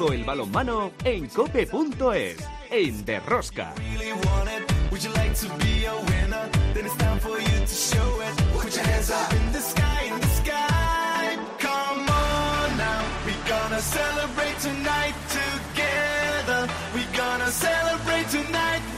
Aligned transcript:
todo 0.00 0.14
el 0.14 0.24
balonmano 0.24 0.92
en 1.04 1.26
cope.es, 1.28 2.36
en 2.70 3.04
Derrosca. 3.04 3.74
celebrate 13.80 14.58
tonight 14.60 15.14
together. 15.28 16.68
We're 16.94 17.16
gonna 17.16 17.50
celebrate 17.50 18.28
tonight. 18.28 18.89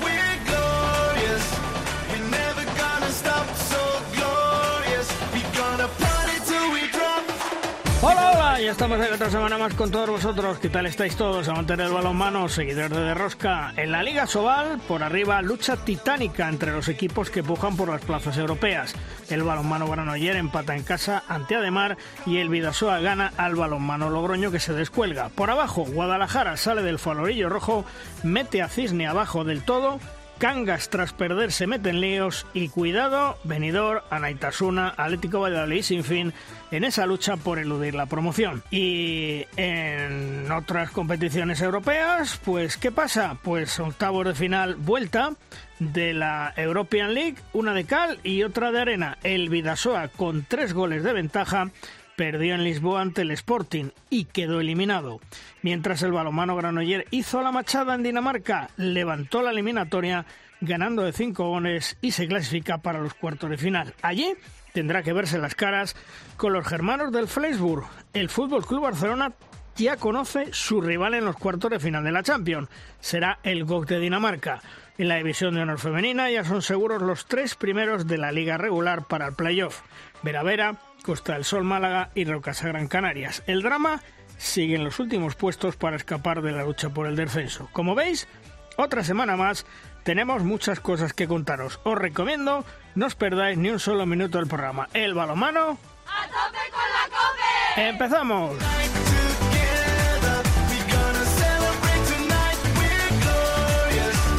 Estamos 8.73 8.99
otra 8.99 9.29
semana 9.29 9.59
más 9.59 9.75
con 9.75 9.91
todos 9.91 10.09
vosotros. 10.09 10.59
¿Qué 10.59 10.71
tal 10.71 10.87
estáis 10.87 11.15
todos? 11.15 11.47
Amantes 11.47 11.77
del 11.77 11.93
balonmano, 11.93 12.49
seguidores 12.49 12.91
de 12.91 13.03
Derrosca. 13.03 13.75
En 13.77 13.93
la 13.93 14.03
Liga 14.03 14.27
Sobal, 14.27 14.81
por 14.89 15.03
arriba, 15.03 15.43
lucha 15.43 15.77
titánica 15.77 16.49
entre 16.49 16.73
los 16.73 16.89
equipos 16.89 17.29
que 17.29 17.43
pujan 17.43 17.77
por 17.77 17.91
las 17.91 18.01
plazas 18.01 18.39
europeas. 18.39 18.95
El 19.29 19.43
balonmano 19.43 19.87
Granoller 19.89 20.37
empata 20.37 20.75
en 20.75 20.85
casa 20.85 21.23
ante 21.29 21.55
Ademar 21.55 21.99
y 22.25 22.39
el 22.39 22.49
Vidasoa 22.49 23.01
gana 23.01 23.35
al 23.37 23.57
balonmano 23.57 24.09
Logroño 24.09 24.51
que 24.51 24.61
se 24.61 24.73
descuelga. 24.73 25.29
Por 25.29 25.51
abajo, 25.51 25.85
Guadalajara 25.85 26.57
sale 26.57 26.83
del 26.83 26.99
falorillo 26.99 27.51
rojo, 27.51 27.85
mete 28.23 28.63
a 28.63 28.71
Cisne 28.71 29.07
abajo 29.07 29.45
del 29.45 29.65
todo 29.65 30.01
Cangas 30.43 30.91
tras 30.91 31.13
perder 31.13 31.53
se 31.53 31.69
meten 31.69 32.01
líos 32.01 32.49
y 32.53 32.69
cuidado, 32.69 33.39
venidor, 33.45 34.03
Anaitasuna, 34.11 34.93
Atlético 34.97 35.39
Valladolid 35.39 35.83
sin 35.83 36.03
fin 36.03 36.33
en 36.73 36.83
esa 36.83 37.07
lucha 37.07 37.37
por 37.37 37.61
eludir 37.61 37.95
la 37.95 38.07
promoción. 38.07 38.65
Y 38.69 39.47
en 39.57 40.51
otras 40.51 40.91
competiciones 40.91 41.61
europeas, 41.61 42.41
pues 42.45 42.77
¿qué 42.77 42.91
pasa? 42.91 43.39
Pues 43.41 43.79
octavos 43.79 44.27
de 44.27 44.35
final 44.35 44.75
vuelta 44.75 45.35
de 45.79 46.13
la 46.13 46.53
European 46.57 47.15
League, 47.15 47.37
una 47.53 47.73
de 47.73 47.85
cal 47.85 48.19
y 48.25 48.43
otra 48.43 48.73
de 48.73 48.81
arena. 48.81 49.19
El 49.23 49.49
Vidasoa 49.49 50.09
con 50.09 50.45
tres 50.49 50.73
goles 50.73 51.05
de 51.05 51.13
ventaja 51.13 51.71
perdió 52.17 52.55
en 52.55 52.65
Lisboa 52.65 53.01
ante 53.01 53.23
el 53.23 53.31
Sporting 53.31 53.91
y 54.11 54.27
quedó 54.27 54.61
eliminado. 54.61 55.21
Mientras 55.63 56.03
el 56.03 56.13
balomano 56.13 56.57
Granoller 56.57 57.07
hizo 57.11 57.43
la 57.43 57.53
machada 57.53 57.95
en 57.95 58.03
Dinamarca, 58.03 58.71
levantó 58.77 59.43
la 59.43 59.51
eliminatoria 59.51 60.27
ganando 60.63 61.03
de 61.03 61.13
cinco 61.13 61.49
goles 61.49 61.99
y 62.01 62.13
se 62.13 62.27
clasifica 62.27 62.79
para 62.79 63.01
los 63.01 63.15
cuartos 63.15 63.51
de 63.51 63.59
final. 63.59 63.95
Allí 64.01 64.35
tendrá 64.73 65.03
que 65.03 65.13
verse 65.13 65.39
las 65.39 65.55
caras 65.55 65.95
con 66.37 66.53
los 66.53 66.67
germanos 66.67 67.13
del 67.13 67.29
Fleisburg. 67.29 67.85
El 68.15 68.31
Fútbol 68.31 68.65
Club 68.65 68.83
Barcelona 68.83 69.33
ya 69.77 69.97
conoce 69.97 70.53
su 70.53 70.81
rival 70.81 71.15
en 71.15 71.25
los 71.25 71.37
cuartos 71.37 71.71
de 71.71 71.81
final 71.81 72.05
de 72.05 72.13
la 72.13 72.23
Champions. 72.23 72.69
Será 73.01 73.41
el 73.43 73.65
GOC 73.65 73.89
de 73.89 74.01
Dinamarca. 74.01 74.63
En 74.99 75.09
la 75.09 75.17
división 75.17 75.55
de 75.55 75.63
honor 75.63 75.79
femenina 75.79 76.31
ya 76.31 76.45
son 76.45 76.63
seguros 76.63 77.03
los 77.03 77.27
tres 77.27 77.57
primeros 77.57 78.07
de 78.07 78.19
la 78.19 78.31
liga 78.31 78.57
regular 78.57 79.07
para 79.09 79.27
el 79.27 79.35
playoff. 79.35 79.81
Vera 80.23 80.43
Vera, 80.43 80.77
Costa 81.03 81.35
del 81.35 81.45
Sol 81.45 81.65
Málaga 81.65 82.11
y 82.15 82.25
Rocasa 82.25 82.69
Gran 82.69 82.87
Canarias. 82.87 83.43
El 83.47 83.63
drama 83.63 84.01
sigue 84.39 84.77
en 84.77 84.85
los 84.85 85.01
últimos 85.01 85.35
puestos 85.35 85.77
para 85.77 85.97
escapar 85.97 86.43
de 86.43 86.53
la 86.53 86.65
lucha 86.65 86.91
por 86.91 87.07
el 87.07 87.17
descenso. 87.17 87.69
Como 87.73 87.95
veis, 87.97 88.29
otra 88.77 89.03
semana 89.03 89.37
más 89.37 89.67
tenemos 90.03 90.43
muchas 90.43 90.81
cosas 90.81 91.13
que 91.13 91.29
contaros. 91.29 91.81
Os 91.85 91.99
recomiendo 91.99 92.65
no 92.95 93.07
os 93.07 93.15
perdáis 93.15 93.57
ni 93.57 93.71
un 93.71 93.81
solo 93.81 94.07
minuto 94.07 94.39
del 94.39 94.49
programa. 94.49 94.89
El 94.93 95.15
balomano. 95.15 95.79
¡A 96.07 96.27
tope 96.27 96.65
con 96.71 96.89
la 96.93 97.05
cope! 97.09 97.89
¡Empezamos! 97.89 98.57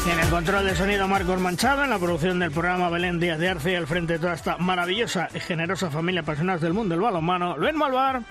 En 0.06 0.20
el 0.20 0.28
control 0.28 0.66
de 0.66 0.76
sonido 0.76 1.08
Marcos 1.08 1.40
Manchado, 1.40 1.82
en 1.82 1.90
la 1.90 1.98
producción 1.98 2.38
del 2.38 2.52
programa 2.52 2.90
Belén 2.90 3.18
Díaz 3.18 3.38
de 3.38 3.48
Arce 3.48 3.72
y 3.72 3.74
al 3.74 3.86
frente 3.86 4.14
de 4.14 4.18
toda 4.20 4.34
esta 4.34 4.58
maravillosa 4.58 5.28
y 5.34 5.40
generosa 5.40 5.90
familia 5.90 6.20
apasionados 6.20 6.60
del 6.60 6.74
mundo 6.74 6.94
del 6.94 7.02
balonmano, 7.02 7.56
Luis 7.56 7.74
Malvar. 7.74 8.22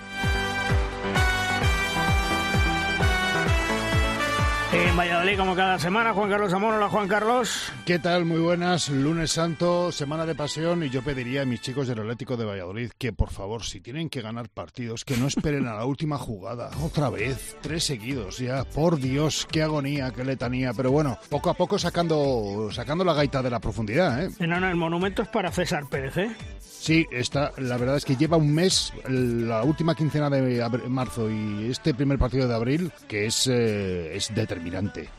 En 4.74 4.96
Valladolid, 4.96 5.36
como 5.38 5.54
cada 5.54 5.78
semana, 5.78 6.12
Juan 6.12 6.28
Carlos 6.28 6.52
Amón. 6.52 6.74
Hola, 6.74 6.88
Juan 6.88 7.06
Carlos. 7.06 7.72
¿Qué 7.86 8.00
tal? 8.00 8.24
Muy 8.24 8.40
buenas. 8.40 8.88
Lunes 8.88 9.30
Santo, 9.30 9.92
semana 9.92 10.26
de 10.26 10.34
pasión 10.34 10.82
y 10.82 10.90
yo 10.90 11.00
pediría 11.00 11.42
a 11.42 11.44
mis 11.44 11.60
chicos 11.60 11.86
del 11.86 12.00
Atlético 12.00 12.36
de 12.36 12.44
Valladolid 12.44 12.90
que 12.98 13.12
por 13.12 13.30
favor, 13.30 13.62
si 13.62 13.80
tienen 13.80 14.10
que 14.10 14.20
ganar 14.20 14.48
partidos, 14.48 15.04
que 15.04 15.16
no 15.16 15.28
esperen 15.28 15.68
a 15.68 15.74
la 15.74 15.84
última 15.84 16.18
jugada. 16.18 16.70
Otra 16.82 17.08
vez, 17.08 17.56
tres 17.60 17.84
seguidos 17.84 18.38
ya. 18.38 18.64
Por 18.64 18.98
Dios, 18.98 19.46
qué 19.48 19.62
agonía, 19.62 20.10
qué 20.10 20.24
letanía. 20.24 20.72
Pero 20.72 20.90
bueno, 20.90 21.18
poco 21.28 21.50
a 21.50 21.54
poco 21.54 21.78
sacando, 21.78 22.68
sacando 22.72 23.04
la 23.04 23.14
gaita 23.14 23.42
de 23.42 23.50
la 23.50 23.60
profundidad, 23.60 24.24
¿eh? 24.24 24.30
No, 24.40 24.58
no, 24.58 24.68
el 24.68 24.74
monumento 24.74 25.22
es 25.22 25.28
para 25.28 25.52
César 25.52 25.88
Pérez, 25.88 26.16
¿eh? 26.16 26.36
Sí, 26.58 27.06
está, 27.12 27.52
la 27.58 27.78
verdad 27.78 27.96
es 27.96 28.04
que 28.04 28.16
lleva 28.16 28.36
un 28.36 28.52
mes, 28.52 28.92
la 29.08 29.62
última 29.62 29.94
quincena 29.94 30.28
de 30.28 30.68
marzo 30.88 31.30
y 31.30 31.70
este 31.70 31.94
primer 31.94 32.18
partido 32.18 32.46
de 32.46 32.54
abril, 32.54 32.92
que 33.08 33.24
es, 33.24 33.46
eh, 33.46 34.14
es 34.14 34.34
determinante. 34.34 34.63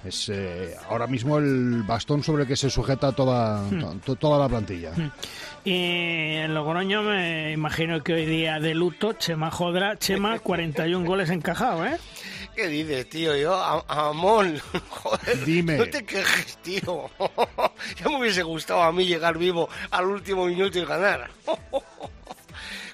Es 0.03 0.29
eh, 0.29 0.75
ahora 0.89 1.07
mismo 1.07 1.37
el 1.37 1.83
bastón 1.83 2.23
sobre 2.23 2.43
el 2.43 2.47
que 2.47 2.55
se 2.55 2.69
sujeta 2.69 3.11
toda, 3.11 3.63
to- 4.03 4.15
toda 4.15 4.39
la 4.39 4.49
plantilla. 4.49 4.91
Y 5.63 6.35
en 6.35 6.53
Logroño 6.53 7.01
me 7.03 7.51
imagino 7.51 8.03
que 8.03 8.13
hoy 8.13 8.25
día 8.25 8.59
de 8.59 8.73
luto, 8.73 9.13
Chema 9.13 9.51
Jodra, 9.51 9.97
Chema, 9.97 10.39
41 10.43 11.05
goles 11.05 11.29
encajados, 11.29 11.87
¿eh? 11.87 11.97
¿Qué 12.55 12.67
dices, 12.67 13.09
tío? 13.09 13.35
Yo, 13.35 13.53
Amón, 13.87 14.57
joder, 14.89 15.43
Dime. 15.45 15.77
no 15.77 15.85
te 15.87 16.05
quejes, 16.05 16.57
tío. 16.63 17.09
ya 17.99 18.09
me 18.09 18.17
hubiese 18.19 18.43
gustado 18.43 18.81
a 18.81 18.91
mí 18.93 19.05
llegar 19.05 19.37
vivo 19.37 19.67
al 19.91 20.05
último 20.05 20.45
minuto 20.45 20.79
y 20.79 20.85
ganar. 20.85 21.29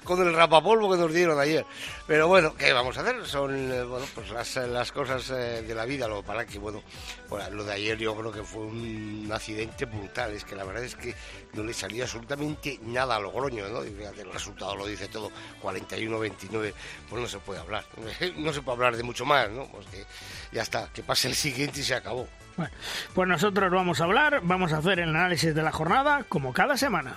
Con 0.04 0.20
el 0.26 0.34
rapapolvo 0.34 0.90
que 0.90 0.96
nos 0.96 1.12
dieron 1.12 1.38
ayer. 1.38 1.64
Pero 2.06 2.28
bueno, 2.28 2.54
¿qué 2.54 2.72
vamos 2.72 2.96
a 2.98 3.02
hacer? 3.02 3.24
Son 3.26 3.72
eh, 3.72 3.84
bueno, 3.84 4.06
pues 4.14 4.30
las, 4.30 4.56
las 4.56 4.90
cosas 4.92 5.30
eh, 5.30 5.62
de 5.62 5.74
la 5.74 5.84
vida. 5.84 6.08
Lo 6.08 6.22
para 6.22 6.44
que, 6.44 6.58
bueno, 6.58 6.82
pues 7.28 7.50
lo 7.50 7.64
de 7.64 7.72
ayer 7.72 7.98
yo 7.98 8.14
creo 8.16 8.32
que 8.32 8.42
fue 8.42 8.62
un 8.62 9.30
accidente 9.32 9.84
brutal. 9.84 10.32
Es 10.32 10.44
que 10.44 10.56
la 10.56 10.64
verdad 10.64 10.84
es 10.84 10.96
que 10.96 11.14
no 11.54 11.62
le 11.62 11.72
salió 11.72 12.04
absolutamente 12.04 12.78
nada 12.82 13.16
a 13.16 13.20
Logroño, 13.20 13.68
¿no? 13.68 13.84
Y 13.84 13.90
fíjate, 13.90 14.22
el 14.22 14.32
resultado 14.32 14.76
lo 14.76 14.86
dice 14.86 15.08
todo, 15.08 15.30
41-29, 15.62 16.72
pues 17.08 17.22
no 17.22 17.28
se 17.28 17.38
puede 17.38 17.60
hablar. 17.60 17.84
No 18.36 18.52
se 18.52 18.62
puede 18.62 18.76
hablar 18.76 18.96
de 18.96 19.02
mucho 19.02 19.24
más, 19.24 19.50
¿no? 19.50 19.66
Pues 19.66 19.86
que 19.86 20.04
ya 20.52 20.62
está, 20.62 20.88
que 20.92 21.02
pase 21.02 21.28
el 21.28 21.34
siguiente 21.34 21.80
y 21.80 21.82
se 21.82 21.94
acabó. 21.94 22.26
Bueno, 22.56 22.72
pues 23.14 23.28
nosotros 23.28 23.70
vamos 23.70 24.00
a 24.00 24.04
hablar, 24.04 24.40
vamos 24.42 24.72
a 24.72 24.78
hacer 24.78 25.00
el 25.00 25.10
análisis 25.10 25.54
de 25.54 25.62
la 25.62 25.72
jornada, 25.72 26.24
como 26.28 26.52
cada 26.52 26.76
semana. 26.76 27.16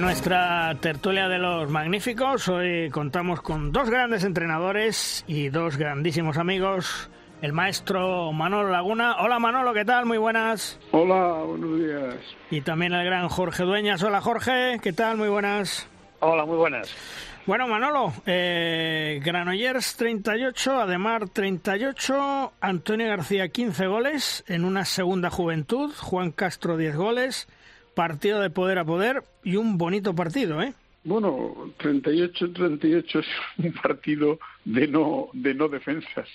En 0.00 0.06
nuestra 0.06 0.74
tertulia 0.80 1.28
de 1.28 1.36
los 1.36 1.68
magníficos, 1.68 2.48
hoy 2.48 2.88
contamos 2.88 3.42
con 3.42 3.70
dos 3.70 3.90
grandes 3.90 4.24
entrenadores 4.24 5.26
y 5.28 5.50
dos 5.50 5.76
grandísimos 5.76 6.38
amigos. 6.38 7.10
El 7.42 7.52
maestro 7.52 8.32
Manolo 8.32 8.70
Laguna. 8.70 9.16
Hola 9.20 9.38
Manolo, 9.38 9.74
¿qué 9.74 9.84
tal? 9.84 10.06
Muy 10.06 10.16
buenas. 10.16 10.80
Hola, 10.92 11.42
buenos 11.44 11.78
días. 11.78 12.14
Y 12.50 12.62
también 12.62 12.94
el 12.94 13.04
gran 13.04 13.28
Jorge 13.28 13.64
Dueñas. 13.64 14.02
Hola 14.02 14.22
Jorge, 14.22 14.80
¿qué 14.82 14.94
tal? 14.94 15.18
Muy 15.18 15.28
buenas. 15.28 15.86
Hola, 16.20 16.46
muy 16.46 16.56
buenas. 16.56 16.96
Bueno, 17.44 17.68
Manolo, 17.68 18.14
eh, 18.24 19.20
Granollers 19.22 19.96
38, 19.96 20.80
Ademar 20.80 21.28
38, 21.28 22.54
Antonio 22.58 23.06
García 23.06 23.50
15 23.50 23.86
goles 23.86 24.44
en 24.46 24.64
una 24.64 24.86
segunda 24.86 25.28
juventud, 25.28 25.92
Juan 25.94 26.30
Castro 26.32 26.78
10 26.78 26.96
goles, 26.96 27.48
partido 27.94 28.40
de 28.40 28.50
poder 28.50 28.78
a 28.78 28.84
poder 28.84 29.22
y 29.44 29.56
un 29.56 29.78
bonito 29.78 30.14
partido, 30.14 30.62
¿eh? 30.62 30.74
Bueno, 31.02 31.72
38-38 31.78 33.20
es 33.20 33.26
un 33.58 33.72
partido 33.72 34.38
de 34.64 34.86
no 34.86 35.28
de 35.32 35.54
no 35.54 35.68
defensas, 35.68 36.28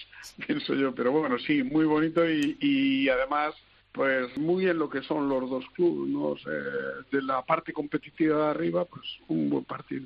pienso 0.46 0.74
yo. 0.74 0.94
Pero 0.96 1.12
bueno, 1.12 1.38
sí, 1.38 1.64
muy 1.64 1.86
bonito 1.86 2.28
y, 2.28 2.58
y 2.60 3.10
además 3.10 3.54
pues 3.96 4.38
muy 4.38 4.68
en 4.68 4.78
lo 4.78 4.90
que 4.90 5.02
son 5.04 5.30
los 5.30 5.50
dos 5.50 5.64
clubes, 5.74 6.10
¿no? 6.10 6.36
de 7.12 7.22
la 7.22 7.42
parte 7.44 7.72
competitiva 7.72 8.46
de 8.46 8.52
arriba, 8.52 8.84
pues 8.84 9.06
un 9.30 9.50
buen 9.50 9.64
partido. 9.64 10.06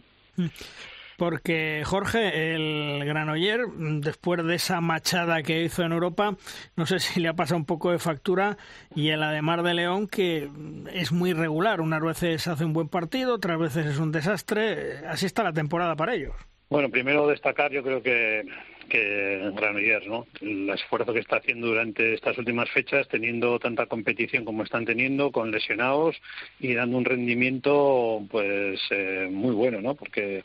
Porque 1.19 1.83
Jorge, 1.85 2.55
el 2.55 3.05
Granoller, 3.05 3.67
después 3.67 4.43
de 4.43 4.55
esa 4.55 4.79
machada 4.79 5.43
que 5.43 5.63
hizo 5.63 5.83
en 5.83 5.91
Europa, 5.91 6.35
no 6.77 6.85
sé 6.85 6.99
si 6.99 7.19
le 7.19 7.27
ha 7.27 7.33
pasado 7.33 7.57
un 7.57 7.65
poco 7.65 7.91
de 7.91 7.99
factura 7.99 8.57
y 8.95 9.09
el 9.09 9.21
Ademar 9.21 9.61
de 9.61 9.73
León, 9.73 10.07
que 10.07 10.49
es 10.93 11.11
muy 11.11 11.33
regular. 11.33 11.81
Unas 11.81 12.01
veces 12.01 12.47
hace 12.47 12.63
un 12.63 12.73
buen 12.73 12.87
partido, 12.87 13.35
otras 13.35 13.59
veces 13.59 13.85
es 13.85 13.99
un 13.99 14.13
desastre. 14.13 15.05
Así 15.07 15.25
está 15.25 15.43
la 15.43 15.53
temporada 15.53 15.95
para 15.95 16.15
ellos. 16.15 16.33
Bueno, 16.69 16.89
primero 16.89 17.27
destacar, 17.27 17.71
yo 17.71 17.81
crero 17.81 18.03
que 18.03 18.45
que 18.89 19.51
Granollers, 19.55 20.07
¿no? 20.07 20.27
El 20.41 20.69
esfuerzo 20.69 21.13
que 21.13 21.19
está 21.19 21.37
haciendo 21.37 21.67
durante 21.67 22.15
estas 22.15 22.37
últimas 22.37 22.69
fechas, 22.71 23.07
teniendo 23.07 23.59
tanta 23.59 23.85
competición 23.85 24.43
como 24.43 24.63
están 24.63 24.83
teniendo, 24.83 25.31
con 25.31 25.51
lesionados 25.51 26.17
y 26.59 26.73
dando 26.73 26.97
un 26.97 27.05
rendimiento, 27.05 28.21
pues, 28.29 28.81
eh, 28.89 29.29
muy 29.31 29.53
bueno, 29.55 29.79
¿no? 29.79 29.95
Porque 29.95 30.43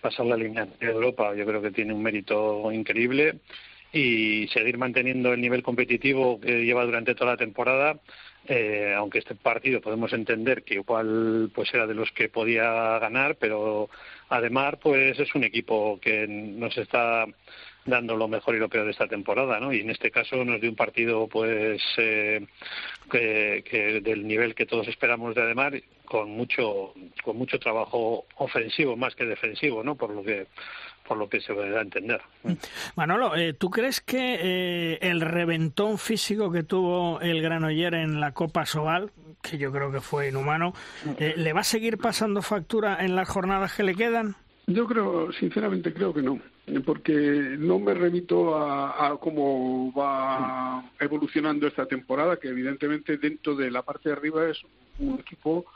pasar 0.00 0.26
la 0.26 0.36
línea 0.36 0.66
de 0.66 0.86
Europa, 0.86 1.34
yo 1.34 1.46
creo 1.46 1.62
que 1.62 1.70
tiene 1.70 1.94
un 1.94 2.02
mérito 2.02 2.70
increíble 2.72 3.36
y 3.92 4.48
seguir 4.48 4.76
manteniendo 4.76 5.32
el 5.32 5.40
nivel 5.40 5.62
competitivo 5.62 6.40
que 6.40 6.64
lleva 6.64 6.84
durante 6.84 7.14
toda 7.14 7.32
la 7.32 7.36
temporada. 7.36 8.00
Eh, 8.46 8.92
aunque 8.94 9.20
este 9.20 9.34
partido 9.36 9.80
podemos 9.80 10.12
entender 10.12 10.64
que 10.64 10.74
igual 10.74 11.50
pues 11.54 11.72
era 11.72 11.86
de 11.86 11.94
los 11.94 12.10
que 12.10 12.28
podía 12.28 12.98
ganar, 12.98 13.36
pero 13.36 13.88
además 14.34 14.74
pues 14.82 15.18
es 15.18 15.34
un 15.34 15.44
equipo 15.44 15.98
que 16.00 16.26
nos 16.26 16.76
está 16.76 17.26
dando 17.86 18.16
lo 18.16 18.28
mejor 18.28 18.54
y 18.54 18.58
lo 18.58 18.68
peor 18.68 18.86
de 18.86 18.92
esta 18.92 19.06
temporada, 19.06 19.60
¿no? 19.60 19.72
Y 19.72 19.80
en 19.80 19.90
este 19.90 20.10
caso 20.10 20.44
nos 20.44 20.60
dio 20.60 20.70
un 20.70 20.76
partido, 20.76 21.28
pues, 21.28 21.82
eh, 21.98 22.44
que, 23.10 24.00
del 24.02 24.26
nivel 24.26 24.54
que 24.54 24.66
todos 24.66 24.88
esperamos 24.88 25.34
de 25.34 25.42
Ademar, 25.42 25.80
con 26.06 26.30
mucho, 26.30 26.94
con 27.22 27.36
mucho 27.36 27.58
trabajo 27.58 28.24
ofensivo 28.36 28.96
más 28.96 29.14
que 29.14 29.24
defensivo, 29.24 29.82
¿no? 29.82 29.96
Por 29.96 30.10
lo 30.10 30.22
que 30.22 30.46
por 31.06 31.16
lo 31.16 31.28
que 31.28 31.40
se 31.40 31.54
da 31.54 31.78
a 31.78 31.82
entender. 31.82 32.20
Manolo, 32.96 33.36
eh, 33.36 33.52
¿tú 33.52 33.70
crees 33.70 34.00
que 34.00 34.38
eh, 34.40 34.98
el 35.02 35.20
reventón 35.20 35.98
físico 35.98 36.50
que 36.50 36.62
tuvo 36.62 37.20
el 37.20 37.42
Granoller 37.42 37.94
en 37.94 38.20
la 38.20 38.32
Copa 38.32 38.66
Sobal, 38.66 39.10
que 39.42 39.58
yo 39.58 39.70
creo 39.70 39.92
que 39.92 40.00
fue 40.00 40.28
inhumano, 40.28 40.72
le 41.18 41.52
va 41.52 41.60
a 41.60 41.64
seguir 41.64 41.98
pasando 41.98 42.40
factura 42.42 43.04
en 43.04 43.16
las 43.16 43.28
jornadas 43.28 43.74
que 43.74 43.82
le 43.82 43.94
quedan? 43.94 44.36
Yo 44.66 44.86
creo, 44.86 45.30
sinceramente 45.32 45.92
creo 45.92 46.14
que 46.14 46.22
no 46.22 46.40
porque 46.84 47.12
no 47.58 47.78
me 47.78 47.94
remito 47.94 48.56
a, 48.56 49.18
cómo 49.20 49.92
va 49.92 50.82
evolucionando 50.98 51.66
esta 51.66 51.86
temporada, 51.86 52.38
que 52.38 52.48
evidentemente 52.48 53.18
dentro 53.18 53.54
de 53.54 53.70
la 53.70 53.82
parte 53.82 54.08
de 54.08 54.14
arriba 54.14 54.48
es 54.48 54.62
un 54.98 55.18
equipo 55.20 55.66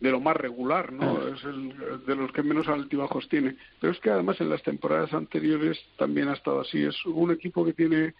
de 0.00 0.10
lo 0.10 0.20
más 0.20 0.36
regular, 0.36 0.92
¿no? 0.92 1.28
Es 1.28 1.42
el, 1.44 1.74
de 2.06 2.16
los 2.16 2.32
que 2.32 2.42
menos 2.42 2.68
altibajos 2.68 3.28
tiene. 3.28 3.56
Pero 3.80 3.92
es 3.92 4.00
que 4.00 4.10
además 4.10 4.40
en 4.40 4.50
las 4.50 4.62
temporadas 4.62 5.12
anteriores 5.14 5.78
también 5.96 6.28
ha 6.28 6.34
estado 6.34 6.60
así. 6.60 6.82
Es 6.82 7.04
un 7.06 7.30
equipo 7.30 7.64
que 7.64 7.72
tiene 7.72 8.14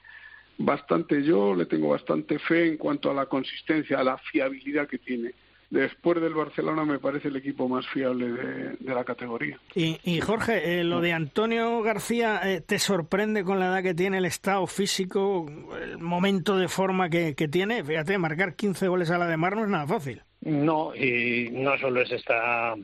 bastante, 0.56 1.23
yo 1.23 1.55
le 1.55 1.67
tengo 1.67 1.88
bastante 1.88 2.38
fe 2.38 2.69
en 2.69 2.76
cuanto 2.76 3.11
a 3.11 3.15
la 3.15 3.26
consistencia, 3.26 3.99
a 3.99 4.05
la 4.05 4.19
fiabilidad 4.19 4.88
que 4.88 4.99
tiene 4.99 5.32
después 5.75 6.21
del 6.21 6.35
Barcelona 6.35 6.85
me 6.85 6.99
parece 6.99 7.29
el 7.29 7.37
equipo 7.37 7.69
más 7.69 7.87
fiable 7.88 8.31
de, 8.31 8.94
la 8.94 9.05
categoría. 9.05 9.59
Y, 9.75 10.21
Jorge, 10.21 10.81
eh, 10.81 10.85
lo 10.85 11.00
de 11.00 11.12
Antonio 11.12 11.82
García, 11.82 12.41
eh, 12.44 12.61
¿te 12.61 12.79
sorprende 12.79 13.44
con 13.44 13.59
la 13.59 13.67
edad 13.67 13.82
que 13.82 13.94
tiene, 13.94 14.19
el 14.19 14.25
estado 14.25 14.67
físico, 14.67 15.47
el 15.82 15.99
momento 15.99 16.56
de 16.56 16.69
forma 16.69 17.11
que, 17.11 17.35
tiene? 17.50 17.85
Fíjate, 17.85 18.17
marcar 18.19 18.55
15 18.55 18.88
goles 18.88 19.11
a 19.11 19.19
la 19.19 19.26
de 19.26 19.37
Mar 19.37 19.56
no 19.56 19.65
es 19.65 19.69
nada 19.69 19.87
fácil. 19.87 20.23
No, 20.43 20.94
y 20.94 21.49
no 21.53 21.77
solo 21.79 22.03
es 22.03 22.12
esta 22.12 22.75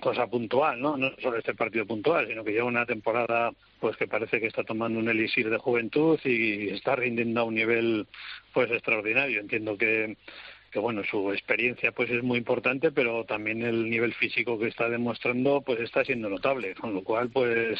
cosa 0.00 0.26
puntual, 0.26 0.80
¿no? 0.80 0.96
No 0.96 1.10
solo 1.20 1.38
este 1.38 1.54
partido 1.54 1.86
puntual, 1.86 2.26
sino 2.26 2.42
que 2.42 2.52
lleva 2.52 2.64
una 2.64 2.86
temporada 2.86 3.52
pues 3.78 3.96
que 3.96 4.06
parece 4.06 4.40
que 4.40 4.46
está 4.46 4.64
tomando 4.64 4.98
un 4.98 5.08
elixir 5.08 5.50
de 5.50 5.58
juventud 5.58 6.18
y 6.24 6.70
está 6.70 6.96
rindiendo 6.96 7.40
a 7.40 7.44
un 7.44 7.54
nivel 7.54 8.06
pues 8.52 8.70
extraordinario. 8.70 9.40
Entiendo 9.40 9.76
que 9.76 10.16
que 10.70 10.78
bueno, 10.78 11.02
su 11.04 11.32
experiencia 11.32 11.92
pues 11.92 12.10
es 12.10 12.22
muy 12.22 12.38
importante, 12.38 12.92
pero 12.92 13.24
también 13.24 13.62
el 13.62 13.90
nivel 13.90 14.14
físico 14.14 14.58
que 14.58 14.68
está 14.68 14.88
demostrando 14.88 15.62
pues 15.62 15.80
está 15.80 16.04
siendo 16.04 16.28
notable, 16.28 16.74
con 16.74 16.94
lo 16.94 17.02
cual 17.02 17.30
pues 17.30 17.78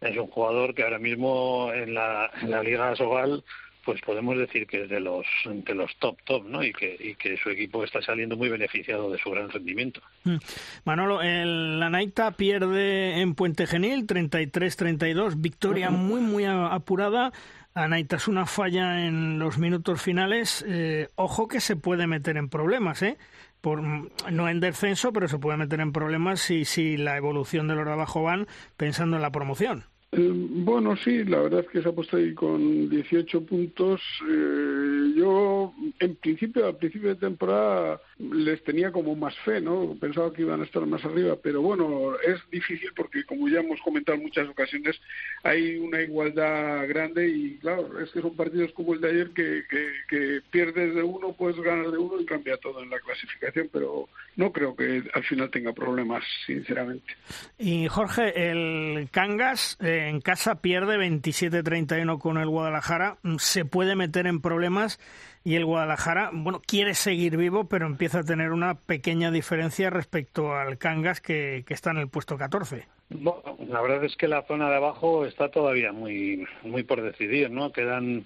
es 0.00 0.16
un 0.16 0.26
jugador 0.26 0.74
que 0.74 0.82
ahora 0.82 0.98
mismo 0.98 1.72
en 1.72 1.94
la, 1.94 2.30
en 2.42 2.50
la 2.50 2.62
Liga 2.62 2.94
Sogal 2.96 3.44
pues 3.84 4.00
podemos 4.00 4.36
decir 4.38 4.66
que 4.66 4.84
es 4.84 4.88
de 4.88 5.00
los 5.00 5.26
de 5.44 5.74
los 5.74 5.94
top 5.98 6.16
top, 6.24 6.44
¿no? 6.46 6.64
Y 6.64 6.72
que 6.72 6.96
y 6.98 7.14
que 7.14 7.36
su 7.36 7.50
equipo 7.50 7.84
está 7.84 8.00
saliendo 8.00 8.36
muy 8.36 8.48
beneficiado 8.48 9.10
de 9.10 9.18
su 9.18 9.30
gran 9.30 9.50
rendimiento. 9.50 10.00
Mm. 10.24 10.36
Manolo, 10.84 11.22
el, 11.22 11.78
la 11.78 11.90
Naita 11.90 12.32
pierde 12.32 13.20
en 13.20 13.34
Puente 13.34 13.66
Genil 13.66 14.06
33-32, 14.06 15.34
victoria 15.36 15.90
muy 15.90 16.20
muy 16.20 16.44
apurada. 16.44 17.32
Anaitasuna 17.74 18.46
falla 18.46 19.04
en 19.04 19.38
los 19.38 19.58
minutos 19.58 20.00
finales. 20.00 20.64
Eh, 20.66 21.08
ojo 21.16 21.48
que 21.48 21.60
se 21.60 21.74
puede 21.74 22.06
meter 22.06 22.36
en 22.36 22.48
problemas, 22.48 23.02
¿eh? 23.02 23.18
Por, 23.60 23.82
no 23.82 24.48
en 24.48 24.60
descenso, 24.60 25.12
pero 25.12 25.26
se 25.26 25.38
puede 25.38 25.56
meter 25.56 25.80
en 25.80 25.92
problemas 25.92 26.40
si, 26.40 26.64
si 26.64 26.96
la 26.96 27.16
evolución 27.16 27.66
de 27.66 27.74
los 27.74 27.84
de 27.86 27.92
abajo 27.92 28.22
van 28.22 28.46
pensando 28.76 29.16
en 29.16 29.22
la 29.22 29.32
promoción. 29.32 29.86
Eh, 30.16 30.30
bueno, 30.32 30.96
sí, 30.96 31.24
la 31.24 31.40
verdad 31.40 31.60
es 31.60 31.68
que 31.68 31.82
se 31.82 31.88
ha 31.88 31.92
puesto 31.92 32.16
ahí 32.16 32.34
con 32.34 32.88
18 32.88 33.44
puntos. 33.46 34.00
Eh, 34.28 35.12
yo, 35.16 35.74
en 35.98 36.14
principio, 36.16 36.66
al 36.66 36.76
principio 36.76 37.08
de 37.08 37.16
temporada, 37.16 38.00
les 38.18 38.62
tenía 38.62 38.92
como 38.92 39.16
más 39.16 39.36
fe, 39.40 39.60
¿no? 39.60 39.96
Pensaba 40.00 40.32
que 40.32 40.42
iban 40.42 40.60
a 40.60 40.64
estar 40.64 40.86
más 40.86 41.04
arriba, 41.04 41.36
pero 41.42 41.62
bueno, 41.62 42.12
es 42.20 42.38
difícil 42.50 42.90
porque, 42.94 43.24
como 43.24 43.48
ya 43.48 43.60
hemos 43.60 43.80
comentado 43.80 44.16
en 44.16 44.24
muchas 44.24 44.48
ocasiones, 44.48 45.00
hay 45.42 45.78
una 45.78 46.00
igualdad 46.00 46.86
grande 46.86 47.28
y, 47.28 47.56
claro, 47.58 47.98
es 48.00 48.10
que 48.12 48.20
son 48.20 48.36
partidos 48.36 48.72
como 48.72 48.94
el 48.94 49.00
de 49.00 49.10
ayer 49.10 49.30
que, 49.30 49.64
que, 50.08 50.42
pierdes 50.50 50.94
de 50.94 51.02
uno, 51.02 51.32
puedes 51.32 51.60
ganar 51.60 51.90
de 51.90 51.98
uno 51.98 52.20
y 52.20 52.24
cambia 52.24 52.56
todo 52.58 52.82
en 52.82 52.90
la 52.90 53.00
clasificación, 53.00 53.68
pero 53.72 54.08
no 54.36 54.52
creo 54.52 54.76
que 54.76 55.02
al 55.12 55.24
final 55.24 55.50
tenga 55.50 55.72
problemas, 55.72 56.22
sinceramente. 56.46 57.14
Y 57.58 57.88
Jorge, 57.88 58.50
el 58.50 59.08
Cangas. 59.10 59.76
Eh, 59.80 60.03
en 60.08 60.20
casa 60.20 60.60
pierde 60.60 60.96
27-31 60.98 62.18
con 62.18 62.38
el 62.38 62.48
Guadalajara, 62.48 63.18
se 63.38 63.64
puede 63.64 63.96
meter 63.96 64.26
en 64.26 64.40
problemas 64.40 64.98
y 65.44 65.56
el 65.56 65.64
Guadalajara, 65.66 66.30
bueno, 66.32 66.62
quiere 66.66 66.94
seguir 66.94 67.36
vivo, 67.36 67.68
pero 67.68 67.86
empieza 67.86 68.20
a 68.20 68.24
tener 68.24 68.50
una 68.50 68.74
pequeña 68.74 69.30
diferencia 69.30 69.90
respecto 69.90 70.54
al 70.54 70.78
Cangas 70.78 71.20
que, 71.20 71.64
está 71.68 71.90
en 71.90 71.98
el 71.98 72.08
puesto 72.08 72.38
14. 72.38 72.86
Bueno, 73.10 73.56
la 73.68 73.82
verdad 73.82 74.04
es 74.04 74.16
que 74.16 74.26
la 74.26 74.42
zona 74.42 74.70
de 74.70 74.76
abajo 74.76 75.26
está 75.26 75.50
todavía 75.50 75.92
muy 75.92 76.46
muy 76.62 76.82
por 76.82 77.02
decidir, 77.02 77.50
¿no? 77.50 77.70
Quedan, 77.72 78.24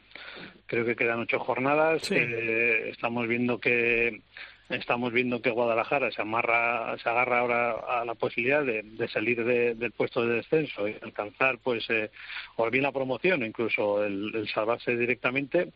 creo 0.66 0.85
que 0.85 0.94
quedan 0.94 1.18
ocho 1.18 1.40
jornadas. 1.40 2.08
Eh, 2.12 2.90
estamos 2.90 3.26
viendo 3.26 3.58
que 3.58 4.23
estamos 4.68 5.12
viendo 5.12 5.40
que 5.40 5.50
Guadalajara 5.50 6.10
se 6.10 6.22
amarra, 6.22 6.96
se 6.98 7.08
agarra 7.08 7.40
ahora 7.40 7.70
a 8.00 8.04
la 8.04 8.14
posibilidad 8.14 8.64
de, 8.64 9.08
salir 9.08 9.44
del 9.44 9.92
puesto 9.92 10.26
de 10.26 10.37
descenso 10.37 10.88
y 10.88 10.96
alcanzar, 11.00 11.58
pues, 11.58 11.88
eh, 11.90 12.10
o 12.56 12.70
bien 12.70 12.82
la 12.82 12.92
promoción 12.92 13.44
incluso 13.44 14.04
el, 14.04 14.48
salvarse 14.52 14.96
directamente. 14.96 15.72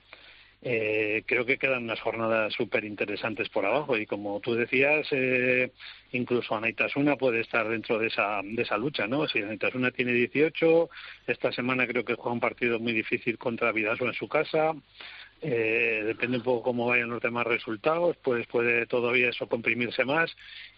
Eh, 0.64 1.25
creo 1.26 1.44
que 1.44 1.58
quedan 1.58 1.82
unas 1.82 2.00
jornadas 2.00 2.52
súper 2.52 2.84
interesantes 2.84 3.49
por 3.49 3.66
abajo 3.66 3.96
y 3.96 4.06
como 4.06 4.38
tú 4.38 4.54
decías, 4.54 5.08
eh, 5.11 5.72
incluso 6.12 6.54
Anaitasuna 6.54 7.16
puede 7.16 7.40
estar 7.40 7.68
dentro 7.68 7.99
de 7.99 8.06
esa, 8.06 8.40
de 8.44 8.62
esa 8.62 8.76
lucha, 8.76 9.08
¿no? 9.08 9.26
Si 9.26 9.40
Anaitasuna 9.40 9.90
tiene 9.90 10.12
18, 10.12 10.88
esta 11.26 11.50
semana 11.50 11.84
creo 11.88 12.04
que 12.04 12.14
juega 12.14 12.30
un 12.30 12.38
partido 12.38 12.78
muy 12.78 12.92
difícil 12.92 13.38
contra 13.38 13.72
Vidaso 13.72 14.06
en 14.06 14.14
su 14.14 14.28
casa, 14.28 14.72
eh, 15.42 16.02
depende 16.06 16.38
un 16.38 16.44
poco 16.44 16.62
cómo 16.62 16.87
vayan 16.87 17.11
los 17.11 17.20
demás 17.20 17.46
resultados, 17.46 18.16
pues 18.22 18.46
puede 18.46 18.87
todavía 18.87 19.30
eso 19.30 19.49
comprimirse 19.49 20.04
más 20.04 20.34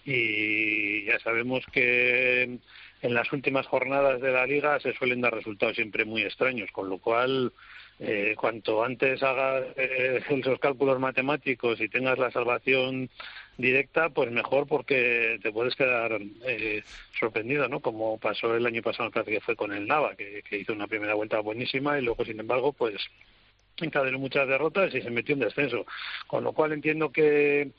y 0.07 1.05
ya 1.05 1.19
sabemos 1.21 1.65
que 1.71 2.59
en 3.03 3.15
las 3.15 3.31
últimas 3.33 3.67
jornadas 3.67 4.23
de 4.23 4.33
la 4.33 4.47
liga 4.47 4.81
se 4.81 4.95
suelen 4.95 5.21
dar 5.21 5.35
resultados 5.35 5.77
siempre 5.77 6.07
muy 6.07 6.23
extraños, 6.23 6.71
con 6.73 6.89
lo 6.89 6.97
cual 6.97 7.53
eh, 8.01 8.35
cuanto 8.39 8.83
antes 8.83 9.23
hagas 9.23 9.67
eh, 9.77 10.23
esos 10.31 10.59
cálculos 10.59 10.99
matemáticos 10.99 11.79
y 11.83 11.91
tengas 11.91 12.19
la 12.19 12.31
salvación 12.31 13.11
directa, 13.59 14.09
pues 14.09 14.31
mejor 14.31 14.67
porque 14.67 15.39
te 15.43 15.53
puedes 15.53 15.77
quedar 15.77 16.21
eh, 16.47 16.83
sorprendido, 17.21 17.69
¿no? 17.69 17.81
Como 17.81 18.19
pasó 18.19 18.57
el 18.57 18.65
año 18.65 18.81
pasado, 18.81 19.11
que 19.11 19.41
fue 19.43 19.55
con 19.55 19.73
el 19.73 19.87
Nava, 19.87 20.17
que, 20.17 20.43
que 20.43 20.59
hizo 20.59 20.73
una 20.73 20.89
primera 20.89 21.13
vuelta 21.13 21.39
buenísima 21.41 21.99
y 21.99 22.03
luego, 22.03 22.25
sin 22.25 22.41
embargo, 22.41 22.73
pues 22.73 22.97
encadenó 23.81 24.19
muchas 24.19 24.47
derrotas 24.49 24.95
y 24.95 25.03
se 25.03 25.11
metió 25.11 25.35
en 25.35 25.41
descenso. 25.41 25.85
Con 26.27 26.45
lo 26.45 26.53
cual 26.53 26.73
entiendo 26.73 27.11
que, 27.11 27.73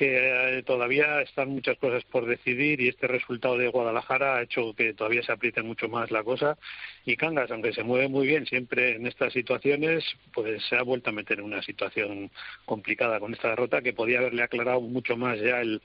que 0.00 0.58
eh, 0.58 0.62
todavía 0.62 1.20
están 1.20 1.50
muchas 1.50 1.76
cosas 1.76 2.02
por 2.04 2.24
decidir 2.24 2.80
y 2.80 2.88
este 2.88 3.06
resultado 3.06 3.58
de 3.58 3.68
Guadalajara 3.68 4.36
ha 4.36 4.42
hecho 4.42 4.72
que 4.72 4.94
todavía 4.94 5.22
se 5.22 5.30
apriete 5.30 5.60
mucho 5.60 5.90
más 5.90 6.10
la 6.10 6.24
cosa 6.24 6.56
y 7.04 7.16
Cangas, 7.16 7.50
aunque 7.50 7.74
se 7.74 7.82
mueve 7.82 8.08
muy 8.08 8.26
bien 8.26 8.46
siempre 8.46 8.96
en 8.96 9.06
estas 9.06 9.34
situaciones, 9.34 10.02
pues 10.32 10.62
se 10.70 10.76
ha 10.76 10.82
vuelto 10.84 11.10
a 11.10 11.12
meter 11.12 11.40
en 11.40 11.44
una 11.44 11.60
situación 11.60 12.30
complicada 12.64 13.20
con 13.20 13.34
esta 13.34 13.50
derrota 13.50 13.82
que 13.82 13.92
podía 13.92 14.20
haberle 14.20 14.42
aclarado 14.42 14.80
mucho 14.80 15.18
más 15.18 15.38
ya 15.38 15.60
el, 15.60 15.82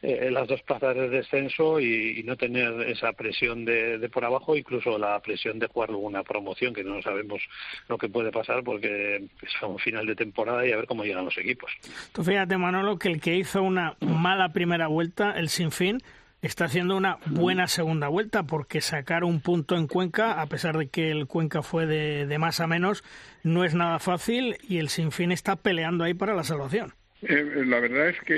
eh, 0.00 0.30
las 0.30 0.48
dos 0.48 0.62
plazas 0.62 0.94
de 0.94 1.10
descenso 1.10 1.78
y, 1.78 2.22
no 2.24 2.36
tener 2.36 2.82
esa 2.88 3.12
presión 3.12 3.64
de, 3.64 4.08
por 4.12 4.24
abajo, 4.24 4.54
incluso 4.54 4.98
la 4.98 5.18
presión 5.20 5.58
de 5.58 5.66
jugar 5.66 5.92
una 5.92 6.22
promoción 6.22 6.74
que 6.74 6.84
no 6.84 7.00
sabemos 7.00 7.40
lo 7.88 7.96
que 7.96 8.08
puede 8.08 8.30
pasar 8.30 8.62
porque 8.62 9.16
es 9.16 9.62
un 9.62 9.78
final 9.78 10.06
de 10.06 10.14
temporada 10.14 10.66
y 10.66 10.72
a 10.72 10.76
ver 10.76 10.86
cómo 10.86 11.04
llegan 11.04 11.24
los 11.24 11.38
equipos. 11.38 11.70
Tú 12.12 12.22
fíjate, 12.22 12.58
Manolo, 12.58 12.98
que 12.98 13.08
el 13.08 13.20
que 13.20 13.34
hizo 13.36 13.57
una 13.60 13.96
mala 14.00 14.52
primera 14.52 14.86
vuelta, 14.86 15.32
el 15.32 15.48
Sinfín, 15.48 16.02
está 16.42 16.66
haciendo 16.66 16.96
una 16.96 17.18
buena 17.26 17.66
segunda 17.66 18.08
vuelta 18.08 18.44
porque 18.44 18.80
sacar 18.80 19.24
un 19.24 19.40
punto 19.40 19.76
en 19.76 19.86
Cuenca, 19.86 20.40
a 20.40 20.46
pesar 20.46 20.76
de 20.78 20.88
que 20.88 21.10
el 21.10 21.26
Cuenca 21.26 21.62
fue 21.62 21.86
de, 21.86 22.38
más 22.38 22.60
a 22.60 22.66
menos, 22.66 23.04
no 23.42 23.64
es 23.64 23.74
nada 23.74 23.98
fácil 23.98 24.56
y 24.68 24.78
el 24.78 24.88
Sinfín 24.88 25.32
está 25.32 25.56
peleando 25.56 26.04
ahí 26.04 26.14
para 26.14 26.34
la 26.34 26.44
salvación. 26.44 26.94
Eh, 27.22 27.64
la 27.66 27.80
verdad 27.80 28.10
es 28.10 28.20
que 28.20 28.34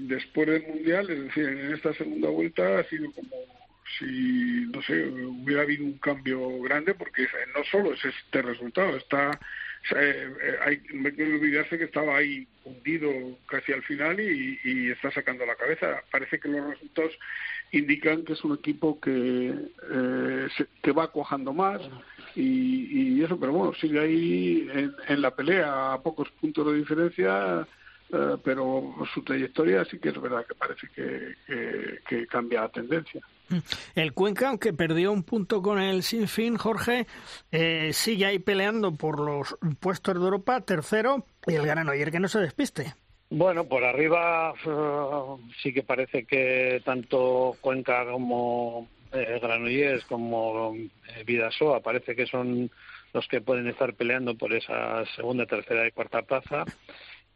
después 0.00 0.48
del 0.48 0.66
Mundial, 0.66 1.10
es 1.10 1.24
decir, 1.24 1.44
en 1.44 1.74
esta 1.74 1.92
segunda 1.92 2.30
vuelta 2.30 2.78
ha 2.78 2.84
sido 2.84 3.12
como 3.12 3.36
si, 3.98 4.66
no 4.72 4.80
sé, 4.82 5.04
hubiera 5.06 5.62
habido 5.62 5.84
un 5.84 5.98
cambio 5.98 6.60
grande 6.62 6.94
porque 6.94 7.26
no 7.54 7.62
solo 7.64 7.92
es 7.92 8.00
este 8.04 8.40
resultado, 8.40 8.96
está 8.96 9.38
eh, 9.96 10.32
eh, 10.42 10.56
hay, 10.64 10.82
no 10.94 11.08
hay 11.08 11.14
que 11.14 11.24
olvidarse 11.24 11.76
que 11.76 11.84
estaba 11.84 12.16
ahí 12.16 12.46
hundido 12.64 13.10
casi 13.46 13.72
al 13.72 13.82
final 13.82 14.20
y, 14.20 14.90
está 14.90 15.10
sacando 15.10 15.44
la 15.44 15.56
cabeza. 15.56 16.02
Parece 16.10 16.38
que 16.38 16.48
los 16.48 16.70
resultados 16.70 17.12
indican 17.72 18.24
que 18.24 18.34
es 18.34 18.44
un 18.44 18.54
equipo 18.54 19.00
que, 19.00 19.54
eh, 19.92 20.48
que 20.82 20.92
va 20.92 21.10
cuajando 21.10 21.52
más 21.52 21.80
y, 22.36 23.16
y, 23.18 23.24
eso, 23.24 23.38
pero 23.40 23.52
bueno, 23.52 23.74
sigue 23.74 23.98
ahí 23.98 24.68
en, 24.72 24.94
en 25.08 25.22
la 25.22 25.34
pelea 25.34 25.94
a 25.94 26.02
pocos 26.02 26.30
puntos 26.40 26.66
de 26.66 26.78
diferencia 26.78 27.66
eh, 28.12 28.36
pero 28.44 28.94
su 29.14 29.22
trayectoria 29.22 29.86
sí 29.86 29.98
que 29.98 30.10
es 30.10 30.20
verdad 30.20 30.44
que 30.46 30.54
parece 30.54 30.86
que, 30.94 32.26
cambia 32.26 32.60
la 32.62 32.68
tendencia. 32.68 33.22
El 33.94 34.12
Cuenca, 34.12 34.48
aunque 34.48 34.72
perdió 34.72 35.12
un 35.12 35.22
punto 35.22 35.62
con 35.62 35.80
el 35.80 36.02
Sinfín, 36.02 36.56
Jorge, 36.56 37.06
eh, 37.50 37.92
sigue 37.92 38.26
ahí 38.26 38.38
peleando 38.38 38.92
por 38.92 39.20
los 39.20 39.56
puestos 39.80 40.14
de 40.14 40.20
Europa, 40.20 40.60
tercero, 40.60 41.26
y 41.46 41.54
el 41.54 41.66
Granoller 41.66 42.10
que 42.10 42.20
no 42.20 42.28
se 42.28 42.40
despiste. 42.40 42.94
Bueno, 43.30 43.64
por 43.64 43.84
arriba 43.84 44.52
eh, 44.64 45.52
sí 45.62 45.72
que 45.72 45.82
parece 45.82 46.24
que 46.24 46.82
tanto 46.84 47.56
Cuenca 47.60 48.04
como 48.04 48.88
eh, 49.12 49.38
Granollers 49.40 50.04
como 50.04 50.74
Vidasoa 51.24 51.80
parece 51.80 52.14
que 52.14 52.26
son 52.26 52.70
los 53.14 53.26
que 53.28 53.40
pueden 53.40 53.68
estar 53.68 53.94
peleando 53.94 54.36
por 54.36 54.52
esa 54.52 55.04
segunda, 55.16 55.46
tercera 55.46 55.86
y 55.86 55.92
cuarta 55.92 56.22
plaza 56.22 56.64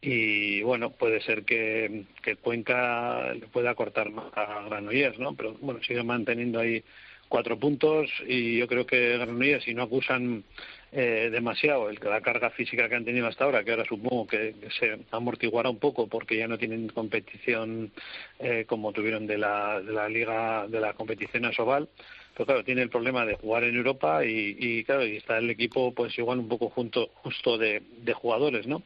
y 0.09 0.63
bueno, 0.63 0.91
puede 0.91 1.21
ser 1.21 1.43
que, 1.43 2.05
Cuenca 2.41 3.35
le 3.35 3.49
pueda 3.49 3.75
cortar 3.75 4.09
a 4.37 4.63
Granollers, 4.63 5.19
¿no? 5.19 5.35
Pero 5.35 5.55
bueno, 5.55 5.81
sigue 5.83 6.05
manteniendo 6.05 6.61
ahí 6.61 6.81
cuatro 7.29 7.59
puntos 7.59 8.09
y 8.25 8.57
yo 8.57 8.69
creo 8.69 8.87
que 8.87 9.19
Granollers, 9.19 9.65
si 9.65 9.75
no 9.75 9.83
acusan 9.83 10.45
eh, 10.93 11.29
demasiado 11.33 11.91
el, 11.91 11.99
la 12.05 12.21
carga 12.21 12.51
física 12.51 12.89
que 12.89 12.95
han 12.95 13.05
tenido 13.05 13.27
hasta 13.27 13.47
ahora, 13.47 13.65
que 13.65 13.73
ahora 13.73 13.85
supongo 13.85 14.29
que, 14.29 14.55
se 14.79 14.97
amortiguará 15.11 15.71
un 15.71 15.81
poco 15.81 16.07
porque 16.07 16.37
ya 16.37 16.47
no 16.47 16.57
tienen 16.57 16.87
competición 16.87 17.91
eh, 18.39 18.65
como 18.69 18.93
tuvieron 18.93 19.27
de 19.27 19.39
la, 19.39 19.81
de 19.81 19.93
la 19.93 20.09
liga, 20.09 20.69
de 20.69 20.79
la 20.79 20.93
competición 20.93 21.47
asobal, 21.47 21.89
pero 22.33 22.47
claro, 22.47 22.65
tiene 22.65 22.83
el 22.83 22.91
problema 22.91 23.27
de 23.27 23.35
jugar 23.35 23.65
en 23.65 23.75
Europa 23.75 24.25
y, 24.25 24.57
y 24.57 24.85
claro, 24.85 25.05
y 25.05 25.17
está 25.17 25.39
el 25.39 25.51
equipo 25.51 25.93
pues 25.93 26.17
igual 26.17 26.39
un 26.39 26.49
poco 26.49 26.71
junto, 26.71 27.09
justo 27.15 27.59
de, 27.59 27.83
de 28.03 28.13
jugadores, 28.13 28.69
¿no? 28.69 28.85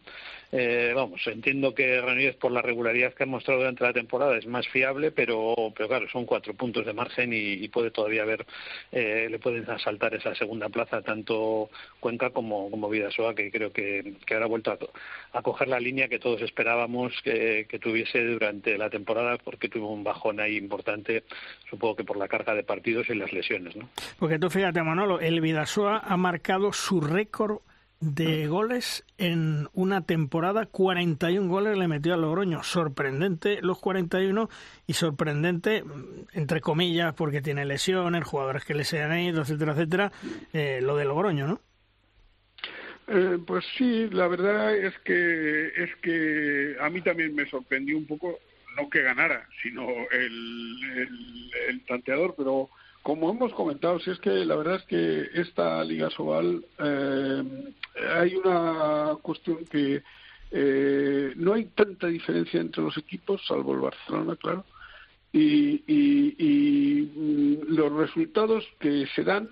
Eh, 0.53 0.93
vamos, 0.95 1.25
entiendo 1.27 1.73
que 1.75 1.97
Granollers 1.97 2.37
por 2.37 2.51
la 2.51 2.61
regularidad 2.61 3.15
que 3.15 3.23
ha 3.23 3.27
mostrado 3.27 3.61
durante 3.61 3.85
la 3.85 3.93
temporada 3.93 4.37
es 4.37 4.47
más 4.47 4.67
fiable, 4.69 5.13
pero, 5.13 5.55
pero 5.77 5.89
claro, 5.89 6.09
son 6.09 6.27
cuatro 6.27 6.55
puntos 6.55 6.85
de 6.85 6.93
margen 6.93 7.33
y, 7.33 7.69
puede 7.69 7.93
todavía 7.93 8.23
haber, 8.23 8.45
eh, 8.91 9.29
le 9.31 9.39
pueden 9.39 9.69
asaltar 9.71 10.13
esa 10.15 10.35
segunda 10.35 10.69
plaza 10.69 11.03
tanto 11.03 11.71
Cuenca 12.01 12.31
como, 12.31 12.69
como 12.69 12.89
Vidasoa, 12.89 13.35
que 13.35 13.51
creo 13.51 13.73
que, 13.73 14.15
que 14.27 14.35
ahora 14.35 14.47
ha 14.47 14.49
vuelto 14.49 14.73
a, 14.73 15.39
a, 15.39 15.43
coger 15.43 15.69
la 15.69 15.79
línea 15.79 16.09
que 16.09 16.19
todos 16.19 16.43
esperábamos 16.43 17.13
que, 17.23 17.67
que, 17.69 17.79
tuviese 17.79 18.25
durante 18.25 18.77
la 18.77 18.91
temporada, 18.91 19.39
porque 19.39 19.69
tuvo 19.69 19.93
un 19.93 20.03
bajón 20.03 20.41
ahí 20.41 20.57
importante, 20.57 21.23
supongo 21.69 21.97
que 21.97 22.05
por 22.05 22.17
la 22.17 22.27
carga 22.27 22.55
de 22.55 22.65
partidos 22.65 23.09
y 23.09 23.15
las 23.15 23.33
lesiones. 23.33 23.77
¿no? 23.77 23.89
Porque 24.19 24.39
tú 24.41 24.51
fíjate, 24.51 24.83
Manolo, 24.83 25.21
el 25.21 25.41
Vidasoa 25.41 25.99
ha 25.99 26.17
marcado 26.17 26.73
su 26.73 27.01
récord 27.01 27.61
de 28.01 28.47
goles 28.47 29.05
en 29.19 29.69
una 29.75 30.01
temporada, 30.07 30.67
41 30.67 31.49
goles 31.49 31.77
le 31.77 31.87
metió 31.87 32.15
a 32.15 32.17
Logroño. 32.17 32.63
Sorprendente 32.63 33.61
los 33.61 33.79
41 33.79 34.49
y 34.87 34.95
sorprendente, 34.95 35.85
entre 36.33 36.61
comillas, 36.61 37.15
porque 37.15 37.43
tiene 37.43 37.67
lesiones, 37.67 38.25
jugadores 38.25 38.65
que 38.65 38.75
le 38.75 38.85
sean 38.85 39.17
ido, 39.19 39.43
etcétera, 39.43 39.73
etcétera, 39.73 40.13
eh, 40.53 40.81
lo 40.83 40.97
de 40.97 41.05
Logroño, 41.05 41.47
¿no? 41.47 41.61
Eh, 43.09 43.39
pues 43.47 43.65
sí, 43.77 44.09
la 44.11 44.29
verdad 44.29 44.75
es 44.75 44.97
que 45.01 45.67
es 45.77 45.95
que 45.97 46.77
a 46.81 46.89
mí 46.89 47.03
también 47.03 47.35
me 47.35 47.45
sorprendió 47.47 47.99
un 47.99 48.07
poco 48.07 48.39
no 48.77 48.89
que 48.89 49.03
ganara, 49.03 49.49
sino 49.63 49.83
el, 50.13 50.79
el, 50.97 51.51
el 51.69 51.85
tanteador, 51.87 52.35
pero 52.37 52.71
como 53.03 53.31
hemos 53.31 53.53
comentado, 53.55 53.99
si 54.01 54.11
es 54.11 54.19
que 54.19 54.31
la 54.45 54.57
verdad 54.57 54.77
es 54.77 54.85
que 54.85 55.41
esta 55.41 55.83
Liga 55.85 56.11
Sobal 56.11 56.65
eh, 56.79 57.73
hay 58.15 58.35
una 58.37 59.17
cuestión 59.23 59.65
que 59.65 60.03
eh, 60.51 61.33
no 61.37 61.55
hay 61.55 61.67
tanta 61.67 62.09
diferencia 62.09 62.61
entre 62.61 62.83
los 62.83 62.97
equipos, 62.99 63.41
salvo 63.47 63.75
el 63.75 63.81
Barcelona, 63.81 64.37
claro, 64.37 64.65
y, 65.33 65.83
y, 65.87 67.03
mm, 67.15 67.75
los 67.75 67.93
resultados 67.93 68.65
que 68.81 69.07
se 69.15 69.23
dan 69.23 69.51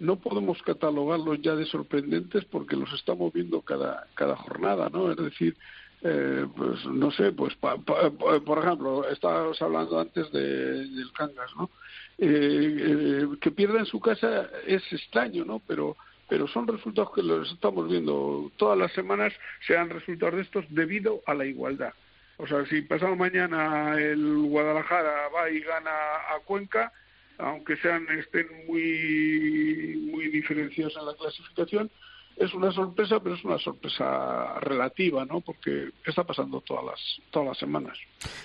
no 0.00 0.16
podemos 0.16 0.60
catalogarlos 0.62 1.40
ya 1.40 1.54
de 1.54 1.64
sorprendentes 1.64 2.44
porque 2.46 2.74
los 2.74 2.92
estamos 2.92 3.32
viendo 3.32 3.60
cada, 3.60 4.08
cada 4.14 4.34
jornada, 4.36 4.88
¿no? 4.90 5.12
Es 5.12 5.16
decir, 5.16 5.56
eh, 6.02 6.44
pues 6.56 6.84
no 6.86 7.12
sé, 7.12 7.30
pues 7.30 7.54
por 7.54 8.58
ejemplo, 8.58 9.08
estábamos 9.08 9.62
hablando 9.62 10.00
antes 10.00 10.30
de, 10.32 10.88
del 10.88 11.12
Cangas, 11.12 11.54
¿no? 11.56 11.70
Eh, 12.18 12.26
eh, 12.28 13.26
que 13.40 13.50
pierda 13.50 13.78
en 13.78 13.86
su 13.86 13.98
casa 13.98 14.48
es 14.66 14.82
extraño, 14.92 15.44
¿no? 15.44 15.60
Pero 15.66 15.96
pero 16.28 16.48
son 16.48 16.66
resultados 16.66 17.12
que 17.14 17.22
los 17.22 17.52
estamos 17.52 17.90
viendo 17.90 18.50
todas 18.56 18.78
las 18.78 18.90
semanas, 18.92 19.34
sean 19.66 19.90
resultados 19.90 20.36
de 20.36 20.40
estos 20.40 20.64
debido 20.70 21.20
a 21.26 21.34
la 21.34 21.44
igualdad. 21.44 21.92
O 22.38 22.46
sea, 22.46 22.64
si 22.64 22.80
pasado 22.80 23.14
mañana 23.16 23.96
el 23.98 24.38
Guadalajara 24.38 25.28
va 25.28 25.50
y 25.50 25.60
gana 25.60 25.90
a 25.90 26.40
Cuenca, 26.44 26.90
aunque 27.36 27.76
sean 27.76 28.06
estén 28.18 28.46
muy 28.66 30.08
muy 30.10 30.28
diferenciados 30.28 30.96
en 30.96 31.06
la 31.06 31.14
clasificación, 31.14 31.90
es 32.36 32.54
una 32.54 32.72
sorpresa, 32.72 33.20
pero 33.20 33.34
es 33.34 33.44
una 33.44 33.58
sorpresa 33.58 34.58
relativa, 34.60 35.24
¿no? 35.24 35.40
Porque 35.40 35.90
está 36.04 36.24
pasando 36.24 36.60
todas 36.60 36.84
las 36.84 37.00
todas 37.30 37.48
las 37.48 37.58
semanas. 37.58 37.98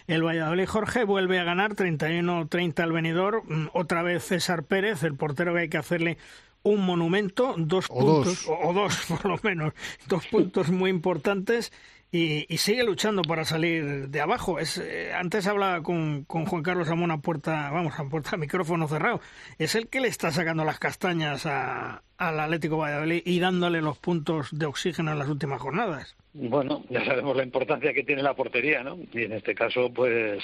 El 0.07 0.23
Valladolid 0.23 0.67
Jorge 0.67 1.03
vuelve 1.03 1.39
a 1.39 1.43
ganar 1.43 1.75
31-30 1.75 2.79
al 2.79 2.91
venidor, 2.91 3.43
mm, 3.45 3.69
otra 3.73 4.03
vez 4.03 4.23
César 4.23 4.63
Pérez, 4.63 5.03
el 5.03 5.15
portero 5.15 5.53
que 5.53 5.61
hay 5.61 5.69
que 5.69 5.77
hacerle 5.77 6.17
un 6.63 6.85
monumento, 6.85 7.55
dos 7.57 7.87
puntos, 7.87 8.45
o 8.47 8.73
dos 8.73 8.95
por 9.07 9.25
lo 9.25 9.39
menos, 9.43 9.73
dos 10.07 10.27
puntos 10.27 10.69
muy 10.69 10.89
importantes 10.89 11.71
y, 12.11 12.45
sigue 12.57 12.83
luchando 12.83 13.21
para 13.21 13.43
salir 13.43 14.07
de 14.09 14.21
abajo. 14.21 14.59
Es, 14.59 14.77
eh, 14.77 15.11
antes 15.13 15.45
hablaba 15.47 15.83
con, 15.83 16.23
con 16.23 16.45
Juan 16.45 16.63
Carlos 16.63 16.89
Amón 16.89 17.11
a 17.11 17.17
puerta, 17.17 17.69
vamos, 17.71 17.99
a 17.99 18.05
puerta, 18.05 18.37
micrófono 18.37 18.87
cerrado. 18.87 19.19
Es 19.59 19.75
el 19.75 19.87
que 19.87 19.99
le 19.99 20.07
está 20.07 20.31
sacando 20.31 20.63
las 20.63 20.79
castañas 20.79 21.45
a, 21.45 22.01
al 22.17 22.39
Atlético 22.39 22.77
Valladolid 22.77 23.21
y 23.25 23.39
dándole 23.39 23.81
los 23.81 23.97
puntos 23.97 24.57
de 24.57 24.65
oxígeno 24.65 25.11
en 25.11 25.19
las 25.19 25.29
últimas 25.29 25.61
jornadas. 25.61 26.15
Bueno, 26.33 26.83
ya 26.89 27.03
sabemos 27.03 27.35
la 27.35 27.43
importancia 27.43 27.93
que 27.93 28.03
tiene 28.03 28.23
la 28.23 28.33
portería, 28.33 28.83
¿no? 28.83 28.97
Y 29.11 29.23
en 29.23 29.33
este 29.33 29.53
caso, 29.53 29.91
pues 29.93 30.43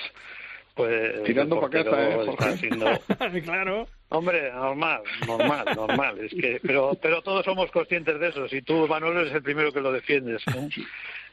pues 0.75 1.24
tirando 1.24 1.60
para 1.62 1.84
casa 1.84 2.10
¿eh? 2.10 3.41
claro 3.43 3.88
hombre 4.10 4.51
normal 4.51 5.01
normal 5.27 5.65
normal 5.75 6.20
es 6.20 6.32
que 6.32 6.60
pero 6.63 6.98
pero 7.00 7.22
todos 7.22 7.46
somos 7.46 7.70
conscientes 7.70 8.20
de 8.20 8.29
eso 8.29 8.48
si 8.48 8.62
tú 8.63 8.88
Manuel 8.88 9.17
eres 9.17 9.34
el 9.34 9.43
primero 9.43 9.72
que 9.72 9.82
lo 9.82 9.91
defiendes 9.91 10.41
¿no? 10.48 10.67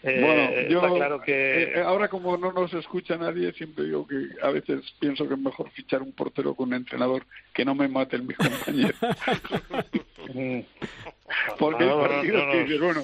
Eh, 0.02 0.20
bueno, 0.20 0.68
yo 0.68 0.94
claro 0.94 1.20
que... 1.20 1.62
Eh, 1.74 1.82
ahora 1.82 2.08
como 2.08 2.36
no 2.36 2.52
nos 2.52 2.72
escucha 2.72 3.16
nadie, 3.16 3.52
siempre 3.52 3.84
digo 3.84 4.06
que 4.06 4.28
a 4.42 4.50
veces 4.50 4.80
pienso 4.98 5.28
que 5.28 5.34
es 5.34 5.40
mejor 5.40 5.70
fichar 5.70 6.00
un 6.02 6.12
portero 6.12 6.54
con 6.54 6.68
un 6.68 6.74
entrenador 6.74 7.26
que 7.52 7.64
no 7.64 7.74
me 7.74 7.88
maten 7.88 8.26
mis 8.26 8.36
compañeros. 8.36 8.96
Porque 11.58 11.84
hay 11.84 11.90
partidos 11.90 12.66
que 12.66 12.78
bueno... 12.78 13.02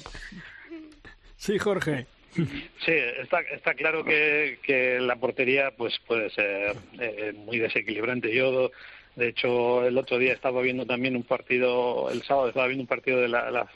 Sí, 1.37 1.59
Jorge. 1.59 2.07
Sí, 2.35 2.93
está, 3.23 3.41
está 3.41 3.75
claro 3.75 4.05
que, 4.05 4.59
que 4.63 4.99
la 5.01 5.17
portería 5.17 5.71
pues 5.77 5.99
puede 6.07 6.31
ser 6.31 6.77
eh, 7.01 7.33
muy 7.35 7.59
desequilibrante. 7.59 8.35
Yo, 8.35 8.71
de 9.17 9.29
hecho, 9.29 9.87
el 9.87 9.97
otro 9.97 10.19
día 10.19 10.35
estaba 10.35 10.61
viendo 10.61 10.85
también 10.85 11.17
un 11.17 11.23
partido, 11.23 12.11
el 12.11 12.23
sábado 12.23 12.49
estaba 12.49 12.67
viendo 12.67 12.83
un 12.83 12.87
partido 12.87 13.19
de 13.19 13.29
la, 13.29 13.67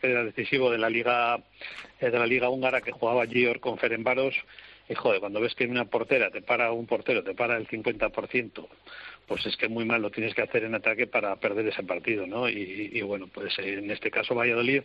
que 0.00 0.10
era 0.10 0.24
decisivo 0.24 0.72
de 0.72 0.78
la 0.78 0.90
liga 0.90 1.38
eh, 2.00 2.10
de 2.10 2.18
la 2.18 2.26
liga 2.26 2.48
húngara 2.48 2.80
que 2.80 2.90
jugaba 2.90 3.24
Gior 3.24 3.60
con 3.60 3.78
Ferenbaros 3.78 4.34
y 4.88 4.94
joder, 4.94 5.20
cuando 5.20 5.40
ves 5.40 5.54
que 5.54 5.66
una 5.66 5.84
portera 5.84 6.30
te 6.32 6.42
para 6.42 6.72
un 6.72 6.86
portero, 6.86 7.22
te 7.22 7.34
para 7.34 7.56
el 7.56 7.68
50%, 7.68 8.68
pues 9.26 9.46
es 9.46 9.56
que 9.56 9.68
muy 9.68 9.84
mal 9.84 10.02
lo 10.02 10.10
tienes 10.10 10.34
que 10.34 10.42
hacer 10.42 10.64
en 10.64 10.74
ataque 10.74 11.06
para 11.06 11.36
perder 11.36 11.68
ese 11.68 11.84
partido, 11.84 12.26
¿no? 12.26 12.48
Y, 12.48 12.90
y 12.92 13.02
bueno, 13.02 13.28
pues 13.32 13.56
en 13.60 13.90
este 13.92 14.10
caso 14.10 14.34
Valladolid 14.34 14.82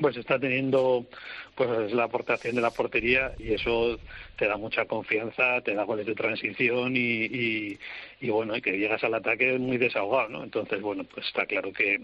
pues 0.00 0.16
está 0.16 0.38
teniendo 0.38 1.06
pues 1.54 1.92
la 1.92 2.04
aportación 2.04 2.54
de 2.54 2.62
la 2.62 2.70
portería 2.70 3.32
y 3.38 3.54
eso 3.54 3.98
te 4.36 4.46
da 4.46 4.56
mucha 4.56 4.84
confianza, 4.84 5.60
te 5.62 5.74
da 5.74 5.84
goles 5.84 6.06
de 6.06 6.14
transición 6.14 6.96
y, 6.96 7.78
y, 8.20 8.30
bueno, 8.30 8.56
y 8.56 8.62
que 8.62 8.78
llegas 8.78 9.02
al 9.04 9.14
ataque 9.14 9.58
muy 9.58 9.78
desahogado, 9.78 10.28
¿no? 10.28 10.44
Entonces, 10.44 10.80
bueno, 10.80 11.04
pues 11.04 11.26
está 11.26 11.46
claro 11.46 11.72
que, 11.72 12.00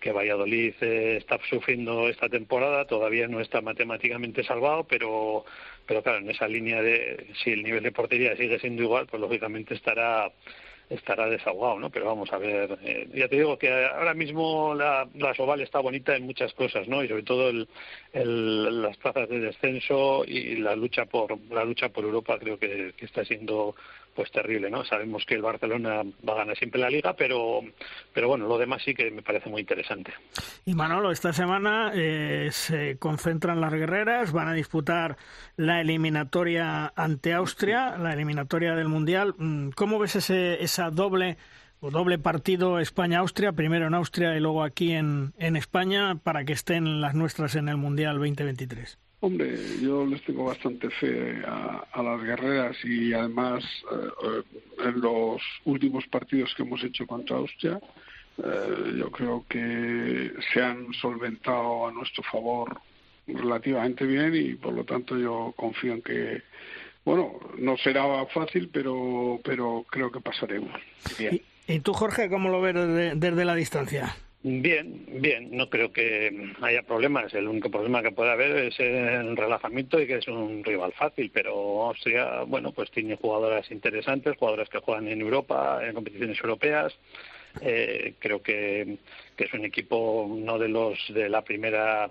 que 0.00 0.12
Valladolid 0.12 0.74
eh, 0.80 1.16
está 1.18 1.38
sufriendo 1.48 2.08
esta 2.08 2.28
temporada, 2.28 2.86
todavía 2.86 3.28
no 3.28 3.40
está 3.40 3.60
matemáticamente 3.60 4.44
salvado, 4.44 4.84
pero, 4.84 5.44
pero 5.86 6.02
claro, 6.02 6.18
en 6.18 6.30
esa 6.30 6.46
línea 6.48 6.82
de 6.82 7.26
si 7.42 7.50
el 7.52 7.62
nivel 7.62 7.82
de 7.82 7.92
portería 7.92 8.36
sigue 8.36 8.58
siendo 8.60 8.82
igual, 8.82 9.06
pues 9.06 9.20
lógicamente 9.20 9.74
estará 9.74 10.30
estará 10.88 11.28
desahogado, 11.28 11.78
¿no? 11.78 11.90
Pero 11.90 12.06
vamos 12.06 12.32
a 12.32 12.38
ver, 12.38 12.78
eh, 12.82 13.08
ya 13.14 13.28
te 13.28 13.36
digo 13.36 13.58
que 13.58 13.72
ahora 13.72 14.14
mismo 14.14 14.74
la, 14.74 15.08
la 15.14 15.34
Soval 15.34 15.60
está 15.60 15.80
bonita 15.80 16.14
en 16.14 16.24
muchas 16.24 16.52
cosas, 16.54 16.86
¿no? 16.88 17.02
Y 17.02 17.08
sobre 17.08 17.22
todo 17.22 17.48
el, 17.48 17.68
el, 18.12 18.82
las 18.82 18.96
plazas 18.96 19.28
de 19.28 19.40
descenso 19.40 20.24
y 20.24 20.56
la 20.56 20.76
lucha 20.76 21.06
por 21.06 21.38
la 21.50 21.64
lucha 21.64 21.88
por 21.88 22.04
Europa 22.04 22.38
creo 22.38 22.58
que, 22.58 22.92
que 22.96 23.04
está 23.04 23.24
siendo 23.24 23.74
pues 24.16 24.32
terrible, 24.32 24.70
¿no? 24.70 24.84
Sabemos 24.84 25.24
que 25.26 25.34
el 25.34 25.42
Barcelona 25.42 26.02
va 26.26 26.32
a 26.32 26.36
ganar 26.36 26.56
siempre 26.56 26.80
la 26.80 26.88
liga, 26.88 27.14
pero, 27.14 27.60
pero 28.12 28.28
bueno, 28.28 28.48
lo 28.48 28.56
demás 28.56 28.82
sí 28.82 28.94
que 28.94 29.10
me 29.10 29.22
parece 29.22 29.50
muy 29.50 29.60
interesante. 29.60 30.14
Y 30.64 30.74
Manolo, 30.74 31.12
esta 31.12 31.32
semana 31.34 31.92
eh, 31.94 32.48
se 32.50 32.98
concentran 32.98 33.60
las 33.60 33.72
guerreras, 33.72 34.32
van 34.32 34.48
a 34.48 34.54
disputar 34.54 35.18
la 35.56 35.80
eliminatoria 35.82 36.92
ante 36.96 37.34
Austria, 37.34 37.98
la 37.98 38.14
eliminatoria 38.14 38.74
del 38.74 38.88
Mundial. 38.88 39.34
Mm, 39.36 39.70
¿Cómo 39.70 39.98
ves 39.98 40.16
ese, 40.16 40.62
esa 40.64 40.90
doble 40.90 41.36
o 41.80 41.90
doble 41.90 42.18
partido 42.18 42.80
España-Austria, 42.80 43.52
primero 43.52 43.86
en 43.86 43.94
Austria 43.94 44.34
y 44.34 44.40
luego 44.40 44.64
aquí 44.64 44.92
en, 44.92 45.34
en 45.38 45.56
España, 45.56 46.16
para 46.22 46.44
que 46.44 46.54
estén 46.54 47.02
las 47.02 47.14
nuestras 47.14 47.54
en 47.54 47.68
el 47.68 47.76
Mundial 47.76 48.14
2023? 48.14 48.98
Hombre, 49.20 49.56
yo 49.80 50.04
les 50.04 50.22
tengo 50.22 50.44
bastante 50.44 50.90
fe 50.90 51.42
a, 51.46 52.02
las 52.02 52.22
guerreras 52.22 52.76
y 52.84 53.14
además 53.14 53.64
eh, 53.90 54.42
en 54.84 55.00
los 55.00 55.40
últimos 55.64 56.06
partidos 56.06 56.54
que 56.54 56.62
hemos 56.62 56.84
hecho 56.84 57.06
contra 57.06 57.36
Austria, 57.36 57.80
eh, 58.38 58.94
yo 58.98 59.10
creo 59.10 59.44
que 59.48 60.32
se 60.52 60.62
han 60.62 60.92
solventado 60.92 61.88
a 61.88 61.92
nuestro 61.92 62.22
favor 62.24 62.78
relativamente 63.26 64.04
bien 64.04 64.34
y 64.34 64.54
por 64.54 64.74
lo 64.74 64.84
tanto 64.84 65.18
yo 65.18 65.54
confío 65.56 65.94
en 65.94 66.02
que, 66.02 66.42
bueno, 67.04 67.40
no 67.58 67.76
será 67.78 68.26
fácil, 68.26 68.68
pero, 68.70 69.40
pero 69.42 69.86
creo 69.88 70.12
que 70.12 70.20
pasaremos. 70.20 70.78
Bien. 71.18 71.40
¿Y, 71.66 71.80
tú, 71.80 71.94
Jorge, 71.94 72.28
cómo 72.28 72.50
lo 72.50 72.60
ves 72.60 72.74
desde 73.18 73.44
la 73.44 73.54
distancia? 73.54 74.14
Bien, 74.42 75.04
bien, 75.20 75.48
no 75.50 75.68
creo 75.68 75.92
que 75.92 76.52
haya 76.62 76.82
problemas. 76.82 77.34
El 77.34 77.48
único 77.48 77.70
problema 77.70 78.02
que 78.02 78.12
puede 78.12 78.30
haber 78.30 78.56
es 78.66 78.78
el 78.78 79.36
relajamiento 79.36 80.00
y 80.00 80.06
que 80.06 80.18
es 80.18 80.28
un 80.28 80.62
rival 80.62 80.92
fácil, 80.92 81.30
pero 81.34 81.84
Austria, 81.86 82.42
bueno, 82.42 82.70
pues 82.70 82.90
tiene 82.92 83.16
jugadoras 83.16 83.68
interesantes, 83.72 84.36
jugadoras 84.36 84.68
que 84.68 84.78
juegan 84.78 85.08
en 85.08 85.20
Europa, 85.20 85.80
en 85.82 85.94
competiciones 85.94 86.38
europeas. 86.40 86.94
Eh, 87.60 88.14
creo 88.20 88.40
que, 88.42 88.98
que, 89.36 89.44
es 89.44 89.52
un 89.54 89.64
equipo 89.64 90.28
no 90.30 90.58
de 90.58 90.68
los 90.68 90.98
de 91.08 91.28
la 91.28 91.42
primera 91.42 92.10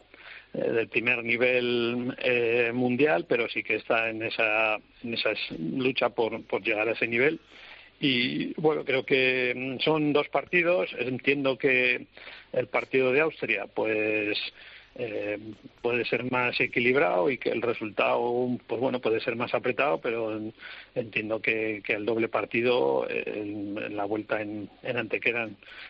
eh, 0.54 0.72
del 0.72 0.88
primer 0.88 1.24
nivel 1.24 2.16
eh, 2.18 2.72
mundial, 2.74 3.26
pero 3.30 3.48
sí 3.48 3.62
que 3.64 3.76
está 3.76 4.10
en 4.10 4.24
esa 4.24 4.76
en 5.04 5.14
esa 5.14 5.32
lucha 5.60 6.10
por, 6.10 6.44
por 6.46 6.64
llegar 6.64 6.90
a 6.90 6.94
ese 6.94 7.08
nivel 7.08 7.40
y 8.00 8.54
bueno, 8.60 8.84
creo 8.84 9.06
que 9.06 9.54
mm, 9.56 9.80
son 9.80 10.14
dos 10.14 10.28
partidos. 10.30 10.90
Entiendo 10.98 11.58
que 11.58 12.08
el 12.54 12.68
partido 12.68 13.12
de 13.12 13.22
Austria, 13.22 13.68
pues 13.68 14.38
eh, 14.96 15.38
puede 15.82 16.06
ser 16.06 16.30
más 16.32 16.60
equilibrado 16.60 17.30
y 17.30 17.38
que 17.38 17.50
el 17.50 17.62
resultado, 17.62 18.48
pues 18.66 18.80
bueno, 18.80 19.02
puede 19.02 19.20
ser 19.20 19.36
más 19.36 19.54
apretado, 19.54 20.00
pero 20.00 20.40
entiendo 20.96 21.42
que, 21.42 21.82
que 21.86 21.94
el 21.94 22.06
doble 22.06 22.30
partido, 22.30 23.06
en, 23.10 23.96
la 23.96 24.06
vuelta 24.06 24.42
en, 24.42 24.70
en 24.84 24.98
Antequera, 24.98 25.50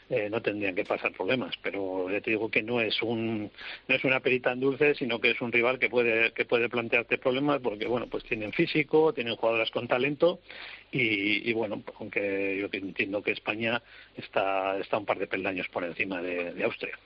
eh, 0.09 0.27
no 0.29 0.41
tendrían 0.41 0.73
que 0.73 0.83
pasar 0.83 1.11
problemas. 1.11 1.53
Pero 1.61 2.09
ya 2.09 2.19
te 2.19 2.31
digo 2.31 2.49
que 2.49 2.63
no 2.63 2.81
es 2.81 2.99
un 3.03 3.51
no 3.87 3.95
es 3.95 4.03
una 4.03 4.19
perita 4.21 4.51
en 4.51 4.59
dulce, 4.59 4.95
sino 4.95 5.19
que 5.19 5.31
es 5.31 5.41
un 5.41 5.51
rival 5.51 5.77
que 5.77 5.89
puede 5.89 6.31
que 6.31 6.45
puede 6.45 6.67
plantearte 6.67 7.19
problemas 7.19 7.61
porque 7.61 7.87
bueno, 7.87 8.07
pues 8.07 8.23
tienen 8.23 8.53
físico, 8.53 9.13
tienen 9.13 9.35
jugadoras 9.35 9.69
con 9.69 9.87
talento 9.87 10.39
y, 10.91 11.49
y, 11.49 11.53
bueno, 11.53 11.83
aunque 11.99 12.57
yo 12.57 12.69
entiendo 12.71 13.21
que 13.21 13.31
España 13.31 13.81
está, 14.15 14.77
está 14.77 14.97
un 14.97 15.05
par 15.05 15.19
de 15.19 15.27
peldaños 15.27 15.67
por 15.67 15.83
encima 15.83 16.21
de, 16.21 16.53
de 16.53 16.63
Austria. 16.63 16.97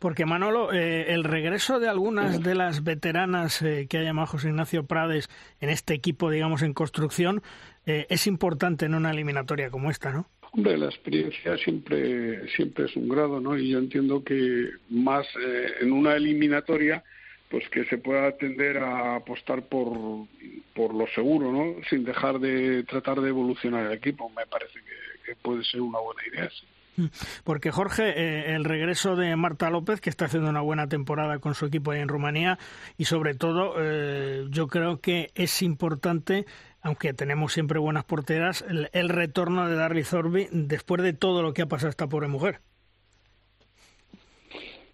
Porque 0.00 0.26
Manolo, 0.26 0.72
eh, 0.72 1.12
el 1.12 1.22
regreso 1.22 1.45
de 1.46 1.88
algunas 1.88 2.42
de 2.42 2.54
las 2.56 2.82
veteranas 2.82 3.62
eh, 3.62 3.86
que 3.88 3.98
ha 3.98 4.02
llamado 4.02 4.26
José 4.26 4.48
Ignacio 4.48 4.84
Prades 4.84 5.28
en 5.60 5.68
este 5.68 5.94
equipo, 5.94 6.28
digamos, 6.28 6.62
en 6.62 6.74
construcción, 6.74 7.40
eh, 7.86 8.04
es 8.10 8.26
importante 8.26 8.84
en 8.84 8.94
una 8.94 9.12
eliminatoria 9.12 9.70
como 9.70 9.90
esta, 9.90 10.10
¿no? 10.10 10.28
Hombre, 10.50 10.76
la 10.76 10.86
experiencia 10.86 11.56
siempre, 11.58 12.48
siempre 12.50 12.86
es 12.86 12.96
un 12.96 13.08
grado, 13.08 13.40
¿no? 13.40 13.56
Y 13.56 13.70
yo 13.70 13.78
entiendo 13.78 14.24
que 14.24 14.70
más 14.90 15.24
eh, 15.40 15.66
en 15.80 15.92
una 15.92 16.16
eliminatoria 16.16 17.04
pues 17.48 17.68
que 17.68 17.84
se 17.84 17.98
pueda 17.98 18.36
tender 18.36 18.78
a 18.78 19.14
apostar 19.16 19.62
por, 19.62 20.26
por 20.74 20.94
lo 20.94 21.06
seguro, 21.14 21.52
¿no? 21.52 21.76
Sin 21.88 22.04
dejar 22.04 22.40
de 22.40 22.82
tratar 22.82 23.20
de 23.20 23.28
evolucionar 23.28 23.86
el 23.86 23.92
equipo. 23.92 24.28
Me 24.30 24.46
parece 24.46 24.80
que, 24.80 25.30
que 25.30 25.36
puede 25.36 25.62
ser 25.62 25.80
una 25.80 26.00
buena 26.00 26.22
idea. 26.26 26.50
Sí. 26.50 26.66
Porque 27.44 27.70
Jorge, 27.70 28.08
eh, 28.08 28.54
el 28.54 28.64
regreso 28.64 29.16
de 29.16 29.34
Marta 29.36 29.70
López, 29.70 30.00
que 30.00 30.10
está 30.10 30.26
haciendo 30.26 30.50
una 30.50 30.60
buena 30.60 30.88
temporada 30.88 31.38
con 31.38 31.54
su 31.54 31.66
equipo 31.66 31.90
ahí 31.90 32.00
en 32.00 32.08
Rumanía, 32.08 32.58
y 32.96 33.04
sobre 33.04 33.34
todo 33.34 33.74
eh, 33.78 34.46
yo 34.50 34.66
creo 34.68 35.00
que 35.00 35.30
es 35.34 35.62
importante, 35.62 36.46
aunque 36.82 37.12
tenemos 37.12 37.52
siempre 37.52 37.78
buenas 37.78 38.04
porteras, 38.04 38.64
el, 38.68 38.88
el 38.92 39.08
retorno 39.08 39.68
de 39.68 39.76
Darly 39.76 40.04
Zorbi 40.04 40.48
después 40.50 41.02
de 41.02 41.12
todo 41.12 41.42
lo 41.42 41.52
que 41.52 41.62
ha 41.62 41.66
pasado 41.66 41.90
esta 41.90 42.06
pobre 42.06 42.28
mujer. 42.28 42.60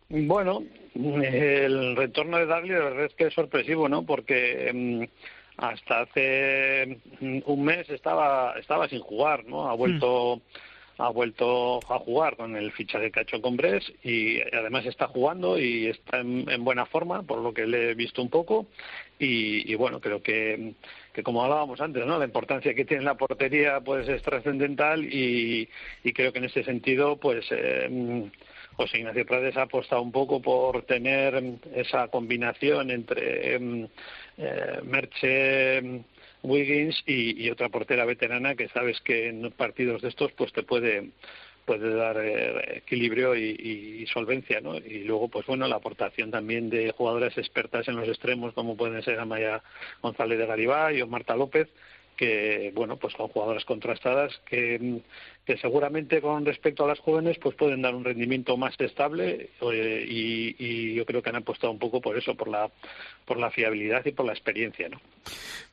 Bueno, 0.09 0.62
el 0.95 1.97
retorno 1.97 2.37
de 2.37 2.47
Darly 2.47 2.69
de 2.69 2.81
verdad 2.81 3.05
es 3.07 3.15
que 3.15 3.29
es 3.29 3.35
sorpresivo, 3.35 3.88
¿no? 3.88 4.03
Porque 4.03 4.71
mm, 4.75 5.05
hasta 5.57 6.03
hace 6.03 6.99
mm, 7.21 7.38
un 7.47 7.65
mes 7.65 7.88
estaba 7.88 8.55
estaba 8.59 8.88
sin 8.88 9.01
jugar, 9.01 9.47
¿no? 9.47 9.71
Ha 9.71 9.75
vuelto 9.75 10.43
ha 10.99 11.09
vuelto 11.11 11.81
a 11.89 11.99
jugar 11.99 12.37
con 12.37 12.57
el 12.57 12.73
fichaje 12.73 13.11
que 13.11 13.21
ha 13.21 13.23
hecho 13.23 13.41
y 14.03 14.41
además 14.55 14.87
está 14.87 15.09
jugando 15.09 15.59
y 15.59 15.87
está 15.87 16.21
en, 16.21 16.49
en, 16.51 16.65
buena 16.65 16.87
forma, 16.87 17.23
por 17.23 17.39
lo 17.39 17.53
que 17.53 17.67
le 17.67 17.91
he 17.91 17.95
visto 17.95 18.23
un 18.23 18.31
poco. 18.31 18.67
Y, 19.19 19.71
y 19.71 19.75
bueno, 19.75 20.01
creo 20.01 20.23
que, 20.23 20.75
que, 21.13 21.23
como 21.23 21.43
hablábamos 21.45 21.81
antes, 21.81 22.05
¿no? 22.07 22.19
la 22.19 22.25
importancia 22.25 22.75
que 22.75 22.85
tiene 22.85 23.05
la 23.05 23.15
portería 23.15 23.81
pues 23.81 24.09
es 24.09 24.23
trascendental 24.23 25.05
y, 25.05 25.69
y 26.03 26.13
creo 26.13 26.33
que 26.33 26.39
en 26.39 26.45
ese 26.47 26.65
sentido, 26.65 27.17
pues. 27.17 27.47
Eh, 27.51 28.31
José 28.75 28.99
Ignacio 28.99 29.27
Prades 29.27 29.57
ha 29.59 29.63
apostado 29.63 30.01
un 30.01 30.13
poco 30.13 30.41
por 30.41 30.83
tener 30.85 31.59
esa 31.75 32.09
combinación 32.09 32.91
entre 32.91 33.57
eh, 33.57 34.81
Merche 34.83 36.03
Wiggins 36.43 37.03
y, 37.07 37.45
y, 37.45 37.51
otra 37.51 37.69
portera 37.69 38.05
veterana 38.05 38.55
que 38.55 38.69
sabes 38.69 39.01
que 39.01 39.29
en 39.29 39.51
partidos 39.53 40.03
de 40.03 40.09
estos 40.09 40.33
pues 40.33 40.53
te 40.53 40.63
puede 40.63 41.11
puede 41.65 41.95
dar 41.95 42.17
eh, 42.19 42.79
equilibrio 42.79 43.37
y, 43.37 43.51
y, 44.01 44.07
solvencia, 44.07 44.61
¿no? 44.61 44.77
Y 44.77 45.05
luego, 45.05 45.29
pues 45.29 45.47
bueno, 45.47 45.69
la 45.69 45.77
aportación 45.77 46.31
también 46.31 46.71
de 46.71 46.93
jugadoras 46.93 47.39
expertas 47.39 47.87
en 47.89 47.97
los 47.97 48.09
extremos, 48.09 48.53
como 48.55 48.77
pueden 48.77 49.03
ser 49.03 49.21
Amaya 49.21 49.63
González 50.01 50.39
de 50.39 50.47
Garibay 50.47 51.01
o 51.03 51.07
Marta 51.07 51.37
López, 51.37 51.69
que 52.23 52.71
bueno 52.73 52.99
pues 52.99 53.15
son 53.15 53.27
jugadoras 53.27 53.65
contrastadas 53.65 54.33
que, 54.49 55.01
que 55.45 55.59
seguramente 55.59 56.21
con 56.21 56.47
respecto 56.47 56.85
a 56.85 56.87
las 56.87 57.01
jóvenes 57.01 57.37
pues 57.43 57.57
pueden 57.57 57.83
dar 57.83 57.97
un 57.97 58.05
rendimiento 58.05 58.57
más 58.57 58.79
estable 58.79 59.51
eh, 59.61 60.07
y, 60.09 60.55
y, 60.57 60.95
yo 60.95 61.05
creo 61.05 61.21
que 61.21 61.31
han 61.31 61.37
apostado 61.37 61.73
un 61.73 61.81
poco 61.81 62.01
por 62.01 62.17
eso 62.17 62.37
por 62.37 62.47
la 62.47 62.71
por 63.27 63.39
la 63.39 63.51
fiabilidad 63.51 64.07
y 64.07 64.13
por 64.13 64.25
la 64.25 64.35
experiencia 64.35 64.89
no 64.89 65.01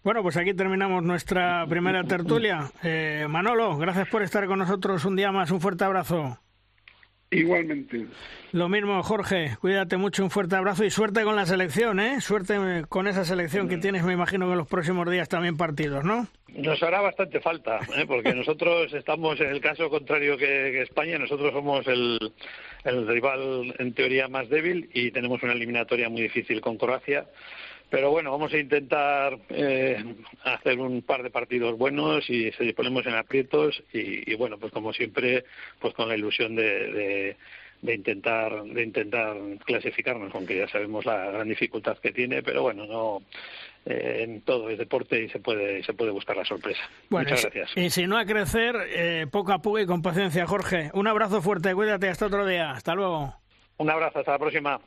bueno 0.03 0.23
pues 0.23 0.37
aquí 0.37 0.55
terminamos 0.55 1.03
nuestra 1.03 1.67
primera 1.67 2.03
tertulia. 2.03 2.71
Eh, 2.83 3.27
Manolo 3.29 3.77
gracias 3.77 4.07
por 4.07 4.23
estar 4.23 4.47
con 4.47 4.57
nosotros 4.57 5.05
un 5.05 5.15
día 5.15 5.31
más. 5.31 5.51
Un 5.51 5.61
fuerte 5.61 5.83
abrazo 5.83 6.39
Igualmente. 7.31 8.07
Lo 8.51 8.69
mismo, 8.69 9.03
Jorge. 9.03 9.55
Cuídate 9.61 9.97
mucho, 9.97 10.23
un 10.23 10.31
fuerte 10.31 10.55
abrazo 10.55 10.83
y 10.83 10.89
suerte 10.89 11.23
con 11.23 11.35
la 11.35 11.45
selección, 11.45 11.99
¿eh? 11.99 12.21
Suerte 12.21 12.57
con 12.89 13.07
esa 13.07 13.23
selección 13.23 13.69
que 13.69 13.77
tienes, 13.77 14.03
me 14.03 14.13
imagino 14.13 14.47
que 14.47 14.53
en 14.53 14.57
los 14.57 14.67
próximos 14.67 15.09
días 15.09 15.29
también 15.29 15.55
partidos, 15.55 16.03
¿no? 16.03 16.27
Nos 16.47 16.81
hará 16.81 17.01
bastante 17.01 17.39
falta, 17.39 17.79
¿eh? 17.95 18.05
porque 18.07 18.33
nosotros 18.33 18.91
estamos 18.93 19.39
en 19.39 19.49
el 19.49 19.61
caso 19.61 19.89
contrario 19.89 20.35
que, 20.37 20.81
España, 20.81 21.19
nosotros 21.19 21.53
somos 21.53 21.85
el, 21.87 22.17
el 22.83 23.07
rival 23.07 23.75
en 23.77 23.93
teoría 23.93 24.27
más 24.27 24.49
débil 24.49 24.89
y 24.93 25.11
tenemos 25.11 25.43
una 25.43 25.53
eliminatoria 25.53 26.09
muy 26.09 26.23
difícil 26.23 26.61
con 26.61 26.77
Croacia. 26.77 27.27
Pero 27.89 28.11
bueno, 28.11 28.31
vamos 28.31 28.53
a 28.53 28.57
intentar 28.57 29.37
eh, 29.49 30.03
hacer 30.43 30.79
un 30.79 31.01
par 31.01 31.23
de 31.23 31.31
partidos 31.31 31.77
buenos 31.77 32.29
y 32.29 32.51
se 32.51 32.73
ponemos 32.73 33.05
en 33.05 33.15
aprietos 33.15 33.81
y, 33.91 34.35
bueno, 34.35 34.57
pues 34.59 34.71
como 34.71 34.93
siempre, 34.93 35.45
pues 35.79 35.93
con 35.93 36.07
la 36.07 36.15
ilusión 36.15 36.55
de 36.55 37.35
de 37.81 37.93
intentar 37.95 38.63
de 38.63 38.83
intentar 38.83 39.37
clasificarnos 39.65 40.33
aunque 40.35 40.57
ya 40.57 40.67
sabemos 40.67 41.05
la 41.05 41.31
gran 41.31 41.47
dificultad 41.47 41.97
que 41.97 42.11
tiene 42.11 42.43
pero 42.43 42.61
bueno 42.61 42.85
no 42.85 43.21
eh, 43.85 44.23
en 44.23 44.41
todo 44.41 44.69
es 44.69 44.77
deporte 44.77 45.23
y 45.23 45.29
se 45.29 45.39
puede 45.39 45.81
se 45.83 45.93
puede 45.93 46.11
buscar 46.11 46.35
la 46.35 46.45
sorpresa. 46.45 46.81
Muchas 47.09 47.43
gracias. 47.43 47.71
y 47.77 47.89
si 47.89 48.05
no 48.05 48.17
a 48.17 48.25
crecer 48.25 48.75
eh, 48.89 49.27
poco 49.31 49.53
a 49.53 49.61
poco 49.61 49.79
y 49.79 49.85
con 49.85 50.01
paciencia 50.01 50.45
Jorge. 50.45 50.91
Un 50.93 51.07
abrazo 51.07 51.41
fuerte 51.41 51.73
cuídate 51.73 52.09
hasta 52.09 52.25
otro 52.25 52.45
día. 52.45 52.71
Hasta 52.71 52.93
luego. 52.93 53.33
Un 53.77 53.89
abrazo 53.89 54.19
hasta 54.19 54.33
la 54.33 54.39
próxima 54.39 54.81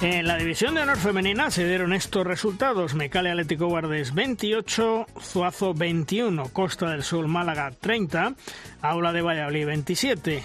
En 0.00 0.28
la 0.28 0.36
división 0.36 0.76
de 0.76 0.82
honor 0.82 0.96
femenina 0.96 1.50
se 1.50 1.66
dieron 1.66 1.92
estos 1.92 2.24
resultados. 2.24 2.94
Mecale 2.94 3.30
Atlético 3.30 3.66
Guardes 3.66 4.14
28, 4.14 5.06
Zuazo 5.20 5.74
21, 5.74 6.50
Costa 6.50 6.90
del 6.90 7.02
Sol 7.02 7.26
Málaga 7.26 7.72
30, 7.72 8.36
Aula 8.80 9.12
de 9.12 9.22
Valladolid 9.22 9.66
27, 9.66 10.42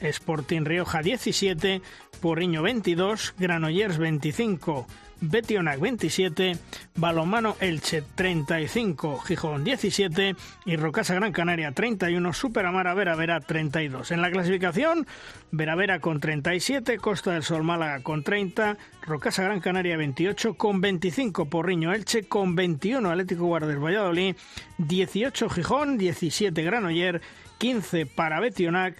Sporting 0.00 0.64
Rioja 0.64 1.02
17, 1.02 1.82
Porriño 2.20 2.62
22, 2.62 3.34
Granollers 3.38 3.98
25, 3.98 4.88
Betionac 5.20 5.80
27, 5.80 6.56
Balomano 6.96 7.56
Elche 7.60 8.02
35, 8.14 9.18
Gijón 9.26 9.64
17 9.64 10.36
y 10.64 10.76
Rocasa 10.76 11.14
Gran 11.14 11.32
Canaria 11.32 11.72
31, 11.72 12.32
Superamara 12.32 12.94
Vera 12.94 13.16
Vera 13.16 13.40
32. 13.40 14.10
En 14.10 14.22
la 14.22 14.30
clasificación, 14.30 15.06
Vera 15.50 15.74
Vera 15.74 16.00
con 16.00 16.20
37, 16.20 16.98
Costa 16.98 17.32
del 17.32 17.42
Sol 17.42 17.62
Málaga 17.62 18.02
con 18.02 18.22
30, 18.22 18.76
Rocasa 19.02 19.42
Gran 19.42 19.60
Canaria 19.60 19.96
28 19.96 20.54
con 20.54 20.80
25, 20.80 21.46
Porriño 21.46 21.92
Elche 21.92 22.24
con 22.24 22.54
21, 22.54 23.10
Atlético 23.10 23.46
Guardes 23.46 23.80
Valladolid 23.80 24.36
18, 24.78 25.48
Gijón 25.48 25.98
17, 25.98 26.62
Granoller 26.62 27.22
15 27.58 28.06
para 28.06 28.40
Betionac 28.40 28.96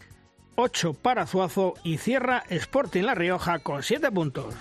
8 0.57 0.95
para 0.95 1.27
Zuazo 1.27 1.75
y 1.85 1.99
cierra 1.99 2.43
Sporting 2.49 3.03
La 3.03 3.15
Rioja 3.15 3.59
con 3.59 3.83
7 3.83 4.11
puntos. 4.11 4.55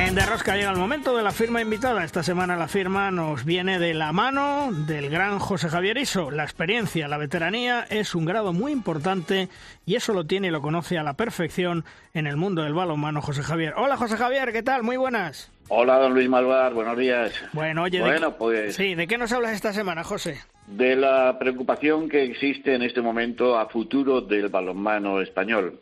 En 0.00 0.14
De 0.14 0.26
Rosca 0.26 0.56
llega 0.56 0.70
el 0.70 0.78
momento 0.78 1.14
de 1.14 1.22
la 1.22 1.30
firma 1.30 1.60
invitada. 1.60 2.02
Esta 2.04 2.22
semana 2.22 2.56
la 2.56 2.68
firma 2.68 3.10
nos 3.10 3.44
viene 3.44 3.78
de 3.78 3.92
la 3.92 4.12
mano 4.12 4.70
del 4.72 5.10
gran 5.10 5.38
José 5.38 5.68
Javier 5.68 5.98
Iso. 5.98 6.30
La 6.30 6.42
experiencia, 6.42 7.06
la 7.06 7.18
veteranía 7.18 7.86
es 7.90 8.14
un 8.14 8.24
grado 8.24 8.52
muy 8.52 8.72
importante 8.72 9.48
y 9.84 9.94
eso 9.94 10.12
lo 10.12 10.24
tiene 10.24 10.48
y 10.48 10.50
lo 10.50 10.62
conoce 10.62 10.98
a 10.98 11.04
la 11.04 11.14
perfección 11.14 11.84
en 12.14 12.26
el 12.26 12.36
mundo 12.36 12.62
del 12.62 12.74
balonmano 12.74 13.20
José 13.20 13.42
Javier. 13.42 13.74
Hola 13.76 13.98
José 13.98 14.16
Javier, 14.16 14.50
¿qué 14.52 14.62
tal? 14.62 14.82
Muy 14.82 14.96
buenas. 14.96 15.52
Hola 15.68 15.98
don 15.98 16.14
Luis 16.14 16.28
Malvar, 16.28 16.72
buenos 16.72 16.96
días. 16.96 17.32
Bueno, 17.52 17.82
oye, 17.82 18.00
bueno, 18.00 18.36
pues... 18.36 18.74
sí, 18.74 18.96
¿de 18.96 19.06
qué 19.06 19.18
nos 19.18 19.30
hablas 19.32 19.52
esta 19.52 19.72
semana, 19.72 20.02
José? 20.02 20.40
De 20.66 20.96
la 20.96 21.38
preocupación 21.38 22.08
que 22.08 22.24
existe 22.24 22.74
en 22.74 22.82
este 22.82 23.02
momento 23.02 23.56
a 23.56 23.68
futuro 23.68 24.22
del 24.22 24.48
balonmano 24.48 25.20
español. 25.20 25.78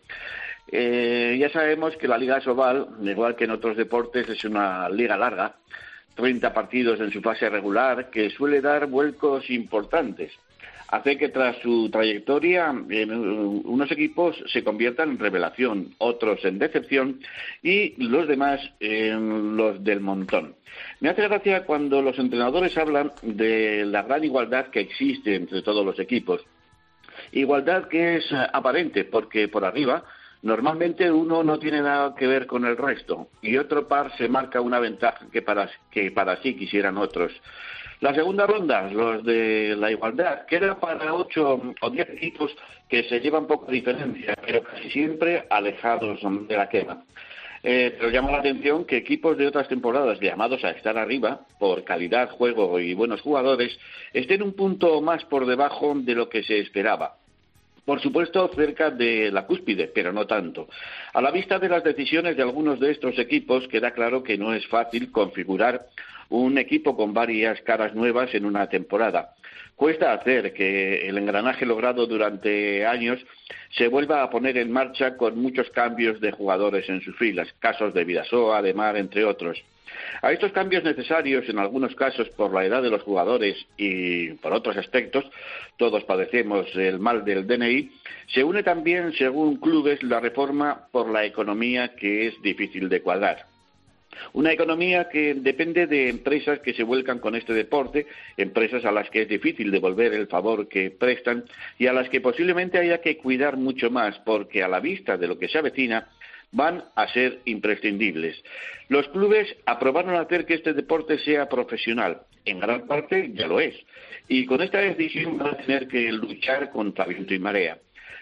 Eh, 0.70 1.36
ya 1.40 1.48
sabemos 1.50 1.96
que 1.96 2.08
la 2.08 2.18
Liga 2.18 2.40
Sobal, 2.40 2.88
igual 3.02 3.36
que 3.36 3.44
en 3.44 3.52
otros 3.52 3.76
deportes, 3.76 4.28
es 4.28 4.44
una 4.44 4.88
liga 4.90 5.16
larga, 5.16 5.54
30 6.14 6.52
partidos 6.52 7.00
en 7.00 7.10
su 7.10 7.22
fase 7.22 7.48
regular, 7.48 8.10
que 8.10 8.28
suele 8.30 8.60
dar 8.60 8.86
vuelcos 8.86 9.48
importantes. 9.50 10.32
Hace 10.88 11.18
que 11.18 11.28
tras 11.28 11.56
su 11.58 11.90
trayectoria 11.90 12.70
unos 12.72 13.92
equipos 13.92 14.42
se 14.46 14.64
conviertan 14.64 15.10
en 15.10 15.18
revelación, 15.18 15.94
otros 15.98 16.42
en 16.46 16.58
decepción 16.58 17.20
y 17.62 18.02
los 18.02 18.26
demás 18.26 18.58
en 18.80 19.54
los 19.54 19.84
del 19.84 20.00
montón. 20.00 20.54
Me 21.00 21.10
hace 21.10 21.28
gracia 21.28 21.64
cuando 21.64 22.00
los 22.00 22.18
entrenadores 22.18 22.76
hablan 22.78 23.12
de 23.20 23.84
la 23.84 24.02
gran 24.02 24.24
igualdad 24.24 24.68
que 24.68 24.80
existe 24.80 25.34
entre 25.34 25.60
todos 25.60 25.84
los 25.84 25.98
equipos. 25.98 26.40
Igualdad 27.32 27.88
que 27.88 28.16
es 28.16 28.32
aparente, 28.32 29.04
porque 29.04 29.46
por 29.46 29.66
arriba 29.66 30.04
Normalmente 30.42 31.10
uno 31.10 31.42
no 31.42 31.58
tiene 31.58 31.82
nada 31.82 32.14
que 32.14 32.26
ver 32.26 32.46
con 32.46 32.64
el 32.64 32.76
resto 32.76 33.28
y 33.42 33.56
otro 33.56 33.88
par 33.88 34.16
se 34.16 34.28
marca 34.28 34.60
una 34.60 34.78
ventaja 34.78 35.26
que 35.32 35.42
para, 35.42 35.68
que 35.90 36.12
para 36.12 36.40
sí 36.42 36.54
quisieran 36.54 36.96
otros. 36.96 37.32
La 38.00 38.14
segunda 38.14 38.46
ronda, 38.46 38.88
los 38.88 39.24
de 39.24 39.74
la 39.76 39.90
igualdad, 39.90 40.46
queda 40.46 40.78
para 40.78 41.12
ocho 41.12 41.60
o 41.80 41.90
diez 41.90 42.08
equipos 42.10 42.54
que 42.88 43.02
se 43.04 43.18
llevan 43.18 43.48
poca 43.48 43.72
diferencia, 43.72 44.36
pero 44.46 44.62
casi 44.62 44.88
siempre 44.90 45.44
alejados 45.50 46.20
de 46.46 46.56
la 46.56 46.68
quema. 46.68 47.02
Eh, 47.64 47.96
pero 47.98 48.10
llama 48.10 48.30
la 48.30 48.38
atención 48.38 48.84
que 48.84 48.98
equipos 48.98 49.36
de 49.36 49.48
otras 49.48 49.66
temporadas 49.66 50.20
llamados 50.20 50.62
a 50.64 50.70
estar 50.70 50.96
arriba, 50.96 51.40
por 51.58 51.82
calidad, 51.82 52.30
juego 52.30 52.78
y 52.78 52.94
buenos 52.94 53.20
jugadores, 53.20 53.76
estén 54.12 54.44
un 54.44 54.52
punto 54.52 55.00
más 55.00 55.24
por 55.24 55.44
debajo 55.44 55.92
de 55.96 56.14
lo 56.14 56.28
que 56.28 56.44
se 56.44 56.60
esperaba 56.60 57.16
por 57.88 58.02
supuesto 58.02 58.46
cerca 58.54 58.90
de 58.90 59.30
la 59.32 59.46
cúspide, 59.46 59.86
pero 59.86 60.12
no 60.12 60.26
tanto. 60.26 60.68
A 61.14 61.22
la 61.22 61.30
vista 61.30 61.58
de 61.58 61.70
las 61.70 61.82
decisiones 61.82 62.36
de 62.36 62.42
algunos 62.42 62.78
de 62.78 62.90
estos 62.90 63.18
equipos, 63.18 63.66
queda 63.66 63.92
claro 63.92 64.22
que 64.22 64.36
no 64.36 64.52
es 64.52 64.66
fácil 64.66 65.10
configurar 65.10 65.86
un 66.28 66.58
equipo 66.58 66.94
con 66.94 67.14
varias 67.14 67.62
caras 67.62 67.94
nuevas 67.94 68.34
en 68.34 68.44
una 68.44 68.68
temporada. 68.68 69.30
Cuesta 69.74 70.12
hacer 70.12 70.52
que 70.52 71.08
el 71.08 71.16
engranaje 71.16 71.64
logrado 71.64 72.06
durante 72.06 72.84
años 72.84 73.24
se 73.70 73.88
vuelva 73.88 74.22
a 74.22 74.28
poner 74.28 74.58
en 74.58 74.70
marcha 74.70 75.16
con 75.16 75.40
muchos 75.40 75.70
cambios 75.70 76.20
de 76.20 76.30
jugadores 76.30 76.86
en 76.90 77.00
sus 77.00 77.16
filas, 77.16 77.48
casos 77.58 77.94
de 77.94 78.04
Vidasoa, 78.04 78.60
de 78.60 78.74
Mar, 78.74 78.98
entre 78.98 79.24
otros. 79.24 79.64
A 80.22 80.32
estos 80.32 80.52
cambios 80.52 80.84
necesarios, 80.84 81.48
en 81.48 81.58
algunos 81.58 81.94
casos 81.94 82.28
por 82.30 82.52
la 82.52 82.64
edad 82.64 82.82
de 82.82 82.90
los 82.90 83.02
jugadores 83.02 83.56
y 83.76 84.32
por 84.34 84.52
otros 84.52 84.76
aspectos, 84.76 85.24
todos 85.76 86.04
padecemos 86.04 86.66
el 86.74 86.98
mal 86.98 87.24
del 87.24 87.46
DNI, 87.46 87.90
se 88.26 88.44
une 88.44 88.62
también, 88.62 89.12
según 89.12 89.56
clubes, 89.56 90.02
la 90.02 90.20
reforma 90.20 90.86
por 90.90 91.10
la 91.10 91.24
economía 91.24 91.94
que 91.94 92.26
es 92.26 92.42
difícil 92.42 92.88
de 92.88 93.00
cuadrar. 93.00 93.46
Una 94.32 94.52
economía 94.52 95.08
que 95.08 95.34
depende 95.34 95.86
de 95.86 96.08
empresas 96.08 96.60
que 96.60 96.74
se 96.74 96.82
vuelcan 96.82 97.18
con 97.18 97.34
este 97.34 97.52
deporte, 97.52 98.06
empresas 98.36 98.84
a 98.84 98.92
las 98.92 99.08
que 99.10 99.22
es 99.22 99.28
difícil 99.28 99.70
devolver 99.70 100.12
el 100.12 100.26
favor 100.26 100.68
que 100.68 100.90
prestan 100.90 101.44
y 101.78 101.86
a 101.86 101.92
las 101.92 102.08
que 102.08 102.20
posiblemente 102.20 102.78
haya 102.78 103.00
que 103.00 103.18
cuidar 103.18 103.56
mucho 103.56 103.90
más 103.90 104.18
porque 104.20 104.62
a 104.62 104.68
la 104.68 104.80
vista 104.80 105.16
de 105.16 105.28
lo 105.28 105.38
que 105.38 105.48
se 105.48 105.58
avecina 105.58 106.08
van 106.52 106.84
a 106.94 107.08
ser 107.08 107.40
imprescindibles. 107.44 108.42
Los 108.88 109.08
clubes 109.08 109.54
aprobaron 109.66 110.14
hacer 110.14 110.46
que 110.46 110.54
este 110.54 110.72
deporte 110.72 111.18
sea 111.18 111.48
profesional. 111.48 112.22
En 112.44 112.60
gran 112.60 112.86
parte 112.86 113.30
ya 113.34 113.46
lo 113.46 113.60
es. 113.60 113.74
Y 114.28 114.46
con 114.46 114.62
esta 114.62 114.78
decisión 114.78 115.38
van 115.38 115.48
a 115.48 115.56
tener 115.58 115.88
que 115.88 116.10
luchar 116.12 116.70
contra 116.70 117.04
viento 117.04 117.34
y 117.34 117.38
marea. 117.38 117.78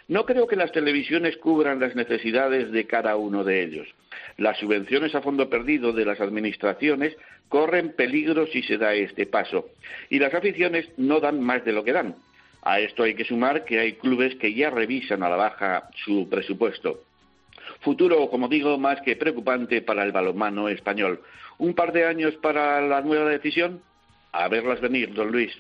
No 0.09 0.25
creo 0.25 0.47
que 0.47 0.57
las 0.57 0.71
televisiones 0.71 1.37
cubran 1.37 1.81
las 1.81 1.97
necesidades 1.97 2.71
de 2.71 2.87
cada 2.87 3.17
uno 3.17 3.43
de 3.43 3.65
ellos. 3.65 3.89
Las 4.37 4.59
subvenciones 4.59 5.15
a 5.15 5.21
fondo 5.21 5.51
perdido 5.51 5.93
de 5.93 6.05
las 6.05 6.21
administraciones 6.21 7.17
corren 7.49 7.93
peligro 7.95 8.47
si 8.47 8.63
se 8.63 8.79
da 8.79 8.95
este 8.95 9.27
paso. 9.27 9.71
Y 10.09 10.19
las 10.19 10.33
aficiones 10.33 10.89
no 10.97 11.19
dan 11.21 11.41
más 11.41 11.65
de 11.65 11.73
lo 11.73 11.83
que 11.83 11.93
dan. 11.93 12.15
A 12.63 12.81
esto 12.81 13.03
hay 13.03 13.15
que 13.15 13.25
sumar 13.25 13.65
que 13.65 13.79
hay 13.79 13.93
clubes 13.95 14.35
que 14.37 14.53
ya 14.55 14.71
revisan 14.71 15.23
a 15.23 15.29
la 15.29 15.37
baja 15.37 15.89
su 16.05 16.29
presupuesto. 16.29 17.03
Futuro, 17.81 18.29
como 18.31 18.49
digo, 18.49 18.79
más 18.79 19.01
que 19.03 19.17
preocupante 19.17 19.83
para 19.83 20.03
el 20.05 20.13
balonmano 20.13 20.69
español. 20.69 21.21
Un 21.59 21.75
par 21.75 21.93
de 21.93 22.07
años 22.07 22.35
para 22.37 22.81
la 22.81 23.01
nueva 23.01 23.31
decisión. 23.31 23.81
A 24.33 24.49
verlas 24.49 24.83
venir, 24.83 25.15
don 25.15 25.33
Luis. 25.33 25.53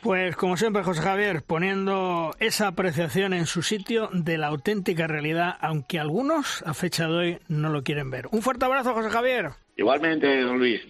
Pues 0.00 0.34
como 0.34 0.56
siempre, 0.56 0.82
José 0.82 1.02
Javier, 1.02 1.42
poniendo 1.46 2.34
esa 2.40 2.66
apreciación 2.66 3.32
en 3.32 3.46
su 3.46 3.62
sitio 3.62 4.10
de 4.12 4.38
la 4.38 4.48
auténtica 4.48 5.06
realidad, 5.06 5.56
aunque 5.60 6.00
algunos 6.00 6.62
a 6.66 6.74
fecha 6.74 7.06
de 7.06 7.14
hoy 7.14 7.38
no 7.48 7.68
lo 7.68 7.84
quieren 7.84 8.10
ver. 8.10 8.26
Un 8.32 8.42
fuerte 8.42 8.64
abrazo, 8.64 8.94
José 8.94 9.10
Javier. 9.10 9.50
Igualmente, 9.76 10.40
don 10.40 10.58
Luis. 10.58 10.80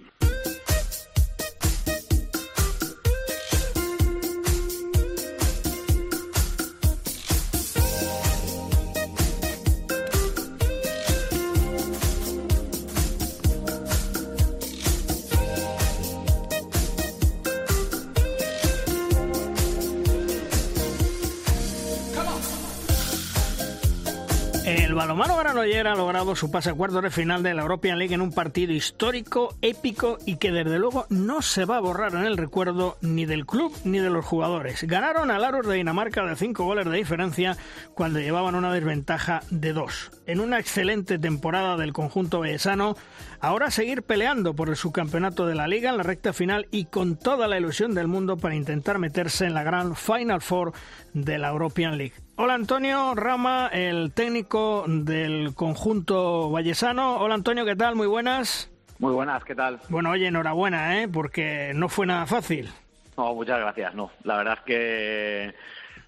Balomano 25.58 25.58
Granoller 25.58 25.86
ha 25.88 25.94
logrado 25.94 26.36
su 26.36 26.50
pase 26.50 26.70
a 26.70 26.74
cuartos 26.74 27.02
de 27.02 27.10
final 27.10 27.42
de 27.42 27.52
la 27.52 27.62
European 27.62 27.98
League 27.98 28.14
en 28.14 28.20
un 28.20 28.32
partido 28.32 28.72
histórico, 28.72 29.56
épico 29.60 30.18
y 30.24 30.36
que 30.36 30.52
desde 30.52 30.78
luego 30.78 31.06
no 31.08 31.42
se 31.42 31.64
va 31.64 31.78
a 31.78 31.80
borrar 31.80 32.14
en 32.14 32.24
el 32.24 32.36
recuerdo 32.36 32.96
ni 33.00 33.26
del 33.26 33.44
club 33.44 33.74
ni 33.84 33.98
de 33.98 34.10
los 34.10 34.24
jugadores. 34.24 34.84
Ganaron 34.84 35.30
al 35.30 35.44
Aros 35.44 35.66
de 35.66 35.74
Dinamarca 35.74 36.24
de 36.24 36.36
cinco 36.36 36.64
goles 36.64 36.86
de 36.86 36.96
diferencia 36.96 37.56
cuando 37.94 38.20
llevaban 38.20 38.54
una 38.54 38.72
desventaja 38.72 39.42
de 39.50 39.72
dos. 39.72 40.10
En 40.26 40.40
una 40.40 40.60
excelente 40.60 41.18
temporada 41.18 41.76
del 41.76 41.92
conjunto 41.92 42.40
vellesano, 42.40 42.96
ahora 43.40 43.70
seguir 43.70 44.02
peleando 44.02 44.54
por 44.54 44.68
el 44.68 44.76
subcampeonato 44.76 45.46
de 45.46 45.54
la 45.54 45.68
liga 45.68 45.90
en 45.90 45.96
la 45.96 46.02
recta 46.02 46.32
final 46.32 46.66
y 46.70 46.86
con 46.86 47.18
toda 47.18 47.48
la 47.48 47.58
ilusión 47.58 47.94
del 47.94 48.08
mundo 48.08 48.36
para 48.36 48.54
intentar 48.54 48.98
meterse 48.98 49.46
en 49.46 49.54
la 49.54 49.62
gran 49.62 49.94
Final 49.96 50.40
Four 50.40 50.72
de 51.12 51.38
la 51.38 51.48
European 51.48 51.98
League. 51.98 52.14
Hola 52.36 52.54
Antonio 52.54 53.14
Rama, 53.14 53.68
el 53.72 54.12
técnico 54.12 54.84
del 54.86 55.54
conjunto 55.54 56.50
vallesano. 56.50 57.16
Hola 57.18 57.34
Antonio, 57.34 57.64
¿qué 57.64 57.76
tal? 57.76 57.96
Muy 57.96 58.06
buenas. 58.06 58.70
Muy 58.98 59.12
buenas, 59.12 59.44
¿qué 59.44 59.54
tal? 59.54 59.78
Bueno, 59.88 60.10
oye, 60.10 60.26
enhorabuena, 60.26 61.00
¿eh? 61.00 61.08
porque 61.08 61.72
no 61.74 61.88
fue 61.88 62.06
nada 62.06 62.26
fácil. 62.26 62.68
No, 63.16 63.34
muchas 63.34 63.60
gracias, 63.60 63.94
no. 63.94 64.10
La 64.24 64.36
verdad 64.36 64.54
es 64.58 64.64
que 64.64 65.54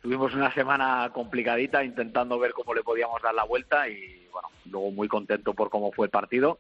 tuvimos 0.03 0.35
una 0.35 0.53
semana 0.53 1.11
complicadita 1.13 1.85
intentando 1.85 2.39
ver 2.39 2.53
cómo 2.53 2.75
le 2.75 2.83
podíamos 2.83 3.21
dar 3.23 3.35
la 3.35 3.45
vuelta 3.45 3.89
y 3.89 4.27
bueno, 4.33 4.49
luego 4.67 4.91
muy 4.91 5.09
contento 5.09 5.55
por 5.55 5.71
cómo 5.71 5.93
fue 5.93 6.07
el 6.07 6.11
partido. 6.11 6.59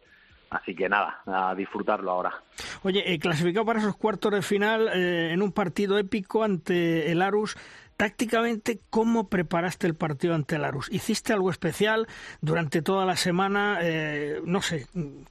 Así 0.50 0.74
que 0.74 0.88
nada, 0.88 1.22
a 1.26 1.54
disfrutarlo 1.54 2.10
ahora. 2.10 2.34
Oye, 2.82 3.12
eh, 3.12 3.18
clasificado 3.20 3.64
para 3.64 3.78
esos 3.78 3.96
cuartos 3.96 4.32
de 4.32 4.42
final 4.42 4.88
eh, 4.88 5.32
en 5.32 5.42
un 5.42 5.52
partido 5.52 5.96
épico 5.96 6.42
ante 6.42 7.10
el 7.10 7.22
Arus, 7.22 7.56
Tácticamente, 8.00 8.80
¿cómo 8.88 9.28
preparaste 9.28 9.86
el 9.86 9.94
partido 9.94 10.34
ante 10.34 10.56
Larus? 10.58 10.90
¿Hiciste 10.90 11.34
algo 11.34 11.50
especial 11.50 12.06
durante 12.40 12.80
toda 12.80 13.04
la 13.04 13.14
semana? 13.14 13.80
Eh, 13.82 14.40
no 14.42 14.62
sé, 14.62 14.86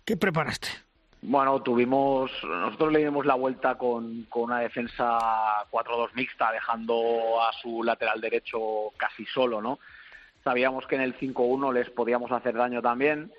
¿qué 0.06 0.16
preparaste? 0.16 0.68
Bueno, 1.24 1.64
tuvimos, 1.64 2.32
nosotros 2.44 2.94
le 2.94 3.00
dimos 3.00 3.26
la 3.26 3.34
vuelta 3.34 3.74
con, 3.76 4.26
con 4.30 4.44
una 4.44 4.60
defensa 4.60 5.18
4-2 5.72 6.14
mixta, 6.14 6.52
dejando 6.52 7.42
a 7.42 7.52
su 7.54 7.82
lateral 7.82 8.22
derecho 8.22 8.60
casi 8.98 9.26
solo, 9.26 9.64
¿no? 9.64 9.80
Sabíamos 10.44 10.86
que 10.86 10.94
en 10.94 11.02
el 11.02 11.18
5-1 11.18 11.74
les 11.74 11.90
podíamos 11.90 12.32
hacer 12.32 12.54
daño 12.54 12.84
también 12.84 13.32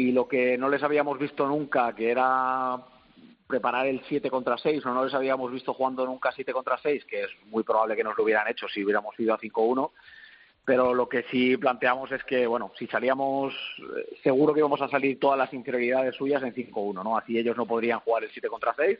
y 0.00 0.12
lo 0.12 0.26
que 0.26 0.56
no 0.56 0.70
les 0.70 0.82
habíamos 0.82 1.18
visto 1.18 1.46
nunca, 1.46 1.94
que 1.94 2.10
era 2.10 2.78
preparar 3.46 3.86
el 3.86 4.00
7 4.08 4.30
contra 4.30 4.56
6 4.56 4.86
o 4.86 4.94
no 4.94 5.04
les 5.04 5.12
habíamos 5.12 5.52
visto 5.52 5.74
jugando 5.74 6.06
nunca 6.06 6.32
7 6.32 6.52
contra 6.52 6.78
6, 6.78 7.04
que 7.04 7.24
es 7.24 7.30
muy 7.46 7.64
probable 7.64 7.96
que 7.96 8.04
nos 8.04 8.16
lo 8.16 8.24
hubieran 8.24 8.48
hecho 8.48 8.66
si 8.66 8.82
hubiéramos 8.82 9.18
ido 9.20 9.34
a 9.34 9.38
5-1. 9.38 9.90
Pero 10.64 10.94
lo 10.94 11.06
que 11.06 11.24
sí 11.24 11.56
planteamos 11.58 12.10
es 12.12 12.24
que, 12.24 12.46
bueno, 12.46 12.72
si 12.78 12.86
salíamos, 12.86 13.52
eh, 13.78 14.16
seguro 14.22 14.54
que 14.54 14.60
íbamos 14.60 14.80
a 14.80 14.88
salir 14.88 15.18
todas 15.18 15.36
las 15.36 15.52
inferioridades 15.52 16.14
suyas 16.14 16.42
en 16.42 16.54
5-1, 16.54 17.04
¿no? 17.04 17.18
Así 17.18 17.36
ellos 17.36 17.56
no 17.56 17.66
podrían 17.66 18.00
jugar 18.00 18.24
el 18.24 18.30
7 18.30 18.48
contra 18.48 18.74
6 18.74 18.98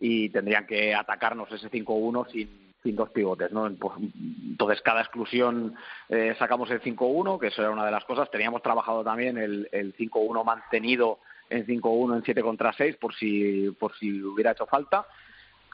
y 0.00 0.30
tendrían 0.30 0.66
que 0.66 0.94
atacarnos 0.94 1.50
ese 1.52 1.70
5-1 1.70 2.30
sin, 2.32 2.73
sin 2.84 2.94
dos 2.94 3.10
pivotes, 3.10 3.50
¿no? 3.50 3.74
Pues, 3.74 3.94
entonces, 3.98 4.80
cada 4.82 5.00
exclusión 5.00 5.74
eh, 6.10 6.36
sacamos 6.38 6.70
el 6.70 6.82
5-1, 6.82 7.40
que 7.40 7.46
eso 7.48 7.62
era 7.62 7.70
una 7.70 7.86
de 7.86 7.90
las 7.90 8.04
cosas. 8.04 8.30
Teníamos 8.30 8.62
trabajado 8.62 9.02
también 9.02 9.38
el, 9.38 9.68
el 9.72 9.96
5-1 9.96 10.44
mantenido 10.44 11.18
en 11.48 11.66
5-1, 11.66 12.16
en 12.16 12.24
7 12.24 12.42
contra 12.42 12.72
6, 12.74 12.96
por 12.96 13.14
si, 13.14 13.70
por 13.80 13.96
si 13.96 14.22
hubiera 14.22 14.52
hecho 14.52 14.66
falta. 14.66 15.06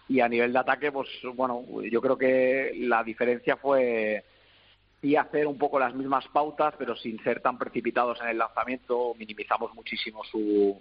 Y 0.08 0.20
a 0.20 0.28
nivel 0.28 0.52
de 0.52 0.58
ataque, 0.60 0.92
pues 0.92 1.08
bueno, 1.34 1.64
yo 1.82 2.00
creo 2.00 2.16
que 2.16 2.72
la 2.78 3.02
diferencia 3.02 3.56
fue 3.56 4.24
sí 5.00 5.16
hacer 5.16 5.46
un 5.46 5.58
poco 5.58 5.80
las 5.80 5.94
mismas 5.94 6.26
pautas, 6.28 6.74
pero 6.78 6.94
sin 6.94 7.22
ser 7.24 7.40
tan 7.40 7.58
precipitados 7.58 8.20
en 8.20 8.28
el 8.28 8.38
lanzamiento. 8.38 9.14
Minimizamos 9.18 9.74
muchísimo 9.74 10.22
su, 10.24 10.80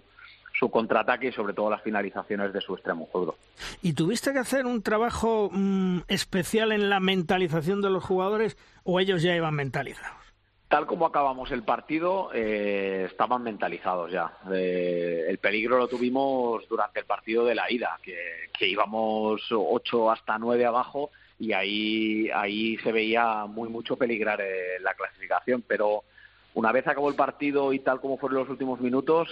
su 0.58 0.70
contraataque 0.70 1.28
y 1.28 1.32
sobre 1.32 1.54
todo 1.54 1.70
las 1.70 1.82
finalizaciones 1.82 2.52
de 2.52 2.60
su 2.60 2.74
extremo 2.74 3.06
juego. 3.06 3.36
¿Y 3.82 3.94
tuviste 3.94 4.32
que 4.32 4.38
hacer 4.38 4.66
un 4.66 4.82
trabajo 4.82 5.50
mm, 5.52 6.00
especial 6.08 6.72
en 6.72 6.90
la 6.90 7.00
mentalización 7.00 7.80
de 7.80 7.90
los 7.90 8.04
jugadores 8.04 8.56
o 8.84 9.00
ellos 9.00 9.22
ya 9.22 9.34
iban 9.34 9.54
mentalizados? 9.54 10.20
Tal 10.70 10.86
como 10.86 11.04
acabamos 11.04 11.50
el 11.50 11.64
partido, 11.64 12.30
eh, 12.32 13.08
estaban 13.10 13.42
mentalizados 13.42 14.12
ya. 14.12 14.32
Eh, 14.52 15.26
el 15.28 15.38
peligro 15.38 15.78
lo 15.78 15.88
tuvimos 15.88 16.68
durante 16.68 17.00
el 17.00 17.06
partido 17.06 17.44
de 17.44 17.56
la 17.56 17.68
ida, 17.72 17.98
que, 18.00 18.68
íbamos 18.68 19.42
ocho 19.50 20.10
hasta 20.10 20.38
nueve 20.38 20.66
abajo 20.66 21.10
y 21.38 21.54
ahí, 21.54 22.28
ahí 22.32 22.76
se 22.84 22.92
veía 22.92 23.46
muy 23.46 23.70
mucho 23.70 23.96
peligrar 23.96 24.42
eh, 24.42 24.78
la 24.80 24.94
clasificación. 24.94 25.64
Pero 25.66 26.04
una 26.54 26.72
vez 26.72 26.86
acabó 26.86 27.08
el 27.08 27.14
partido 27.14 27.72
y 27.72 27.80
tal 27.80 28.00
como 28.00 28.18
fueron 28.18 28.40
los 28.40 28.48
últimos 28.48 28.80
minutos, 28.80 29.28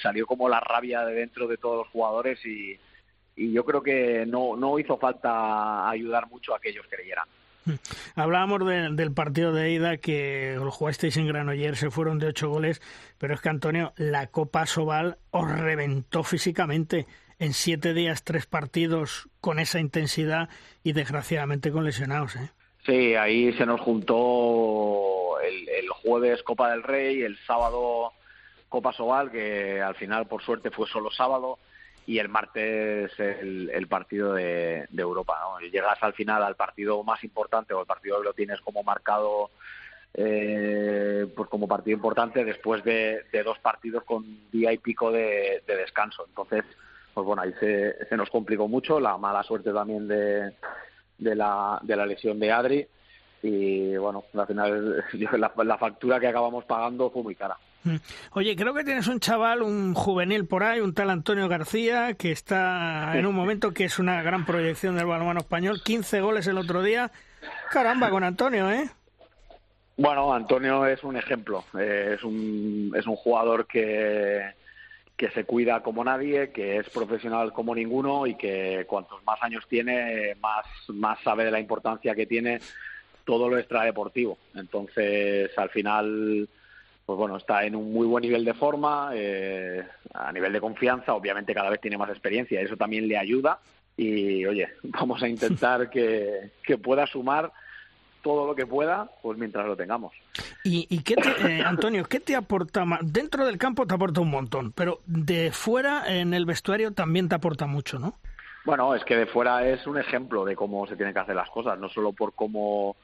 salió 0.00 0.26
como 0.26 0.48
la 0.48 0.60
rabia 0.60 1.04
de 1.04 1.14
dentro 1.14 1.46
de 1.48 1.56
todos 1.56 1.78
los 1.78 1.88
jugadores 1.88 2.44
y, 2.46 2.78
y 3.36 3.52
yo 3.52 3.64
creo 3.64 3.82
que 3.82 4.24
no, 4.26 4.56
no 4.56 4.78
hizo 4.78 4.98
falta 4.98 5.88
ayudar 5.88 6.28
mucho 6.28 6.54
a 6.54 6.60
que 6.60 6.70
ellos 6.70 6.86
creyeran. 6.88 7.26
Hablábamos 8.16 8.66
del 8.66 9.12
partido 9.12 9.52
de 9.52 9.70
ida 9.70 9.96
que 9.96 10.56
lo 10.56 10.70
jugasteis 10.70 11.16
en 11.16 11.28
Granoller, 11.28 11.76
se 11.76 11.90
fueron 11.90 12.18
de 12.18 12.28
ocho 12.28 12.48
goles, 12.48 12.82
pero 13.18 13.34
es 13.34 13.40
que 13.40 13.48
Antonio, 13.48 13.92
la 13.96 14.26
Copa 14.26 14.66
Sobal 14.66 15.18
os 15.30 15.50
reventó 15.50 16.24
físicamente 16.24 17.06
en 17.38 17.52
siete 17.52 17.94
días, 17.94 18.24
tres 18.24 18.46
partidos 18.46 19.28
con 19.40 19.58
esa 19.58 19.80
intensidad 19.80 20.48
y 20.82 20.92
desgraciadamente 20.92 21.70
con 21.70 21.84
lesionados. 21.84 22.36
¿eh? 22.36 22.50
Sí, 22.84 23.14
ahí 23.14 23.52
se 23.52 23.64
nos 23.64 23.80
juntó 23.80 25.11
el, 25.42 25.88
jueves 25.88 26.42
Copa 26.42 26.70
del 26.70 26.82
Rey, 26.82 27.22
el 27.22 27.38
sábado 27.46 28.12
Copa 28.68 28.92
Sobal, 28.92 29.30
que 29.30 29.80
al 29.80 29.94
final 29.94 30.26
por 30.26 30.42
suerte 30.42 30.70
fue 30.70 30.86
solo 30.88 31.10
sábado 31.10 31.58
y 32.06 32.18
el 32.18 32.28
martes 32.28 33.12
el, 33.18 33.86
partido 33.88 34.34
de, 34.34 34.88
Europa. 34.96 35.38
¿no? 35.40 35.60
Llegas 35.60 36.02
al 36.02 36.14
final 36.14 36.42
al 36.42 36.56
partido 36.56 37.02
más 37.04 37.22
importante 37.22 37.74
o 37.74 37.80
el 37.80 37.86
partido 37.86 38.18
que 38.18 38.24
lo 38.24 38.32
tienes 38.32 38.60
como 38.60 38.82
marcado 38.82 39.50
eh, 40.14 41.26
pues 41.34 41.48
como 41.48 41.68
partido 41.68 41.96
importante 41.96 42.44
después 42.44 42.84
de, 42.84 43.24
dos 43.44 43.58
partidos 43.60 44.04
con 44.04 44.50
día 44.50 44.72
y 44.72 44.78
pico 44.78 45.12
de, 45.12 45.62
descanso. 45.66 46.24
Entonces, 46.28 46.64
pues 47.14 47.26
bueno, 47.26 47.42
ahí 47.42 47.52
se, 47.60 48.04
se, 48.06 48.16
nos 48.16 48.30
complicó 48.30 48.68
mucho 48.68 48.98
la 49.00 49.16
mala 49.16 49.42
suerte 49.42 49.72
también 49.72 50.08
de, 50.08 50.52
de, 51.18 51.34
la, 51.34 51.78
de 51.82 51.96
la 51.96 52.06
lesión 52.06 52.38
de 52.38 52.52
Adri 52.52 52.86
y 53.42 53.96
bueno, 53.96 54.24
al 54.34 54.46
final 54.46 55.04
la 55.64 55.78
factura 55.78 56.20
que 56.20 56.28
acabamos 56.28 56.64
pagando 56.64 57.10
fue 57.10 57.22
muy 57.22 57.34
cara. 57.34 57.56
Mm. 57.84 57.96
Oye, 58.34 58.54
creo 58.54 58.74
que 58.74 58.84
tienes 58.84 59.08
un 59.08 59.18
chaval, 59.18 59.62
un 59.62 59.94
juvenil 59.94 60.46
por 60.46 60.62
ahí, 60.62 60.80
un 60.80 60.94
tal 60.94 61.10
Antonio 61.10 61.48
García, 61.48 62.14
que 62.14 62.30
está 62.30 63.18
en 63.18 63.26
un 63.26 63.34
momento 63.34 63.72
que 63.72 63.84
es 63.84 63.98
una 63.98 64.22
gran 64.22 64.46
proyección 64.46 64.96
del 64.96 65.06
balonmano 65.06 65.40
español. 65.40 65.82
15 65.84 66.20
goles 66.20 66.46
el 66.46 66.58
otro 66.58 66.82
día. 66.82 67.10
Caramba, 67.70 68.10
con 68.10 68.22
Antonio, 68.22 68.70
¿eh? 68.70 68.88
Bueno, 69.96 70.32
Antonio 70.32 70.86
es 70.86 71.02
un 71.02 71.16
ejemplo. 71.16 71.64
Eh, 71.78 72.14
es, 72.14 72.22
un, 72.22 72.92
es 72.96 73.06
un 73.06 73.16
jugador 73.16 73.66
que, 73.66 74.52
que 75.16 75.30
se 75.30 75.44
cuida 75.44 75.82
como 75.82 76.04
nadie, 76.04 76.50
que 76.50 76.76
es 76.76 76.88
profesional 76.88 77.52
como 77.52 77.74
ninguno 77.74 78.26
y 78.26 78.36
que 78.36 78.84
cuantos 78.88 79.22
más 79.24 79.42
años 79.42 79.66
tiene, 79.68 80.36
más, 80.40 80.66
más 80.88 81.18
sabe 81.20 81.44
de 81.44 81.50
la 81.50 81.60
importancia 81.60 82.14
que 82.14 82.26
tiene 82.26 82.60
todo 83.24 83.48
lo 83.48 83.58
extradeportivo. 83.58 84.38
Entonces, 84.54 85.50
al 85.56 85.70
final 85.70 86.48
pues 87.06 87.18
bueno, 87.18 87.36
está 87.36 87.64
en 87.64 87.74
un 87.74 87.92
muy 87.92 88.06
buen 88.06 88.22
nivel 88.22 88.44
de 88.44 88.54
forma, 88.54 89.10
eh, 89.14 89.84
a 90.14 90.32
nivel 90.32 90.52
de 90.52 90.60
confianza, 90.60 91.14
obviamente 91.14 91.54
cada 91.54 91.70
vez 91.70 91.80
tiene 91.80 91.98
más 91.98 92.10
experiencia, 92.10 92.60
eso 92.60 92.76
también 92.76 93.08
le 93.08 93.18
ayuda 93.18 93.58
y 93.96 94.46
oye, 94.46 94.68
vamos 94.82 95.22
a 95.22 95.28
intentar 95.28 95.90
que, 95.90 96.52
pueda 96.82 97.06
sumar 97.06 97.52
todo 98.22 98.46
lo 98.46 98.54
que 98.54 98.66
pueda, 98.66 99.10
pues 99.20 99.36
mientras 99.36 99.66
lo 99.66 99.76
tengamos. 99.76 100.12
¿Y, 100.62 100.86
y 100.88 101.02
qué 101.02 101.16
te, 101.16 101.28
eh, 101.28 101.62
Antonio, 101.64 102.04
qué 102.04 102.20
te 102.20 102.36
aporta 102.36 102.84
más? 102.84 103.00
Dentro 103.02 103.44
del 103.44 103.58
campo 103.58 103.84
te 103.84 103.94
aporta 103.94 104.20
un 104.20 104.30
montón, 104.30 104.70
pero 104.70 105.00
de 105.06 105.50
fuera 105.50 106.04
en 106.06 106.32
el 106.32 106.46
vestuario 106.46 106.92
también 106.92 107.28
te 107.28 107.34
aporta 107.34 107.66
mucho, 107.66 107.98
¿no? 107.98 108.14
Bueno, 108.64 108.94
es 108.94 109.04
que 109.04 109.16
de 109.16 109.26
fuera 109.26 109.68
es 109.68 109.88
un 109.88 109.98
ejemplo 109.98 110.44
de 110.44 110.54
cómo 110.54 110.86
se 110.86 110.94
tienen 110.94 111.12
que 111.12 111.18
hacer 111.18 111.34
las 111.34 111.50
cosas, 111.50 111.80
no 111.80 111.88
solo 111.88 112.12
por 112.12 112.32
cómo 112.32 112.94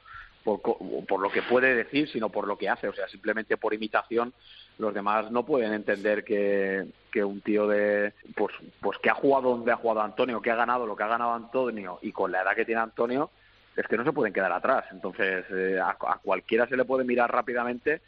por, 0.43 0.61
por 0.61 1.19
lo 1.19 1.29
que 1.29 1.41
puede 1.41 1.75
decir, 1.75 2.09
sino 2.09 2.29
por 2.29 2.47
lo 2.47 2.57
que 2.57 2.69
hace. 2.69 2.87
O 2.87 2.93
sea, 2.93 3.07
simplemente 3.07 3.57
por 3.57 3.73
imitación, 3.73 4.33
los 4.77 4.93
demás 4.93 5.29
no 5.31 5.45
pueden 5.45 5.73
entender 5.73 6.23
que, 6.23 6.85
que 7.11 7.23
un 7.23 7.41
tío 7.41 7.67
de 7.67 8.13
pues, 8.35 8.53
pues 8.79 8.97
que 8.99 9.09
ha 9.09 9.13
jugado 9.13 9.51
donde 9.51 9.71
ha 9.71 9.77
jugado 9.77 10.01
Antonio, 10.01 10.41
que 10.41 10.51
ha 10.51 10.55
ganado 10.55 10.85
lo 10.85 10.95
que 10.95 11.03
ha 11.03 11.07
ganado 11.07 11.33
Antonio 11.33 11.99
y 12.01 12.11
con 12.11 12.31
la 12.31 12.41
edad 12.41 12.55
que 12.55 12.65
tiene 12.65 12.81
Antonio, 12.81 13.29
es 13.75 13.87
que 13.87 13.97
no 13.97 14.03
se 14.03 14.13
pueden 14.13 14.33
quedar 14.33 14.51
atrás. 14.51 14.85
Entonces, 14.91 15.45
eh, 15.51 15.79
a, 15.81 15.95
cualquiera 16.21 16.67
se 16.67 16.77
le 16.77 16.85
puede 16.85 17.03
mirar 17.03 17.31
rápidamente 17.31 18.01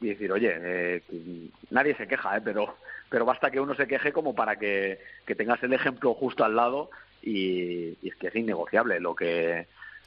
y 0.00 0.08
decir, 0.08 0.32
oye, 0.32 0.54
eh, 0.56 1.02
nadie 1.70 1.94
se 1.96 2.06
queja, 2.06 2.36
¿eh? 2.36 2.40
pero, 2.44 2.76
pero 3.08 3.24
basta 3.24 3.50
que 3.50 3.60
uno 3.60 3.74
se 3.74 3.86
queje 3.86 4.12
como 4.12 4.34
para 4.34 4.56
que, 4.56 5.00
que 5.26 5.34
tengas 5.34 5.62
el 5.62 5.72
ejemplo 5.72 6.14
justo 6.14 6.44
al 6.44 6.56
lado 6.56 6.90
y 7.22 7.96
es 8.06 8.14
que 8.16 8.28
es 8.28 8.36
innegociable 8.36 9.00
lo 9.00 9.14
que 9.14 9.66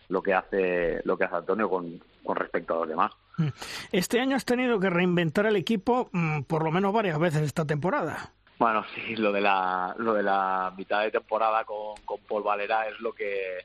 lo 0.10 0.22
que 0.22 0.34
hace 0.34 1.02
lo 1.04 1.18
que 1.18 1.26
hace 1.26 1.36
Antonio 1.36 1.70
con, 1.70 2.02
con 2.24 2.36
respecto 2.36 2.74
a 2.74 2.78
los 2.80 2.88
demás. 2.88 3.12
Mm. 3.38 3.48
Este 3.92 4.20
año 4.20 4.36
has 4.36 4.46
tenido 4.46 4.80
que 4.80 4.90
reinventar 4.90 5.46
el 5.46 5.56
equipo 5.56 6.10
mm, 6.12 6.44
por 6.44 6.64
lo 6.64 6.72
menos 6.72 6.94
varias 6.94 7.20
veces 7.20 7.42
esta 7.42 7.66
temporada. 7.66 8.32
Bueno, 8.60 8.84
sí, 8.96 9.16
lo 9.16 9.32
de 9.32 9.42
la, 9.42 9.94
lo 10.00 10.14
de 10.14 10.24
la 10.24 10.74
mitad 10.76 11.02
de 11.02 11.12
temporada 11.12 11.64
con, 11.64 11.96
con 12.06 12.20
Paul 12.22 12.42
Valera 12.42 12.88
es 12.88 13.00
lo 13.02 13.14
que, 13.14 13.60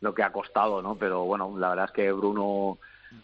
lo 0.00 0.14
que 0.14 0.22
ha 0.22 0.32
costado, 0.32 0.82
¿no? 0.82 0.96
Pero 0.96 1.24
bueno, 1.24 1.54
la 1.56 1.70
verdad 1.70 1.86
es 1.86 1.92
que 1.92 2.12
Bruno 2.12 2.78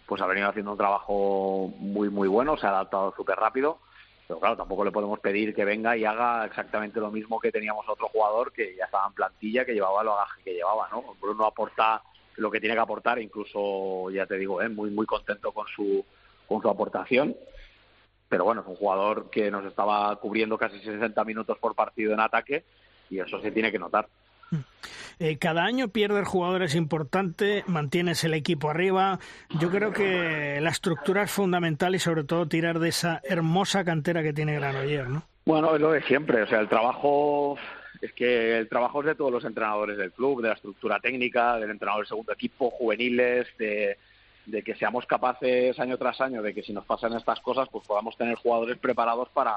pues 0.07 0.23
ha 0.23 0.27
venido 0.27 0.49
haciendo 0.49 0.73
un 0.73 0.79
trabajo 0.79 1.71
muy, 1.79 2.09
muy 2.09 2.27
bueno, 2.27 2.57
se 2.57 2.67
ha 2.67 2.71
adaptado 2.71 3.13
súper 3.17 3.37
rápido. 3.37 3.81
Pero 4.27 4.41
claro, 4.41 4.57
tampoco 4.57 4.85
le 4.85 4.91
podemos 4.91 5.21
pedir 5.21 5.55
que 5.55 5.67
venga 5.67 5.95
y 5.97 6.07
haga 6.07 6.47
exactamente 6.47 6.99
lo 6.99 7.11
mismo 7.11 7.39
que 7.39 7.53
teníamos 7.53 7.87
otro 7.87 8.09
jugador 8.09 8.53
que 8.53 8.75
ya 8.75 8.87
estaba 8.87 9.07
en 9.07 9.13
plantilla, 9.13 9.67
que 9.67 9.75
llevaba 9.75 10.03
lo 10.03 10.19
agaje 10.19 10.43
que 10.43 10.55
llevaba, 10.55 10.89
¿no? 10.91 11.15
Bruno 11.21 11.45
aporta 11.45 12.03
lo 12.37 12.51
que 12.51 12.61
tiene 12.61 12.75
que 12.75 12.81
aportar, 12.81 13.21
incluso, 13.21 14.11
ya 14.11 14.27
te 14.27 14.37
digo, 14.37 14.63
¿eh? 14.63 14.69
muy, 14.69 14.91
muy 14.91 15.07
contento 15.07 15.53
con 15.53 15.67
su, 15.69 16.05
con 16.47 16.61
su 16.61 16.69
aportación. 16.69 17.37
Pero 18.29 18.45
bueno, 18.45 18.63
es 18.63 18.67
un 18.67 18.77
jugador 18.77 19.31
que 19.31 19.51
nos 19.51 19.65
estaba 19.65 20.15
cubriendo 20.17 20.59
casi 20.59 20.79
60 20.81 21.25
minutos 21.25 21.59
por 21.59 21.75
partido 21.75 22.13
en 22.13 22.21
ataque 22.21 22.65
y 23.11 23.21
eso 23.21 23.41
se 23.41 23.51
tiene 23.51 23.71
que 23.71 23.79
notar. 23.79 24.09
Eh, 25.19 25.39
cada 25.39 25.65
año 25.65 25.89
pierdes 25.89 26.27
jugadores 26.27 26.75
importantes, 26.75 27.67
mantienes 27.69 28.25
el 28.25 28.35
equipo 28.35 28.71
arriba. 28.71 29.19
Yo 29.61 29.71
creo 29.71 29.93
que 29.93 30.59
la 30.61 30.71
estructura 30.71 31.23
es 31.23 31.31
fundamental 31.31 31.95
y 31.95 31.99
sobre 31.99 32.25
todo 32.25 32.49
tirar 32.49 32.79
de 32.79 32.89
esa 32.89 33.21
hermosa 33.25 33.85
cantera 33.85 34.23
que 34.23 34.33
tiene 34.33 34.55
Granoller, 34.55 35.09
¿no? 35.09 35.23
Bueno, 35.47 35.75
es 35.75 35.81
lo 35.81 35.93
de 35.93 36.03
siempre. 36.03 36.43
O 36.43 36.47
sea, 36.47 36.61
el 36.61 36.69
trabajo 36.69 37.57
es 38.01 38.13
que 38.13 38.59
el 38.59 38.69
trabajo 38.69 39.01
es 39.01 39.07
de 39.07 39.15
todos 39.15 39.33
los 39.33 39.45
entrenadores 39.45 39.97
del 39.97 40.13
club, 40.13 40.43
de 40.43 40.49
la 40.49 40.55
estructura 40.55 41.01
técnica, 41.01 41.57
del 41.59 41.71
entrenador 41.71 42.03
del 42.03 42.09
segundo 42.09 42.33
equipo, 42.33 42.71
juveniles, 42.71 43.47
de, 43.59 43.97
que 44.63 44.75
seamos 44.75 45.07
capaces 45.07 45.79
año 45.79 45.97
tras 45.97 46.21
año 46.21 46.43
de 46.43 46.53
que 46.53 46.63
si 46.63 46.73
nos 46.73 46.85
pasan 46.85 47.15
estas 47.15 47.41
cosas, 47.41 47.69
pues 47.71 47.87
podamos 47.87 48.17
tener 48.17 48.37
jugadores 48.37 48.79
preparados 48.79 49.29
para, 49.31 49.57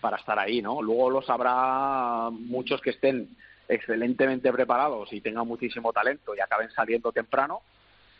para 0.00 0.16
estar 0.16 0.38
ahí, 0.38 0.60
¿no? 0.62 0.82
Luego 0.82 1.10
los 1.10 1.30
habrá 1.30 2.30
muchos 2.30 2.80
que 2.80 2.90
estén 2.90 3.28
excelentemente 3.68 4.52
preparados 4.52 5.12
y 5.12 5.20
tengan 5.20 5.46
muchísimo 5.46 5.92
talento 5.92 6.34
y 6.34 6.40
acaben 6.40 6.70
saliendo 6.70 7.12
temprano 7.12 7.62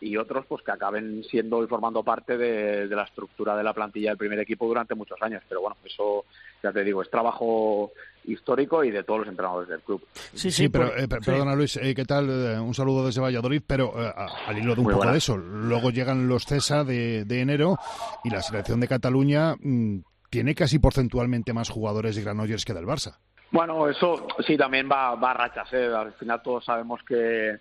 y 0.00 0.16
otros 0.16 0.44
pues 0.46 0.62
que 0.62 0.72
acaben 0.72 1.24
siendo 1.24 1.62
y 1.64 1.66
formando 1.66 2.02
parte 2.02 2.36
de, 2.36 2.86
la 2.86 3.04
estructura 3.04 3.56
de 3.56 3.64
la 3.64 3.72
plantilla 3.72 4.10
del 4.10 4.18
primer 4.18 4.38
equipo 4.38 4.66
durante 4.66 4.94
muchos 4.94 5.20
años. 5.22 5.42
Pero 5.48 5.62
bueno, 5.62 5.76
eso 5.84 6.24
ya 6.62 6.72
te 6.72 6.84
digo, 6.84 7.02
es 7.02 7.10
trabajo 7.10 7.92
histórico 8.24 8.84
y 8.84 8.90
de 8.90 9.04
todos 9.04 9.20
los 9.20 9.28
entrenadores 9.28 9.68
del 9.68 9.80
club. 9.80 10.02
Sí, 10.34 10.50
sí, 10.50 10.68
pero 10.68 10.96
eh, 10.96 11.08
perdona 11.08 11.54
Luis, 11.54 11.76
eh, 11.76 11.94
¿qué 11.94 12.04
tal? 12.04 12.28
Eh, 12.28 12.58
un 12.58 12.74
saludo 12.74 13.06
desde 13.06 13.20
Valladolid, 13.20 13.62
pero 13.66 13.94
al 13.96 14.58
hilo 14.58 14.74
de 14.74 14.80
un 14.80 14.92
poco 14.92 15.10
de 15.10 15.18
eso, 15.18 15.36
luego 15.36 15.90
llegan 15.90 16.28
los 16.28 16.44
CESA 16.44 16.84
de, 16.84 17.24
enero 17.28 17.76
y 18.24 18.30
la 18.30 18.42
selección 18.42 18.80
de 18.80 18.88
Cataluña 18.88 19.54
mm, 19.58 20.00
tiene 20.30 20.54
casi 20.54 20.78
porcentualmente 20.78 21.52
más 21.52 21.70
jugadores 21.70 22.16
de 22.16 22.22
Granollers 22.22 22.64
que 22.64 22.74
del 22.74 22.86
Barça. 22.86 23.18
Bueno, 23.50 23.88
eso 23.88 24.26
sí 24.46 24.56
también 24.56 24.88
va, 24.90 25.14
va 25.14 25.30
a 25.30 25.34
rachas. 25.34 25.72
¿eh? 25.72 25.86
Al 25.86 26.12
final 26.14 26.42
todos 26.42 26.64
sabemos 26.64 27.00
que, 27.06 27.58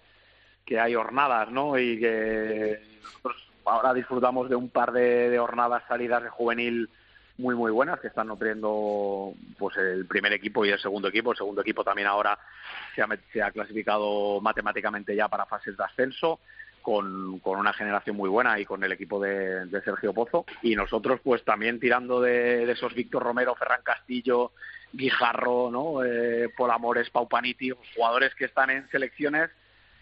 que 0.66 0.80
hay 0.80 0.96
jornadas, 0.96 1.52
¿no? 1.52 1.78
Y 1.78 2.00
que 2.00 2.82
nosotros 3.04 3.36
ahora 3.66 3.94
disfrutamos 3.94 4.50
de 4.50 4.56
un 4.56 4.70
par 4.70 4.92
de, 4.92 5.30
de 5.30 5.38
jornadas 5.38 5.84
salidas 5.88 6.24
de 6.24 6.30
juvenil 6.30 6.90
muy 7.38 7.56
muy 7.56 7.72
buenas 7.72 8.00
que 8.00 8.08
están 8.08 8.28
nutriendo 8.28 9.34
pues 9.58 9.76
el 9.78 10.06
primer 10.06 10.32
equipo 10.32 10.66
y 10.66 10.70
el 10.70 10.80
segundo 10.80 11.10
equipo 11.10 11.32
el 11.32 11.38
segundo 11.38 11.62
equipo 11.62 11.84
también 11.84 12.08
ahora 12.08 12.38
se 12.96 13.02
ha, 13.02 13.08
se 13.34 13.42
ha 13.42 13.52
clasificado 13.52 14.40
matemáticamente 14.40 15.16
ya 15.16 15.28
para 15.28 15.46
fases 15.46 15.76
de 15.76 15.84
ascenso 15.84 16.40
con, 16.82 17.40
con, 17.40 17.60
una 17.60 17.74
generación 17.74 18.16
muy 18.16 18.30
buena 18.30 18.60
y 18.60 18.64
con 18.64 18.84
el 18.84 18.92
equipo 18.92 19.20
de, 19.20 19.66
de 19.66 19.82
Sergio 19.82 20.14
Pozo 20.14 20.46
y 20.62 20.76
nosotros 20.76 21.20
pues 21.24 21.44
también 21.44 21.80
tirando 21.80 22.22
de, 22.22 22.66
de 22.66 22.72
esos 22.72 22.94
Víctor 22.94 23.24
Romero, 23.24 23.56
Ferran 23.56 23.82
Castillo 23.84 24.52
Guijarro, 24.94 25.70
¿no? 25.72 26.04
Eh, 26.04 26.50
Polamores, 26.56 27.10
Paupaniti, 27.10 27.72
jugadores 27.96 28.34
que 28.36 28.46
están 28.46 28.70
en 28.70 28.88
selecciones 28.90 29.50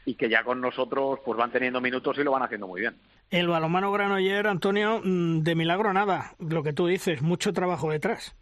y 0.06 0.16
que 0.16 0.30
ya 0.30 0.44
con 0.44 0.62
nosotros 0.62 1.20
pues 1.24 1.38
van 1.38 1.52
teniendo 1.52 1.82
minutos 1.82 2.18
y 2.18 2.24
lo 2.24 2.32
van 2.32 2.44
haciendo 2.44 2.68
muy 2.68 2.82
bien. 2.82 2.96
El 3.30 3.48
balonmano 3.48 3.92
Granoller, 3.92 4.48
Antonio, 4.48 5.02
mm, 5.04 5.42
de 5.42 5.56
milagro 5.56 5.94
nada, 5.94 6.36
lo 6.40 6.64
que 6.64 6.74
tú 6.74 6.88
dices, 6.88 7.22
mucho 7.22 7.54
trabajo 7.54 7.92
detrás. 7.92 8.36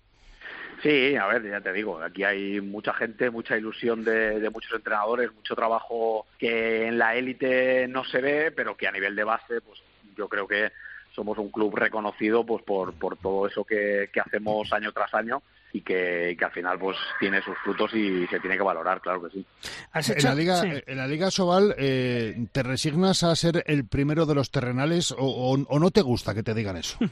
Sí, 0.82 1.16
a 1.16 1.28
ver, 1.28 1.48
ya 1.48 1.62
te 1.62 1.72
digo, 1.74 2.02
aquí 2.02 2.24
hay 2.24 2.60
mucha 2.60 2.92
gente, 2.94 3.30
mucha 3.30 3.56
ilusión 3.56 4.04
de, 4.04 4.40
de 4.40 4.50
muchos 4.50 4.74
entrenadores, 4.74 5.32
mucho 5.34 5.56
trabajo 5.56 6.26
que 6.40 6.88
en 6.88 6.98
la 6.98 7.16
élite 7.16 7.88
no 7.88 8.04
se 8.04 8.20
ve, 8.20 8.52
pero 8.52 8.76
que 8.76 8.88
a 8.88 8.92
nivel 8.92 9.16
de 9.16 9.24
base, 9.24 9.62
pues 9.62 9.80
yo 10.18 10.28
creo 10.28 10.48
que 10.48 10.72
somos 11.14 11.38
un 11.38 11.52
club 11.52 11.76
reconocido 11.76 12.46
pues 12.46 12.64
por, 12.64 12.94
por 12.94 13.18
todo 13.18 13.48
eso 13.48 13.64
que, 13.64 14.10
que 14.12 14.22
hacemos 14.22 14.72
año 14.74 14.92
tras 14.92 15.14
año 15.14 15.44
y 15.74 15.82
que, 15.82 16.38
al 16.42 16.52
final 16.52 16.78
pues 16.80 16.98
tiene 17.20 17.42
sus 17.42 17.58
frutos 17.60 17.94
y 17.94 18.28
se 18.28 18.40
tiene 18.40 18.58
que 18.58 18.64
valorar, 18.64 19.02
claro 19.02 19.24
que 19.24 19.30
sí. 19.30 19.46
En, 19.94 20.24
la 20.24 20.36
Liga, 20.36 20.62
en 20.64 20.98
la 20.98 21.08
Liga 21.08 21.32
Sobal, 21.32 21.76
eh, 21.78 22.46
¿te 22.52 22.64
resignas 22.64 23.24
a 23.24 23.36
ser 23.36 23.64
el 23.68 23.86
primero 23.86 24.26
de 24.26 24.36
los 24.36 24.52
terrenales 24.52 25.14
o, 25.18 25.58
no 25.58 25.92
te 25.92 26.02
gusta 26.02 26.34
que 26.34 26.44
te 26.44 26.54
digan 26.54 26.78
eso? 26.78 26.98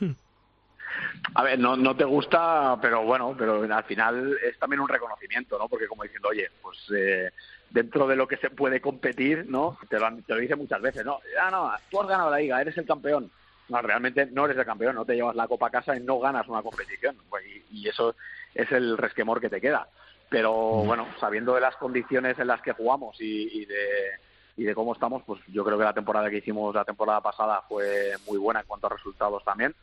A 1.36 1.44
ver, 1.44 1.60
no, 1.60 1.78
no 1.78 1.96
te 1.96 2.04
gusta, 2.04 2.78
pero 2.82 3.04
bueno, 3.04 3.36
pero 3.38 3.64
al 3.64 3.84
final 3.84 4.38
es 4.44 4.58
también 4.58 4.82
un 4.82 4.90
reconocimiento, 4.90 5.58
¿no? 5.58 5.68
Porque 5.68 5.88
como 5.88 6.04
diciendo, 6.04 6.30
oye, 6.30 6.50
pues 6.62 6.78
eh, 6.96 7.30
dentro 7.70 8.08
de 8.08 8.16
lo 8.16 8.28
que 8.28 8.38
se 8.38 8.50
puede 8.50 8.82
competir, 8.82 9.46
¿no? 9.48 9.78
Te 9.90 10.00
lo, 10.00 10.14
te 10.18 10.34
lo 10.34 10.40
dice 10.40 10.56
muchas 10.56 10.82
veces, 10.82 11.06
¿no? 11.06 11.20
Ah, 11.42 11.50
no, 11.52 11.72
tú 11.90 12.02
has 12.02 12.08
ganado 12.08 12.32
la 12.32 12.40
liga, 12.40 12.62
eres 12.62 12.78
el 12.78 12.86
campeón 12.86 13.32
no, 13.70 13.82
realmente 13.82 14.26
no 14.28 14.46
eres 14.46 14.58
el 14.58 14.66
campeón, 14.66 14.96
no 14.96 15.06
te 15.06 15.16
llevas 15.16 15.36
la 15.36 15.48
copa 15.48 15.68
a 15.68 15.72
casa 15.72 15.96
y 15.96 16.00
no 16.00 16.20
ganas 16.20 16.48
una 16.48 16.62
competición. 16.62 17.16
Pues, 17.30 17.44
y, 17.72 17.88
eso 17.88 18.16
es 18.54 18.72
el 18.72 18.98
resquemor 18.98 19.40
que 19.40 19.50
te 19.50 19.62
queda. 19.62 19.88
Pero 20.30 20.54
bueno, 20.54 21.08
sabiendo 21.20 21.56
de 21.56 21.62
las 21.62 21.76
condiciones 21.76 22.38
en 22.38 22.48
las 22.48 22.62
que 22.62 22.74
jugamos 22.74 23.16
y, 23.20 23.66
de, 23.66 24.12
y 24.58 24.64
de 24.64 24.76
cómo 24.76 24.94
estamos, 24.94 25.24
pues 25.26 25.42
yo 25.48 25.64
creo 25.64 25.78
que 25.78 25.84
la 25.84 25.94
temporada 25.94 26.30
que 26.30 26.38
hicimos 26.38 26.76
la 26.76 26.86
temporada 26.86 27.22
pasada 27.22 27.64
fue 27.68 28.14
muy 28.28 28.38
buena 28.38 28.60
en 28.60 28.68
cuanto 28.68 28.88
a 28.88 28.92
resultados 28.92 29.44
también. 29.44 29.74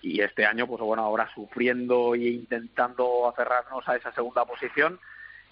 Y 0.00 0.20
este 0.20 0.46
año, 0.46 0.68
pues 0.68 0.80
bueno, 0.80 1.02
ahora 1.02 1.28
sufriendo 1.34 2.14
e 2.14 2.28
intentando 2.28 3.26
aferrarnos 3.26 3.88
a 3.88 3.96
esa 3.96 4.12
segunda 4.12 4.44
posición 4.44 5.00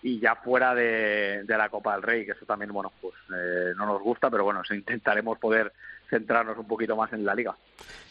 y 0.02 0.20
ya 0.20 0.36
fuera 0.36 0.72
de, 0.72 1.44
la 1.48 1.68
Copa 1.68 1.94
del 1.94 2.02
Rey, 2.02 2.24
que 2.24 2.32
eso 2.32 2.46
también, 2.46 2.72
bueno, 2.72 2.92
pues 3.00 3.14
eh, 3.34 3.72
no 3.76 3.86
nos 3.86 4.00
gusta, 4.00 4.30
pero 4.30 4.44
bueno, 4.44 4.62
intentaremos 4.70 5.38
poder 5.38 5.72
centrarnos 6.08 6.56
un 6.58 6.66
poquito 6.66 6.96
más 6.96 7.12
en 7.12 7.24
la 7.24 7.34
liga. 7.34 7.54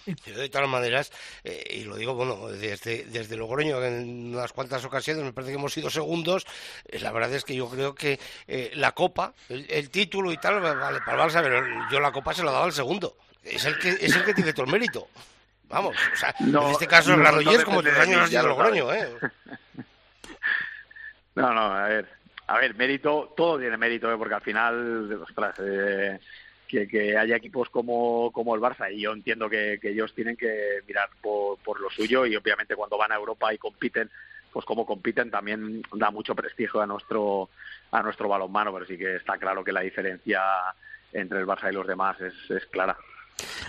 de 0.06 0.50
todas 0.50 0.70
maneras, 0.70 1.12
eh, 1.44 1.78
y 1.82 1.84
lo 1.84 1.96
digo, 1.96 2.14
bueno, 2.14 2.48
desde, 2.48 3.06
desde 3.06 3.38
Logroño 3.38 3.84
en 3.84 4.36
unas 4.36 4.54
cuantas 4.54 4.84
ocasiones 4.86 5.24
me 5.24 5.34
parece 5.34 5.52
que 5.52 5.58
hemos 5.58 5.74
sido 5.74 5.90
segundos, 5.90 6.46
eh, 6.86 7.00
la 7.00 7.12
verdad 7.12 7.34
es 7.34 7.44
que 7.44 7.56
yo 7.56 7.70
creo 7.70 7.96
que 7.96 8.20
eh, 8.48 8.72
la 8.76 8.92
Copa, 8.92 9.34
el, 9.50 9.90
título 9.90 10.32
y 10.32 10.38
tal, 10.38 10.60
vale 10.62 11.00
para 11.02 11.24
el 11.24 11.30
Barça, 11.30 11.42
pero 11.42 11.64
yo 11.90 12.00
la 12.00 12.12
Copa 12.12 12.34
se 12.34 12.44
la 12.44 12.52
daba 12.52 12.66
al 12.66 12.74
segundo. 12.74 13.18
Es 13.44 13.66
el 13.66 13.78
que, 13.78 13.90
es 13.90 14.16
el 14.16 14.24
que 14.24 14.34
tiene 14.34 14.54
todo 14.54 14.66
el 14.66 14.72
mérito. 14.72 15.08
Vamos, 15.68 15.96
o 16.14 16.16
sea, 16.16 16.34
en 16.40 16.56
este 16.72 16.88
caso 16.88 17.14
el 17.14 17.20
Granollers 17.20 17.64
como 17.64 17.82
tres 17.82 17.98
años 17.98 18.30
de 18.30 18.44
Logroño, 18.44 18.94
¿eh? 18.94 19.10
No, 21.36 21.54
no, 21.54 21.64
a 21.64 21.88
ver, 21.90 22.08
a 22.48 22.60
ver, 22.60 22.76
mérito, 22.76 23.34
todo 23.36 23.60
tiene 23.60 23.76
mérito, 23.78 24.12
¿eh? 24.12 24.18
porque 24.18 24.36
al 24.36 24.42
final, 24.42 25.12
ostras, 25.22 25.56
eh, 25.60 26.20
que, 26.68 27.18
haya 27.18 27.36
equipos 27.36 27.70
como, 27.70 28.32
como 28.32 28.56
el 28.56 28.62
Barça 28.62 28.92
y 28.92 29.02
yo 29.02 29.14
entiendo 29.14 29.50
que, 29.50 29.80
ellos 29.82 30.14
tienen 30.14 30.36
que 30.36 30.82
mirar 30.88 31.10
por, 31.22 31.58
por, 31.60 31.80
lo 31.80 31.90
suyo 31.90 32.26
y 32.26 32.36
obviamente 32.36 32.76
cuando 32.76 32.98
van 32.98 33.12
a 33.12 33.16
Europa 33.16 33.54
y 33.54 33.58
compiten 33.58 34.10
pues 34.52 34.66
como 34.66 34.86
compiten 34.86 35.30
también 35.30 35.82
da 35.94 36.12
mucho 36.12 36.34
prestigio 36.34 36.82
a 36.82 36.88
nuestro 36.88 37.50
a 37.92 38.02
nuestro 38.02 38.28
balonmano 38.30 38.74
pero 38.74 38.86
sí 38.86 38.98
que 38.98 39.18
está 39.18 39.38
claro 39.38 39.64
que 39.64 39.72
la 39.72 39.82
diferencia 39.82 40.42
entre 41.14 41.40
el 41.40 41.46
Barça 41.46 41.70
y 41.70 41.76
los 41.76 41.88
demás 41.88 42.20
es, 42.22 42.34
es 42.50 42.66
clara 42.68 42.98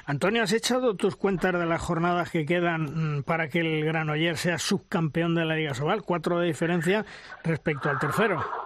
Antonio, 0.05 0.43
¿has 0.43 0.53
echado 0.53 0.95
tus 0.95 1.17
cuentas 1.17 1.53
de 1.53 1.67
las 1.67 1.83
jornadas 1.83 2.31
que 2.31 2.47
quedan 2.47 3.25
para 3.25 3.49
que 3.49 3.61
el 3.61 3.85
Granoller 3.85 4.37
sea 4.37 4.59
subcampeón 4.59 5.35
de 5.35 5.45
la 5.45 5.57
Liga 5.57 5.75
Sobal? 5.75 6.03
Cuatro 6.03 6.39
de 6.39 6.47
diferencia 6.47 7.05
respecto 7.43 7.91
al 7.91 7.99
tercero. 7.99 8.66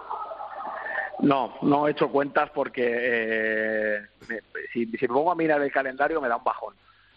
No, 1.21 1.55
no 1.61 1.87
he 1.87 1.91
hecho 1.91 2.09
cuentas 2.09 2.49
porque 2.49 2.87
eh, 2.87 4.01
si, 4.73 4.87
me 4.87 5.07
pongo 5.07 5.31
a 5.31 5.35
mirar 5.35 5.61
el 5.61 5.71
calendario 5.71 6.19
me 6.19 6.27
da 6.27 6.37
un 6.37 6.43
bajón. 6.43 6.73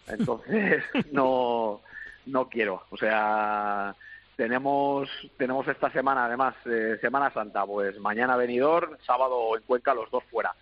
Entonces 0.07 0.83
no, 1.11 1.81
no 2.27 2.49
quiero. 2.49 2.83
O 2.91 2.97
sea, 2.97 3.95
tenemos 4.35 5.09
tenemos 5.37 5.67
esta 5.67 5.91
semana 5.91 6.25
además 6.25 6.55
eh, 6.65 6.97
Semana 7.01 7.31
Santa, 7.31 7.65
pues 7.65 7.99
mañana 7.99 8.35
venidor, 8.35 8.99
sábado 9.05 9.55
en 9.57 9.63
Cuenca 9.63 9.93
los 9.93 10.09
dos 10.11 10.23
fuera. 10.25 10.53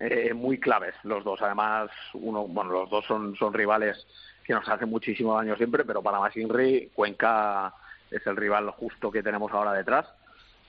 Eh, 0.00 0.32
muy 0.34 0.58
claves 0.58 0.94
los 1.04 1.22
dos. 1.22 1.40
Además, 1.42 1.90
uno, 2.14 2.46
bueno, 2.46 2.70
los 2.70 2.90
dos 2.90 3.04
son, 3.04 3.36
son 3.36 3.52
rivales 3.52 4.04
que 4.42 4.54
nos 4.54 4.66
hacen 4.68 4.88
muchísimo 4.88 5.36
daño 5.36 5.54
siempre, 5.56 5.84
pero 5.84 6.02
para 6.02 6.18
Masinri, 6.18 6.90
Cuenca 6.94 7.72
es 8.10 8.26
el 8.26 8.36
rival 8.36 8.70
justo 8.70 9.12
que 9.12 9.22
tenemos 9.22 9.52
ahora 9.52 9.74
detrás 9.74 10.06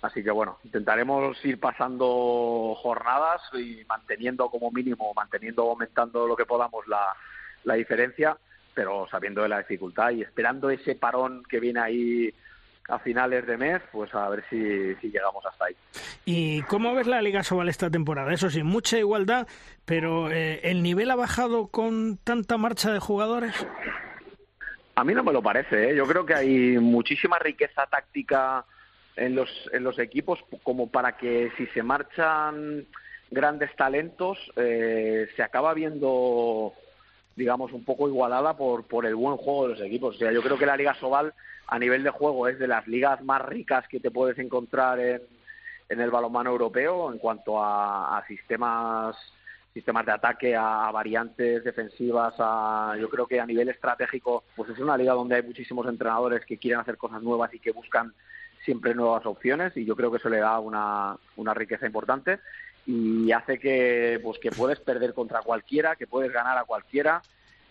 Así 0.01 0.23
que 0.23 0.31
bueno, 0.31 0.57
intentaremos 0.63 1.43
ir 1.45 1.59
pasando 1.59 2.75
jornadas 2.81 3.41
y 3.53 3.83
manteniendo 3.87 4.49
como 4.49 4.71
mínimo, 4.71 5.13
manteniendo, 5.13 5.69
aumentando 5.69 6.25
lo 6.25 6.35
que 6.35 6.45
podamos 6.45 6.87
la, 6.87 7.15
la 7.63 7.75
diferencia 7.75 8.37
pero 8.73 9.07
sabiendo 9.09 9.43
de 9.43 9.49
la 9.49 9.59
dificultad 9.59 10.11
y 10.11 10.21
esperando 10.21 10.69
ese 10.69 10.95
parón 10.95 11.43
que 11.49 11.59
viene 11.59 11.79
ahí 11.79 12.33
a 12.87 12.99
finales 12.99 13.45
de 13.45 13.57
mes, 13.57 13.81
pues 13.91 14.13
a 14.13 14.27
ver 14.29 14.43
si, 14.49 14.95
si 14.95 15.11
llegamos 15.11 15.45
hasta 15.45 15.65
ahí. 15.65 15.75
¿Y 16.25 16.61
cómo 16.63 16.93
ves 16.93 17.07
la 17.07 17.21
Liga 17.21 17.43
Sobal 17.43 17.69
esta 17.69 17.89
temporada? 17.89 18.33
Eso 18.33 18.49
sí, 18.49 18.63
mucha 18.63 18.97
igualdad, 18.97 19.47
pero 19.85 20.31
eh, 20.31 20.61
¿el 20.63 20.83
nivel 20.83 21.11
ha 21.11 21.15
bajado 21.15 21.67
con 21.67 22.17
tanta 22.17 22.57
marcha 22.57 22.91
de 22.91 22.99
jugadores? 22.99 23.53
A 24.95 25.03
mí 25.03 25.13
no 25.13 25.23
me 25.23 25.31
lo 25.31 25.41
parece. 25.41 25.91
¿eh? 25.91 25.95
Yo 25.95 26.05
creo 26.05 26.25
que 26.25 26.33
hay 26.33 26.77
muchísima 26.79 27.39
riqueza 27.39 27.85
táctica 27.89 28.65
en 29.21 29.35
los, 29.35 29.49
en 29.71 29.83
los 29.83 29.99
equipos 29.99 30.39
como 30.63 30.89
para 30.89 31.17
que 31.17 31.51
si 31.57 31.67
se 31.67 31.83
marchan 31.83 32.85
grandes 33.29 33.73
talentos 33.75 34.37
eh, 34.55 35.27
se 35.35 35.43
acaba 35.43 35.73
viendo 35.73 36.73
digamos 37.35 37.71
un 37.71 37.85
poco 37.85 38.09
igualada 38.09 38.57
por, 38.57 38.83
por 38.85 39.05
el 39.05 39.15
buen 39.15 39.37
juego 39.37 39.67
de 39.67 39.73
los 39.75 39.81
equipos. 39.81 40.15
O 40.15 40.19
sea, 40.19 40.31
yo 40.31 40.41
creo 40.41 40.57
que 40.57 40.65
la 40.65 40.75
Liga 40.75 40.95
Sobal 40.95 41.33
a 41.67 41.79
nivel 41.79 42.03
de 42.03 42.09
juego 42.09 42.47
es 42.47 42.59
de 42.59 42.67
las 42.67 42.85
ligas 42.87 43.23
más 43.23 43.41
ricas 43.43 43.87
que 43.87 43.99
te 43.99 44.11
puedes 44.11 44.37
encontrar 44.37 44.99
en, 44.99 45.21
en 45.87 46.01
el 46.01 46.11
balonmano 46.11 46.49
europeo 46.49 47.11
en 47.11 47.19
cuanto 47.19 47.63
a, 47.63 48.17
a 48.17 48.27
sistemas 48.27 49.15
sistemas 49.73 50.05
de 50.05 50.11
ataque, 50.11 50.53
a, 50.53 50.91
variantes 50.91 51.63
defensivas, 51.63 52.33
a, 52.39 52.95
yo 52.99 53.09
creo 53.09 53.25
que 53.25 53.39
a 53.39 53.45
nivel 53.45 53.69
estratégico, 53.69 54.43
pues 54.55 54.69
es 54.69 54.79
una 54.79 54.97
liga 54.97 55.13
donde 55.13 55.35
hay 55.35 55.43
muchísimos 55.43 55.87
entrenadores 55.87 56.45
que 56.45 56.57
quieren 56.57 56.81
hacer 56.81 56.97
cosas 56.97 57.21
nuevas 57.21 57.53
y 57.53 57.59
que 57.59 57.71
buscan 57.71 58.13
siempre 58.65 58.93
nuevas 58.95 59.25
opciones 59.25 59.75
y 59.75 59.85
yo 59.85 59.95
creo 59.95 60.11
que 60.11 60.17
eso 60.17 60.29
le 60.29 60.39
da 60.39 60.59
una, 60.59 61.17
una 61.35 61.53
riqueza 61.53 61.85
importante 61.85 62.39
y 62.85 63.31
hace 63.31 63.59
que 63.59 64.19
pues 64.23 64.39
que 64.39 64.51
puedes 64.51 64.79
perder 64.79 65.13
contra 65.13 65.41
cualquiera, 65.41 65.95
que 65.95 66.07
puedes 66.07 66.31
ganar 66.31 66.57
a 66.57 66.63
cualquiera, 66.63 67.21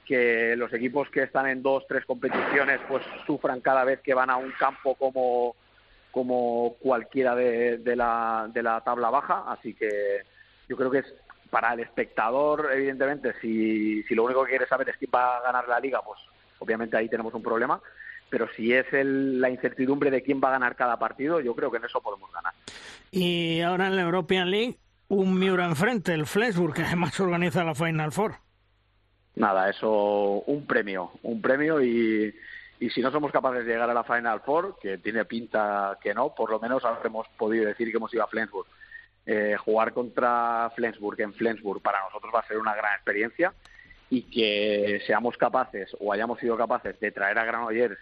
que 0.04 0.54
los 0.56 0.72
equipos 0.72 1.08
que 1.10 1.22
están 1.22 1.46
en 1.46 1.62
dos, 1.62 1.86
tres 1.88 2.04
competiciones 2.04 2.80
pues 2.88 3.04
sufran 3.26 3.60
cada 3.60 3.84
vez 3.84 4.00
que 4.00 4.14
van 4.14 4.30
a 4.30 4.36
un 4.36 4.52
campo 4.52 4.94
como 4.94 5.54
como 6.10 6.76
cualquiera 6.80 7.36
de, 7.36 7.78
de 7.78 7.94
la, 7.94 8.48
de 8.52 8.62
la 8.64 8.80
tabla 8.80 9.10
baja, 9.10 9.44
así 9.46 9.74
que 9.74 10.22
yo 10.68 10.76
creo 10.76 10.90
que 10.90 10.98
es 10.98 11.14
para 11.50 11.72
el 11.74 11.80
espectador, 11.80 12.70
evidentemente, 12.72 13.34
si, 13.40 14.02
si 14.04 14.14
lo 14.14 14.24
único 14.24 14.44
que 14.44 14.50
quiere 14.50 14.66
saber 14.66 14.88
es 14.88 14.96
quién 14.96 15.10
va 15.14 15.36
a 15.36 15.42
ganar 15.42 15.68
la 15.68 15.80
liga, 15.80 16.00
pues 16.02 16.20
obviamente 16.58 16.96
ahí 16.96 17.08
tenemos 17.08 17.34
un 17.34 17.42
problema. 17.42 17.80
Pero 18.30 18.48
si 18.56 18.72
es 18.72 18.86
el, 18.92 19.40
la 19.40 19.50
incertidumbre 19.50 20.10
de 20.10 20.22
quién 20.22 20.40
va 20.42 20.48
a 20.48 20.52
ganar 20.52 20.76
cada 20.76 20.98
partido, 20.98 21.40
yo 21.40 21.54
creo 21.54 21.70
que 21.70 21.78
en 21.78 21.84
eso 21.84 22.00
podemos 22.00 22.32
ganar. 22.32 22.54
Y 23.10 23.60
ahora 23.60 23.88
en 23.88 23.96
la 23.96 24.02
European 24.02 24.50
League, 24.50 24.78
un 25.08 25.38
Miura 25.38 25.66
enfrente, 25.66 26.14
el 26.14 26.26
Flensburg, 26.26 26.74
que 26.74 26.82
además 26.82 27.18
organiza 27.20 27.64
la 27.64 27.74
Final 27.74 28.12
Four. 28.12 28.36
Nada, 29.34 29.68
eso, 29.68 30.42
un 30.46 30.66
premio, 30.66 31.12
un 31.22 31.42
premio 31.42 31.82
y, 31.82 32.34
y 32.78 32.90
si 32.90 33.00
no 33.00 33.10
somos 33.10 33.32
capaces 33.32 33.66
de 33.66 33.72
llegar 33.72 33.90
a 33.90 33.94
la 33.94 34.04
Final 34.04 34.40
Four, 34.40 34.76
que 34.80 34.98
tiene 34.98 35.24
pinta 35.24 35.98
que 36.00 36.14
no, 36.14 36.34
por 36.34 36.50
lo 36.50 36.60
menos 36.60 36.84
habremos 36.84 37.26
podido 37.36 37.66
decir 37.66 37.90
que 37.90 37.96
hemos 37.96 38.14
ido 38.14 38.22
a 38.22 38.28
Flensburg 38.28 38.66
eh, 39.26 39.56
jugar 39.58 39.92
contra 39.92 40.72
Flensburg 40.74 41.20
en 41.20 41.34
Flensburg 41.34 41.82
para 41.82 42.02
nosotros 42.02 42.32
va 42.34 42.40
a 42.40 42.48
ser 42.48 42.58
una 42.58 42.74
gran 42.74 42.94
experiencia 42.94 43.52
y 44.08 44.22
que 44.22 45.00
seamos 45.06 45.36
capaces 45.36 45.94
o 46.00 46.12
hayamos 46.12 46.40
sido 46.40 46.56
capaces 46.56 46.98
de 46.98 47.12
traer 47.12 47.38
a 47.38 47.44
Granollers 47.44 47.98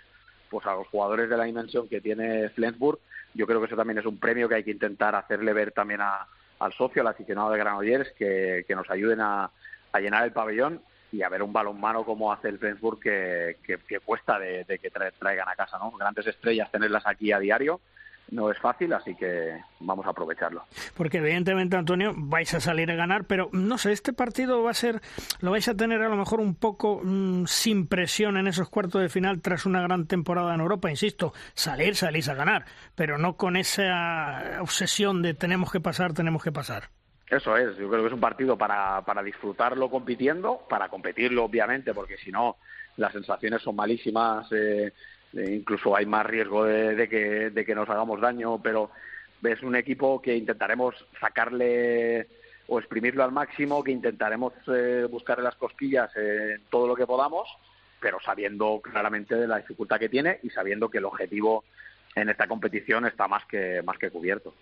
pues 0.51 0.67
a 0.67 0.75
los 0.75 0.87
jugadores 0.89 1.29
de 1.29 1.37
la 1.37 1.45
dimensión 1.45 1.89
que 1.89 2.01
tiene 2.01 2.49
Flensburg, 2.51 2.99
yo 3.35 3.47
creo 3.47 3.61
que 3.61 3.67
eso 3.67 3.77
también 3.77 3.99
es 3.99 4.07
un 4.07 4.19
premio 4.19 4.49
que 4.49 4.57
hay 4.57 4.65
que 4.65 4.71
intentar 4.71 5.15
hacerle 5.15 5.53
ver 5.53 5.73
también 5.73 6.01
al 6.01 6.73
socio, 6.73 7.03
al 7.03 7.09
aficionado 7.09 7.51
de 7.51 7.59
Granollers, 7.59 8.11
que, 8.13 8.65
que 8.67 8.75
nos 8.75 8.89
ayuden 8.91 9.21
a, 9.21 9.51
llenar 10.01 10.25
el 10.25 10.33
pabellón 10.33 10.81
y 11.11 11.23
a 11.23 11.29
ver 11.29 11.43
un 11.43 11.53
balonmano 11.53 12.05
como 12.05 12.33
hace 12.33 12.49
el 12.49 12.59
Flensburg 12.59 13.01
que, 13.01 13.57
que, 13.65 14.01
cuesta 14.01 14.39
de, 14.39 14.65
de 14.65 14.79
que 14.79 14.91
traigan 14.91 15.49
a 15.49 15.57
casa, 15.57 15.77
¿no? 15.79 15.91
Grandes 15.91 16.29
estrellas, 16.29 16.71
tenerlas 16.71 17.05
aquí 17.05 17.33
a 17.33 17.41
diario 17.41 17.81
no 18.31 18.51
es 18.51 18.59
fácil, 18.59 18.93
así 18.93 19.15
que 19.15 19.61
vamos 19.81 20.07
a 20.07 20.11
aprovecharlo. 20.11 20.65
Porque 20.95 21.19
evidentemente, 21.19 21.77
Antonio, 21.77 22.13
vais 22.17 22.53
a 22.55 22.61
salir 22.61 22.91
a 22.91 22.95
ganar, 22.95 23.25
pero 23.25 23.49
no 23.53 23.79
sé, 23.79 23.93
este 23.93 24.13
partido 24.13 24.63
va 24.63 24.71
a 24.71 24.75
ser, 24.75 25.01
lo 25.41 25.51
vais 25.51 25.69
a 25.69 25.75
tener 25.75 26.03
a 26.03 26.09
lo 26.09 26.17
mejor 26.17 26.41
un 26.41 26.55
poco 26.55 27.01
mm, 27.03 27.47
sin 27.47 27.87
presión 27.87 28.37
en 28.37 28.47
esos 28.47 28.69
cuartos 28.69 29.01
de 29.03 29.09
final 29.09 29.41
tras 29.41 29.67
una 29.67 29.83
gran 29.83 30.07
temporada 30.07 30.55
en 30.55 30.61
Europa, 30.61 30.91
insisto, 30.91 31.33
salir, 31.55 31.97
salís 31.97 32.29
a 32.29 32.35
ganar, 32.35 32.65
pero 32.95 33.19
no 33.19 33.37
con 33.37 33.57
esa 33.57 34.59
obsesión 34.61 35.23
de 35.23 35.35
tenemos 35.35 35.73
que 35.73 35.81
pasar, 35.81 36.13
tenemos 36.13 36.43
que 36.43 36.53
pasar. 36.53 36.91
Eso 37.31 37.57
es, 37.57 37.77
yo 37.77 37.91
creo 37.91 38.01
que 38.01 38.07
es 38.09 38.15
un 38.15 38.21
partido 38.21 38.57
para, 38.57 39.03
para 39.03 39.23
disfrutarlo 39.23 39.91
compitiendo, 39.91 40.63
para 40.69 40.89
competirlo 40.89 41.45
obviamente, 41.45 41.93
porque 41.93 42.17
si 42.17 42.31
no 42.31 42.57
las 42.97 43.13
sensaciones 43.13 43.63
son 43.63 43.77
malísimas. 43.77 44.51
Eh, 44.53 44.87
eh, 44.87 44.93
incluso 45.33 45.97
hay 45.97 46.07
más 46.07 46.27
riesgo 46.27 46.65
de, 46.65 47.09
que, 47.09 47.51
de 47.51 47.65
que 47.65 47.75
nos 47.75 47.89
hagamos 47.89 48.21
daño, 48.21 48.61
pero 48.63 48.91
es 49.43 49.63
un 49.63 49.77
equipo 49.77 50.21
que 50.21 50.37
intentaremos 50.37 50.95
sacarle 51.21 52.27
o 52.69 52.79
exprimirlo 52.79 53.25
al 53.25 53.33
máximo, 53.33 53.83
que 53.83 53.93
intentaremos 53.93 54.53
eh, 54.69 55.07
buscarle 55.11 55.45
las 55.45 55.57
cosquillas 55.57 56.11
en 56.17 56.63
todo 56.71 56.87
lo 56.87 56.95
que 56.95 57.07
podamos, 57.07 57.49
pero 58.01 58.19
sabiendo 58.21 58.81
claramente 58.83 59.35
de 59.35 59.47
la 59.47 59.59
dificultad 59.59 59.99
que 59.99 60.09
tiene 60.09 60.39
y 60.43 60.51
sabiendo 60.51 60.89
que 60.91 60.99
el 60.99 61.07
objetivo 61.07 61.65
en 62.15 62.29
esta 62.29 62.47
competición 62.47 63.07
está 63.07 63.27
más 63.27 63.45
que, 63.47 63.83
más 63.83 63.97
que 63.99 64.11
cubierto. 64.11 64.55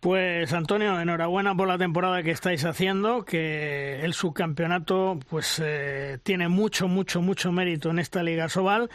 Pues 0.00 0.52
Antonio, 0.52 0.98
enhorabuena 1.00 1.56
por 1.56 1.66
la 1.66 1.76
temporada 1.76 2.22
que 2.22 2.30
estáis 2.30 2.64
haciendo, 2.64 3.24
que 3.24 4.00
el 4.00 4.14
subcampeonato 4.14 5.18
pues 5.28 5.60
eh, 5.62 6.18
tiene 6.22 6.48
mucho, 6.48 6.86
mucho, 6.86 7.20
mucho 7.20 7.50
mérito 7.50 7.90
en 7.90 7.98
esta 7.98 8.22
Liga 8.22 8.48
Sobal 8.48 8.88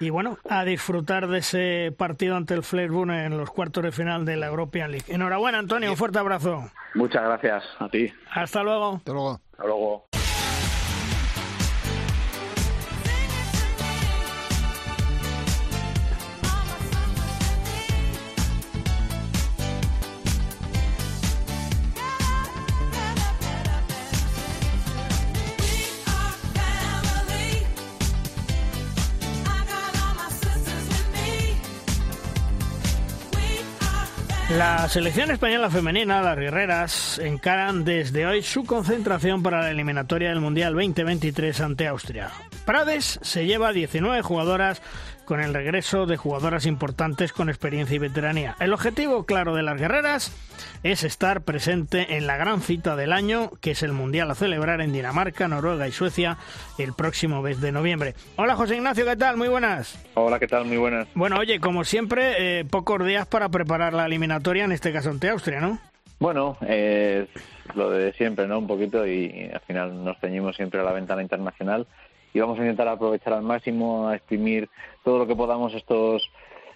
y 0.00 0.10
bueno, 0.10 0.38
a 0.48 0.64
disfrutar 0.64 1.28
de 1.28 1.38
ese 1.38 1.94
partido 1.96 2.36
ante 2.36 2.54
el 2.54 2.62
Fleischburg 2.62 3.10
en 3.10 3.36
los 3.36 3.50
cuartos 3.50 3.82
de 3.82 3.92
final 3.92 4.24
de 4.24 4.36
la 4.36 4.46
European 4.46 4.90
League. 4.90 5.06
Enhorabuena, 5.08 5.58
Antonio, 5.58 5.90
un 5.90 5.96
fuerte 5.96 6.18
abrazo. 6.18 6.70
Muchas 6.94 7.22
gracias 7.22 7.64
a 7.78 7.88
ti. 7.88 8.12
Hasta 8.32 8.62
luego. 8.62 8.96
Hasta 8.96 9.12
luego. 9.12 9.40
Hasta 9.52 9.64
luego. 9.64 10.06
La 34.56 34.88
selección 34.88 35.30
española 35.30 35.68
femenina, 35.68 36.22
las 36.22 36.38
guerreras, 36.38 37.18
encaran 37.18 37.84
desde 37.84 38.24
hoy 38.24 38.40
su 38.40 38.64
concentración 38.64 39.42
para 39.42 39.60
la 39.60 39.70
eliminatoria 39.70 40.30
del 40.30 40.40
Mundial 40.40 40.72
2023 40.72 41.60
ante 41.60 41.86
Austria. 41.86 42.30
Prades 42.64 43.18
se 43.20 43.44
lleva 43.44 43.72
19 43.72 44.22
jugadoras 44.22 44.80
con 45.26 45.40
el 45.40 45.52
regreso 45.52 46.06
de 46.06 46.16
jugadoras 46.16 46.64
importantes 46.64 47.32
con 47.32 47.50
experiencia 47.50 47.96
y 47.96 47.98
veteranía. 47.98 48.56
El 48.60 48.72
objetivo 48.72 49.26
claro 49.26 49.54
de 49.54 49.62
las 49.62 49.78
guerreras 49.78 50.32
es 50.82 51.04
estar 51.04 51.42
presente 51.42 52.16
en 52.16 52.26
la 52.26 52.38
gran 52.38 52.62
cita 52.62 52.96
del 52.96 53.12
año, 53.12 53.50
que 53.60 53.72
es 53.72 53.82
el 53.82 53.92
Mundial 53.92 54.30
a 54.30 54.34
celebrar 54.34 54.80
en 54.80 54.92
Dinamarca, 54.92 55.48
Noruega 55.48 55.86
y 55.88 55.92
Suecia 55.92 56.38
el 56.78 56.94
próximo 56.94 57.42
mes 57.42 57.60
de 57.60 57.72
noviembre. 57.72 58.14
Hola 58.36 58.56
José 58.56 58.76
Ignacio, 58.76 59.04
¿qué 59.04 59.16
tal? 59.16 59.36
Muy 59.36 59.48
buenas. 59.48 60.02
Hola, 60.14 60.38
¿qué 60.38 60.46
tal? 60.46 60.64
Muy 60.64 60.76
buenas. 60.78 61.08
Bueno, 61.14 61.38
oye, 61.38 61.60
como 61.60 61.84
siempre, 61.84 62.60
eh, 62.60 62.64
pocos 62.64 63.04
días 63.04 63.26
para 63.26 63.48
preparar 63.48 63.92
la 63.92 64.06
eliminatoria, 64.06 64.64
en 64.64 64.72
este 64.72 64.92
caso 64.92 65.10
ante 65.10 65.28
Austria, 65.28 65.60
¿no? 65.60 65.78
Bueno, 66.18 66.56
es 66.66 67.28
lo 67.74 67.90
de 67.90 68.12
siempre, 68.14 68.46
¿no? 68.46 68.58
Un 68.58 68.66
poquito 68.66 69.06
y 69.06 69.50
al 69.52 69.60
final 69.60 70.02
nos 70.02 70.18
ceñimos 70.18 70.56
siempre 70.56 70.80
a 70.80 70.84
la 70.84 70.92
ventana 70.92 71.20
internacional 71.20 71.86
y 72.36 72.40
vamos 72.40 72.58
a 72.58 72.62
intentar 72.62 72.86
aprovechar 72.88 73.32
al 73.32 73.40
máximo, 73.40 74.08
a 74.08 74.16
exprimir 74.16 74.68
todo 75.02 75.18
lo 75.18 75.26
que 75.26 75.34
podamos 75.34 75.72
estos 75.72 76.30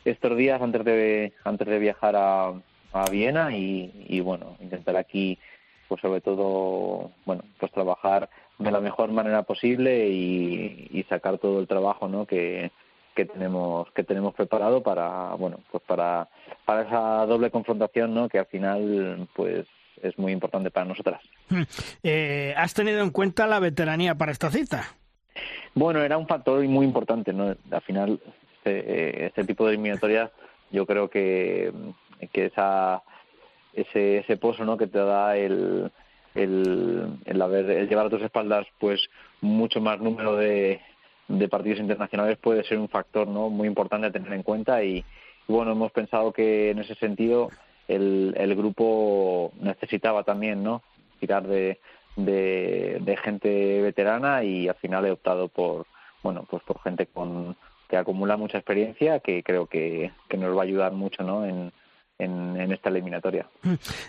estos 0.06 0.34
días 0.34 0.62
antes 0.62 0.82
de 0.86 1.34
antes 1.44 1.68
de 1.68 1.78
viajar 1.78 2.16
a, 2.16 2.54
a 2.94 3.10
Viena 3.10 3.54
y, 3.54 4.20
bueno 4.20 4.56
intentar 4.60 4.96
aquí 4.96 5.38
pues 5.86 6.00
sobre 6.00 6.22
todo 6.22 7.10
bueno 7.26 7.44
pues 7.58 7.70
trabajar 7.72 8.30
de 8.58 8.70
la 8.70 8.80
mejor 8.80 9.12
manera 9.12 9.42
posible 9.42 10.08
y, 10.08 11.04
sacar 11.10 11.36
todo 11.36 11.60
el 11.60 11.68
trabajo 11.68 12.08
¿no? 12.08 12.24
que, 12.24 12.70
que 13.14 13.26
tenemos 13.26 13.90
que 13.92 14.02
tenemos 14.02 14.32
preparado 14.32 14.82
para 14.82 15.34
bueno 15.34 15.58
pues 15.70 15.82
para 15.86 16.30
para 16.64 16.82
esa 16.82 17.26
doble 17.26 17.50
confrontación 17.50 18.14
no 18.14 18.30
que 18.30 18.38
al 18.38 18.46
final 18.46 19.28
pues 19.36 19.66
es 20.02 20.18
muy 20.18 20.32
importante 20.32 20.70
para 20.70 20.86
nosotras. 20.86 21.20
Eh, 22.02 22.54
has 22.56 22.72
tenido 22.72 23.02
en 23.02 23.10
cuenta 23.10 23.46
la 23.46 23.60
veteranía 23.60 24.14
para 24.14 24.32
esta 24.32 24.50
cita 24.50 24.96
bueno, 25.74 26.02
era 26.02 26.18
un 26.18 26.26
factor 26.26 26.62
muy 26.64 26.84
importante, 26.84 27.32
¿no? 27.32 27.54
Al 27.70 27.82
final, 27.82 28.20
este, 28.56 29.26
este 29.26 29.44
tipo 29.44 29.64
de 29.64 29.72
eliminatorias, 29.72 30.30
yo 30.70 30.86
creo 30.86 31.08
que, 31.08 31.72
que 32.32 32.46
esa, 32.46 33.02
ese, 33.72 34.18
ese 34.18 34.36
pozo, 34.36 34.64
¿no? 34.64 34.76
Que 34.76 34.86
te 34.86 34.98
da 34.98 35.36
el, 35.36 35.90
el, 36.34 37.18
el, 37.24 37.42
haber, 37.42 37.70
el 37.70 37.88
llevar 37.88 38.06
a 38.06 38.10
tus 38.10 38.22
espaldas, 38.22 38.66
pues, 38.78 39.00
mucho 39.40 39.80
más 39.80 40.00
número 40.00 40.36
de, 40.36 40.80
de 41.30 41.48
partidos 41.48 41.78
internacionales 41.78 42.38
puede 42.38 42.64
ser 42.64 42.78
un 42.78 42.88
factor 42.88 43.28
no 43.28 43.48
muy 43.50 43.68
importante 43.68 44.08
a 44.08 44.12
tener 44.12 44.32
en 44.32 44.42
cuenta 44.42 44.82
y, 44.82 45.04
bueno 45.46 45.72
hemos 45.72 45.92
pensado 45.92 46.32
que 46.32 46.70
en 46.70 46.80
ese 46.80 46.94
sentido 46.96 47.48
el, 47.88 48.34
el 48.36 48.54
grupo 48.56 49.52
necesitaba 49.60 50.24
también 50.24 50.62
no 50.62 50.82
tirar 51.20 51.46
de, 51.46 51.78
de, 52.24 53.18
gente 53.22 53.80
veterana 53.82 54.44
y 54.44 54.68
al 54.68 54.76
final 54.76 55.06
he 55.06 55.10
optado 55.10 55.48
por 55.48 55.86
bueno 56.22 56.46
pues 56.48 56.62
por 56.62 56.80
gente 56.82 57.06
con 57.06 57.56
que 57.88 57.96
acumula 57.96 58.36
mucha 58.36 58.58
experiencia 58.58 59.20
que 59.20 59.42
creo 59.42 59.66
que, 59.66 60.12
que 60.28 60.36
nos 60.36 60.56
va 60.56 60.60
a 60.60 60.64
ayudar 60.64 60.92
mucho 60.92 61.22
no 61.22 61.44
en, 61.44 61.72
en, 62.20 62.72
esta 62.72 62.88
eliminatoria. 62.88 63.46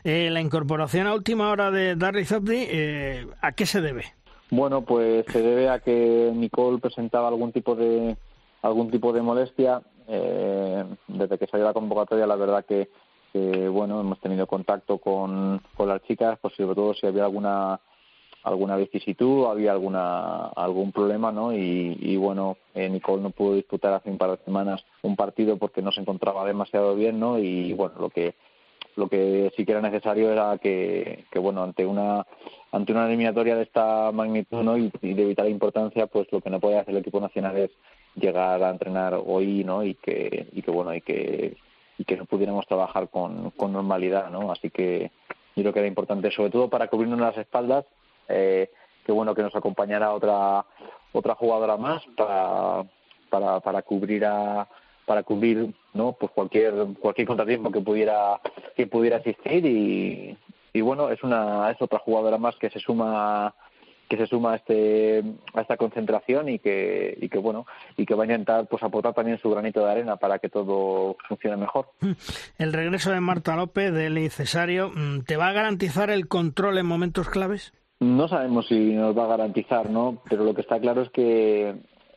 Eh, 0.04 0.30
la 0.32 0.42
incorporación 0.42 1.08
a 1.08 1.14
última 1.14 1.50
hora 1.50 1.72
de 1.72 1.96
Darry 1.96 2.26
Zabdi, 2.26 2.66
eh, 2.70 3.28
¿a 3.42 3.52
qué 3.54 3.66
se 3.66 3.82
debe? 3.82 4.06
Bueno, 4.50 4.82
pues 4.82 5.26
se 5.32 5.42
debe 5.42 5.70
a 5.70 5.80
que 5.80 6.32
Nicole 6.34 6.80
presentaba 6.80 7.28
algún 7.30 7.52
tipo 7.52 7.76
de 7.76 8.18
algún 8.62 8.92
tipo 8.92 9.14
de 9.14 9.22
molestia 9.22 9.82
eh, 10.08 10.84
desde 11.08 11.38
que 11.38 11.48
salió 11.48 11.66
la 11.66 11.74
convocatoria. 11.74 12.28
La 12.28 12.36
verdad 12.36 12.66
que, 12.66 12.90
bueno 13.34 14.02
hemos 14.02 14.20
tenido 14.20 14.46
contacto 14.46 14.98
con, 14.98 15.62
con 15.76 15.88
las 15.88 16.02
chicas, 16.04 16.38
pues 16.42 16.54
sobre 16.56 16.76
todo 16.76 16.94
si 16.94 17.08
había 17.08 17.24
alguna 17.24 17.80
alguna 18.44 18.76
vicisitud, 18.76 19.46
había 19.46 19.72
alguna 19.72 20.48
algún 20.48 20.92
problema, 20.92 21.32
¿no? 21.32 21.54
Y, 21.54 22.16
bueno, 22.18 22.58
eh, 22.74 22.90
Nicole 22.90 23.22
no 23.22 23.30
pudo 23.30 23.56
disputar 23.56 23.94
hace 23.94 24.10
un 24.10 24.18
par 24.18 24.32
de 24.32 24.44
semanas 24.44 24.84
un 25.04 25.16
partido 25.16 25.58
porque 25.58 25.82
no 25.82 25.92
se 25.92 26.02
encontraba 26.02 26.46
demasiado 26.46 26.96
bien, 26.96 27.20
¿no? 27.20 27.38
Y 27.38 27.74
bueno, 27.74 27.96
lo 28.00 28.10
que 28.10 28.36
lo 28.96 29.08
que 29.08 29.52
sí 29.56 29.66
que 29.66 29.72
era 29.72 29.82
necesario 29.82 30.32
era 30.32 30.58
que, 30.58 31.26
que 31.32 31.40
bueno, 31.40 31.64
ante 31.64 31.86
una 31.86 32.26
ante 32.72 32.92
una 32.92 33.08
eliminatoria 33.08 33.56
de 33.56 33.64
esta 33.64 34.12
magnitud, 34.12 34.64
¿no? 34.64 34.78
Y, 34.78 34.92
de 35.02 35.26
vital 35.26 35.50
importancia, 35.50 36.08
pues 36.08 36.28
lo 36.32 36.42
que 36.42 36.50
no 36.50 36.60
puede 36.60 36.80
hacer 36.80 36.94
el 36.94 37.02
equipo 37.02 37.20
nacional 37.20 37.58
es 37.58 37.72
llegar 38.16 38.62
a 38.64 38.70
entrenar 38.70 39.20
hoy, 39.26 39.64
¿no? 39.64 39.84
Y 39.84 39.96
que 39.96 40.48
y 40.52 40.62
que 40.62 40.72
bueno, 40.72 40.94
y 40.96 41.02
que 41.02 41.58
y 41.98 42.06
que 42.06 42.18
no 42.18 42.26
pudiéramos 42.26 42.66
trabajar 42.66 43.10
con, 43.10 43.52
con 43.52 43.72
normalidad, 43.72 44.32
¿no? 44.32 44.52
Así 44.52 44.72
que 44.72 45.12
yo 45.56 45.64
creo 45.64 45.74
que 45.74 45.80
era 45.80 45.88
importante, 45.88 46.32
sobre 46.32 46.50
todo 46.50 46.70
para 46.70 46.88
cubrirnos 46.88 47.20
las 47.20 47.38
espaldas 47.38 47.86
eh, 48.28 48.70
qué 49.06 49.12
bueno 49.12 49.36
que 49.36 49.44
nos 49.44 49.56
acompañara 49.56 50.14
otra 50.14 50.66
otra 51.14 51.36
jugadora 51.36 51.78
más 51.78 52.04
para 52.16 52.84
para, 53.30 53.60
para 53.60 53.82
cubrir 53.82 54.26
a 54.26 54.68
para 55.06 55.24
cubrir 55.24 55.74
no 55.94 56.14
pues 56.14 56.32
cualquier 56.32 56.74
cualquier 57.00 57.28
contratiempo 57.28 57.72
que 57.72 57.82
pudiera 57.82 58.40
que 58.76 58.88
pudiera 58.88 59.18
existir 59.18 59.66
y, 59.66 60.38
y 60.74 60.82
bueno 60.82 61.10
es 61.10 61.24
una 61.24 61.72
es 61.72 61.82
otra 61.82 62.00
jugadora 62.00 62.38
más 62.38 62.56
que 62.56 62.70
se 62.70 62.80
suma 62.80 63.54
que 64.12 64.18
se 64.18 64.28
suma 64.28 64.54
a 64.54 64.56
este 64.58 65.24
a 65.54 65.62
esta 65.62 65.78
concentración 65.78 66.50
y 66.50 66.60
que 66.60 67.18
y 67.22 67.30
que 67.30 67.38
bueno 67.38 67.66
y 67.96 68.06
que 68.06 68.14
va 68.14 68.24
a 68.24 68.26
intentar 68.26 68.68
pues 68.68 68.84
aportar 68.84 69.14
también 69.14 69.40
su 69.40 69.50
granito 69.50 69.86
de 69.86 69.92
arena 69.92 70.18
para 70.18 70.38
que 70.40 70.50
todo 70.50 71.16
funcione 71.30 71.56
mejor. 71.56 71.88
El 72.58 72.74
regreso 72.74 73.12
de 73.12 73.22
Marta 73.22 73.56
López 73.56 73.94
del 73.94 74.30
Cesario 74.30 74.92
mm, 74.94 75.22
te 75.22 75.38
va 75.38 75.48
a 75.48 75.54
garantizar 75.54 76.10
el 76.10 76.28
control 76.28 76.78
en 76.78 76.88
momentos 76.88 77.30
claves. 77.30 77.74
No 78.02 78.28
sabemos 78.28 78.66
si 78.68 78.94
nos 78.96 79.16
va 79.16 79.26
a 79.26 79.38
garantizar, 79.38 79.88
¿no? 79.88 80.18
Pero 80.28 80.44
lo 80.44 80.56
que 80.56 80.62
está 80.62 80.80
claro 80.80 81.04
es 81.04 81.12
que 81.12 81.76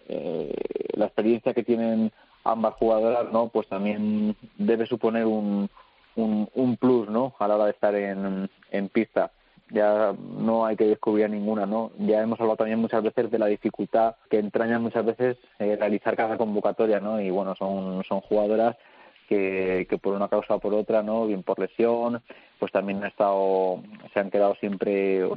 eh, 0.08 0.54
la 0.94 1.04
experiencia 1.04 1.52
que 1.52 1.62
tienen 1.62 2.10
ambas 2.42 2.72
jugadoras, 2.76 3.30
¿no? 3.30 3.48
Pues 3.48 3.68
también 3.68 4.34
debe 4.56 4.86
suponer 4.86 5.26
un, 5.26 5.68
un, 6.16 6.76
plus, 6.78 7.10
¿no? 7.10 7.34
A 7.38 7.46
la 7.46 7.56
hora 7.56 7.64
de 7.66 7.72
estar 7.72 7.94
en, 7.94 8.48
en 8.70 8.88
pista. 8.88 9.30
Ya 9.68 10.14
no 10.38 10.64
hay 10.64 10.76
que 10.76 10.86
descubrir 10.86 11.28
ninguna, 11.28 11.66
¿no? 11.66 11.90
Ya 11.98 12.22
hemos 12.22 12.40
hablado 12.40 12.56
también 12.56 12.78
muchas 12.78 13.02
veces 13.02 13.30
de 13.30 13.38
la 13.38 13.46
dificultad 13.46 14.16
que 14.30 14.38
entraña 14.38 14.78
muchas 14.78 15.04
veces 15.04 15.36
eh, 15.58 15.76
realizar 15.78 16.16
cada 16.16 16.38
convocatoria, 16.38 16.98
¿no? 16.98 17.20
Y 17.20 17.28
bueno, 17.28 17.54
son, 17.56 18.02
son 18.04 18.22
jugadoras 18.22 18.74
que, 19.28 19.86
que 19.90 19.98
por 19.98 20.14
una 20.14 20.28
causa 20.28 20.54
o 20.54 20.60
por 20.60 20.72
otra, 20.72 21.02
¿no? 21.02 21.26
Bien 21.26 21.42
por 21.42 21.58
lesión, 21.58 22.22
pues 22.58 22.72
también 22.72 23.00
han 23.00 23.10
estado, 23.10 23.82
se 24.14 24.20
han 24.20 24.30
quedado 24.30 24.54
siempre 24.54 25.28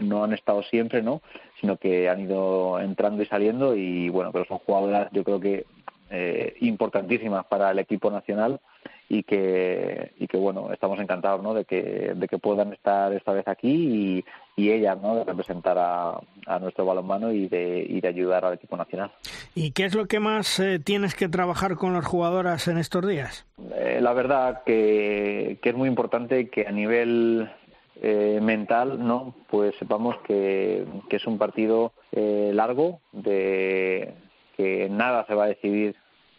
no 0.00 0.24
han 0.24 0.32
estado 0.32 0.62
siempre, 0.62 1.02
¿no? 1.02 1.22
Sino 1.60 1.76
que 1.76 2.08
han 2.08 2.20
ido 2.20 2.80
entrando 2.80 3.22
y 3.22 3.26
saliendo 3.26 3.74
y 3.76 4.08
bueno, 4.08 4.32
pero 4.32 4.44
son 4.46 4.58
jugadoras 4.58 5.08
yo 5.12 5.24
creo 5.24 5.40
que 5.40 5.64
eh, 6.10 6.54
importantísimas 6.60 7.46
para 7.46 7.70
el 7.72 7.78
equipo 7.80 8.10
nacional 8.10 8.60
y 9.08 9.22
que 9.22 10.12
y 10.18 10.26
que 10.26 10.36
bueno 10.36 10.72
estamos 10.72 10.98
encantados 10.98 11.42
¿no? 11.42 11.54
de 11.54 11.64
que 11.64 12.12
de 12.14 12.28
que 12.28 12.38
puedan 12.38 12.72
estar 12.72 13.12
esta 13.12 13.32
vez 13.32 13.46
aquí 13.46 13.68
y, 13.68 14.24
y 14.56 14.70
ellas 14.70 14.98
¿no? 15.00 15.16
de 15.16 15.24
representar 15.24 15.78
a, 15.78 16.20
a, 16.46 16.58
nuestro 16.58 16.84
balonmano 16.84 17.32
y 17.32 17.48
de, 17.48 17.86
y 17.88 18.00
de 18.00 18.08
ayudar 18.08 18.44
al 18.44 18.54
equipo 18.54 18.76
nacional 18.76 19.12
y 19.54 19.70
qué 19.70 19.84
es 19.84 19.94
lo 19.94 20.06
que 20.06 20.18
más 20.18 20.58
eh, 20.58 20.80
tienes 20.80 21.14
que 21.14 21.28
trabajar 21.28 21.76
con 21.76 21.92
las 21.92 22.04
jugadoras 22.04 22.66
en 22.66 22.78
estos 22.78 23.06
días 23.06 23.46
eh, 23.74 24.00
la 24.00 24.12
verdad 24.12 24.62
que, 24.64 25.58
que 25.62 25.68
es 25.68 25.74
muy 25.76 25.88
importante 25.88 26.48
que 26.48 26.66
a 26.66 26.72
nivel 26.72 27.48
eh, 28.02 28.40
mental, 28.42 29.04
¿no? 29.06 29.34
Pues 29.48 29.74
sepamos 29.78 30.16
que, 30.26 30.86
es 31.08 31.26
un 31.26 31.38
partido 31.38 31.92
eh, 32.12 32.50
largo, 32.52 33.00
de 33.12 34.14
que 34.56 34.88
nada 34.88 35.24
se 35.26 35.34
va 35.34 35.44
a 35.44 35.48
decidir 35.48 35.96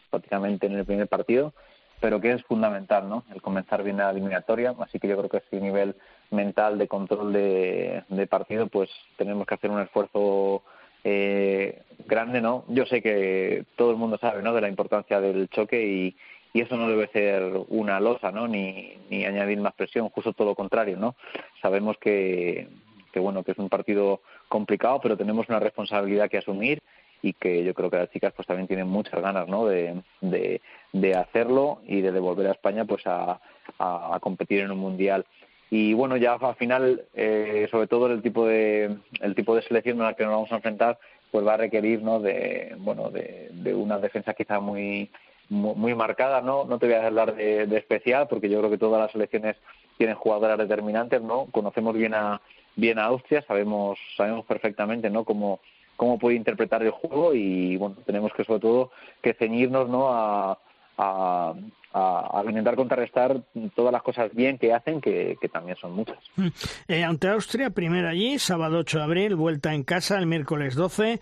prácticamente 0.09 0.67
en 0.67 0.73
el 0.73 0.85
primer 0.85 1.07
partido, 1.07 1.53
pero 1.99 2.21
que 2.21 2.31
es 2.31 2.43
fundamental, 2.43 3.09
¿no? 3.09 3.23
El 3.33 3.41
comenzar 3.41 3.83
bien 3.83 3.97
la 3.97 4.11
eliminatoria, 4.11 4.75
así 4.79 4.99
que 4.99 5.07
yo 5.07 5.17
creo 5.17 5.29
que 5.29 5.37
ese 5.37 5.59
nivel 5.59 5.95
mental 6.31 6.77
de 6.77 6.87
control 6.87 7.33
de, 7.33 8.03
de 8.09 8.27
partido, 8.27 8.67
pues 8.67 8.89
tenemos 9.17 9.47
que 9.47 9.55
hacer 9.55 9.71
un 9.71 9.81
esfuerzo 9.81 10.63
eh, 11.03 11.83
grande, 12.05 12.41
¿no? 12.41 12.65
Yo 12.67 12.85
sé 12.85 13.01
que 13.01 13.65
todo 13.75 13.91
el 13.91 13.97
mundo 13.97 14.17
sabe, 14.19 14.41
¿no? 14.41 14.53
De 14.53 14.61
la 14.61 14.69
importancia 14.69 15.21
del 15.21 15.49
choque 15.49 15.81
y, 15.81 16.17
y 16.53 16.61
eso 16.61 16.77
no 16.77 16.87
debe 16.89 17.07
ser 17.07 17.43
una 17.69 17.99
losa, 17.99 18.31
¿no? 18.31 18.47
Ni, 18.47 18.95
añadir 19.25 19.59
más 19.59 19.73
presión, 19.73 20.09
justo 20.09 20.33
todo 20.33 20.49
lo 20.49 20.55
contrario, 20.55 20.97
¿no? 20.97 21.15
Sabemos 21.61 21.97
que, 21.97 22.67
que, 23.11 23.19
bueno, 23.19 23.43
que 23.43 23.51
es 23.51 23.57
un 23.57 23.69
partido 23.69 24.21
complicado, 24.47 24.99
pero 25.01 25.17
tenemos 25.17 25.47
una 25.49 25.59
responsabilidad 25.59 26.29
que 26.29 26.37
asumir 26.37 26.81
y 27.21 27.33
que 27.33 27.63
yo 27.63 27.73
creo 27.73 27.89
que 27.89 27.97
las 27.97 28.11
chicas 28.11 28.33
pues 28.35 28.47
también 28.47 28.67
tienen 28.67 28.87
muchas 28.87 29.21
ganas, 29.21 29.47
¿no? 29.47 29.65
De, 29.65 30.01
de, 30.21 30.61
de 30.93 31.15
hacerlo 31.15 31.81
y 31.85 32.01
de 32.01 32.11
devolver 32.11 32.47
a 32.47 32.51
España 32.51 32.85
pues 32.85 33.05
a, 33.05 33.39
a, 33.79 34.19
competir 34.21 34.61
en 34.61 34.71
un 34.71 34.79
mundial 34.79 35.25
y 35.69 35.93
bueno 35.93 36.15
ya 36.17 36.33
al 36.33 36.55
final 36.55 37.03
eh, 37.13 37.67
sobre 37.69 37.87
todo 37.87 38.07
el 38.07 38.21
tipo 38.21 38.47
de 38.47 38.95
el 39.21 39.35
tipo 39.35 39.55
de 39.55 39.61
selección 39.63 39.97
en 39.97 40.03
la 40.03 40.13
que 40.13 40.23
nos 40.23 40.33
vamos 40.33 40.51
a 40.51 40.55
enfrentar 40.55 40.97
pues 41.31 41.45
va 41.45 41.55
a 41.55 41.57
requerir 41.57 42.01
no 42.01 42.19
de 42.19 42.75
bueno 42.79 43.09
de, 43.09 43.49
de 43.51 43.73
una 43.73 43.99
defensa 43.99 44.33
quizá 44.33 44.59
muy 44.59 45.09
muy 45.49 45.95
marcada, 45.95 46.41
¿no? 46.41 46.65
No 46.65 46.79
te 46.79 46.87
voy 46.87 46.95
a 46.95 47.07
hablar 47.07 47.35
de, 47.35 47.77
especial 47.77 48.27
porque 48.27 48.49
yo 48.49 48.59
creo 48.59 48.69
que 48.69 48.77
todas 48.77 49.01
las 49.01 49.11
selecciones 49.11 49.55
tienen 49.97 50.15
jugadoras 50.15 50.57
determinantes, 50.57 51.21
¿no? 51.21 51.45
Conocemos 51.51 51.95
bien 51.95 52.13
a 52.13 52.41
bien 52.75 52.99
a 52.99 53.05
Austria, 53.05 53.43
sabemos 53.47 53.97
sabemos 54.15 54.45
perfectamente, 54.45 55.09
¿no? 55.09 55.23
Cómo 55.23 55.59
cómo 55.95 56.19
puede 56.19 56.35
interpretar 56.35 56.83
el 56.83 56.91
juego 56.91 57.33
y 57.33 57.77
bueno 57.77 57.95
tenemos 58.05 58.31
que 58.33 58.43
sobre 58.43 58.59
todo 58.59 58.91
que 59.21 59.33
ceñirnos, 59.33 59.89
¿no? 59.89 60.09
A, 60.09 60.59
a, 60.97 61.53
a, 61.97 62.43
intentar 62.47 62.75
contrarrestar 62.75 63.41
todas 63.75 63.91
las 63.91 64.01
cosas 64.01 64.33
bien 64.33 64.57
que 64.57 64.73
hacen, 64.73 65.01
que, 65.01 65.37
que 65.39 65.49
también 65.49 65.77
son 65.77 65.93
muchas. 65.93 66.17
Mm. 66.35 66.47
Eh, 66.87 67.03
ante 67.03 67.29
Austria, 67.29 67.69
primero 67.69 68.07
allí, 68.07 68.39
sábado 68.39 68.79
8 68.79 68.99
de 68.99 69.03
abril, 69.03 69.35
vuelta 69.35 69.73
en 69.73 69.83
casa 69.83 70.17
el 70.17 70.27
miércoles 70.27 70.75
12. 70.75 71.19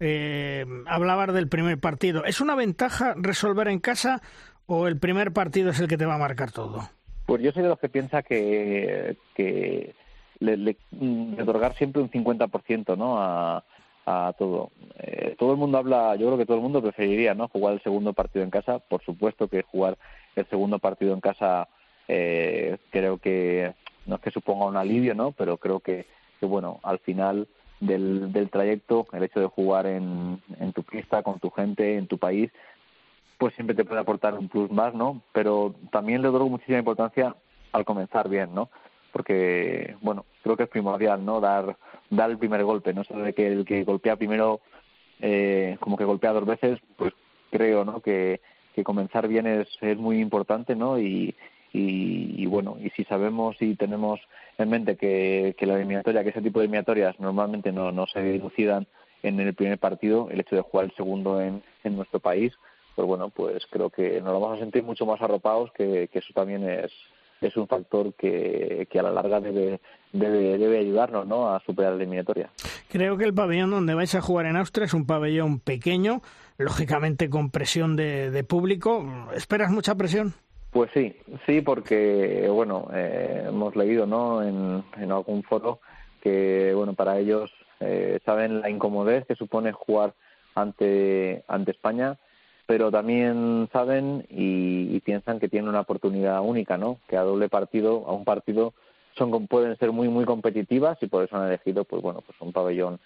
Eh, 0.00 0.66
hablabas 0.86 1.32
del 1.32 1.48
primer 1.48 1.78
partido. 1.78 2.24
¿Es 2.24 2.40
una 2.40 2.54
ventaja 2.54 3.14
resolver 3.16 3.68
en 3.68 3.80
casa 3.80 4.20
o 4.66 4.88
el 4.88 4.98
primer 4.98 5.32
partido 5.32 5.70
es 5.70 5.80
el 5.80 5.88
que 5.88 5.96
te 5.96 6.06
va 6.06 6.16
a 6.16 6.18
marcar 6.18 6.52
todo? 6.52 6.88
Pues 7.26 7.42
yo 7.42 7.52
soy 7.52 7.62
de 7.62 7.68
los 7.68 7.78
que 7.78 7.88
piensa 7.88 8.22
que, 8.22 9.16
que 9.34 9.94
le, 10.40 10.56
le, 10.56 10.76
mm, 10.92 11.40
otorgar 11.40 11.74
siempre 11.74 12.02
un 12.02 12.10
50% 12.10 12.96
¿no? 12.96 13.20
a, 13.20 13.64
a 14.06 14.32
todo. 14.38 14.70
Eh, 14.98 15.34
todo 15.38 15.52
el 15.52 15.58
mundo 15.58 15.78
habla, 15.78 16.14
yo 16.14 16.26
creo 16.26 16.38
que 16.38 16.46
todo 16.46 16.56
el 16.56 16.62
mundo 16.62 16.80
preferiría 16.80 17.34
no 17.34 17.48
jugar 17.48 17.74
el 17.74 17.82
segundo 17.82 18.12
partido 18.12 18.44
en 18.44 18.50
casa. 18.50 18.78
Por 18.78 19.02
supuesto 19.02 19.48
que 19.48 19.62
jugar 19.62 19.98
el 20.36 20.46
segundo 20.46 20.78
partido 20.78 21.12
en 21.12 21.20
casa 21.20 21.68
eh, 22.08 22.78
creo 22.90 23.18
que 23.18 23.74
no 24.06 24.16
es 24.16 24.20
que 24.22 24.30
suponga 24.30 24.66
un 24.66 24.76
alivio, 24.76 25.14
¿no? 25.14 25.32
Pero 25.32 25.56
creo 25.56 25.80
que, 25.80 26.06
que 26.38 26.46
bueno, 26.46 26.78
al 26.84 27.00
final 27.00 27.48
del, 27.80 28.32
del 28.32 28.48
trayecto, 28.48 29.06
el 29.12 29.24
hecho 29.24 29.40
de 29.40 29.46
jugar 29.46 29.86
en, 29.86 30.40
en 30.60 30.72
tu 30.72 30.84
pista, 30.84 31.24
con 31.24 31.40
tu 31.40 31.50
gente, 31.50 31.96
en 31.96 32.06
tu 32.06 32.16
país, 32.16 32.50
pues 33.38 33.54
siempre 33.54 33.74
te 33.74 33.84
puede 33.84 34.00
aportar 34.00 34.34
un 34.34 34.48
plus 34.48 34.70
más, 34.70 34.94
¿no? 34.94 35.20
Pero 35.32 35.74
también 35.90 36.22
le 36.22 36.28
doy 36.28 36.48
muchísima 36.48 36.78
importancia 36.78 37.34
al 37.72 37.84
comenzar 37.84 38.28
bien, 38.28 38.54
¿no? 38.54 38.70
Porque, 39.16 39.96
bueno, 40.02 40.26
creo 40.42 40.58
que 40.58 40.64
es 40.64 40.68
primordial, 40.68 41.24
¿no? 41.24 41.40
Dar 41.40 41.74
dar 42.10 42.30
el 42.30 42.36
primer 42.36 42.62
golpe, 42.64 42.92
no 42.92 43.02
de 43.02 43.32
que 43.32 43.46
el 43.46 43.64
que 43.64 43.82
golpea 43.82 44.16
primero, 44.16 44.60
eh, 45.20 45.78
como 45.80 45.96
que 45.96 46.04
golpea 46.04 46.34
dos 46.34 46.44
veces, 46.44 46.78
pues 46.98 47.14
creo, 47.50 47.82
¿no? 47.86 48.00
Que, 48.00 48.42
que 48.74 48.84
comenzar 48.84 49.26
bien 49.26 49.46
es, 49.46 49.68
es 49.80 49.96
muy 49.96 50.20
importante, 50.20 50.76
¿no? 50.76 50.98
Y, 50.98 51.34
y, 51.72 52.44
bueno, 52.44 52.76
y 52.78 52.90
si 52.90 53.04
sabemos 53.04 53.56
y 53.60 53.74
tenemos 53.74 54.20
en 54.58 54.68
mente 54.68 54.98
que, 54.98 55.54
que 55.58 55.64
la 55.64 55.76
eliminatoria, 55.76 56.22
que 56.22 56.28
ese 56.28 56.42
tipo 56.42 56.58
de 56.58 56.66
eliminatorias 56.66 57.18
normalmente 57.18 57.72
no, 57.72 57.90
no 57.90 58.06
se 58.06 58.22
dilucidan 58.22 58.86
en 59.22 59.40
el 59.40 59.54
primer 59.54 59.78
partido, 59.78 60.28
el 60.30 60.40
hecho 60.40 60.56
de 60.56 60.62
jugar 60.62 60.84
el 60.84 60.92
segundo 60.92 61.40
en, 61.40 61.62
en 61.84 61.96
nuestro 61.96 62.20
país, 62.20 62.52
pues 62.94 63.08
bueno, 63.08 63.30
pues 63.30 63.66
creo 63.70 63.88
que 63.88 64.20
nos 64.20 64.32
vamos 64.34 64.58
a 64.58 64.60
sentir 64.60 64.82
mucho 64.82 65.06
más 65.06 65.22
arropados, 65.22 65.72
que 65.72 66.10
eso 66.12 66.32
también 66.34 66.68
es, 66.68 66.92
es 67.40 67.56
un 67.56 67.66
factor 67.66 68.14
que, 68.14 68.86
que 68.90 68.98
a 68.98 69.02
la 69.02 69.12
larga 69.12 69.40
debe, 69.40 69.80
debe, 70.12 70.58
debe 70.58 70.78
ayudarnos 70.78 71.26
¿no? 71.26 71.54
a 71.54 71.60
superar 71.60 71.92
la 71.92 71.98
eliminatoria. 71.98 72.50
Creo 72.90 73.16
que 73.16 73.24
el 73.24 73.34
pabellón 73.34 73.70
donde 73.70 73.94
vais 73.94 74.14
a 74.14 74.20
jugar 74.20 74.46
en 74.46 74.56
Austria 74.56 74.86
es 74.86 74.94
un 74.94 75.06
pabellón 75.06 75.60
pequeño, 75.60 76.22
lógicamente 76.58 77.28
con 77.28 77.50
presión 77.50 77.96
de, 77.96 78.30
de 78.30 78.44
público. 78.44 79.28
¿Esperas 79.34 79.70
mucha 79.70 79.94
presión? 79.94 80.34
Pues 80.70 80.90
sí, 80.92 81.16
sí, 81.46 81.62
porque 81.62 82.48
bueno, 82.50 82.88
eh, 82.92 83.44
hemos 83.48 83.74
leído 83.76 84.06
¿no? 84.06 84.42
en, 84.42 84.84
en 84.98 85.12
algún 85.12 85.42
foro 85.42 85.80
que 86.22 86.72
bueno 86.74 86.94
para 86.94 87.18
ellos 87.18 87.50
eh, 87.80 88.18
saben 88.24 88.60
la 88.60 88.68
incomodez 88.68 89.26
que 89.26 89.36
supone 89.36 89.72
jugar 89.72 90.14
ante, 90.54 91.44
ante 91.46 91.70
España 91.70 92.18
pero 92.66 92.90
también 92.90 93.68
saben 93.72 94.26
y, 94.28 94.98
piensan 95.00 95.38
que 95.38 95.48
tienen 95.48 95.68
una 95.68 95.80
oportunidad 95.80 96.40
única, 96.40 96.76
¿no? 96.76 96.98
Que 97.06 97.16
a 97.16 97.22
doble 97.22 97.48
partido, 97.48 98.04
a 98.08 98.12
un 98.12 98.24
partido, 98.24 98.74
son 99.16 99.46
pueden 99.46 99.76
ser 99.78 99.92
muy 99.92 100.08
muy 100.08 100.24
competitivas 100.24 100.98
y 101.00 101.06
por 101.06 101.24
eso 101.24 101.36
han 101.36 101.46
elegido, 101.46 101.84
pues 101.84 102.02
bueno, 102.02 102.22
pues 102.22 102.36
un 102.40 102.52
pabellón 102.52 102.98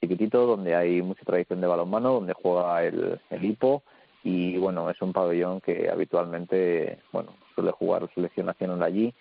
chiquitito 0.00 0.46
donde 0.46 0.74
hay 0.74 1.00
mucha 1.00 1.24
tradición 1.24 1.60
de 1.60 1.66
balonmano, 1.66 2.12
donde 2.12 2.34
juega 2.34 2.84
el, 2.84 3.18
el 3.30 3.44
hipo 3.44 3.82
y 4.24 4.58
bueno, 4.58 4.90
es 4.90 5.00
un 5.00 5.12
pabellón 5.12 5.60
que 5.62 5.88
habitualmente, 5.90 6.98
bueno, 7.12 7.34
suele 7.54 7.70
jugar 7.72 8.02
la 8.02 8.14
selección 8.14 8.46
nacional 8.46 8.82
allí. 8.82 9.14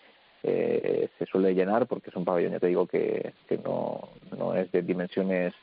Eh, 0.43 1.09
se 1.17 1.25
suele 1.25 1.55
llenar 1.55 1.87
porque 1.87 2.09
es 2.09 2.15
un 2.15 2.25
pabellón, 2.25 2.51
ya 2.51 2.59
te 2.59 2.67
digo, 2.67 2.85
que, 2.87 3.33
que 3.47 3.57
no, 3.57 4.09
no 4.37 4.53
es 4.53 4.71
de 4.71 4.81
dimensiones 4.81 5.53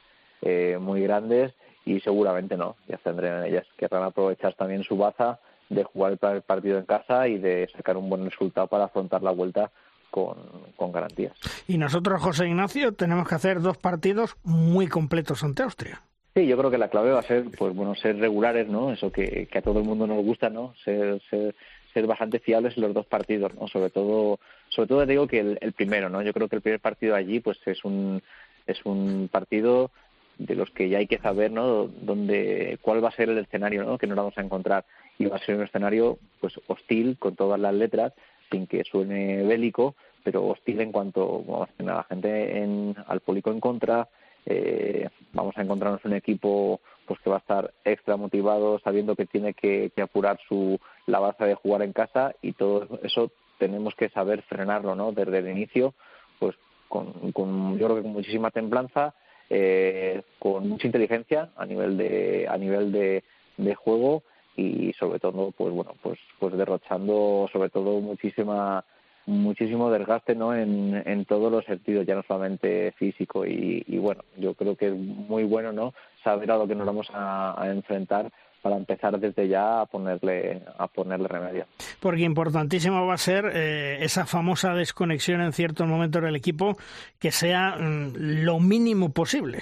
eh, 0.43 0.79
muy 0.81 1.03
grandes 1.03 1.53
y 1.85 2.01
seguramente 2.01 2.57
no, 2.57 2.77
ya 2.89 2.97
tendrán 2.99 3.45
ellas 3.45 3.67
querrán 3.77 4.05
aprovechar 4.05 4.55
también 4.55 4.83
su 4.85 4.97
baza 4.97 5.39
de 5.69 5.85
jugar 5.85 6.19
el 6.35 6.43
partido 6.43 6.79
en 6.79 6.85
casa 6.85 7.29
y 7.29 7.39
de 7.39 7.69
sacar 7.75 7.97
un 7.97 8.09
buen 8.09 8.25
resultado 8.25 8.67
para 8.67 8.85
afrontar 8.85 9.23
la 9.23 9.31
vuelta 9.31 9.71
con, 10.11 10.37
con 10.77 10.93
garantías. 10.93 11.37
Y 11.67 11.79
nosotros, 11.79 12.23
José 12.23 12.47
Ignacio, 12.47 12.93
tenemos 12.93 13.29
que 13.29 13.35
hacer 13.35 13.61
dos 13.61 13.79
partidos 13.79 14.37
muy 14.45 14.87
completos 14.87 15.43
ante 15.43 15.63
Austria. 15.63 16.03
Sí, 16.35 16.47
yo 16.47 16.57
creo 16.57 16.71
que 16.71 16.79
la 16.79 16.89
clave 16.89 17.13
va 17.13 17.21
a 17.21 17.23
ser, 17.23 17.45
pues 17.57 17.75
bueno, 17.75 17.95
ser 17.95 18.19
regulares, 18.19 18.69
¿no? 18.69 18.93
Eso 18.93 19.11
que, 19.11 19.47
que 19.51 19.59
a 19.59 19.63
todo 19.63 19.79
el 19.79 19.85
mundo 19.85 20.07
nos 20.07 20.25
gusta, 20.25 20.51
¿no? 20.51 20.75
Ser, 20.85 21.21
ser, 21.31 21.55
ser 21.93 22.07
bastante 22.07 22.41
fiables 22.41 22.77
en 22.77 22.83
los 22.83 22.95
dos 22.95 23.07
partidos, 23.07 23.55
¿no? 23.55 23.69
Sobre 23.69 23.91
todo, 23.91 24.39
sobre 24.69 24.89
todo 24.89 25.07
digo 25.07 25.27
que 25.27 25.41
el, 25.41 25.59
el 25.61 25.73
primero, 25.73 26.09
¿no? 26.09 26.23
Yo 26.23 26.33
creo 26.33 26.49
que 26.49 26.57
el 26.57 26.63
primer 26.63 26.81
partido 26.81 27.15
allí, 27.15 27.41
pues 27.41 27.59
es 27.67 27.85
un, 27.85 28.23
es 28.67 28.85
un 28.85 29.29
partido 29.31 29.91
de 30.39 30.55
los 30.55 30.71
que 30.71 30.89
ya 30.89 30.99
hay 30.99 31.07
que 31.07 31.19
saber 31.19 31.51
¿no? 31.51 31.87
Dónde, 31.87 32.79
cuál 32.83 33.03
va 33.05 33.09
a 33.09 33.17
ser 33.17 33.29
el 33.31 33.39
escenario 33.39 33.85
¿no? 33.85 33.99
que 33.99 34.07
nos 34.07 34.17
vamos 34.17 34.37
a 34.37 34.43
encontrar 34.43 34.85
y 35.19 35.27
va 35.27 35.37
a 35.37 35.45
ser 35.45 35.57
un 35.57 35.63
escenario 35.63 36.19
pues 36.41 36.61
hostil 36.67 37.17
con 37.19 37.37
todas 37.37 37.61
las 37.61 37.75
letras 37.75 38.13
sin 38.51 38.67
que 38.67 38.85
suene 38.85 39.43
bélico 39.45 39.95
pero 40.23 40.47
hostil 40.47 40.81
en 40.81 40.93
cuanto 40.93 41.43
vamos 41.47 41.69
a 41.69 41.73
tener 41.77 41.93
a 41.93 41.97
la 41.99 42.05
gente 42.05 42.59
en, 42.59 42.97
al 43.07 43.21
público 43.21 43.51
en 43.51 43.61
contra 43.61 44.09
eh, 44.47 45.09
vamos 45.33 45.57
a 45.57 45.63
encontrarnos 45.63 46.05
un 46.05 46.15
equipo 46.15 46.81
pues 47.07 47.21
que 47.21 47.31
va 47.31 47.37
a 47.37 47.41
estar 47.41 47.73
extra 47.85 48.17
motivado 48.17 48.79
sabiendo 48.81 49.17
que 49.17 49.27
tiene 49.27 49.55
que, 49.55 49.93
apurar 50.03 50.39
su 50.49 50.79
la 51.07 51.21
base 51.21 51.45
de 51.45 51.55
jugar 51.55 51.83
en 51.83 51.93
casa 51.93 52.35
y 52.43 52.53
todo 52.53 52.99
eso 53.03 53.31
tenemos 53.59 53.95
que 53.95 54.09
saber 54.09 54.43
frenarlo 54.43 54.95
no 54.95 55.13
desde 55.13 55.39
el 55.39 55.49
inicio 55.49 55.95
pues 56.39 56.57
con, 56.89 57.33
con 57.33 57.79
yo 57.79 57.87
creo 57.87 57.97
que 57.97 58.03
con 58.03 58.13
muchísima 58.13 58.51
templanza 58.51 59.15
eh, 59.51 60.23
con 60.39 60.69
mucha 60.69 60.87
inteligencia 60.87 61.51
a 61.57 61.67
nivel 61.67 61.97
de 61.97 62.47
a 62.49 62.57
nivel 62.57 62.93
de, 62.93 63.25
de 63.57 63.75
juego 63.75 64.23
y 64.57 64.93
sobre 64.95 65.19
todo 65.19 65.51
pues 65.53 65.73
bueno 65.73 65.95
pues 66.03 66.19
pues 66.39 66.57
derrochando 66.57 67.49
sobre 67.53 67.71
todo 67.71 68.01
muchísima 68.01 68.85
muchísimo 69.27 69.91
desgaste 69.91 70.35
no 70.35 70.55
en, 70.55 71.03
en 71.07 71.25
todos 71.25 71.51
los 71.51 71.65
sentidos 71.65 72.07
ya 72.07 72.15
no 72.15 72.23
solamente 72.23 72.93
físico 72.93 73.47
y, 73.47 73.85
y 73.87 73.99
bueno 73.99 74.23
yo 74.37 74.55
creo 74.55 74.77
que 74.77 74.89
es 74.89 74.95
muy 74.95 75.45
bueno 75.45 75.73
no 75.73 75.95
saber 76.23 76.51
a 76.51 76.59
lo 76.59 76.67
que 76.67 76.75
nos 76.75 76.87
vamos 76.87 77.09
a, 77.13 77.61
a 77.61 77.71
enfrentar 77.71 78.31
para 78.65 78.79
empezar 78.79 79.21
desde 79.21 79.47
ya 79.47 79.83
a 79.83 79.85
ponerle 79.85 80.63
a 80.79 80.89
ponerle 80.89 81.29
remedio. 81.29 81.67
Porque 82.01 82.23
importantísimo 82.23 83.07
va 83.07 83.13
a 83.13 83.19
ser 83.19 83.53
eh, 83.53 83.99
esa 84.01 84.25
famosa 84.25 84.73
desconexión 84.73 85.43
en 85.43 85.53
ciertos 85.53 85.87
momentos 85.87 86.23
del 86.23 86.35
equipo 86.35 86.79
que 87.19 87.31
sea 87.31 87.77
mm, 87.79 88.15
lo 88.17 88.61
mínimo 88.61 89.13
posible. 89.13 89.59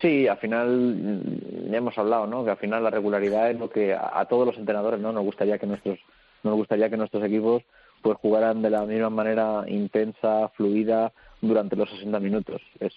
Sí, 0.00 0.26
al 0.26 0.38
final 0.38 0.68
mm, 0.68 1.70
ya 1.70 1.78
hemos 1.78 1.96
hablado, 1.96 2.26
¿no? 2.26 2.44
Que 2.44 2.50
al 2.50 2.56
final 2.56 2.82
la 2.82 2.90
regularidad 2.90 3.48
es 3.48 3.60
lo 3.60 3.70
que 3.70 3.94
a, 3.94 4.10
a 4.12 4.24
todos 4.24 4.44
los 4.44 4.58
entrenadores, 4.58 4.98
¿no? 4.98 5.12
Nos 5.12 5.22
gustaría 5.22 5.56
que 5.58 5.68
nuestros 5.68 6.00
nos 6.42 6.56
gustaría 6.56 6.90
que 6.90 6.96
nuestros 6.96 7.22
equipos 7.22 7.62
pues 8.02 8.18
jugaran 8.18 8.60
de 8.60 8.70
la 8.70 8.84
misma 8.84 9.10
manera 9.10 9.62
intensa, 9.68 10.48
fluida 10.56 11.12
durante 11.40 11.76
los 11.76 11.88
60 11.90 12.18
minutos. 12.18 12.60
Es 12.80 12.92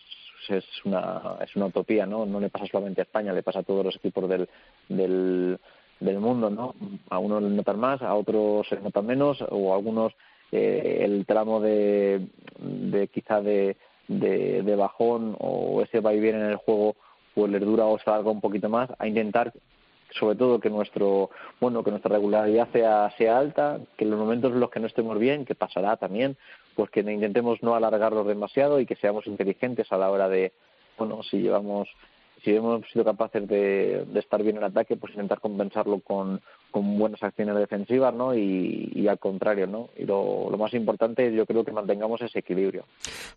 es 0.50 0.66
una, 0.86 1.38
es 1.42 1.56
una 1.56 1.68
utopía, 1.68 2.06
¿no? 2.06 2.26
No 2.26 2.40
le 2.40 2.50
pasa 2.50 2.66
solamente 2.68 3.02
a 3.02 3.04
España, 3.04 3.34
le 3.34 3.44
pasa 3.44 3.60
a 3.60 3.64
todos 3.64 3.86
los 3.86 3.96
equipos 3.96 4.30
del, 4.30 4.48
del, 4.90 5.60
del 6.00 6.20
mundo, 6.20 6.50
¿no? 6.50 6.76
A 7.10 7.20
unos 7.20 7.44
le 7.44 7.50
notan 7.50 7.80
más, 7.80 8.02
a 8.02 8.14
otros 8.16 8.68
se 8.68 8.80
notan 8.80 9.06
menos, 9.06 9.44
o 9.50 9.74
a 9.74 9.76
algunos 9.76 10.14
eh, 10.52 11.02
el 11.02 11.26
tramo 11.26 11.60
de, 11.60 12.28
de 12.60 13.08
quizá 13.08 13.42
de, 13.42 13.78
de, 14.08 14.76
bajón 14.76 15.36
o 15.40 15.82
ese 15.82 16.00
va 16.00 16.14
y 16.14 16.20
viene 16.20 16.40
en 16.40 16.52
el 16.52 16.56
juego 16.58 16.96
pues 17.34 17.52
les 17.52 17.62
dura 17.62 17.86
o 17.86 18.00
salga 18.00 18.30
un 18.30 18.42
poquito 18.42 18.70
más, 18.70 18.90
a 18.98 19.08
intentar 19.08 19.52
sobre 20.12 20.36
todo 20.36 20.60
que 20.60 20.70
nuestro 20.70 21.32
bueno 21.60 21.84
que 21.84 21.90
nuestra 21.92 22.14
regularidad 22.14 22.70
sea 22.72 23.12
sea 23.18 23.38
alta 23.38 23.80
que 23.98 24.06
en 24.06 24.12
los 24.12 24.20
momentos 24.20 24.54
en 24.54 24.60
los 24.60 24.70
que 24.70 24.80
no 24.80 24.88
estemos 24.88 25.18
bien 25.20 25.46
que 25.46 25.56
pasará 25.56 25.98
también 25.98 26.38
pues 26.76 26.90
que 26.92 27.00
intentemos 27.00 27.64
no 27.64 27.76
alargarlo 27.76 28.24
demasiado 28.24 28.80
y 28.80 28.86
que 28.86 28.96
seamos 28.96 29.28
inteligentes 29.28 29.92
a 29.92 29.98
la 29.98 30.12
hora 30.12 30.30
de, 30.30 30.52
bueno, 30.98 31.24
si 31.24 31.38
llevamos, 31.38 31.88
si 32.44 32.56
hemos 32.56 32.86
sido 32.92 33.06
capaces 33.06 33.48
de, 33.48 34.06
estar 34.16 34.44
bien 34.44 34.58
en 34.58 34.66
ataque, 34.66 34.96
pues 34.96 35.14
intentar 35.14 35.40
compensarlo 35.40 36.00
con, 36.00 36.42
con 36.72 37.00
buenas 37.00 37.24
acciones 37.24 37.56
defensivas, 37.56 38.14
¿no? 38.14 38.36
Y, 38.36 38.92
y 38.94 39.08
al 39.08 39.18
contrario, 39.18 39.68
¿no? 39.68 39.90
Y 39.98 40.06
lo, 40.06 40.50
lo, 40.52 40.58
más 40.58 40.74
importante, 40.74 41.34
yo 41.34 41.46
creo 41.46 41.64
que 41.64 41.72
mantengamos 41.72 42.22
ese 42.22 42.40
equilibrio. 42.40 42.86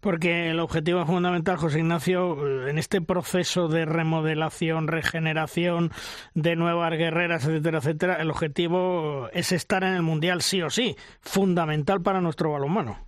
Porque 0.00 0.50
el 0.50 0.60
objetivo 0.60 1.06
fundamental, 1.06 1.56
José 1.56 1.78
Ignacio, 1.78 2.68
en 2.68 2.78
este 2.78 3.00
proceso 3.00 3.68
de 3.68 3.84
remodelación, 3.84 4.88
regeneración 4.88 5.90
de 6.34 6.56
nuevas 6.56 6.90
guerreras, 6.98 7.46
etcétera, 7.46 7.78
etcétera, 7.78 8.16
el 8.16 8.30
objetivo 8.30 9.28
es 9.32 9.52
estar 9.52 9.84
en 9.84 9.94
el 9.94 10.02
mundial 10.02 10.42
sí 10.42 10.60
o 10.60 10.70
sí, 10.70 10.96
fundamental 11.20 12.02
para 12.02 12.20
nuestro 12.20 12.52
balonmano. 12.52 13.07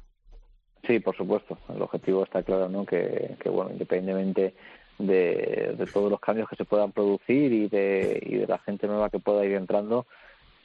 Sí, 0.90 0.98
por 0.98 1.16
supuesto. 1.16 1.56
El 1.72 1.80
objetivo 1.82 2.24
está 2.24 2.42
claro, 2.42 2.68
¿no? 2.68 2.84
Que, 2.84 3.36
bueno, 3.44 3.70
independientemente 3.70 4.54
de, 4.98 5.86
todos 5.92 6.10
los 6.10 6.18
cambios 6.18 6.48
que 6.48 6.56
se 6.56 6.64
puedan 6.64 6.90
producir 6.90 7.52
y 7.52 7.68
de, 7.68 8.20
y 8.26 8.34
de 8.38 8.46
la 8.48 8.58
gente 8.58 8.88
nueva 8.88 9.08
que 9.08 9.20
pueda 9.20 9.46
ir 9.46 9.52
entrando, 9.52 10.06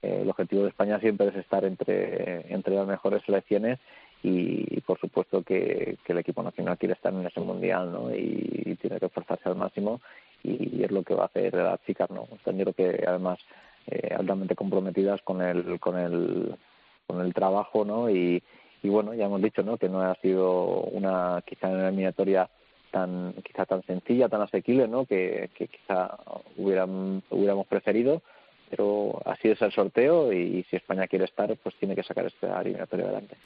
eh, 0.02 0.22
el 0.24 0.30
objetivo 0.32 0.64
de 0.64 0.70
España 0.70 1.00
siempre 1.00 1.28
es 1.28 1.36
estar 1.36 1.64
entre, 1.64 2.52
entre 2.52 2.74
las 2.74 2.88
mejores 2.88 3.22
selecciones 3.24 3.78
y, 4.24 4.82
por 4.82 5.00
supuesto 5.00 5.44
que, 5.44 5.96
el 6.08 6.18
equipo 6.18 6.42
nacional 6.42 6.80
quiere 6.80 6.96
estar 6.96 7.14
en 7.14 7.28
ese 7.28 7.40
mundial, 7.42 7.92
¿no? 7.92 8.10
Y, 8.12 8.76
tiene 8.82 9.00
que 9.00 9.06
esforzarse 9.06 9.48
al 9.48 9.56
máximo 9.56 10.02
y, 10.42 10.84
es 10.84 10.90
lo 10.90 11.04
que 11.04 11.14
va 11.14 11.24
a 11.24 11.28
hacer 11.28 11.54
las 11.54 11.84
chicas, 11.86 12.10
¿no? 12.10 12.28
Yo 12.44 12.52
creo 12.52 12.74
que 12.74 13.06
además 13.08 13.38
eh, 13.86 14.12
altamente 14.18 14.56
comprometidas 14.56 15.22
con 15.22 15.44
el, 15.44 15.80
con 15.80 16.00
el, 16.00 16.56
con 17.06 17.22
el 17.22 17.32
trabajo, 17.32 17.86
¿no? 17.86 18.10
Y, 18.10 18.42
y 18.86 18.90
bueno, 18.90 19.16
ya 19.16 19.26
hemos 19.26 19.42
dicho 19.42 19.64
¿no? 19.64 19.78
que 19.78 19.90
no 19.90 20.02
ha 20.02 20.14
sido 20.16 20.82
una 20.92 21.42
quizá 21.46 21.70
una 21.70 21.88
eliminatoria 21.88 22.48
tan 22.92 23.34
quizá 23.44 23.66
tan 23.66 23.82
sencilla, 23.84 24.30
tan 24.30 24.42
asequible, 24.44 24.88
¿no? 24.88 25.06
que, 25.06 25.50
que 25.56 25.68
quizá 25.68 26.16
hubiéramos 26.56 27.68
preferido, 27.68 28.22
pero 28.76 29.22
así 29.26 29.50
es 29.50 29.62
el 29.62 29.72
sorteo 29.72 30.34
y 30.34 30.64
si 30.70 30.76
España 30.76 31.08
quiere 31.08 31.26
estar, 31.26 31.56
pues 31.58 31.76
tiene 31.76 31.96
que 31.96 32.04
sacar 32.04 32.26
esta 32.26 32.62
eliminatoria 32.62 33.06
adelante. 33.06 33.38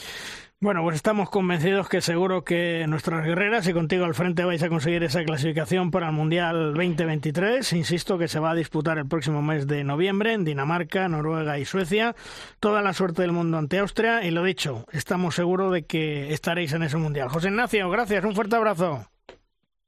Bueno, 0.59 0.82
pues 0.84 0.95
estamos 0.95 1.30
convencidos 1.30 1.88
que 1.88 2.01
seguro 2.01 2.43
que 2.43 2.86
nuestras 2.88 3.25
guerreras 3.25 3.67
y 3.67 3.73
contigo 3.73 4.05
al 4.05 4.15
frente 4.15 4.43
vais 4.43 4.63
a 4.63 4.69
conseguir 4.69 5.03
esa 5.03 5.23
clasificación 5.23 5.91
para 5.91 6.07
el 6.07 6.13
Mundial 6.13 6.73
2023. 6.73 7.71
Insisto 7.73 8.17
que 8.17 8.27
se 8.27 8.39
va 8.39 8.51
a 8.51 8.55
disputar 8.55 8.97
el 8.97 9.07
próximo 9.07 9.41
mes 9.41 9.67
de 9.67 9.84
noviembre 9.84 10.34
en 10.34 10.43
Dinamarca, 10.43 11.07
Noruega 11.07 11.59
y 11.59 11.65
Suecia. 11.65 12.15
Toda 12.59 12.82
la 12.82 12.93
suerte 12.93 13.21
del 13.21 13.32
mundo 13.32 13.57
ante 13.57 13.77
Austria 13.77 14.25
y 14.25 14.32
lo 14.32 14.43
dicho, 14.43 14.86
estamos 14.91 15.36
seguros 15.36 15.71
de 15.71 15.84
que 15.84 16.34
estaréis 16.34 16.73
en 16.73 16.84
ese 16.84 16.97
Mundial. 16.97 17.30
José 17.30 17.49
Ignacio, 17.49 17.89
gracias, 17.89 18.25
un 18.25 18.36
fuerte 18.36 18.55
abrazo. 18.55 19.05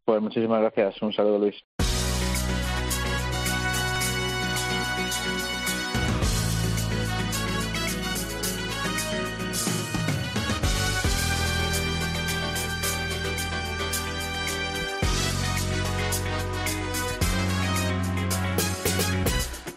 Pues 0.05 0.21
muchísimas 0.21 0.61
gracias, 0.61 1.01
un 1.01 1.13
saludo 1.13 1.39
Luis. 1.39 1.55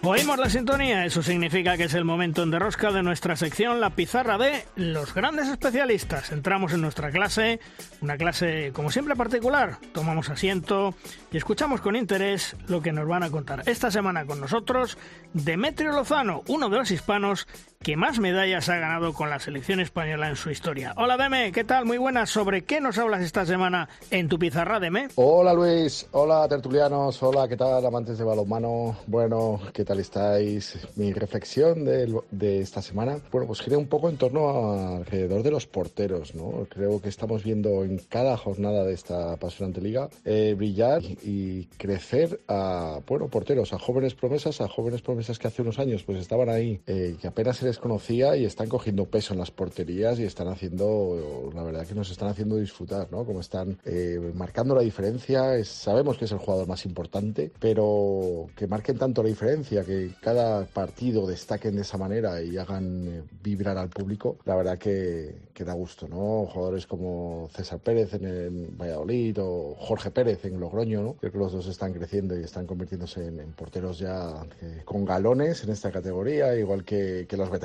Oímos 0.06 0.38
la 0.38 0.50
sintonía, 0.50 1.06
eso 1.06 1.22
significa 1.22 1.78
que 1.78 1.84
es 1.84 1.94
el 1.94 2.04
momento 2.04 2.42
en 2.42 2.50
derrosca 2.50 2.92
de 2.92 3.02
nuestra 3.02 3.36
sección 3.36 3.80
La 3.80 3.88
Pizarra 3.88 4.36
de 4.36 4.66
los 4.76 5.14
grandes 5.14 5.48
especialistas. 5.48 6.30
Entramos 6.30 6.74
en 6.74 6.82
nuestra 6.82 7.10
clase, 7.10 7.58
una 8.02 8.18
clase 8.18 8.70
como 8.74 8.90
siempre 8.90 9.16
particular. 9.16 9.78
Tomamos 9.94 10.28
asiento 10.28 10.94
y 11.32 11.38
escuchamos 11.38 11.80
con 11.80 11.96
interés 11.96 12.54
lo 12.68 12.82
que 12.82 12.92
nos 12.92 13.08
van 13.08 13.22
a 13.22 13.30
contar. 13.30 13.62
Esta 13.64 13.90
semana 13.90 14.26
con 14.26 14.40
nosotros 14.40 14.98
Demetrio 15.32 15.92
Lozano, 15.92 16.42
uno 16.48 16.68
de 16.68 16.76
los 16.76 16.90
hispanos 16.90 17.48
que 17.84 17.98
más 17.98 18.18
medallas 18.18 18.70
ha 18.70 18.78
ganado 18.78 19.12
con 19.12 19.28
la 19.28 19.38
selección 19.38 19.78
española 19.78 20.30
en 20.30 20.36
su 20.36 20.48
historia. 20.50 20.94
Hola 20.96 21.18
Deme, 21.18 21.52
¿qué 21.52 21.64
tal? 21.64 21.84
Muy 21.84 21.98
buenas. 21.98 22.30
¿Sobre 22.30 22.62
qué 22.62 22.80
nos 22.80 22.96
hablas 22.96 23.20
esta 23.20 23.44
semana 23.44 23.90
en 24.10 24.26
tu 24.26 24.38
pizarra, 24.38 24.80
Deme? 24.80 25.08
Hola 25.16 25.52
Luis, 25.52 26.08
hola 26.12 26.48
tertulianos, 26.48 27.22
hola, 27.22 27.46
¿qué 27.46 27.58
tal 27.58 27.84
amantes 27.84 28.16
de 28.16 28.24
balonmano? 28.24 28.96
Bueno, 29.06 29.60
¿qué 29.74 29.84
tal 29.84 30.00
estáis? 30.00 30.78
Mi 30.96 31.12
reflexión 31.12 31.84
de, 31.84 32.60
esta 32.62 32.80
semana, 32.80 33.18
bueno, 33.30 33.46
pues 33.46 33.60
gira 33.60 33.76
un 33.76 33.86
poco 33.86 34.08
en 34.08 34.16
torno 34.16 34.96
alrededor 34.96 35.42
de 35.42 35.50
los 35.50 35.66
porteros, 35.66 36.34
¿no? 36.34 36.66
Creo 36.70 37.02
que 37.02 37.10
estamos 37.10 37.44
viendo 37.44 37.84
en 37.84 37.98
cada 37.98 38.38
jornada 38.38 38.84
de 38.84 38.94
esta 38.94 39.34
apasionante 39.34 39.82
liga 39.82 40.08
eh, 40.24 40.54
brillar 40.56 41.02
y 41.02 41.66
crecer 41.76 42.40
a, 42.48 43.00
bueno, 43.06 43.28
porteros, 43.28 43.74
a 43.74 43.78
jóvenes 43.78 44.14
promesas, 44.14 44.62
a 44.62 44.68
jóvenes 44.68 45.02
promesas 45.02 45.38
que 45.38 45.48
hace 45.48 45.60
unos 45.60 45.78
años 45.78 46.02
pues 46.02 46.16
estaban 46.16 46.48
ahí, 46.48 46.80
eh, 46.86 47.16
apenas 47.26 47.58
se 47.58 47.66
les 47.66 47.73
conocía 47.78 48.36
y 48.36 48.44
están 48.44 48.68
cogiendo 48.68 49.06
peso 49.06 49.32
en 49.32 49.40
las 49.40 49.50
porterías 49.50 50.18
y 50.18 50.24
están 50.24 50.48
haciendo, 50.48 51.50
la 51.54 51.62
verdad 51.62 51.86
que 51.86 51.94
nos 51.94 52.10
están 52.10 52.28
haciendo 52.28 52.56
disfrutar, 52.56 53.08
¿no? 53.10 53.24
Como 53.24 53.40
están 53.40 53.78
eh, 53.84 54.32
marcando 54.34 54.74
la 54.74 54.82
diferencia. 54.82 55.56
Es, 55.56 55.68
sabemos 55.68 56.18
que 56.18 56.24
es 56.24 56.32
el 56.32 56.38
jugador 56.38 56.66
más 56.68 56.84
importante, 56.86 57.52
pero 57.58 58.46
que 58.56 58.66
marquen 58.66 58.98
tanto 58.98 59.22
la 59.22 59.28
diferencia, 59.28 59.84
que 59.84 60.10
cada 60.20 60.64
partido 60.66 61.26
destaquen 61.26 61.76
de 61.76 61.82
esa 61.82 61.98
manera 61.98 62.42
y 62.42 62.56
hagan 62.56 63.08
eh, 63.08 63.22
vibrar 63.42 63.78
al 63.78 63.88
público, 63.88 64.36
la 64.44 64.56
verdad 64.56 64.78
que, 64.78 65.34
que, 65.52 65.64
da 65.64 65.72
gusto, 65.72 66.08
¿no? 66.08 66.46
Jugadores 66.46 66.86
como 66.86 67.48
César 67.54 67.78
Pérez 67.78 68.14
en 68.14 68.24
el 68.24 68.66
Valladolid 68.76 69.36
o 69.40 69.74
Jorge 69.78 70.10
Pérez 70.10 70.44
en 70.44 70.60
Logroño, 70.60 71.02
¿no? 71.02 71.14
Creo 71.14 71.32
que 71.32 71.38
los 71.38 71.52
dos 71.52 71.66
están 71.66 71.92
creciendo 71.92 72.38
y 72.38 72.42
están 72.42 72.66
convirtiéndose 72.66 73.26
en, 73.26 73.40
en 73.40 73.52
porteros 73.52 73.98
ya 73.98 74.44
eh, 74.62 74.82
con 74.84 75.04
galones 75.04 75.62
en 75.64 75.70
esta 75.70 75.90
categoría, 75.90 76.54
igual 76.56 76.84
que, 76.84 77.26
que 77.28 77.36
los 77.36 77.50
veteranos, 77.50 77.63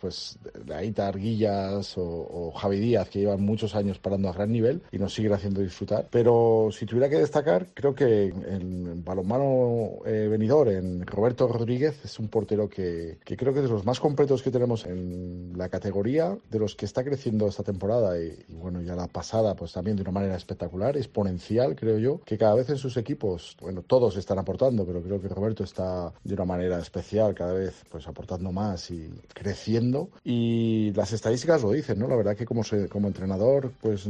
pues 0.00 0.38
Aita 0.74 1.08
Arguillas 1.08 1.96
o, 1.98 2.02
o, 2.02 2.52
Javi 2.52 2.78
Díaz, 2.78 3.08
que 3.08 3.20
llevan 3.20 3.42
muchos 3.42 3.74
años 3.74 3.98
parando 3.98 4.28
a 4.28 4.32
gran 4.32 4.52
nivel 4.52 4.82
y 4.90 4.98
nos 4.98 5.14
siguen 5.14 5.32
haciendo 5.32 5.60
disfrutar. 5.60 6.08
Pero 6.10 6.68
si 6.72 6.86
tuviera 6.86 7.08
que 7.08 7.16
destacar, 7.16 7.66
creo 7.74 7.94
que 7.94 8.26
en 8.26 9.04
balonmano 9.04 10.04
eh, 10.06 10.28
venidor, 10.30 10.68
en 10.68 11.06
Roberto 11.06 11.48
Rodríguez, 11.48 12.04
es 12.04 12.18
un 12.18 12.28
portero 12.28 12.68
que, 12.68 13.18
que, 13.24 13.36
creo 13.36 13.52
que 13.52 13.60
es 13.60 13.66
de 13.66 13.72
los 13.72 13.84
más 13.84 14.00
completos 14.00 14.42
que 14.42 14.50
tenemos 14.50 14.86
en 14.86 15.52
la 15.56 15.68
categoría, 15.68 16.36
de 16.50 16.58
los 16.58 16.74
que 16.74 16.86
está 16.86 17.04
creciendo 17.04 17.46
esta 17.48 17.62
temporada 17.62 18.18
y, 18.18 18.44
y 18.48 18.54
bueno, 18.54 18.80
ya 18.82 18.94
la 18.94 19.06
pasada, 19.06 19.54
pues 19.54 19.72
también 19.72 19.96
de 19.96 20.02
una 20.02 20.12
manera 20.12 20.36
espectacular, 20.36 20.96
exponencial, 20.96 21.76
creo 21.76 21.98
yo, 21.98 22.20
que 22.24 22.38
cada 22.38 22.54
vez 22.54 22.68
en 22.70 22.78
sus 22.78 22.96
equipos, 22.96 23.56
bueno, 23.60 23.82
todos 23.82 24.16
están 24.16 24.38
aportando, 24.38 24.84
pero 24.84 25.02
creo 25.02 25.20
que 25.20 25.28
Roberto 25.28 25.64
está 25.64 26.12
de 26.24 26.34
una 26.34 26.44
manera 26.44 26.78
especial, 26.78 27.34
cada 27.34 27.52
vez 27.52 27.84
pues 27.88 28.06
aportando 28.06 28.52
más 28.52 28.90
y 28.90 29.07
creciendo 29.34 30.10
y 30.24 30.92
las 30.94 31.12
estadísticas 31.12 31.62
lo 31.62 31.72
dicen, 31.72 31.98
¿no? 31.98 32.08
La 32.08 32.16
verdad 32.16 32.36
que 32.36 32.44
como, 32.44 32.64
se, 32.64 32.88
como 32.88 33.08
entrenador, 33.08 33.72
pues 33.80 34.06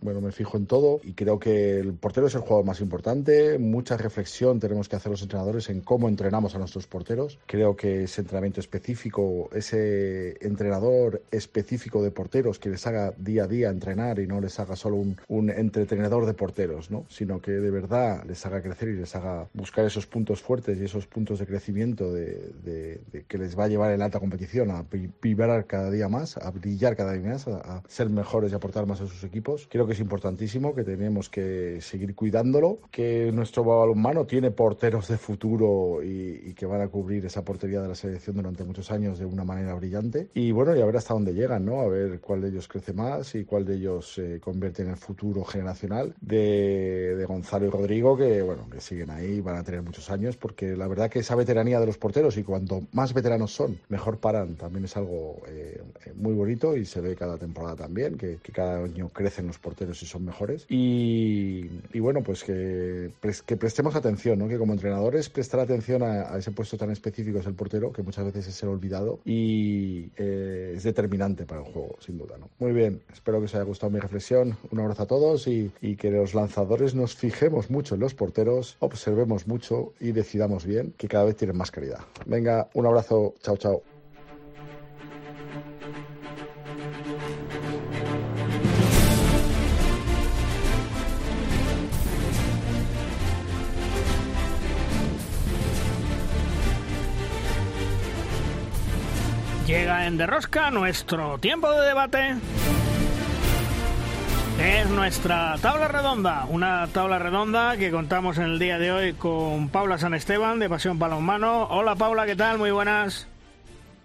bueno, 0.00 0.20
me 0.20 0.32
fijo 0.32 0.56
en 0.56 0.66
todo 0.66 1.00
y 1.02 1.12
creo 1.12 1.38
que 1.38 1.78
el 1.78 1.92
portero 1.94 2.26
es 2.26 2.34
el 2.34 2.40
jugador 2.42 2.64
más 2.64 2.80
importante, 2.80 3.58
mucha 3.58 3.96
reflexión 3.96 4.60
tenemos 4.60 4.88
que 4.88 4.96
hacer 4.96 5.10
los 5.10 5.22
entrenadores 5.22 5.68
en 5.70 5.80
cómo 5.80 6.08
entrenamos 6.08 6.54
a 6.54 6.58
nuestros 6.58 6.86
porteros, 6.86 7.38
creo 7.46 7.76
que 7.76 8.04
ese 8.04 8.20
entrenamiento 8.20 8.60
específico, 8.60 9.48
ese 9.52 10.36
entrenador 10.44 11.22
específico 11.30 12.02
de 12.02 12.10
porteros 12.10 12.58
que 12.58 12.70
les 12.70 12.86
haga 12.86 13.12
día 13.16 13.44
a 13.44 13.48
día 13.48 13.70
entrenar 13.70 14.18
y 14.18 14.26
no 14.26 14.40
les 14.40 14.58
haga 14.60 14.76
solo 14.76 14.96
un, 14.96 15.16
un 15.28 15.50
entretenedor 15.50 16.26
de 16.26 16.34
porteros, 16.34 16.90
¿no? 16.90 17.04
Sino 17.08 17.40
que 17.40 17.52
de 17.52 17.70
verdad 17.70 18.24
les 18.26 18.44
haga 18.46 18.62
crecer 18.62 18.88
y 18.88 18.96
les 18.96 19.14
haga 19.14 19.48
buscar 19.54 19.84
esos 19.84 20.06
puntos 20.06 20.40
fuertes 20.42 20.78
y 20.78 20.84
esos 20.84 21.06
puntos 21.06 21.38
de 21.38 21.46
crecimiento 21.46 22.12
de, 22.12 22.50
de, 22.64 23.00
de 23.12 23.24
que 23.26 23.38
les 23.38 23.58
va 23.58 23.64
a 23.64 23.68
llevar 23.68 23.92
en 23.92 24.00
la 24.00 24.06
alta 24.06 24.20
competición 24.20 24.41
a 24.70 24.84
vibrar 25.22 25.66
cada 25.66 25.90
día 25.90 26.08
más, 26.08 26.36
a 26.36 26.50
brillar 26.50 26.96
cada 26.96 27.12
día 27.12 27.30
más, 27.30 27.48
a, 27.48 27.58
a, 27.58 27.82
ser 27.88 28.10
mejores 28.10 28.52
y 28.52 28.54
aportar 28.54 28.86
más 28.86 29.00
a 29.00 29.06
sus 29.06 29.24
equipos. 29.24 29.68
Creo 29.70 29.86
que 29.86 29.92
es 29.92 30.00
importantísimo, 30.00 30.74
que 30.74 30.84
tenemos 30.84 31.28
que 31.28 31.80
seguir 31.80 32.14
cuidándolo, 32.14 32.78
que 32.90 33.30
nuestro 33.32 33.64
balonmano 33.64 34.26
tiene 34.26 34.50
porteros 34.50 35.08
de 35.08 35.18
futuro 35.18 36.02
y, 36.02 36.50
y, 36.50 36.54
que 36.54 36.66
van 36.66 36.80
a 36.80 36.88
cubrir 36.88 37.24
esa 37.26 37.44
portería 37.44 37.80
de 37.80 37.88
la 37.88 37.94
selección 37.94 38.36
durante 38.36 38.64
muchos 38.64 38.90
años 38.90 39.18
de 39.18 39.24
una 39.24 39.44
manera 39.44 39.74
brillante. 39.74 40.28
Y 40.34 40.52
bueno, 40.52 40.76
y 40.76 40.80
a 40.80 40.86
ver 40.86 40.96
hasta 40.96 41.14
dónde 41.14 41.34
llegan, 41.34 41.64
¿no? 41.64 41.80
A 41.80 41.88
ver 41.88 42.20
cuál 42.20 42.40
de 42.40 42.48
ellos 42.48 42.68
crece 42.68 42.92
más 42.92 43.34
y 43.34 43.44
cuál 43.44 43.64
de 43.64 43.76
ellos 43.76 44.14
se 44.14 44.40
convierte 44.40 44.82
en 44.82 44.90
el 44.90 44.96
futuro 44.96 45.44
generacional 45.44 46.14
de, 46.20 47.16
de 47.16 47.24
Gonzalo 47.24 47.66
y 47.66 47.70
Rodrigo, 47.70 48.16
que 48.16 48.42
bueno, 48.42 48.68
que 48.70 48.80
siguen 48.80 49.10
ahí, 49.10 49.40
van 49.40 49.56
a 49.56 49.64
tener 49.64 49.82
muchos 49.82 50.10
años, 50.10 50.36
porque 50.36 50.76
la 50.76 50.88
verdad 50.88 51.10
que 51.10 51.20
esa 51.20 51.34
veteranía 51.34 51.80
de 51.80 51.86
los 51.86 51.98
porteros 51.98 52.36
y 52.36 52.42
cuanto 52.42 52.82
más 52.92 53.14
veteranos 53.14 53.52
son, 53.54 53.78
mejor 53.88 54.18
también 54.58 54.84
es 54.84 54.96
algo 54.96 55.42
eh, 55.48 55.80
muy 56.14 56.34
bonito 56.34 56.76
y 56.76 56.84
se 56.84 57.00
ve 57.00 57.14
cada 57.16 57.38
temporada 57.38 57.76
también, 57.76 58.16
que, 58.16 58.38
que, 58.42 58.52
cada 58.52 58.84
año 58.84 59.08
crecen 59.10 59.46
los 59.46 59.58
porteros 59.58 60.02
y 60.02 60.06
son 60.06 60.24
mejores. 60.24 60.66
Y, 60.68 61.70
y 61.92 62.00
bueno, 62.00 62.22
pues 62.22 62.44
que, 62.44 63.10
que, 63.46 63.56
prestemos 63.56 63.94
atención, 63.94 64.38
¿no? 64.38 64.48
que 64.48 64.58
como 64.58 64.72
entrenadores 64.72 65.28
prestar 65.28 65.60
atención 65.60 66.02
a, 66.02 66.34
a, 66.34 66.38
ese 66.38 66.50
puesto 66.50 66.76
tan 66.76 66.90
específico 66.90 67.38
es 67.38 67.46
el 67.46 67.54
portero, 67.54 67.92
que 67.92 68.02
muchas 68.02 68.24
veces 68.24 68.48
es 68.48 68.62
el 68.62 68.70
olvidado 68.70 69.20
y 69.24 70.10
eh, 70.16 70.74
es 70.76 70.82
determinante 70.82 71.44
para 71.44 71.60
el 71.60 71.72
juego, 71.72 71.96
sin 72.00 72.18
duda. 72.18 72.36
¿no? 72.38 72.48
Muy 72.58 72.72
bien, 72.72 73.02
espero 73.12 73.38
que 73.38 73.46
os 73.46 73.54
haya 73.54 73.64
gustado 73.64 73.90
mi 73.90 74.00
reflexión. 74.00 74.56
Un 74.70 74.80
abrazo 74.80 75.02
a 75.02 75.06
todos 75.06 75.46
y, 75.46 75.70
y 75.80 75.96
que 75.96 76.10
los 76.10 76.34
lanzadores 76.34 76.94
nos 76.94 77.14
fijemos 77.14 77.70
mucho 77.70 77.94
en 77.94 78.00
los 78.00 78.14
porteros, 78.14 78.76
observemos 78.80 79.46
mucho 79.46 79.92
y 80.00 80.12
decidamos 80.12 80.64
bien, 80.64 80.94
que 80.96 81.08
cada 81.08 81.24
vez 81.24 81.36
tienen 81.36 81.56
más 81.56 81.70
calidad. 81.70 82.00
Venga, 82.26 82.68
un 82.74 82.86
abrazo, 82.86 83.34
chao, 83.42 83.56
chao. 83.56 83.91
En 100.04 100.16
Derrosca 100.16 100.72
nuestro 100.72 101.38
tiempo 101.38 101.70
de 101.70 101.86
debate. 101.86 102.34
Es 104.60 104.90
nuestra 104.90 105.56
tabla 105.62 105.86
redonda, 105.86 106.44
una 106.48 106.88
tabla 106.88 107.20
redonda 107.20 107.76
que 107.76 107.92
contamos 107.92 108.36
en 108.38 108.44
el 108.44 108.58
día 108.58 108.80
de 108.80 108.90
hoy 108.90 109.12
con 109.12 109.68
Paula 109.68 109.98
San 109.98 110.14
Esteban 110.14 110.58
de 110.58 110.68
Pasión 110.68 110.98
Palomano. 110.98 111.68
Hola 111.70 111.94
Paula, 111.94 112.26
¿qué 112.26 112.34
tal? 112.34 112.58
Muy 112.58 112.72
buenas. 112.72 113.28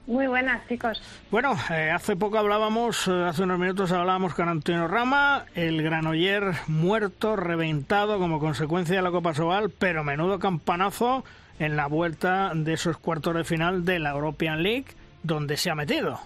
Muy 0.06 0.28
buenas, 0.28 0.68
chicos. 0.68 1.02
Bueno, 1.32 1.58
eh, 1.72 1.90
hace 1.90 2.16
poco 2.16 2.38
hablábamos, 2.38 3.08
eh, 3.08 3.24
hace 3.28 3.42
unos 3.42 3.58
minutos 3.58 3.92
hablábamos 3.92 4.36
con 4.36 4.50
Antonio 4.50 4.88
Rama, 4.88 5.46
el 5.56 5.82
Granoller 5.82 6.54
muerto, 6.68 7.36
reventado 7.36 8.20
como 8.20 8.40
consecuencia 8.40 8.98
de 8.98 9.02
la 9.02 9.12
Copa 9.12 9.34
Sobal, 9.34 9.72
pero 9.72 10.04
menudo 10.04 10.38
campanazo 10.38 11.26
en 11.58 11.76
la 11.76 11.88
vuelta 11.88 12.52
de 12.54 12.74
esos 12.74 12.98
cuartos 12.98 13.34
de 13.34 13.44
final 13.44 13.84
de 13.84 13.98
la 13.98 14.12
European 14.12 14.62
League, 14.62 14.86
donde 15.24 15.58
se 15.58 15.70
ha 15.70 15.76
metido. 15.76 16.20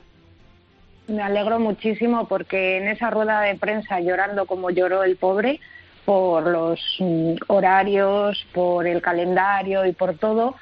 Me 1.08 1.22
alegro 1.22 1.60
muchísimo 1.60 2.28
porque 2.28 2.78
en 2.78 2.88
esa 2.88 3.10
rueda 3.10 3.42
de 3.42 3.56
prensa 3.56 4.00
llorando 4.00 4.46
como 4.46 4.70
lloró 4.70 5.04
el 5.04 5.18
pobre 5.18 5.60
por 6.06 6.48
los 6.48 6.80
mm, 7.00 7.34
horarios, 7.48 8.46
por 8.54 8.88
el 8.88 9.02
calendario 9.02 9.86
y 9.86 9.92
por 9.92 10.18
todo, 10.18 10.56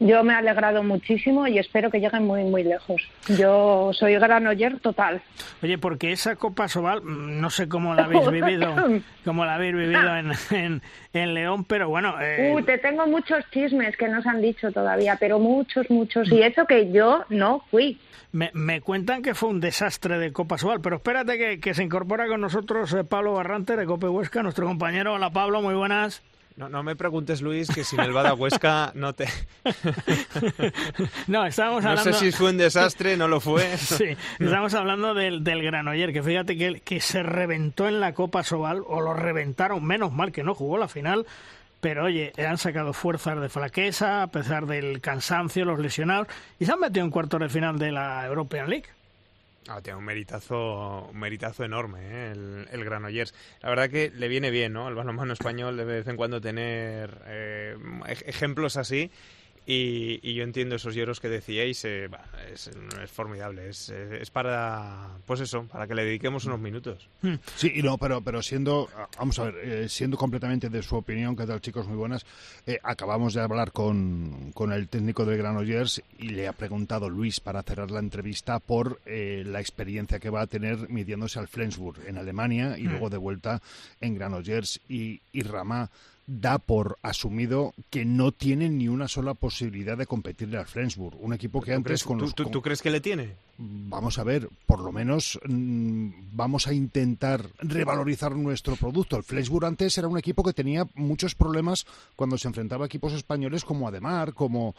yo 0.00 0.24
me 0.24 0.32
he 0.32 0.36
alegrado 0.36 0.82
muchísimo 0.82 1.46
y 1.46 1.58
espero 1.58 1.90
que 1.90 2.00
lleguen 2.00 2.24
muy, 2.24 2.42
muy 2.44 2.64
lejos. 2.64 3.02
Yo 3.38 3.90
soy 3.92 4.14
granoller 4.14 4.80
total. 4.80 5.22
Oye, 5.62 5.78
porque 5.78 6.12
esa 6.12 6.36
Copa 6.36 6.68
Sobal, 6.68 7.02
no 7.04 7.48
sé 7.50 7.68
cómo 7.68 7.94
la 7.94 8.04
habéis 8.04 8.28
vivido, 8.30 8.74
cómo 9.24 9.44
la 9.44 9.54
habéis 9.54 9.74
vivido 9.74 10.16
en, 10.16 10.32
en, 10.50 10.82
en 11.12 11.34
León, 11.34 11.64
pero 11.64 11.88
bueno... 11.88 12.14
Eh... 12.20 12.52
Uh, 12.54 12.62
te 12.62 12.78
tengo 12.78 13.06
muchos 13.06 13.44
chismes 13.50 13.96
que 13.96 14.08
no 14.08 14.20
se 14.22 14.28
han 14.28 14.42
dicho 14.42 14.72
todavía, 14.72 15.16
pero 15.18 15.38
muchos, 15.38 15.88
muchos. 15.90 16.30
Y 16.30 16.42
eso 16.42 16.66
que 16.66 16.90
yo 16.90 17.24
no 17.28 17.64
fui. 17.70 17.98
Me, 18.32 18.50
me 18.52 18.80
cuentan 18.80 19.22
que 19.22 19.34
fue 19.34 19.48
un 19.48 19.60
desastre 19.60 20.18
de 20.18 20.32
Copa 20.32 20.58
Sobal, 20.58 20.80
pero 20.80 20.96
espérate 20.96 21.38
que, 21.38 21.60
que 21.60 21.72
se 21.72 21.84
incorpora 21.84 22.26
con 22.26 22.40
nosotros 22.40 22.92
eh, 22.92 23.04
Pablo 23.04 23.34
Barrante 23.34 23.76
de 23.76 23.86
Cope 23.86 24.08
Huesca, 24.08 24.42
nuestro 24.42 24.66
compañero. 24.66 25.14
Hola 25.14 25.30
Pablo, 25.30 25.62
muy 25.62 25.74
buenas. 25.74 26.22
No, 26.56 26.68
no 26.68 26.84
me 26.84 26.94
preguntes, 26.94 27.42
Luis, 27.42 27.68
que 27.68 27.82
sin 27.82 27.98
el 27.98 28.12
Bada 28.12 28.32
Huesca 28.32 28.92
no 28.94 29.12
te... 29.12 29.26
no, 31.26 31.44
estábamos 31.44 31.84
hablando... 31.84 32.10
No 32.10 32.16
sé 32.16 32.26
si 32.26 32.30
fue 32.30 32.50
un 32.50 32.58
desastre, 32.58 33.16
no 33.16 33.26
lo 33.26 33.40
fue. 33.40 33.76
sí, 33.76 34.16
estamos 34.38 34.72
hablando 34.74 35.14
del, 35.14 35.42
del 35.42 35.62
Granoller, 35.62 36.12
que 36.12 36.22
fíjate 36.22 36.56
que, 36.56 36.80
que 36.80 37.00
se 37.00 37.24
reventó 37.24 37.88
en 37.88 37.98
la 37.98 38.14
Copa 38.14 38.44
Sobal, 38.44 38.82
o 38.86 39.00
lo 39.00 39.14
reventaron, 39.14 39.84
menos 39.84 40.12
mal 40.12 40.30
que 40.30 40.44
no 40.44 40.54
jugó 40.54 40.78
la 40.78 40.86
final, 40.86 41.26
pero 41.80 42.04
oye, 42.04 42.32
han 42.38 42.56
sacado 42.56 42.92
fuerzas 42.92 43.40
de 43.40 43.48
flaqueza, 43.48 44.22
a 44.22 44.28
pesar 44.28 44.66
del 44.66 45.00
cansancio, 45.00 45.64
los 45.64 45.80
lesionados, 45.80 46.28
y 46.60 46.66
se 46.66 46.72
han 46.72 46.78
metido 46.78 47.04
en 47.04 47.10
cuartos 47.10 47.40
de 47.40 47.48
final 47.48 47.80
de 47.80 47.90
la 47.90 48.24
European 48.26 48.70
League. 48.70 48.86
Ah, 49.66 49.80
tiene 49.80 49.98
un 49.98 50.04
meritazo, 50.04 51.08
un 51.10 51.18
meritazo 51.18 51.64
enorme, 51.64 52.00
¿eh? 52.02 52.32
el, 52.32 52.68
el 52.70 52.84
Granollers. 52.84 53.32
La 53.62 53.70
verdad 53.70 53.88
que 53.88 54.10
le 54.14 54.28
viene 54.28 54.50
bien, 54.50 54.74
¿no? 54.74 54.86
Al 54.86 54.94
balonmano 54.94 55.32
español 55.32 55.76
de 55.78 55.84
vez 55.84 56.06
en 56.06 56.16
cuando 56.16 56.38
tener 56.40 57.22
eh, 57.26 57.74
ej- 58.06 58.24
ejemplos 58.26 58.76
así. 58.76 59.10
Y, 59.66 60.20
y 60.22 60.34
yo 60.34 60.44
entiendo 60.44 60.74
esos 60.76 60.94
lloros 60.94 61.20
que 61.20 61.28
decíais, 61.30 61.82
eh, 61.86 62.08
bah, 62.10 62.24
es, 62.52 62.66
es 63.02 63.10
formidable, 63.10 63.70
es, 63.70 63.88
es 63.88 64.30
para, 64.30 65.08
pues 65.26 65.40
eso, 65.40 65.64
para 65.64 65.86
que 65.86 65.94
le 65.94 66.04
dediquemos 66.04 66.44
unos 66.44 66.60
minutos. 66.60 67.08
Sí, 67.56 67.72
y 67.74 67.82
no, 67.82 67.96
pero, 67.96 68.20
pero 68.20 68.42
siendo, 68.42 68.90
vamos 69.18 69.38
a 69.38 69.44
ver, 69.44 69.54
eh, 69.62 69.88
siendo 69.88 70.18
completamente 70.18 70.68
de 70.68 70.82
su 70.82 70.96
opinión, 70.96 71.34
que 71.34 71.46
tal 71.46 71.62
chicos 71.62 71.88
muy 71.88 71.96
buenas, 71.96 72.26
eh, 72.66 72.78
acabamos 72.82 73.32
de 73.32 73.40
hablar 73.40 73.72
con, 73.72 74.52
con 74.52 74.70
el 74.70 74.88
técnico 74.88 75.24
del 75.24 75.38
Granollers 75.38 76.02
y 76.18 76.28
le 76.28 76.46
ha 76.46 76.52
preguntado 76.52 77.08
Luis 77.08 77.40
para 77.40 77.62
cerrar 77.62 77.90
la 77.90 78.00
entrevista 78.00 78.58
por 78.58 79.00
eh, 79.06 79.44
la 79.46 79.60
experiencia 79.60 80.18
que 80.18 80.28
va 80.28 80.42
a 80.42 80.46
tener 80.46 80.90
midiéndose 80.90 81.38
al 81.38 81.48
Flensburg 81.48 82.00
en 82.06 82.18
Alemania 82.18 82.76
y 82.78 82.82
Mm. 82.84 82.90
luego 82.90 83.08
de 83.08 83.16
vuelta 83.16 83.62
en 84.02 84.14
Granollers 84.14 84.78
y, 84.90 85.20
y 85.32 85.42
Ramá 85.42 85.88
da 86.26 86.58
por 86.58 86.98
asumido 87.02 87.74
que 87.90 88.04
no 88.04 88.32
tiene 88.32 88.68
ni 88.70 88.88
una 88.88 89.08
sola 89.08 89.34
posibilidad 89.34 89.96
de 89.98 90.06
competirle 90.06 90.56
al 90.58 90.66
Flensburg, 90.66 91.16
un 91.20 91.34
equipo 91.34 91.60
que 91.60 91.72
¿Tú 91.72 91.76
antes 91.76 91.86
crees, 91.86 92.04
con 92.04 92.18
tú- 92.18 92.24
los 92.24 92.50
tú 92.52 92.62
crees 92.62 92.80
que 92.82 92.90
le 92.90 93.00
tiene? 93.00 93.36
Vamos 93.56 94.18
a 94.18 94.24
ver, 94.24 94.48
por 94.66 94.80
lo 94.80 94.90
menos 94.90 95.38
mm, 95.46 96.08
vamos 96.32 96.66
a 96.66 96.72
intentar 96.72 97.46
revalorizar 97.58 98.34
nuestro 98.34 98.74
producto. 98.74 99.16
El 99.16 99.22
Flensburg 99.22 99.66
antes 99.66 99.96
era 99.96 100.08
un 100.08 100.18
equipo 100.18 100.42
que 100.42 100.52
tenía 100.52 100.88
muchos 100.94 101.34
problemas 101.36 101.86
cuando 102.16 102.36
se 102.36 102.48
enfrentaba 102.48 102.84
a 102.84 102.86
equipos 102.86 103.12
españoles 103.12 103.64
como 103.64 103.86
Ademar, 103.86 104.34
como, 104.34 104.74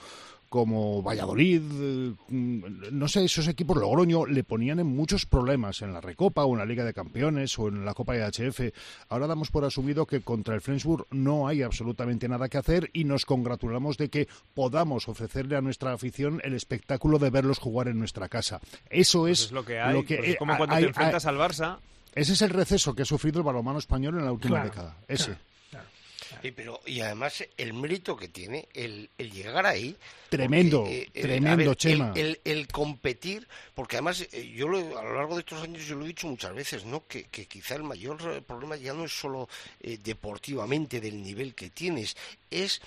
como 0.50 1.02
Valladolid, 1.02 1.62
eh, 1.74 2.14
no 2.30 3.08
sé, 3.08 3.26
esos 3.26 3.48
equipos 3.48 3.78
Logroño 3.78 4.26
le 4.26 4.44
ponían 4.44 4.80
en 4.80 4.88
muchos 4.88 5.26
problemas 5.26 5.82
en 5.82 5.92
la 5.94 6.02
Recopa 6.02 6.46
o 6.46 6.54
en 6.54 6.60
la 6.60 6.66
Liga 6.66 6.84
de 6.86 6.94
Campeones 6.94 7.58
o 7.60 7.68
en 7.68 7.84
la 7.86 7.94
Copa 7.94 8.16
IHF. 8.16 8.72
Ahora 9.10 9.28
damos 9.28 9.52
por 9.52 9.66
asumido 9.66 10.06
que 10.06 10.22
contra 10.22 10.56
el 10.56 10.62
Flensburg 10.62 11.08
no 11.12 11.48
hay 11.48 11.62
absolutamente 11.62 12.28
nada 12.30 12.48
que 12.50 12.58
hacer 12.58 12.90
y 12.94 13.04
nos 13.04 13.26
congratulamos 13.26 13.98
de 13.98 14.10
que 14.10 14.28
podamos 14.54 15.08
ofrecerle 15.10 15.56
a 15.58 15.62
nuestra 15.62 15.94
afición 15.94 16.42
el 16.44 16.54
espectáculo 16.54 17.20
de 17.20 17.30
verlos 17.30 17.60
jugar 17.60 17.88
en 17.88 18.00
nuestra 18.00 18.30
casa. 18.30 18.60
Eso 18.90 19.28
es, 19.28 19.40
Pues 19.40 19.46
es 19.48 19.52
lo 19.52 19.66
que 19.66 19.80
hay, 19.80 20.02
pues 20.04 20.20
es 20.22 20.30
eh, 20.34 20.36
como 20.38 20.56
cuando 20.58 20.76
hay- 20.76 20.84
te 20.84 20.90
enfrentas 20.90 21.26
hay- 21.26 21.36
al 21.36 21.40
Barça. 21.40 21.78
Ese 22.14 22.32
es 22.34 22.42
el 22.42 22.52
receso 22.52 22.96
que 22.96 23.02
ha 23.02 23.06
sufrido 23.06 23.40
el 23.40 23.46
balonmano 23.46 23.78
español 23.80 24.18
en 24.18 24.24
la 24.26 24.32
última 24.32 24.56
Claro, 24.62 24.70
década. 24.70 24.98
Ese. 25.08 25.36
Y, 26.48 26.52
pero, 26.52 26.80
y 26.86 27.00
además 27.02 27.44
el 27.58 27.74
mérito 27.74 28.16
que 28.16 28.28
tiene 28.28 28.68
el, 28.74 29.10
el 29.18 29.32
llegar 29.32 29.66
ahí. 29.66 29.96
Tremendo, 30.30 30.80
porque, 30.82 31.02
eh, 31.04 31.10
eh, 31.14 31.22
tremendo, 31.22 31.70
ver, 31.70 31.76
Chema. 31.78 32.12
El, 32.16 32.40
el 32.44 32.68
competir, 32.68 33.48
porque 33.74 33.96
además 33.98 34.28
eh, 34.32 34.52
yo 34.56 34.68
lo- 34.68 34.98
a 34.98 35.04
lo 35.04 35.16
largo 35.16 35.36
de 35.36 35.42
estos 35.42 35.62
años 35.64 35.86
yo 35.86 35.96
lo 35.96 36.06
he 36.06 36.10
dicho 36.10 36.28
muchas 36.28 36.54
veces, 36.54 36.86
¿no? 36.86 37.06
Que, 37.08 37.24
que 37.26 37.46
quizá 37.46 37.76
el 37.76 37.84
mayor 37.84 38.44
problema 38.44 38.76
ya 38.76 38.94
no 38.94 39.06
es 39.06 39.12
solo 39.18 39.48
eh, 39.82 39.98
deportivamente 40.04 41.00
del 41.00 41.22
nivel 41.22 41.54
que 41.56 41.70
tienes, 41.70 42.18
es 42.52 42.82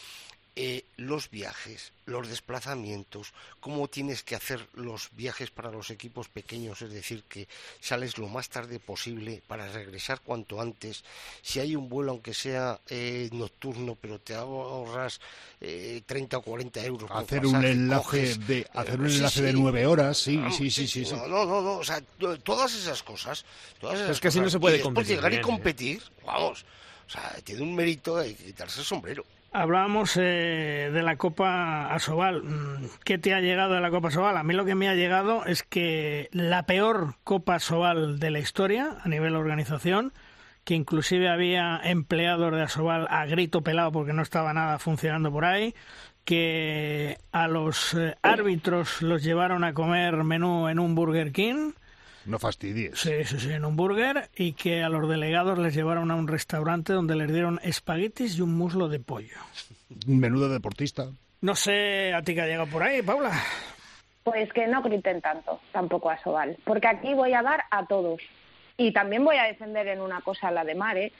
eh, 0.60 0.84
los 0.96 1.30
viajes, 1.30 1.92
los 2.04 2.26
desplazamientos, 2.28 3.32
cómo 3.60 3.86
tienes 3.86 4.24
que 4.24 4.34
hacer 4.34 4.66
los 4.74 5.10
viajes 5.12 5.52
para 5.52 5.70
los 5.70 5.90
equipos 5.90 6.26
pequeños, 6.28 6.82
es 6.82 6.90
decir, 6.90 7.22
que 7.28 7.46
sales 7.80 8.18
lo 8.18 8.26
más 8.26 8.48
tarde 8.48 8.80
posible 8.80 9.40
para 9.46 9.70
regresar 9.70 10.20
cuanto 10.20 10.60
antes. 10.60 11.04
Si 11.42 11.60
hay 11.60 11.76
un 11.76 11.88
vuelo, 11.88 12.10
aunque 12.10 12.34
sea 12.34 12.80
eh, 12.88 13.28
nocturno, 13.30 13.96
pero 14.00 14.18
te 14.18 14.34
ahorras 14.34 15.20
eh, 15.60 16.02
30 16.04 16.38
o 16.38 16.42
40 16.42 16.84
euros. 16.84 17.08
Hacer 17.12 17.46
un 17.46 17.52
pasaje, 17.52 17.70
enlace 17.70 18.02
coges, 18.02 18.46
de 18.48 18.58
eh, 18.58 18.66
hacer 18.74 19.00
un 19.00 19.10
sí, 19.10 19.16
enlace 19.16 19.42
de 19.42 19.52
sí. 19.52 19.58
nueve 19.60 19.86
horas, 19.86 20.18
sí, 20.18 20.42
sí, 20.56 20.70
sí, 20.72 20.88
sí, 20.88 21.04
sí. 21.04 21.14
No, 21.14 21.28
no, 21.28 21.44
no, 21.44 21.62
no, 21.62 21.72
o 21.76 21.84
sea, 21.84 22.00
to- 22.00 22.36
todas 22.40 22.74
esas 22.74 23.00
cosas. 23.04 23.44
Todas 23.80 24.00
esas 24.00 24.10
es 24.10 24.20
que 24.20 24.26
así 24.26 24.38
no 24.38 24.44
cosas. 24.46 24.52
se 24.54 24.58
puede 24.60 24.74
y 24.74 24.78
después 24.78 24.94
competir 24.94 25.16
llegar 25.16 25.30
bien, 25.30 25.40
y 25.40 25.44
¿eh? 25.44 25.46
competir, 25.46 26.02
vamos, 26.26 26.64
o 27.06 27.10
sea, 27.10 27.36
tiene 27.44 27.62
un 27.62 27.76
mérito 27.76 28.16
de 28.16 28.34
quitarse 28.34 28.80
el 28.80 28.86
sombrero. 28.86 29.24
Hablábamos 29.58 30.16
eh, 30.16 30.90
de 30.92 31.02
la 31.02 31.16
Copa 31.16 31.92
Asobal. 31.92 32.44
Mm, 32.44 32.86
¿Qué 33.02 33.18
te 33.18 33.34
ha 33.34 33.40
llegado 33.40 33.74
de 33.74 33.80
la 33.80 33.90
Copa 33.90 34.06
Asobal? 34.06 34.36
A 34.36 34.44
mí 34.44 34.54
lo 34.54 34.64
que 34.64 34.76
me 34.76 34.88
ha 34.88 34.94
llegado 34.94 35.44
es 35.46 35.64
que 35.64 36.28
la 36.30 36.62
peor 36.62 37.16
Copa 37.24 37.56
Asobal 37.56 38.20
de 38.20 38.30
la 38.30 38.38
historia 38.38 38.98
a 39.02 39.08
nivel 39.08 39.34
organización, 39.34 40.12
que 40.62 40.74
inclusive 40.76 41.28
había 41.28 41.80
empleados 41.82 42.54
de 42.54 42.62
Asobal 42.62 43.08
a 43.10 43.26
grito 43.26 43.62
pelado 43.62 43.90
porque 43.90 44.12
no 44.12 44.22
estaba 44.22 44.54
nada 44.54 44.78
funcionando 44.78 45.32
por 45.32 45.44
ahí, 45.44 45.74
que 46.24 47.18
a 47.32 47.48
los 47.48 47.94
eh, 47.94 48.14
árbitros 48.22 49.02
los 49.02 49.24
llevaron 49.24 49.64
a 49.64 49.74
comer 49.74 50.22
menú 50.22 50.68
en 50.68 50.78
un 50.78 50.94
Burger 50.94 51.32
King. 51.32 51.72
No 52.28 52.38
fastidies. 52.38 52.98
Sí, 52.98 53.24
sí, 53.24 53.40
sí, 53.40 53.52
en 53.52 53.64
un 53.64 53.74
burger 53.74 54.28
y 54.36 54.52
que 54.52 54.82
a 54.82 54.90
los 54.90 55.08
delegados 55.08 55.58
les 55.58 55.74
llevaron 55.74 56.10
a 56.10 56.14
un 56.14 56.28
restaurante 56.28 56.92
donde 56.92 57.16
les 57.16 57.32
dieron 57.32 57.58
espaguetis 57.62 58.36
y 58.36 58.42
un 58.42 58.54
muslo 58.54 58.88
de 58.88 59.00
pollo. 59.00 59.38
Menudo 60.06 60.50
deportista. 60.50 61.06
No 61.40 61.54
sé 61.54 62.12
a 62.12 62.20
ti 62.20 62.34
que 62.34 62.42
ha 62.42 62.46
llegado 62.46 62.66
por 62.66 62.82
ahí, 62.82 63.00
Paula. 63.00 63.32
Pues 64.24 64.52
que 64.52 64.66
no 64.66 64.82
griten 64.82 65.22
tanto, 65.22 65.58
tampoco 65.72 66.10
a 66.10 66.18
Sobal, 66.18 66.58
porque 66.64 66.86
aquí 66.86 67.14
voy 67.14 67.32
a 67.32 67.40
dar 67.40 67.64
a 67.70 67.86
todos. 67.86 68.20
Y 68.76 68.92
también 68.92 69.24
voy 69.24 69.38
a 69.38 69.44
defender 69.44 69.88
en 69.88 70.02
una 70.02 70.20
cosa 70.20 70.48
a 70.48 70.52
la 70.52 70.64
de 70.64 70.74
Mar, 70.74 70.98
¿eh? 70.98 71.12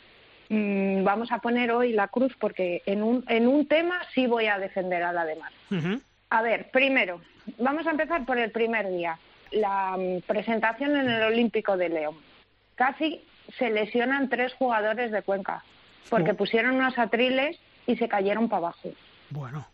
Mm, 0.50 1.04
vamos 1.04 1.32
a 1.32 1.38
poner 1.38 1.70
hoy 1.72 1.92
la 1.92 2.08
cruz 2.08 2.34
porque 2.38 2.82
en 2.84 3.02
un, 3.02 3.24
en 3.28 3.48
un 3.48 3.66
tema 3.66 3.98
sí 4.14 4.26
voy 4.26 4.46
a 4.46 4.58
defender 4.58 5.02
a 5.02 5.12
la 5.14 5.24
de 5.24 5.36
Mar. 5.36 5.52
A 6.28 6.42
ver, 6.42 6.70
primero, 6.70 7.22
vamos 7.58 7.86
a 7.86 7.92
empezar 7.92 8.26
por 8.26 8.38
el 8.38 8.50
primer 8.50 8.90
día, 8.90 9.18
la 9.50 9.96
mm, 9.96 10.22
presentación 10.22 10.96
en 10.96 11.08
el 11.08 11.22
Olímpico 11.22 11.76
de 11.76 11.88
León. 11.88 12.16
Casi 12.74 13.24
se 13.58 13.70
lesionan 13.70 14.28
tres 14.28 14.52
jugadores 14.54 15.10
de 15.10 15.22
Cuenca 15.22 15.64
porque 16.10 16.34
pusieron 16.34 16.76
unos 16.76 16.98
atriles 16.98 17.58
y 17.86 17.96
se 17.96 18.08
cayeron 18.08 18.48
para 18.48 18.58
abajo. 18.58 18.90
Bueno. 19.30 19.66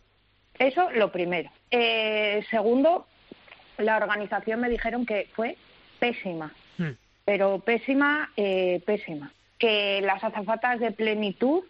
Eso 0.57 0.89
lo 0.91 1.11
primero. 1.11 1.51
Eh, 1.69 2.45
segundo, 2.49 3.07
la 3.77 3.97
organización 3.97 4.61
me 4.61 4.69
dijeron 4.69 5.05
que 5.05 5.29
fue 5.33 5.57
pésima, 5.99 6.53
pero 7.25 7.59
pésima, 7.59 8.31
eh, 8.37 8.81
pésima. 8.85 9.31
Que 9.57 10.01
las 10.01 10.23
azafatas 10.23 10.79
de 10.79 10.91
plenitud 10.91 11.63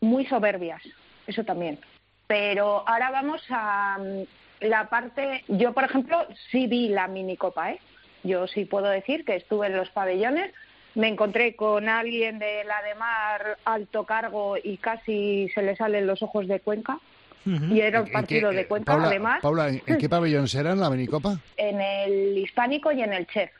muy 0.00 0.26
soberbias, 0.26 0.82
eso 1.26 1.44
también. 1.44 1.78
Pero 2.26 2.86
ahora 2.88 3.10
vamos 3.10 3.42
a 3.50 3.98
mm, 3.98 4.22
la 4.62 4.88
parte, 4.88 5.44
yo 5.48 5.72
por 5.72 5.84
ejemplo 5.84 6.26
sí 6.50 6.66
vi 6.66 6.88
la 6.88 7.08
minicopa, 7.08 7.72
¿eh? 7.72 7.78
Yo 8.24 8.46
sí 8.46 8.64
puedo 8.64 8.88
decir 8.88 9.24
que 9.24 9.36
estuve 9.36 9.66
en 9.66 9.76
los 9.76 9.90
pabellones, 9.90 10.52
me 10.94 11.08
encontré 11.08 11.56
con 11.56 11.88
alguien 11.88 12.38
de 12.38 12.64
la 12.64 12.82
de 12.82 12.94
mar 12.94 13.58
alto 13.64 14.04
cargo 14.04 14.56
y 14.62 14.76
casi 14.76 15.48
se 15.54 15.62
le 15.62 15.74
salen 15.76 16.06
los 16.06 16.22
ojos 16.22 16.46
de 16.48 16.60
Cuenca. 16.60 16.98
Y 17.44 17.80
era 17.80 18.00
un 18.02 18.06
¿En 18.06 18.06
qué- 18.06 18.12
partido 18.12 18.52
eh, 18.52 18.54
de 18.56 18.66
Cuenca, 18.68 18.92
Paula, 18.92 19.08
además, 19.08 19.40
Paula, 19.42 19.68
¿en, 19.68 19.82
en 19.84 19.98
qué 19.98 20.08
pabellón 20.08 20.46
será 20.46 20.72
en 20.72 20.80
la 20.80 20.88
Benicopa? 20.88 21.40
en 21.56 21.80
el 21.80 22.38
hispánico 22.38 22.92
y 22.92 23.02
en 23.02 23.12
el 23.12 23.26
chef. 23.26 23.50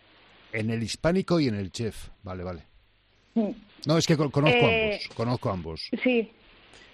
En 0.52 0.70
el 0.70 0.82
hispánico 0.84 1.40
y 1.40 1.48
en 1.48 1.56
el 1.56 1.72
chef. 1.72 1.96
Vale, 2.22 2.44
vale. 2.44 2.62
No, 3.86 3.98
es 3.98 4.06
que 4.06 4.16
con- 4.16 4.30
conozco 4.30 4.56
Eh, 4.58 4.92
ambos. 5.00 5.16
Conozco 5.16 5.50
ambos. 5.50 5.88
Sí, 6.04 6.30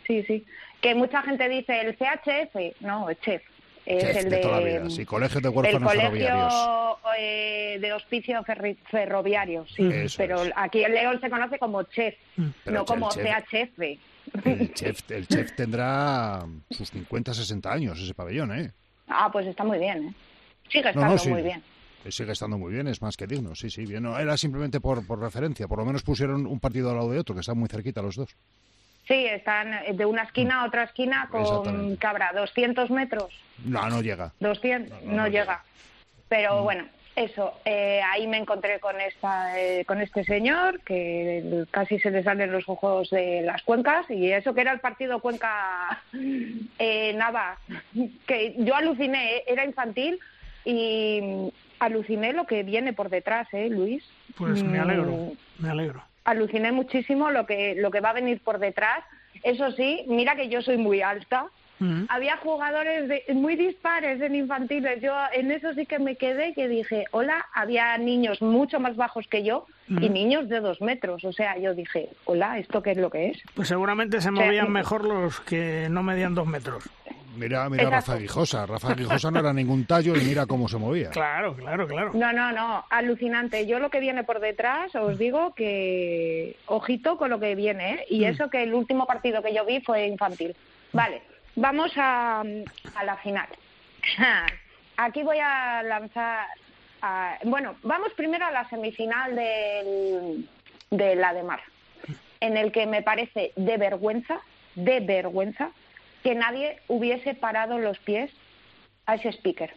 sí, 0.07 0.23
sí. 0.23 0.47
Que 0.81 0.95
mucha 0.95 1.21
gente 1.23 1.47
dice 1.49 1.79
el 1.81 1.95
CHF, 1.99 2.81
no, 2.81 3.11
el 3.11 3.19
chef. 3.21 3.43
Es 3.91 4.17
el 4.17 4.25
de 4.29 4.37
de, 4.37 4.43
toda 4.43 4.61
la 4.61 4.67
vida, 4.67 4.91
sí, 4.91 5.05
Colegio 5.07 5.41
de 5.41 5.49
el 5.49 5.55
Huérfanos 5.55 5.93
Ferroviarios. 5.93 6.53
colegio 6.55 6.99
eh, 7.19 7.79
de 7.81 7.93
hospicio 7.93 8.41
ferri- 8.45 8.77
ferroviario, 8.91 9.65
sí. 9.75 9.89
Eso 9.91 10.17
pero 10.19 10.43
aquí 10.57 10.85
en 10.85 10.93
León 10.95 11.19
se 11.21 11.31
conoce 11.31 11.59
como 11.59 11.83
chef, 11.85 12.15
Pero 12.65 12.79
no 12.79 12.85
como 12.85 13.09
chef- 13.11 13.45
CHF. 13.51 13.79
El 14.45 14.73
chef, 14.75 15.11
el 15.11 15.27
chef 15.27 15.53
tendrá 15.57 16.45
sus 16.71 16.91
50, 16.91 17.33
60 17.33 17.73
años, 17.73 17.99
ese 17.99 18.13
pabellón, 18.15 18.53
¿eh? 18.59 18.73
Ah, 19.09 19.31
pues 19.33 19.47
está 19.47 19.65
muy 19.65 19.79
bien, 19.79 20.09
¿eh? 20.09 20.15
Sigue 20.71 20.85
No, 20.85 20.91
estando 20.91 21.13
no, 21.15 21.19
sí. 21.19 21.29
muy 21.31 21.43
bien. 21.43 21.63
Sigue 22.11 22.33
estando 22.33 22.59
muy 22.59 22.73
bien, 22.73 22.87
es 22.89 23.01
más 23.03 23.17
que 23.17 23.27
digno, 23.27 23.55
sí, 23.55 23.71
sí, 23.71 23.85
bien. 23.87 24.03
No, 24.03 24.19
era 24.19 24.37
simplemente 24.37 24.81
por, 24.81 25.07
por 25.07 25.19
referencia, 25.19 25.67
por 25.67 25.79
lo 25.79 25.85
menos 25.87 26.03
pusieron 26.03 26.47
un 26.47 26.61
partido 26.61 26.91
al 26.91 26.97
lado 26.97 27.11
de 27.11 27.19
otro, 27.19 27.35
que 27.35 27.41
están 27.41 27.59
muy 27.59 27.69
cerquita 27.69 28.01
los 28.03 28.17
dos. 28.17 28.29
Sí, 29.09 29.25
están 29.25 29.75
de 29.97 30.05
una 30.05 30.23
esquina 30.25 30.61
a 30.61 30.67
otra 30.67 30.83
esquina 30.85 31.29
con, 31.31 31.41
Exactamente. 31.41 31.99
¿qué 31.99 32.07
habrá? 32.07 32.33
¿200 32.35 32.91
metros? 32.91 33.35
No, 33.65 33.89
no 33.89 34.03
llega. 34.03 34.33
200, 34.39 35.03
no, 35.05 35.27
llega. 35.29 35.65
Pero 36.29 36.63
bueno, 36.63 36.87
eso, 37.17 37.55
eh, 37.65 38.03
ahí 38.13 38.27
me 38.27 38.37
encontré 38.37 38.79
con 38.81 39.01
esta, 39.01 39.59
eh, 39.59 39.85
con 39.87 40.03
este 40.03 40.25
señor 40.25 40.81
que 40.83 41.65
casi 41.71 41.99
se 41.99 42.11
le 42.11 42.23
salen 42.23 42.53
los 42.53 42.69
ojos 42.69 43.09
de 43.09 43.41
las 43.43 43.63
cuencas 43.63 44.09
y 44.11 44.31
eso 44.31 44.55
que 44.55 44.61
era 44.61 44.73
el 44.73 44.81
partido 44.81 45.21
Cuenca 45.21 46.03
eh, 46.79 47.15
Nava, 47.15 47.57
que 48.27 48.55
yo 48.59 48.75
aluciné, 48.77 49.37
eh, 49.37 49.45
era 49.47 49.65
infantil 49.65 50.21
y 50.67 51.21
mm, 51.23 51.49
aluciné 51.81 52.35
lo 52.35 52.45
que 52.47 52.63
viene 52.63 52.93
por 52.93 53.09
detrás, 53.09 53.49
¿eh, 53.53 53.71
Luis? 53.71 54.05
Pues 54.37 54.63
me 54.63 54.79
Mm, 54.79 54.83
alegro, 54.83 55.33
me 55.59 55.71
alegro. 55.71 56.03
Aluciné 56.31 56.73
muchísimo 56.73 57.31
lo 57.31 57.47
que 57.47 57.75
lo 57.77 57.91
que 57.91 58.01
va 58.01 58.11
a 58.11 58.15
venir 58.21 58.41
por 58.41 58.59
detrás 58.59 59.05
Eso 59.43 59.71
sí, 59.73 60.05
mira 60.09 60.35
que 60.35 60.49
yo 60.49 60.63
soy 60.63 60.77
muy 60.79 61.01
alta. 61.01 61.47
Mm. 61.79 62.07
Había 62.09 62.37
jugadores 62.39 63.09
de- 63.09 63.23
muy 63.35 63.55
dispares 63.55 64.21
en 64.21 64.35
infantiles. 64.35 65.01
Yo 65.01 65.15
en 65.33 65.53
eso 65.53 65.73
sí 65.75 65.87
que 65.87 66.01
me 66.01 66.17
quedé 66.17 66.53
que 66.55 66.67
dije, 66.67 67.05
hola, 67.13 67.47
había 67.55 67.97
niños 67.99 68.43
mucho 68.43 68.81
más 68.81 68.97
bajos 68.97 69.29
que 69.29 69.45
yo 69.45 69.67
y 69.87 70.09
Mm. 70.09 70.13
niños 70.13 70.49
de 70.49 70.59
dos 70.59 70.81
metros. 70.81 71.25
O 71.25 71.33
sea, 71.33 71.57
yo 71.57 71.73
dije, 71.75 72.09
hola, 72.25 72.59
¿esto 72.59 72.83
qué 72.83 72.91
es 72.91 72.97
lo 72.99 73.11
que 73.11 73.29
es? 73.29 73.39
Pues 73.55 73.69
seguramente 73.69 74.21
se 74.21 74.31
O 74.31 74.35
sea, 74.35 74.45
movían 74.45 74.71
mm. 74.71 74.73
mejor 74.73 75.05
los 75.05 75.39
que 75.43 75.87
no 75.89 76.03
medían 76.03 76.35
dos 76.35 76.49
metros. 76.49 76.83
Mira, 77.39 77.69
mira 77.69 77.85
Exacto. 77.85 78.13
Rafa 78.13 78.17
Guijosa. 78.21 78.67
Rafa 78.67 78.95
Guijosa 78.95 79.31
no 79.31 79.41
era 79.41 79.53
ningún 79.53 79.87
tallo 79.87 80.15
y 80.17 80.21
mira 80.25 80.47
cómo 80.47 80.69
se 80.69 80.77
movía. 80.77 81.11
Claro, 81.11 81.55
claro, 81.57 81.87
claro. 81.87 82.11
No, 82.15 82.33
no, 82.33 82.53
no, 82.53 82.85
alucinante. 82.91 83.67
Yo 83.67 83.79
lo 83.79 83.91
que 83.91 84.01
viene 84.01 84.25
por 84.25 84.41
detrás, 84.41 84.95
os 84.97 85.19
digo 85.19 85.55
que 85.55 86.57
ojito 86.67 87.17
con 87.17 87.31
lo 87.31 87.39
que 87.41 87.55
viene, 87.55 87.93
¿eh? 87.95 88.07
Y 88.11 88.21
Mm. 88.21 88.25
eso 88.25 88.51
que 88.51 88.63
el 88.63 88.75
último 88.75 89.07
partido 89.07 89.43
que 89.43 89.55
yo 89.55 89.65
vi 89.65 89.81
fue 89.81 90.07
infantil. 90.07 90.55
Vale, 90.93 91.23
vamos 91.57 91.93
a, 91.97 92.41
a 92.41 93.05
la 93.05 93.17
final. 93.19 93.47
Aquí 94.97 95.23
voy 95.23 95.39
a 95.39 95.83
lanzar... 95.83 96.47
a- 97.03 97.39
bueno, 97.45 97.77
vamos 97.83 98.13
primero 98.17 98.45
a 98.47 98.51
la 98.51 98.69
semifinal 98.69 99.35
del, 99.37 100.49
de 100.91 101.15
la 101.15 101.33
de 101.33 101.43
Mar, 101.45 101.61
en 102.41 102.57
el 102.57 102.73
que 102.73 102.87
me 102.87 103.03
parece 103.03 103.53
de 103.57 103.77
vergüenza, 103.77 104.41
de 104.75 105.01
vergüenza, 105.01 105.71
que 106.29 106.35
nadie 106.35 106.79
hubiese 106.89 107.33
parado 107.33 107.79
los 107.79 107.99
pies 108.01 108.31
a 109.07 109.15
ese 109.15 109.31
speaker. 109.31 109.73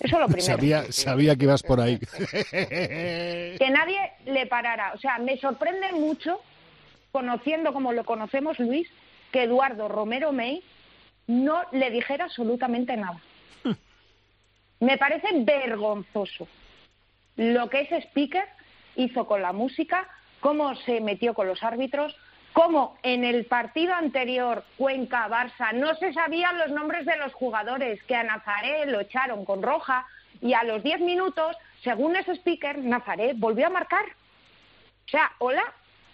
Eso 0.00 0.18
lo 0.18 0.26
primero. 0.28 0.44
Sabía, 0.44 0.92
sabía 0.92 1.34
que 1.34 1.44
ibas 1.44 1.62
por 1.62 1.80
ahí. 1.80 1.98
que 2.50 3.70
nadie 3.70 4.12
le 4.26 4.46
parara. 4.48 4.92
O 4.92 4.98
sea, 4.98 5.16
me 5.16 5.38
sorprende 5.38 5.92
mucho, 5.92 6.42
conociendo 7.10 7.72
como 7.72 7.94
lo 7.94 8.04
conocemos, 8.04 8.58
Luis, 8.58 8.86
que 9.30 9.44
Eduardo 9.44 9.88
Romero 9.88 10.30
May 10.30 10.62
no 11.26 11.62
le 11.72 11.90
dijera 11.90 12.26
absolutamente 12.26 12.94
nada. 12.98 13.22
Me 14.80 14.98
parece 14.98 15.28
vergonzoso 15.38 16.48
lo 17.36 17.70
que 17.70 17.80
ese 17.80 17.96
speaker 18.02 18.44
hizo 18.96 19.26
con 19.26 19.40
la 19.40 19.54
música, 19.54 20.06
cómo 20.40 20.76
se 20.76 21.00
metió 21.00 21.32
con 21.32 21.46
los 21.46 21.62
árbitros, 21.62 22.14
cómo 22.52 22.96
en 23.02 23.24
el 23.24 23.46
partido 23.46 23.94
anterior 23.94 24.64
Cuenca-Barça 24.78 25.72
no 25.72 25.94
se 25.96 26.12
sabían 26.12 26.58
los 26.58 26.70
nombres 26.70 27.06
de 27.06 27.16
los 27.16 27.32
jugadores, 27.34 28.02
que 28.04 28.16
a 28.16 28.22
Nazaré 28.24 28.86
lo 28.86 29.00
echaron 29.00 29.44
con 29.44 29.62
roja 29.62 30.06
y 30.40 30.54
a 30.54 30.62
los 30.64 30.82
10 30.82 31.00
minutos, 31.00 31.56
según 31.82 32.16
ese 32.16 32.32
speaker, 32.36 32.78
Nazaré 32.78 33.32
volvió 33.34 33.66
a 33.68 33.70
marcar. 33.70 34.04
O 35.06 35.08
sea, 35.10 35.30
hola. 35.38 35.62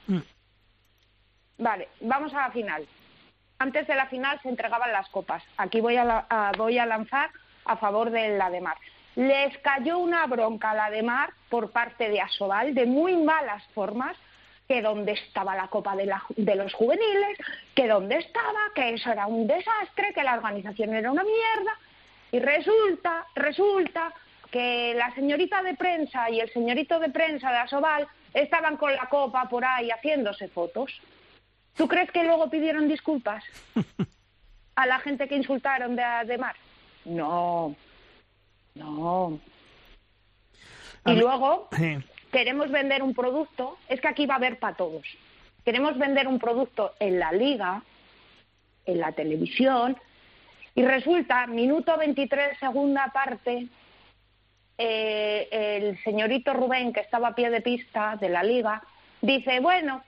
Mm. 0.07 0.19
Vale, 1.59 1.89
vamos 2.01 2.33
a 2.35 2.43
la 2.43 2.51
final. 2.51 2.87
Antes 3.59 3.87
de 3.89 3.95
la 3.97 4.07
final 4.07 4.39
se 4.43 4.49
entregaban 4.49 4.93
las 4.93 5.09
copas. 5.09 5.43
Aquí 5.57 5.81
voy 5.81 5.97
a, 5.97 6.05
la- 6.05 6.27
a- 6.31 6.53
voy 6.57 6.79
a 6.79 6.87
lanzar 6.87 7.31
a 7.65 7.77
favor 7.77 8.11
de 8.11 8.37
la 8.39 8.51
de 8.51 8.61
Mar. 8.61 8.77
Les 9.17 9.57
cayó 9.59 9.99
una 9.99 10.27
bronca 10.27 10.71
a 10.71 10.75
la 10.75 10.91
de 10.91 11.03
Mar 11.03 11.31
por 11.49 11.73
parte 11.73 12.09
de 12.09 12.21
Asobal 12.21 12.75
de 12.75 12.87
muy 12.87 13.17
malas 13.17 13.65
formas, 13.75 14.17
que 14.69 14.83
dónde 14.83 15.13
estaba 15.13 15.57
la 15.57 15.69
copa 15.69 15.97
de, 15.97 16.05
la- 16.07 16.23
de 16.37 16.55
los 16.55 16.75
juveniles, 16.75 17.39
que 17.75 17.89
dónde 17.89 18.17
estaba, 18.19 18.61
que 18.75 18.91
eso 18.95 19.11
era 19.11 19.27
un 19.27 19.47
desastre, 19.47 20.13
que 20.15 20.23
la 20.23 20.35
organización 20.35 20.95
era 20.95 21.11
una 21.11 21.25
mierda. 21.25 21.73
Y 22.31 22.39
resulta, 22.39 23.27
resulta 23.35 24.13
que 24.51 24.93
la 24.95 25.15
señorita 25.15 25.63
de 25.63 25.75
prensa 25.75 26.29
y 26.31 26.41
el 26.41 26.53
señorito 26.53 26.99
de 27.01 27.09
prensa 27.09 27.51
de 27.51 27.57
Asobal 27.59 28.07
estaban 28.35 28.77
con 28.77 28.95
la 28.95 29.07
copa 29.09 29.49
por 29.49 29.65
ahí 29.65 29.91
haciéndose 29.91 30.49
fotos. 30.49 31.01
¿Tú 31.75 31.89
crees 31.89 32.11
que 32.11 32.25
luego 32.25 32.51
pidieron 32.51 32.89
disculpas 32.89 33.43
a 34.77 34.87
la 34.87 34.99
gente 35.01 35.27
que 35.29 35.37
insultaron 35.37 35.97
de, 35.97 36.05
de 36.27 36.37
Mar? 36.37 36.57
No, 37.07 37.75
no. 38.75 39.39
Y 41.07 41.13
luego. 41.15 41.69
Queremos 42.31 42.71
vender 42.71 43.03
un 43.03 43.15
producto, 43.15 43.79
es 43.89 44.01
que 44.01 44.09
aquí 44.09 44.27
va 44.27 44.35
a 44.35 44.39
haber 44.39 44.59
para 44.59 44.77
todos. 44.77 45.07
Queremos 45.65 45.99
vender 45.99 46.29
un 46.29 46.39
producto 46.39 46.95
en 46.99 47.19
la 47.19 47.33
liga, 47.33 47.83
en 48.87 48.99
la 48.99 49.13
televisión, 49.13 49.97
y 50.75 50.83
resulta, 50.85 51.47
minuto 51.47 51.97
23, 51.97 52.59
segunda 52.59 53.11
parte, 53.13 53.67
eh, 54.79 55.49
el 55.51 56.03
señorito 56.05 56.55
Rubén, 56.55 56.93
que 56.93 57.01
estaba 57.01 57.29
a 57.29 57.35
pie 57.35 57.51
de 57.51 57.61
pista 57.61 58.17
de 58.21 58.29
la 58.29 58.43
liga, 58.43 58.83
dice, 59.21 59.61
bueno, 59.61 60.05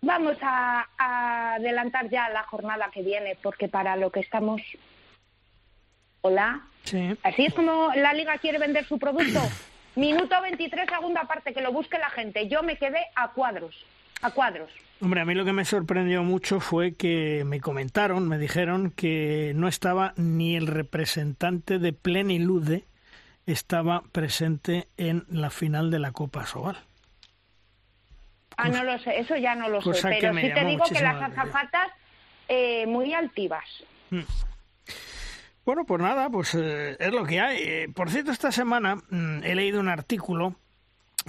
vamos 0.00 0.38
a, 0.40 0.88
a 0.96 1.54
adelantar 1.54 2.08
ya 2.08 2.30
la 2.30 2.44
jornada 2.44 2.90
que 2.92 3.02
viene, 3.02 3.36
porque 3.42 3.68
para 3.68 3.96
lo 3.96 4.10
que 4.10 4.20
estamos... 4.20 4.62
Hola. 6.22 6.62
Sí. 6.84 7.16
Así 7.22 7.44
es 7.44 7.54
como 7.54 7.92
la 7.94 8.12
liga 8.14 8.38
quiere 8.38 8.58
vender 8.58 8.86
su 8.86 8.98
producto. 8.98 9.40
Minuto 9.98 10.40
23, 10.40 10.88
segunda 10.88 11.24
parte, 11.24 11.52
que 11.52 11.60
lo 11.60 11.72
busque 11.72 11.98
la 11.98 12.08
gente. 12.10 12.46
Yo 12.48 12.62
me 12.62 12.76
quedé 12.76 13.04
a 13.16 13.32
cuadros, 13.32 13.74
a 14.22 14.30
cuadros. 14.30 14.70
Hombre, 15.00 15.22
a 15.22 15.24
mí 15.24 15.34
lo 15.34 15.44
que 15.44 15.52
me 15.52 15.64
sorprendió 15.64 16.22
mucho 16.22 16.60
fue 16.60 16.94
que 16.94 17.42
me 17.44 17.60
comentaron, 17.60 18.28
me 18.28 18.38
dijeron 18.38 18.92
que 18.92 19.50
no 19.56 19.66
estaba 19.66 20.12
ni 20.14 20.54
el 20.54 20.68
representante 20.68 21.80
de 21.80 21.92
Plenilude 21.92 22.84
estaba 23.46 24.02
presente 24.12 24.86
en 24.98 25.24
la 25.30 25.50
final 25.50 25.90
de 25.90 25.98
la 25.98 26.12
Copa 26.12 26.46
Sobal. 26.46 26.76
Ah, 28.56 28.68
no 28.68 28.84
lo 28.84 29.00
sé, 29.00 29.18
eso 29.18 29.34
ya 29.36 29.56
no 29.56 29.68
lo 29.68 29.80
sé. 29.80 29.90
cosa 29.90 30.10
que 30.10 30.18
Pero 30.20 30.34
sí 30.34 30.52
te 30.54 30.64
digo 30.64 30.84
que 30.84 31.00
las 31.00 31.20
azafatas 31.20 31.88
eh, 32.46 32.86
muy 32.86 33.14
altivas. 33.14 33.64
Bueno, 35.68 35.84
pues 35.84 36.00
nada, 36.00 36.30
pues 36.30 36.54
eh, 36.54 36.96
es 36.98 37.12
lo 37.12 37.26
que 37.26 37.42
hay. 37.42 37.58
Eh, 37.60 37.88
por 37.94 38.08
cierto, 38.08 38.30
esta 38.30 38.50
semana 38.50 39.02
mm, 39.10 39.44
he 39.44 39.54
leído 39.54 39.80
un 39.80 39.88
artículo 39.90 40.54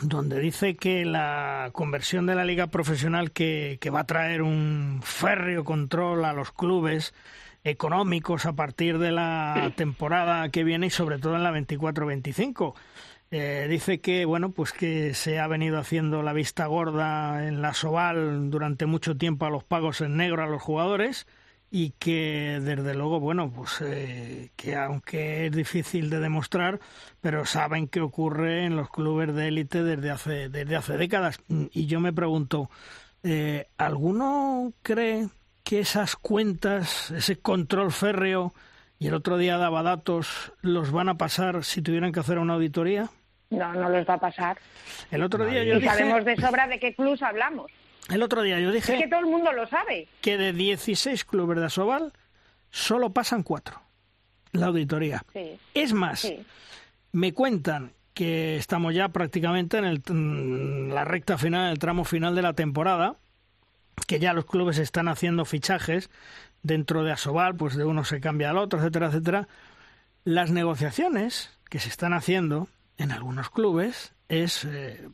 donde 0.01 0.39
dice 0.39 0.77
que 0.77 1.03
la 1.03 1.71
conversión 1.73 2.25
de 2.25 2.35
la 2.35 2.45
liga 2.45 2.67
profesional 2.67 3.31
que, 3.31 3.79
que 3.81 3.89
va 3.89 3.99
a 3.99 4.05
traer 4.05 4.41
un 4.41 5.01
férreo 5.03 5.65
control 5.65 6.23
a 6.23 6.31
los 6.31 6.53
clubes 6.53 7.13
económicos 7.65 8.45
a 8.45 8.53
partir 8.53 8.97
de 8.97 9.11
la 9.11 9.73
temporada 9.75 10.47
que 10.47 10.63
viene 10.63 10.87
y 10.87 10.89
sobre 10.89 11.19
todo 11.19 11.35
en 11.35 11.43
la 11.43 11.51
24-25. 11.51 12.75
Eh, 13.31 13.67
dice 13.69 13.99
que 13.99 14.23
bueno 14.23 14.51
pues 14.51 14.71
que 14.71 15.15
se 15.15 15.37
ha 15.39 15.47
venido 15.47 15.77
haciendo 15.77 16.23
la 16.23 16.31
vista 16.31 16.65
gorda 16.65 17.45
en 17.45 17.61
la 17.61 17.73
Soval 17.73 18.49
durante 18.49 18.85
mucho 18.85 19.17
tiempo 19.17 19.45
a 19.45 19.49
los 19.49 19.65
pagos 19.65 19.99
en 19.99 20.15
negro 20.15 20.43
a 20.43 20.47
los 20.47 20.61
jugadores 20.61 21.27
y 21.71 21.91
que 21.91 22.59
desde 22.61 22.95
luego 22.95 23.19
bueno 23.19 23.51
pues 23.51 23.81
eh, 23.81 24.49
que 24.55 24.75
aunque 24.75 25.45
es 25.45 25.51
difícil 25.51 26.09
de 26.09 26.19
demostrar 26.19 26.79
pero 27.21 27.45
saben 27.45 27.87
que 27.87 28.01
ocurre 28.01 28.65
en 28.65 28.75
los 28.75 28.89
clubes 28.89 29.33
de 29.35 29.47
élite 29.49 29.83
desde 29.83 30.09
hace 30.09 30.49
desde 30.49 30.75
hace 30.75 30.97
décadas 30.97 31.39
y 31.49 31.85
yo 31.85 31.99
me 31.99 32.11
pregunto 32.13 32.69
eh, 33.23 33.67
alguno 33.77 34.73
cree 34.81 35.27
que 35.63 35.79
esas 35.81 36.15
cuentas 36.15 37.11
ese 37.11 37.35
control 37.37 37.91
férreo 37.91 38.53
y 38.97 39.07
el 39.07 39.13
otro 39.13 39.37
día 39.37 39.57
daba 39.57 39.83
datos 39.83 40.51
los 40.61 40.91
van 40.91 41.09
a 41.09 41.17
pasar 41.17 41.63
si 41.63 41.81
tuvieran 41.81 42.11
que 42.11 42.19
hacer 42.21 42.39
una 42.39 42.55
auditoría 42.55 43.09
No, 43.51 43.73
no 43.73 43.89
les 43.89 44.07
va 44.09 44.15
a 44.15 44.19
pasar. 44.19 44.57
el 45.11 45.21
otro 45.23 45.45
día 45.45 45.63
yo 45.63 45.73
Y 45.75 45.81
dije 45.81 45.87
sabemos 45.87 46.25
de 46.25 46.35
sobra 46.37 46.67
de 46.67 46.79
qué 46.79 46.95
clubs 46.95 47.21
hablamos. 47.21 47.71
El 48.09 48.23
otro 48.23 48.41
día 48.43 48.59
yo 48.59 48.71
Es 48.71 48.85
que 48.85 48.93
dije 48.93 49.07
todo 49.07 49.19
el 49.21 49.25
mundo 49.27 49.51
lo 49.51 49.67
sabe. 49.67 50.07
que 50.21 50.37
de 50.37 50.53
16 50.53 51.25
clubes 51.25 51.57
de 51.59 51.65
Asobal 51.65 52.13
solo 52.71 53.11
pasan 53.11 53.43
cuatro 53.43 53.81
la 54.51 54.67
auditoría 54.67 55.23
Sí. 55.33 55.59
es 55.73 55.93
más 55.93 56.19
Sí. 56.21 56.43
me 57.11 57.33
cuentan 57.33 57.91
que 58.13 58.57
estamos 58.57 58.93
ya 58.93 59.09
prácticamente 59.09 59.77
en 59.77 59.85
el, 59.85 60.93
la 60.93 61.05
recta 61.05 61.37
final, 61.37 61.71
el 61.71 61.79
tramo 61.79 62.03
final 62.03 62.35
de 62.35 62.41
la 62.41 62.51
temporada, 62.53 63.15
que 64.07 64.19
ya 64.19 64.33
los 64.33 64.45
clubes 64.45 64.77
están 64.77 65.07
haciendo 65.07 65.45
fichajes 65.45 66.09
dentro 66.61 67.03
de 67.05 67.13
Asobal, 67.13 67.55
pues 67.55 67.77
de 67.77 67.85
uno 67.85 68.03
se 68.03 68.19
cambia 68.19 68.49
al 68.49 68.57
otro, 68.57 68.79
etcétera, 68.79 69.07
etcétera. 69.07 69.47
Las 70.25 70.51
negociaciones 70.51 71.57
que 71.69 71.79
se 71.79 71.87
están 71.87 72.11
haciendo 72.11 72.67
en 72.97 73.11
algunos 73.13 73.49
clubes 73.51 74.13
es 74.27 74.65
eh, 74.65 75.07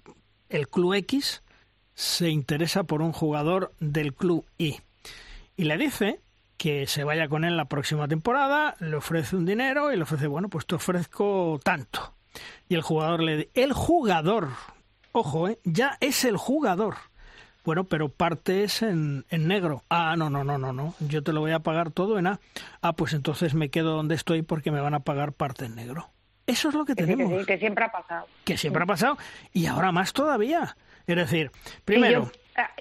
el 0.50 0.68
club 0.68 0.96
X 0.96 1.44
se 1.96 2.30
interesa 2.30 2.84
por 2.84 3.02
un 3.02 3.12
jugador 3.14 3.74
del 3.80 4.14
club 4.14 4.46
Y 4.58 4.78
y 5.58 5.64
le 5.64 5.78
dice 5.78 6.20
que 6.58 6.86
se 6.88 7.04
vaya 7.04 7.28
con 7.30 7.44
él 7.46 7.56
la 7.58 7.66
próxima 7.66 8.08
temporada, 8.08 8.76
le 8.80 8.96
ofrece 8.98 9.36
un 9.36 9.46
dinero 9.46 9.92
y 9.92 9.96
le 9.98 10.04
ofrece, 10.04 10.28
bueno, 10.28 10.50
pues 10.50 10.66
te 10.66 10.76
ofrezco 10.76 11.60
tanto. 11.64 12.14
Y 12.70 12.76
el 12.76 12.82
jugador 12.82 13.22
le 13.24 13.38
di- 13.38 13.50
el 13.54 13.72
jugador, 13.74 14.50
ojo, 15.14 15.48
¿eh? 15.50 15.60
ya 15.64 15.98
es 16.02 16.24
el 16.26 16.36
jugador. 16.38 16.96
Bueno, 17.64 17.86
pero 17.86 18.10
parte 18.10 18.64
es 18.64 18.82
en, 18.84 19.26
en 19.30 19.48
negro. 19.48 19.84
Ah, 19.90 20.16
no, 20.18 20.30
no, 20.30 20.44
no, 20.44 20.58
no, 20.58 20.72
no. 20.74 20.94
Yo 21.00 21.24
te 21.24 21.34
lo 21.34 21.40
voy 21.42 21.52
a 21.52 21.60
pagar 21.60 21.90
todo 21.92 22.20
en 22.20 22.28
A. 22.28 22.40
Ah, 22.82 22.94
pues 22.94 23.14
entonces 23.14 23.54
me 23.56 23.70
quedo 23.70 23.96
donde 23.96 24.14
estoy 24.16 24.42
porque 24.44 24.70
me 24.72 24.82
van 24.82 24.94
a 24.94 25.00
pagar 25.00 25.32
parte 25.34 25.66
en 25.66 25.76
negro. 25.76 26.10
Eso 26.48 26.70
es 26.70 26.76
lo 26.76 26.86
que 26.86 26.94
Que 26.96 27.04
sí, 27.04 27.10
que 27.10 27.16
tenemos, 27.18 27.40
sí, 27.40 27.46
que 27.48 27.58
siempre 27.58 27.86
ha 27.86 27.92
pasado. 27.92 28.28
que 28.44 28.58
siempre 28.58 28.84
ha 28.84 28.86
pasado 28.86 29.18
y 29.52 29.66
ahora 29.66 29.92
más 29.92 30.14
todavía. 30.14 30.78
Es 31.08 31.16
decir, 31.16 31.52
primero, 31.84 32.22
Y 32.22 32.26
yo- 32.26 32.32
ah, 32.58 32.72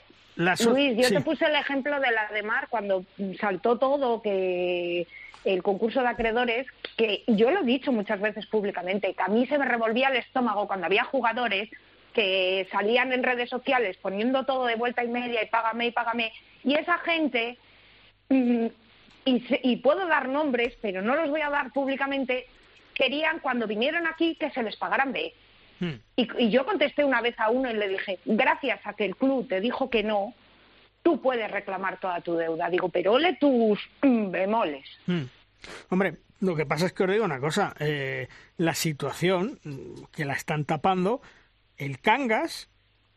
Luis, 0.72 0.97
yo 0.97 1.09
te 1.09 1.20
puse 1.20 1.47
el 1.47 1.55
ejemplo 1.55 2.01
de 2.01 2.11
la 2.11 2.29
de 2.29 2.43
Mar 2.43 2.66
cuando 2.68 3.05
saltó 3.41 3.79
todo, 3.79 4.20
que 4.22 5.07
el 5.45 5.62
concurso 5.62 6.01
de 6.01 6.09
acreedores, 6.09 6.66
que 6.97 7.22
yo 7.27 7.51
lo 7.51 7.61
he 7.61 7.64
dicho 7.64 7.93
muchas 7.93 8.20
veces 8.20 8.47
públicamente, 8.47 9.14
que 9.14 9.22
a 9.22 9.29
mí 9.29 9.47
se 9.47 9.59
me 9.59 9.66
revolvía 9.66 10.09
el 10.09 10.16
estómago 10.16 10.66
cuando 10.66 10.87
había 10.87 11.05
jugadores 11.05 11.68
que 12.14 12.66
salían 12.70 13.12
en 13.12 13.22
redes 13.22 13.51
sociales 13.51 13.97
poniendo 14.01 14.45
todo 14.45 14.66
de 14.66 14.77
vuelta 14.77 15.05
y 15.05 15.09
media 15.09 15.43
y 15.43 15.47
págame 15.49 15.87
y 15.89 15.91
págame, 15.91 16.33
y 16.62 16.75
esa 16.75 16.99
gente, 16.99 17.59
mm, 18.29 18.66
y, 19.27 19.77
puedo 19.77 20.07
dar 20.07 20.29
nombres, 20.29 20.75
pero 20.81 21.03
no 21.03 21.16
los 21.16 21.29
voy 21.29 21.41
a 21.41 21.51
dar 21.51 21.72
públicamente, 21.72 22.47
querían 22.95 23.41
cuando 23.41 23.66
vinieron 23.66 24.07
aquí 24.07 24.37
que 24.37 24.51
se 24.51 24.62
les 24.62 24.77
pagaran 24.77 25.12
B. 25.12 25.35
Hmm. 25.85 26.01
Y, 26.16 26.45
y, 26.45 26.51
yo 26.51 26.64
contesté 26.64 27.05
una 27.05 27.20
vez 27.20 27.39
a 27.39 27.51
uno 27.51 27.70
y 27.70 27.74
le 27.74 27.89
dije, 27.89 28.18
gracias 28.24 28.80
a 28.85 28.95
que 28.95 29.05
el 29.05 29.16
club 29.16 29.49
te 29.49 29.61
dijo 29.61 29.91
que 29.91 30.03
no, 30.03 30.35
tú 31.03 31.20
puedes 31.20 31.51
reclamar 31.51 32.01
toda 32.01 32.20
tu 32.20 32.35
deuda. 32.35 32.70
Digo, 32.70 32.89
pero 32.89 33.12
ole 33.12 33.37
tus 33.37 33.78
bemoles. 34.03 34.87
Hmm. 35.07 35.24
Hombre, 35.91 36.16
lo 36.41 36.57
que 36.57 36.66
pasa 36.66 36.87
es 36.87 36.93
que 36.93 37.05
os 37.05 37.11
digo 37.11 37.24
una 37.24 37.41
cosa, 37.41 37.74
eh, 37.78 38.28
la 38.57 38.74
situación 38.74 39.61
mm, 39.62 40.05
que 40.12 40.24
la 40.24 40.35
están 40.35 40.64
tapando, 40.64 41.20
el 41.76 42.01
Cangas 42.01 42.68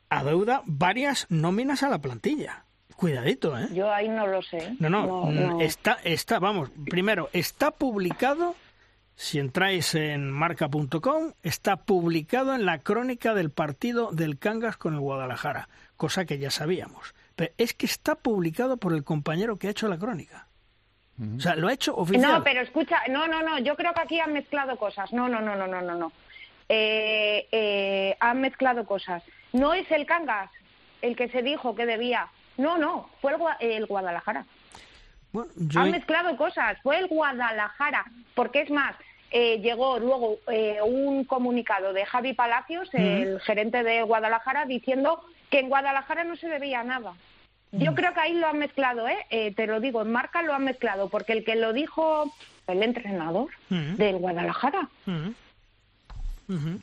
adeuda 0.09 0.61
varias 0.65 1.27
nóminas 1.29 1.83
a 1.83 1.89
la 1.89 1.99
plantilla. 1.99 2.65
Cuidadito, 2.95 3.57
¿eh? 3.57 3.67
Yo 3.73 3.93
ahí 3.93 4.09
no 4.09 4.25
lo 4.25 4.41
sé. 4.41 4.75
No, 4.79 4.89
no, 4.89 5.25
mm, 5.25 5.61
está, 5.61 5.99
está, 6.03 6.39
vamos, 6.39 6.71
primero, 6.89 7.29
está 7.31 7.71
publicado, 7.71 8.55
si 9.17 9.39
entráis 9.39 9.93
en 9.95 10.31
marca.com, 10.31 11.33
está 11.43 11.75
publicado 11.75 12.55
en 12.55 12.65
la 12.65 12.79
crónica 12.79 13.33
del 13.33 13.51
partido 13.51 14.11
del 14.13 14.39
Cangas 14.39 14.77
con 14.77 14.93
el 14.93 15.01
Guadalajara, 15.01 15.67
cosa 15.97 16.23
que 16.23 16.37
ya 16.37 16.51
sabíamos 16.51 17.13
es 17.57 17.73
que 17.73 17.85
está 17.85 18.15
publicado 18.15 18.77
por 18.77 18.93
el 18.93 19.03
compañero 19.03 19.57
que 19.57 19.67
ha 19.67 19.71
hecho 19.71 19.87
la 19.87 19.97
crónica. 19.97 20.47
O 21.35 21.39
sea, 21.39 21.55
lo 21.55 21.67
ha 21.67 21.73
hecho 21.73 21.95
oficial. 21.95 22.31
No, 22.31 22.43
pero 22.43 22.61
escucha, 22.61 23.01
no, 23.09 23.27
no, 23.27 23.41
no, 23.41 23.57
yo 23.59 23.75
creo 23.75 23.93
que 23.93 24.01
aquí 24.01 24.19
han 24.19 24.33
mezclado 24.33 24.77
cosas. 24.77 25.11
No, 25.11 25.27
no, 25.27 25.41
no, 25.41 25.55
no, 25.55 25.65
no, 25.65 25.81
no, 25.81 25.95
no. 25.95 26.11
Eh, 26.69 27.47
eh, 27.51 28.15
han 28.19 28.41
mezclado 28.41 28.85
cosas. 28.85 29.23
No 29.51 29.73
es 29.73 29.89
el 29.91 30.05
Cangas 30.05 30.51
el 31.01 31.15
que 31.15 31.27
se 31.29 31.41
dijo 31.41 31.73
que 31.75 31.87
debía. 31.87 32.27
No, 32.57 32.77
no, 32.77 33.09
fue 33.19 33.33
el, 33.59 33.85
Guadalajara. 33.87 34.45
Bueno, 35.31 35.51
Han 35.75 35.91
mezclado 35.91 36.35
cosas, 36.37 36.77
fue 36.83 36.99
el 36.99 37.07
Guadalajara. 37.07 38.05
Porque 38.35 38.61
es 38.61 38.69
más, 38.69 38.95
eh, 39.31 39.59
llegó 39.59 39.99
luego 39.99 40.39
un 40.85 41.23
comunicado 41.25 41.93
de 41.93 42.05
Javi 42.05 42.33
Palacios, 42.33 42.89
el 42.93 43.39
gerente 43.41 43.83
de 43.83 44.03
Guadalajara, 44.03 44.65
diciendo 44.65 45.21
que 45.49 45.59
en 45.59 45.69
Guadalajara 45.69 46.23
no 46.23 46.35
se 46.35 46.47
debía 46.47 46.83
nada. 46.83 47.13
Yo 47.71 47.93
creo 47.95 48.13
que 48.13 48.19
ahí 48.21 48.33
lo 48.33 48.47
han 48.47 48.59
mezclado, 48.59 49.07
¿eh? 49.07 49.17
¿eh? 49.29 49.53
Te 49.53 49.67
lo 49.67 49.79
digo, 49.79 50.01
en 50.01 50.11
marca 50.11 50.41
lo 50.41 50.53
han 50.53 50.63
mezclado, 50.63 51.09
porque 51.09 51.33
el 51.33 51.43
que 51.43 51.55
lo 51.55 51.73
dijo 51.73 52.33
el 52.65 52.81
entrenador 52.81 53.49
mm. 53.69 53.95
del 53.95 54.17
Guadalajara, 54.17 54.89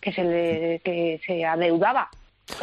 que 0.01 0.13
se 0.13 0.25
le, 0.25 0.81
que 0.85 1.21
se 1.27 1.45
adeudaba. 1.45 2.11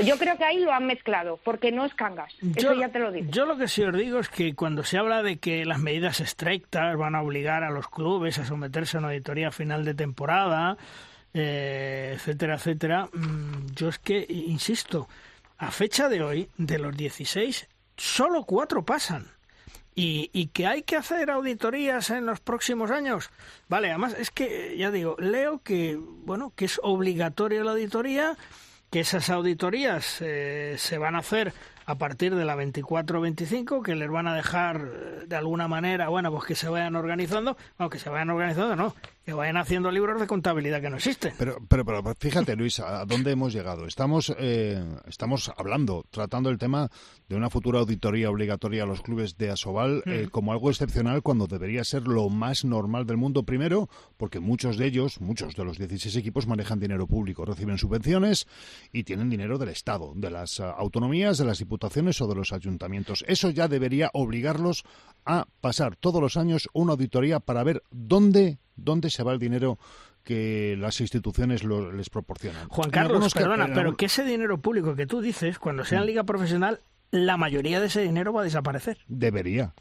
Yo 0.04 0.18
creo 0.18 0.38
que 0.38 0.46
ahí 0.46 0.60
lo 0.60 0.72
han 0.72 0.86
mezclado, 0.86 1.40
porque 1.44 1.72
no 1.72 1.86
es 1.86 1.94
Cangas. 1.96 2.34
Eso 2.56 2.74
ya 2.74 2.90
te 2.90 3.00
lo 3.00 3.12
digo. 3.12 3.32
Yo 3.32 3.46
lo 3.46 3.58
que 3.58 3.68
sí 3.68 3.84
os 3.84 3.96
digo 3.96 4.20
es 4.20 4.30
que 4.30 4.54
cuando 4.54 4.84
se 4.84 4.98
habla 4.98 5.24
de 5.24 5.38
que 5.38 5.66
las 5.66 5.80
medidas 5.80 6.20
estrictas 6.20 6.96
van 6.98 7.16
a 7.16 7.22
obligar 7.22 7.64
a 7.64 7.72
los 7.72 7.90
clubes 7.90 8.38
a 8.38 8.46
someterse 8.46 8.98
a 8.98 9.00
una 9.00 9.10
auditoría 9.10 9.52
final 9.52 9.84
de 9.84 9.96
temporada, 9.96 10.78
eh, 11.34 12.12
etcétera, 12.16 12.56
etcétera, 12.56 13.10
yo 13.76 13.90
es 13.90 13.98
que, 13.98 14.26
insisto, 14.30 15.08
a 15.58 15.72
fecha 15.72 16.10
de 16.10 16.22
hoy, 16.22 16.50
de 16.58 16.78
los 16.78 16.96
16, 16.96 17.68
solo 17.98 18.44
cuatro 18.44 18.84
pasan. 18.84 19.28
Y, 19.94 20.30
y, 20.32 20.48
que 20.48 20.68
hay 20.68 20.84
que 20.84 20.96
hacer 20.96 21.30
auditorías 21.30 22.12
en 22.12 22.26
los 22.26 22.40
próximos 22.40 22.92
años. 22.92 23.30
Vale, 23.68 23.90
además 23.90 24.16
es 24.18 24.32
que, 24.32 24.78
ya 24.78 24.90
digo, 24.90 25.18
leo 25.20 25.62
que, 25.64 26.00
bueno, 26.00 26.54
que 26.56 26.64
es 26.64 26.80
obligatoria 26.82 27.62
la 27.66 27.72
auditoría, 27.72 28.38
que 28.92 29.00
esas 29.00 29.30
auditorías 29.30 30.18
eh, 30.20 30.76
se 30.78 30.98
van 30.98 31.16
a 31.16 31.20
hacer 31.20 31.54
a 31.92 31.98
partir 31.98 32.36
de 32.36 32.46
la 32.46 32.56
24-25, 32.56 33.84
que 33.84 33.96
les 33.96 34.10
van 34.10 34.26
a 34.26 34.34
dejar 34.34 34.78
eh, 34.78 35.26
de 35.28 35.36
alguna 35.36 35.68
manera, 35.68 36.08
bueno, 36.08 36.32
pues 36.32 36.46
que 36.46 36.56
se 36.56 36.70
vayan 36.70 36.96
organizando, 36.96 37.58
aunque 37.78 38.00
se 38.00 38.10
vayan 38.10 38.30
organizando, 38.30 38.78
no, 38.78 38.96
que 39.26 39.34
vayan 39.34 39.58
haciendo 39.58 39.92
libros 39.92 40.20
de 40.22 40.26
contabilidad 40.26 40.80
que 40.80 40.90
no 40.90 40.96
existen. 40.96 41.34
Pero, 41.38 41.58
pero, 41.68 41.84
pero 41.84 42.02
fíjate, 42.18 42.56
Luis, 42.56 42.80
¿a 42.80 43.04
dónde 43.06 43.32
hemos 43.32 43.52
llegado? 43.52 43.86
Estamos, 43.86 44.34
eh, 44.40 44.82
estamos 45.06 45.52
hablando, 45.58 46.06
tratando 46.10 46.50
el 46.50 46.58
tema 46.58 46.90
de 47.28 47.36
una 47.36 47.50
futura 47.50 47.80
auditoría 47.80 48.30
obligatoria 48.30 48.84
a 48.84 48.86
los 48.86 49.02
clubes 49.02 49.38
de 49.38 49.52
Asobal 49.52 50.02
eh, 50.06 50.30
como 50.32 50.54
algo 50.54 50.70
excepcional 50.70 51.22
cuando 51.22 51.48
debería 51.48 51.84
ser 51.84 52.04
lo 52.04 52.30
más 52.30 52.64
normal 52.64 53.06
del 53.06 53.18
mundo. 53.18 53.44
Primero, 53.44 53.90
porque 54.16 54.40
muchos 54.40 54.78
de 54.78 54.86
ellos, 54.86 55.20
muchos 55.20 55.56
de 55.56 55.66
los 55.66 55.78
16 55.78 56.16
equipos 56.16 56.48
manejan 56.48 56.80
dinero 56.80 57.06
público, 57.06 57.44
reciben 57.44 57.78
subvenciones 57.78 58.48
y 58.94 59.04
tienen 59.04 59.30
dinero 59.30 59.58
del 59.58 59.70
Estado, 59.70 60.14
de 60.16 60.32
las 60.32 60.62
autonomías, 60.62 61.38
de 61.38 61.46
las 61.46 61.60
diputaciones 61.60 61.81
o 61.84 62.28
de 62.28 62.36
los 62.36 62.54
ayuntamientos. 62.54 63.24
Eso 63.28 63.50
ya 63.50 63.68
debería 63.68 64.10
obligarlos 64.14 64.84
a 65.26 65.46
pasar 65.62 65.96
todos 65.96 66.22
los 66.22 66.38
años 66.38 66.70
una 66.74 66.94
auditoría 66.94 67.40
para 67.40 67.64
ver 67.64 67.84
dónde 67.92 68.60
dónde 68.76 69.10
se 69.10 69.24
va 69.24 69.34
el 69.34 69.40
dinero 69.40 69.78
que 70.24 70.76
las 70.78 71.02
instituciones 71.02 71.64
les 71.64 72.10
proporcionan. 72.10 72.68
Juan 72.70 72.92
Carlos, 72.92 73.34
perdona, 73.34 73.70
pero 73.74 73.96
que 73.96 74.06
ese 74.06 74.24
dinero 74.24 74.60
público 74.60 74.96
que 74.96 75.08
tú 75.08 75.22
dices, 75.22 75.58
cuando 75.60 75.84
sea 75.84 76.00
en 76.00 76.04
mm. 76.04 76.08
liga 76.08 76.24
profesional, 76.24 76.80
la 77.10 77.38
mayoría 77.38 77.80
de 77.80 77.88
ese 77.88 78.02
dinero 78.02 78.32
va 78.32 78.42
a 78.42 78.44
desaparecer. 78.44 79.00
Debería 79.08 79.74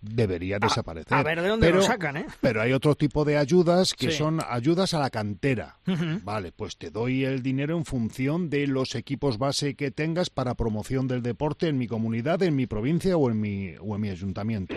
debería 0.00 0.58
desaparecer. 0.58 1.12
A 1.16 1.22
ver 1.22 1.40
de 1.42 1.48
dónde 1.48 1.70
lo 1.70 1.82
sacan, 1.82 2.16
¿eh? 2.16 2.26
Pero 2.40 2.62
hay 2.62 2.72
otro 2.72 2.94
tipo 2.94 3.24
de 3.24 3.36
ayudas 3.36 3.94
que 3.94 4.10
son 4.10 4.40
ayudas 4.48 4.94
a 4.94 4.98
la 4.98 5.10
cantera. 5.10 5.76
Vale, 6.22 6.52
pues 6.52 6.76
te 6.76 6.90
doy 6.90 7.24
el 7.24 7.42
dinero 7.42 7.76
en 7.76 7.84
función 7.84 8.50
de 8.50 8.66
los 8.66 8.94
equipos 8.94 9.38
base 9.38 9.74
que 9.74 9.90
tengas 9.90 10.30
para 10.30 10.54
promoción 10.54 11.08
del 11.08 11.22
deporte 11.22 11.68
en 11.68 11.78
mi 11.78 11.86
comunidad, 11.86 12.42
en 12.42 12.56
mi 12.56 12.66
provincia 12.66 13.16
o 13.16 13.30
en 13.30 13.40
mi, 13.40 13.74
o 13.80 13.94
en 13.94 14.00
mi 14.00 14.08
ayuntamiento. 14.10 14.74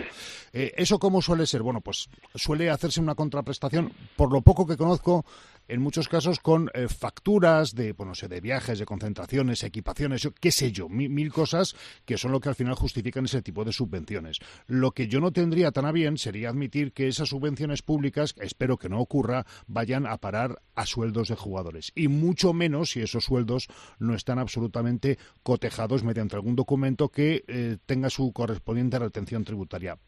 Eh, 0.52 0.72
¿Eso 0.76 0.98
cómo 0.98 1.22
suele 1.22 1.46
ser? 1.46 1.62
Bueno, 1.62 1.80
pues 1.80 2.08
suele 2.34 2.70
hacerse 2.70 3.00
una 3.00 3.14
contraprestación, 3.14 3.92
por 4.16 4.32
lo 4.32 4.42
poco 4.42 4.66
que 4.66 4.76
conozco, 4.76 5.24
en 5.68 5.80
muchos 5.80 6.08
casos 6.08 6.40
con 6.40 6.70
eh, 6.74 6.88
facturas 6.88 7.74
de, 7.74 7.92
bueno, 7.92 8.14
sé, 8.14 8.28
de 8.28 8.40
viajes, 8.40 8.78
de 8.78 8.84
concentraciones, 8.84 9.62
equipaciones, 9.62 10.28
qué 10.40 10.52
sé 10.52 10.72
yo, 10.72 10.88
mil, 10.88 11.32
cosas 11.32 11.74
que 12.04 12.18
son 12.18 12.32
lo 12.32 12.40
que 12.40 12.48
al 12.48 12.54
final 12.54 12.74
justifican 12.74 13.24
ese 13.24 13.42
tipo 13.42 13.64
de 13.64 13.72
subvenciones. 13.72 14.38
Lo 14.66 14.92
que 14.92 15.08
yo 15.08 15.20
no 15.20 15.32
tendría 15.32 15.72
tan 15.72 15.86
a 15.86 15.92
bien 15.92 16.18
sería 16.18 16.50
admitir 16.50 16.92
que 16.92 17.08
esas 17.08 17.28
subvenciones 17.30 17.82
públicas, 17.82 18.34
espero 18.40 18.76
que 18.76 18.88
no 18.88 19.00
ocurra, 19.00 19.46
vayan 19.66 20.06
a 20.06 20.18
parar 20.18 20.62
a 20.74 20.86
sueldos 20.86 21.28
de 21.28 21.36
jugadores. 21.36 21.92
Y 21.94 22.08
mucho 22.08 22.52
menos 22.52 22.90
si 22.90 23.00
esos 23.00 23.24
sueldos 23.24 23.68
no 23.98 24.14
están 24.14 24.38
absolutamente 24.38 25.18
cotejados 25.42 26.04
mediante 26.04 26.36
algún 26.36 26.56
documento 26.56 27.08
que 27.08 27.44
eh, 27.46 27.78
tenga 27.86 28.10
su 28.10 28.32
correspondiente 28.32 28.98
retención 28.98 29.44
tributaria. 29.44 29.98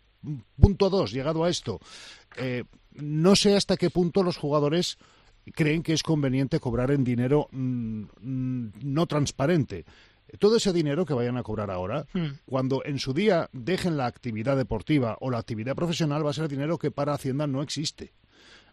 Punto 0.61 0.91
dos, 0.91 1.13
llegado 1.13 1.45
a 1.45 1.51
esto, 1.51 1.79
eh, 2.37 2.65
no 2.93 3.37
sé 3.37 3.55
hasta 3.55 3.77
qué 3.77 3.91
punto 3.91 4.23
los 4.23 4.37
jugadores 4.37 4.99
creen 5.53 5.83
que 5.83 5.93
es 5.93 6.03
conveniente 6.03 6.61
cobrar 6.61 6.91
en 6.91 7.05
dinero 7.05 7.49
mm, 7.53 8.03
mm, 8.21 8.73
no 8.83 9.07
transparente. 9.07 9.85
Todo 10.39 10.57
ese 10.57 10.73
dinero 10.73 11.07
que 11.07 11.15
vayan 11.15 11.37
a 11.37 11.43
cobrar 11.43 11.71
ahora, 11.71 12.07
hmm. 12.13 12.41
cuando 12.47 12.85
en 12.85 12.99
su 12.99 13.15
día 13.15 13.49
dejen 13.53 13.97
la 13.97 14.07
actividad 14.07 14.57
deportiva 14.57 15.17
o 15.21 15.31
la 15.31 15.39
actividad 15.39 15.77
profesional, 15.77 16.27
va 16.27 16.31
a 16.31 16.35
ser 16.35 16.49
dinero 16.49 16.79
que 16.79 16.91
para 16.91 17.15
Hacienda 17.15 17.47
no 17.47 17.63
existe. 17.63 18.13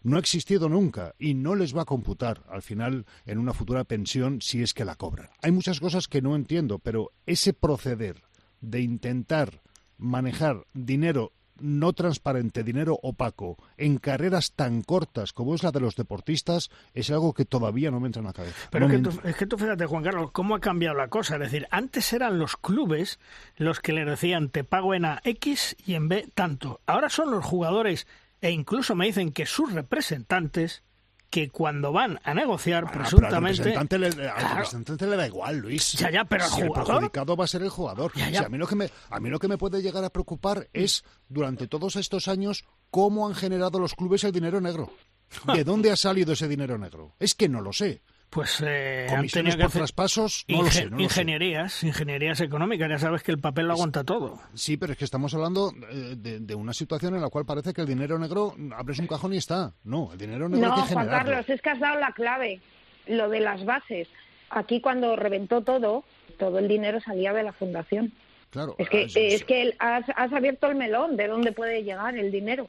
No 0.02 0.16
ha 0.16 0.20
existido 0.20 0.68
nunca 0.68 1.14
y 1.18 1.34
no 1.34 1.54
les 1.54 1.74
va 1.74 1.82
a 1.82 1.86
computar 1.86 2.42
al 2.50 2.60
final 2.60 3.06
en 3.24 3.38
una 3.38 3.54
futura 3.54 3.84
pensión 3.84 4.42
si 4.42 4.62
es 4.62 4.74
que 4.74 4.84
la 4.84 4.96
cobran. 4.96 5.30
Hay 5.42 5.52
muchas 5.52 5.80
cosas 5.80 6.08
que 6.08 6.20
no 6.20 6.36
entiendo, 6.36 6.78
pero 6.78 7.12
ese 7.24 7.54
proceder 7.54 8.22
de 8.60 8.80
intentar 8.80 9.62
manejar 9.96 10.66
dinero 10.74 11.32
no 11.60 11.92
transparente, 11.92 12.64
dinero 12.64 12.98
opaco, 13.02 13.56
en 13.76 13.98
carreras 13.98 14.52
tan 14.52 14.82
cortas 14.82 15.32
como 15.32 15.54
es 15.54 15.62
la 15.62 15.72
de 15.72 15.80
los 15.80 15.96
deportistas, 15.96 16.70
es 16.94 17.10
algo 17.10 17.32
que 17.32 17.44
todavía 17.44 17.90
no 17.90 18.00
me 18.00 18.06
entra 18.06 18.20
en 18.20 18.26
la 18.26 18.32
cabeza. 18.32 18.68
Pero 18.70 18.86
es, 18.88 19.36
que 19.36 19.46
tú, 19.46 19.56
fíjate, 19.56 19.86
Juan 19.86 20.02
Carlos, 20.02 20.30
cómo 20.32 20.54
ha 20.54 20.60
cambiado 20.60 20.96
la 20.96 21.08
cosa. 21.08 21.34
Es 21.36 21.40
decir, 21.40 21.66
antes 21.70 22.12
eran 22.12 22.38
los 22.38 22.56
clubes 22.56 23.18
los 23.56 23.80
que 23.80 23.92
le 23.92 24.04
decían 24.04 24.48
te 24.48 24.64
pago 24.64 24.94
en 24.94 25.04
A 25.04 25.20
X 25.24 25.76
y 25.84 25.94
en 25.94 26.08
B 26.08 26.28
tanto. 26.34 26.80
Ahora 26.86 27.08
son 27.08 27.30
los 27.30 27.44
jugadores 27.44 28.06
e 28.40 28.50
incluso 28.50 28.94
me 28.94 29.06
dicen 29.06 29.32
que 29.32 29.46
sus 29.46 29.72
representantes 29.72 30.82
que 31.30 31.50
cuando 31.50 31.92
van 31.92 32.20
a 32.22 32.34
negociar, 32.34 32.90
presuntamente. 32.90 33.74
Al 33.74 33.88
representante, 33.88 35.06
le, 35.06 35.16
da 35.16 35.26
igual, 35.26 35.58
Luis. 35.58 35.92
Ya, 35.92 36.10
ya, 36.10 36.24
pero 36.24 36.46
si 36.48 36.60
el 36.60 36.70
perjudicado 36.70 37.36
va 37.36 37.44
a 37.44 37.48
ser 37.48 37.62
el 37.62 37.70
jugador. 37.70 38.12
a, 38.16 38.48
mí 38.48 38.58
lo 38.58 38.66
que 38.66 38.76
me, 38.76 38.90
a 39.10 39.20
mí 39.20 39.28
lo 39.28 39.38
que 39.38 39.48
me 39.48 39.58
puede 39.58 39.82
llegar 39.82 40.04
a 40.04 40.10
preocupar 40.10 40.68
es, 40.72 41.04
durante 41.28 41.66
todos 41.66 41.96
estos 41.96 42.28
años, 42.28 42.64
cómo 42.90 43.26
han 43.26 43.34
generado 43.34 43.78
los 43.78 43.94
clubes 43.94 44.24
el 44.24 44.32
dinero 44.32 44.60
negro. 44.60 44.90
¿De 45.54 45.64
dónde 45.64 45.90
ha 45.90 45.96
salido 45.96 46.32
ese 46.32 46.48
dinero 46.48 46.78
negro? 46.78 47.14
Es 47.18 47.34
que 47.34 47.48
no 47.48 47.60
lo 47.60 47.72
sé. 47.72 48.02
Pues 48.34 48.60
eh, 48.66 49.06
han 49.08 49.16
Comisiones 49.18 49.32
tenido 49.32 49.56
que 49.56 49.62
por 49.62 49.68
hacer 49.68 49.78
traspasos, 49.80 50.44
no 50.48 50.62
lo 50.64 50.70
sé, 50.70 50.84
no 50.86 50.90
lo 50.90 50.96
sé. 50.98 51.02
ingenierías, 51.04 51.84
ingenierías 51.84 52.40
económicas. 52.40 52.90
Ya 52.90 52.98
sabes 52.98 53.22
que 53.22 53.30
el 53.30 53.38
papel 53.38 53.66
lo 53.68 53.74
aguanta 53.74 54.02
todo. 54.02 54.40
Sí, 54.54 54.76
pero 54.76 54.92
es 54.92 54.98
que 54.98 55.04
estamos 55.04 55.32
hablando 55.34 55.72
eh, 55.90 56.14
de, 56.16 56.40
de 56.40 56.54
una 56.56 56.72
situación 56.72 57.14
en 57.14 57.20
la 57.22 57.28
cual 57.28 57.46
parece 57.46 57.72
que 57.72 57.80
el 57.82 57.86
dinero 57.86 58.18
negro 58.18 58.54
abres 58.76 58.98
un 58.98 59.06
cajón 59.06 59.34
y 59.34 59.36
está. 59.36 59.72
No, 59.84 60.10
el 60.12 60.18
dinero 60.18 60.48
negro 60.48 60.66
No, 60.68 60.74
hay 60.74 60.82
que 60.82 60.92
Juan 60.94 61.04
generarlo. 61.06 61.30
Carlos, 61.32 61.48
es 61.50 61.62
que 61.62 61.70
has 61.70 61.78
dado 61.80 62.00
la 62.00 62.10
clave, 62.12 62.60
lo 63.06 63.28
de 63.28 63.38
las 63.40 63.64
bases. 63.64 64.08
Aquí 64.50 64.80
cuando 64.80 65.14
reventó 65.14 65.62
todo, 65.62 66.04
todo 66.38 66.58
el 66.58 66.66
dinero 66.66 67.00
salía 67.00 67.32
de 67.32 67.44
la 67.44 67.52
fundación. 67.52 68.12
Claro, 68.50 68.74
Es 68.78 68.88
que, 68.88 69.04
ah, 69.04 69.08
sí, 69.08 69.14
sí. 69.14 69.20
es 69.34 69.44
que 69.44 69.62
el- 69.62 69.76
has, 69.78 70.04
has 70.16 70.32
abierto 70.32 70.66
el 70.66 70.74
melón 70.76 71.16
de 71.16 71.28
dónde 71.28 71.52
puede 71.52 71.82
llegar 71.84 72.16
el 72.16 72.32
dinero. 72.32 72.68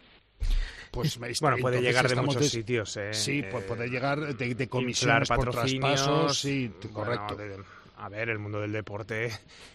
Pues, 0.91 1.17
Bueno, 1.19 1.31
está- 1.33 1.61
puede 1.61 1.81
llegar 1.81 2.07
de 2.07 2.15
muchos 2.15 2.47
sitios, 2.49 2.97
¿eh? 2.97 3.13
Sí, 3.13 3.39
Eh, 3.43 3.63
puede 3.67 3.87
llegar 3.89 4.19
de, 4.35 4.55
de 4.55 4.67
comisiones 4.67 5.29
por 5.29 5.49
traspasos, 5.51 6.39
sí, 6.39 6.71
bueno, 6.91 6.93
correcto. 6.93 7.35
de- 7.35 7.63
a 7.97 8.09
ver, 8.09 8.27
el 8.29 8.39
mundo 8.39 8.59
del 8.59 8.73
deporte 8.73 9.31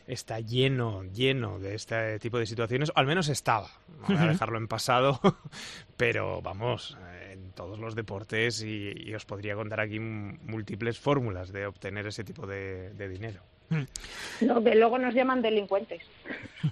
está 0.06 0.40
lleno, 0.40 1.04
lleno 1.04 1.58
de 1.58 1.74
este 1.74 2.18
tipo 2.18 2.38
de 2.38 2.44
situaciones, 2.44 2.90
o 2.90 2.92
al 2.96 3.06
menos 3.06 3.28
estaba. 3.28 3.70
Voy 4.06 4.16
a 4.16 4.26
dejarlo 4.26 4.58
en 4.58 4.68
pasado, 4.68 5.18
pero 5.96 6.42
vamos, 6.42 6.98
eh, 7.00 7.30
en 7.32 7.52
todos 7.52 7.78
los 7.78 7.94
deportes 7.94 8.62
y, 8.62 8.92
y 8.94 9.14
os 9.14 9.24
podría 9.24 9.54
contar 9.54 9.80
aquí 9.80 9.98
múltiples 10.00 10.98
fórmulas 10.98 11.50
de 11.50 11.64
obtener 11.66 12.06
ese 12.08 12.22
tipo 12.22 12.46
de, 12.46 12.92
de 12.92 13.08
dinero. 13.08 13.42
Lo 14.40 14.62
que 14.62 14.74
luego 14.74 14.98
nos 14.98 15.14
llaman 15.14 15.42
delincuentes. 15.42 16.02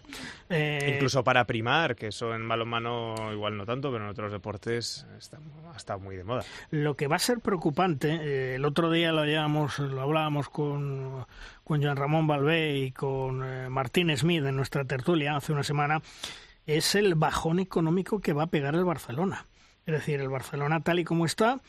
Eh, 0.50 0.92
Incluso 0.94 1.22
para 1.22 1.44
primar, 1.44 1.94
que 1.94 2.06
eso 2.06 2.34
en 2.34 2.48
balonmano 2.48 3.14
igual 3.34 3.58
no 3.58 3.66
tanto, 3.66 3.92
pero 3.92 4.04
en 4.04 4.10
otros 4.10 4.32
deportes 4.32 5.06
está, 5.18 5.38
ha 5.74 5.76
estado 5.76 5.98
muy 5.98 6.16
de 6.16 6.24
moda. 6.24 6.42
Lo 6.70 6.96
que 6.96 7.06
va 7.06 7.16
a 7.16 7.18
ser 7.18 7.40
preocupante, 7.40 8.08
eh, 8.10 8.54
el 8.54 8.64
otro 8.64 8.90
día 8.90 9.12
lo, 9.12 9.26
llevamos, 9.26 9.78
lo 9.78 10.00
hablábamos 10.00 10.48
con, 10.48 11.26
con 11.64 11.82
Joan 11.82 11.98
Ramón 11.98 12.26
Balbé 12.26 12.78
y 12.78 12.92
con 12.92 13.44
eh, 13.44 13.68
Martín 13.68 14.16
Smith 14.16 14.42
en 14.46 14.56
nuestra 14.56 14.86
tertulia 14.86 15.36
hace 15.36 15.52
una 15.52 15.64
semana, 15.64 16.00
es 16.64 16.94
el 16.94 17.14
bajón 17.14 17.58
económico 17.58 18.20
que 18.22 18.32
va 18.32 18.44
a 18.44 18.50
pegar 18.50 18.74
el 18.74 18.84
Barcelona. 18.84 19.44
Es 19.84 19.92
decir, 19.92 20.18
el 20.18 20.30
Barcelona 20.30 20.80
tal 20.80 20.98
y 20.98 21.04
como 21.04 21.26
está 21.26 21.60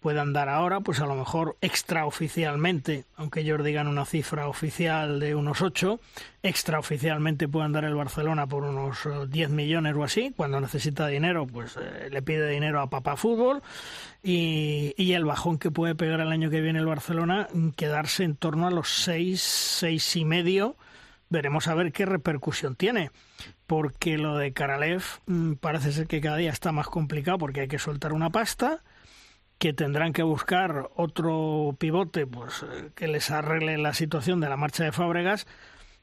puede 0.00 0.20
andar 0.20 0.48
ahora, 0.48 0.80
pues 0.80 1.00
a 1.00 1.06
lo 1.06 1.14
mejor 1.14 1.56
extraoficialmente, 1.60 3.04
aunque 3.16 3.40
ellos 3.40 3.62
digan 3.64 3.88
una 3.88 4.04
cifra 4.04 4.48
oficial 4.48 5.20
de 5.20 5.34
unos 5.34 5.62
8, 5.62 6.00
extraoficialmente 6.42 7.48
puede 7.48 7.66
andar 7.66 7.84
el 7.84 7.94
Barcelona 7.94 8.46
por 8.46 8.64
unos 8.64 9.06
eh, 9.06 9.26
10 9.28 9.50
millones 9.50 9.94
o 9.96 10.04
así, 10.04 10.32
cuando 10.36 10.60
necesita 10.60 11.06
dinero, 11.08 11.46
pues 11.46 11.76
eh, 11.76 12.08
le 12.10 12.22
pide 12.22 12.48
dinero 12.48 12.80
a 12.80 12.90
Papá 12.90 13.16
Fútbol 13.16 13.62
y, 14.22 14.94
y 14.96 15.12
el 15.12 15.24
bajón 15.24 15.58
que 15.58 15.70
puede 15.70 15.94
pegar 15.94 16.20
el 16.20 16.32
año 16.32 16.50
que 16.50 16.60
viene 16.60 16.78
el 16.78 16.86
Barcelona, 16.86 17.48
mm, 17.52 17.70
quedarse 17.70 18.24
en 18.24 18.36
torno 18.36 18.66
a 18.66 18.70
los 18.70 18.88
6, 19.02 19.40
6 19.40 20.16
y 20.16 20.24
medio, 20.24 20.76
veremos 21.30 21.68
a 21.68 21.74
ver 21.74 21.92
qué 21.92 22.06
repercusión 22.06 22.76
tiene. 22.76 23.10
Porque 23.66 24.16
lo 24.16 24.36
de 24.36 24.52
Karalev 24.52 25.02
mm, 25.26 25.54
parece 25.54 25.92
ser 25.92 26.06
que 26.06 26.20
cada 26.20 26.36
día 26.36 26.50
está 26.50 26.72
más 26.72 26.86
complicado 26.86 27.38
porque 27.38 27.62
hay 27.62 27.68
que 27.68 27.78
soltar 27.78 28.12
una 28.12 28.30
pasta, 28.30 28.82
que 29.58 29.72
tendrán 29.72 30.12
que 30.12 30.22
buscar 30.22 30.88
otro 30.94 31.74
pivote 31.78 32.26
pues 32.26 32.62
eh, 32.62 32.90
que 32.94 33.08
les 33.08 33.30
arregle 33.30 33.76
la 33.78 33.92
situación 33.92 34.40
de 34.40 34.48
la 34.48 34.56
marcha 34.56 34.84
de 34.84 34.92
Fábregas 34.92 35.46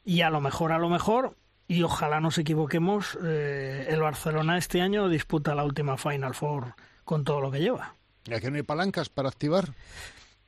y 0.04 0.22
a 0.22 0.30
lo 0.30 0.42
mejor, 0.42 0.72
a 0.72 0.78
lo 0.78 0.90
mejor, 0.90 1.36
y 1.68 1.82
ojalá 1.84 2.20
nos 2.20 2.38
equivoquemos, 2.38 3.18
eh, 3.24 3.88
el 3.90 4.02
Barcelona 4.02 4.58
este 4.58 4.82
año 4.82 5.08
disputa 5.10 5.56
la 5.56 5.64
última 5.64 5.98
Final 5.98 6.36
Four 6.36 6.76
con 7.06 7.24
todo 7.24 7.42
lo 7.42 7.50
que 7.50 7.60
lleva. 7.60 7.96
¿Y 8.26 8.34
aquí 8.34 8.50
no 8.52 8.58
hay 8.58 8.64
palancas 8.64 9.10
para 9.10 9.30
activar? 9.30 9.70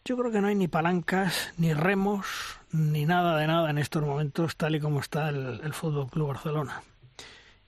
Yo 0.05 0.15
creo 0.17 0.31
que 0.31 0.41
no 0.41 0.47
hay 0.47 0.55
ni 0.55 0.67
palancas, 0.67 1.53
ni 1.57 1.73
remos, 1.73 2.59
ni 2.71 3.05
nada 3.05 3.37
de 3.37 3.47
nada 3.47 3.69
en 3.69 3.77
estos 3.77 4.03
momentos, 4.03 4.55
tal 4.57 4.75
y 4.75 4.79
como 4.79 4.99
está 4.99 5.29
el, 5.29 5.59
el 5.63 5.73
Fútbol 5.73 6.09
Club 6.09 6.27
Barcelona. 6.29 6.81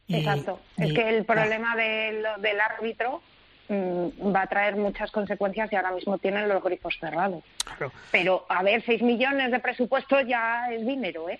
Y- 0.08 0.18
Exacto. 0.18 0.60
Es 0.78 0.94
que 0.94 1.18
el 1.18 1.26
problema 1.26 1.76
del, 1.76 2.24
del 2.42 2.60
árbitro 2.62 3.22
va 3.70 4.42
a 4.42 4.48
traer 4.48 4.76
muchas 4.76 5.12
consecuencias 5.12 5.72
y 5.72 5.76
ahora 5.76 5.92
mismo 5.92 6.18
tienen 6.18 6.50
los 6.50 6.64
grifos 6.64 6.98
cerrados. 7.00 7.44
Claro. 7.64 7.92
Pero, 8.12 8.46
a 8.50 8.64
ver, 8.64 8.84
6 8.84 9.02
millones 9.04 9.52
de 9.52 9.60
presupuesto 9.60 10.20
ya 10.22 10.72
es 10.72 10.86
dinero, 10.86 11.30
¿eh? 11.30 11.40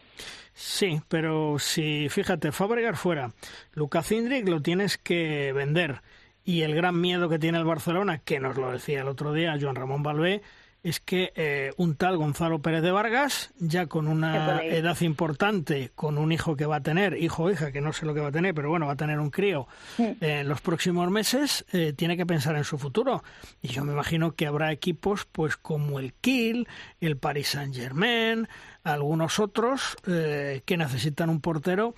Sí, 0.54 1.02
pero 1.08 1.58
si, 1.58 2.10
fíjate, 2.10 2.52
Fabregas 2.52 3.00
fuera, 3.00 3.32
Lucas 3.74 4.12
Indrik 4.12 4.48
lo 4.48 4.62
tienes 4.62 4.98
que 4.98 5.54
vender. 5.54 6.02
Y 6.44 6.64
el 6.64 6.76
gran 6.76 7.00
miedo 7.00 7.30
que 7.30 7.40
tiene 7.40 7.58
el 7.58 7.66
Barcelona, 7.66 8.20
que 8.20 8.40
nos 8.40 8.58
lo 8.58 8.72
decía 8.72 9.02
el 9.02 9.08
otro 9.08 9.34
día 9.34 9.58
Joan 9.60 9.76
Ramón 9.76 10.04
Balbé, 10.04 10.42
es 10.82 11.00
que 11.00 11.34
eh, 11.36 11.72
un 11.78 11.96
tal 11.96 12.16
Gonzalo 12.18 12.62
Pérez 12.62 12.82
de 12.82 12.92
Vargas, 12.92 13.52
ya 13.60 13.88
con 13.88 14.08
una 14.08 14.64
edad 14.64 15.00
importante, 15.02 15.92
con 15.94 16.18
un 16.18 16.32
hijo 16.32 16.56
que 16.56 16.66
va 16.66 16.78
a 16.78 16.82
tener, 16.82 17.22
hijo 17.22 17.44
o 17.44 17.52
hija, 17.52 17.72
que 17.72 17.82
no 17.82 17.92
sé 17.92 18.06
lo 18.06 18.14
que 18.14 18.22
va 18.22 18.30
a 18.30 18.32
tener, 18.32 18.54
pero 18.54 18.70
bueno, 18.70 18.86
va 18.86 18.94
a 18.94 18.98
tener 18.98 19.20
un 19.20 19.30
crío 19.30 19.68
eh, 19.98 20.16
en 20.22 20.48
los 20.48 20.62
próximos 20.62 21.10
meses, 21.12 21.66
eh, 21.74 21.94
tiene 21.94 22.16
que 22.16 22.26
pensar 22.26 22.56
en 22.56 22.64
su 22.64 22.78
futuro. 22.78 23.24
Y 23.62 23.68
yo 23.68 23.84
me 23.84 23.92
imagino 23.94 24.36
que 24.36 24.48
habrá 24.48 24.72
equipos 24.72 25.26
pues 25.26 25.58
como 25.58 26.00
el 26.00 26.14
Kiel, 26.14 26.68
el 27.02 27.18
Paris 27.18 27.50
Saint 27.50 27.76
Germain, 27.76 28.48
algunos 28.84 29.40
otros 29.40 29.98
eh, 30.08 30.62
que 30.66 30.78
necesitan 30.78 31.30
un 31.30 31.42
portero 31.42 31.94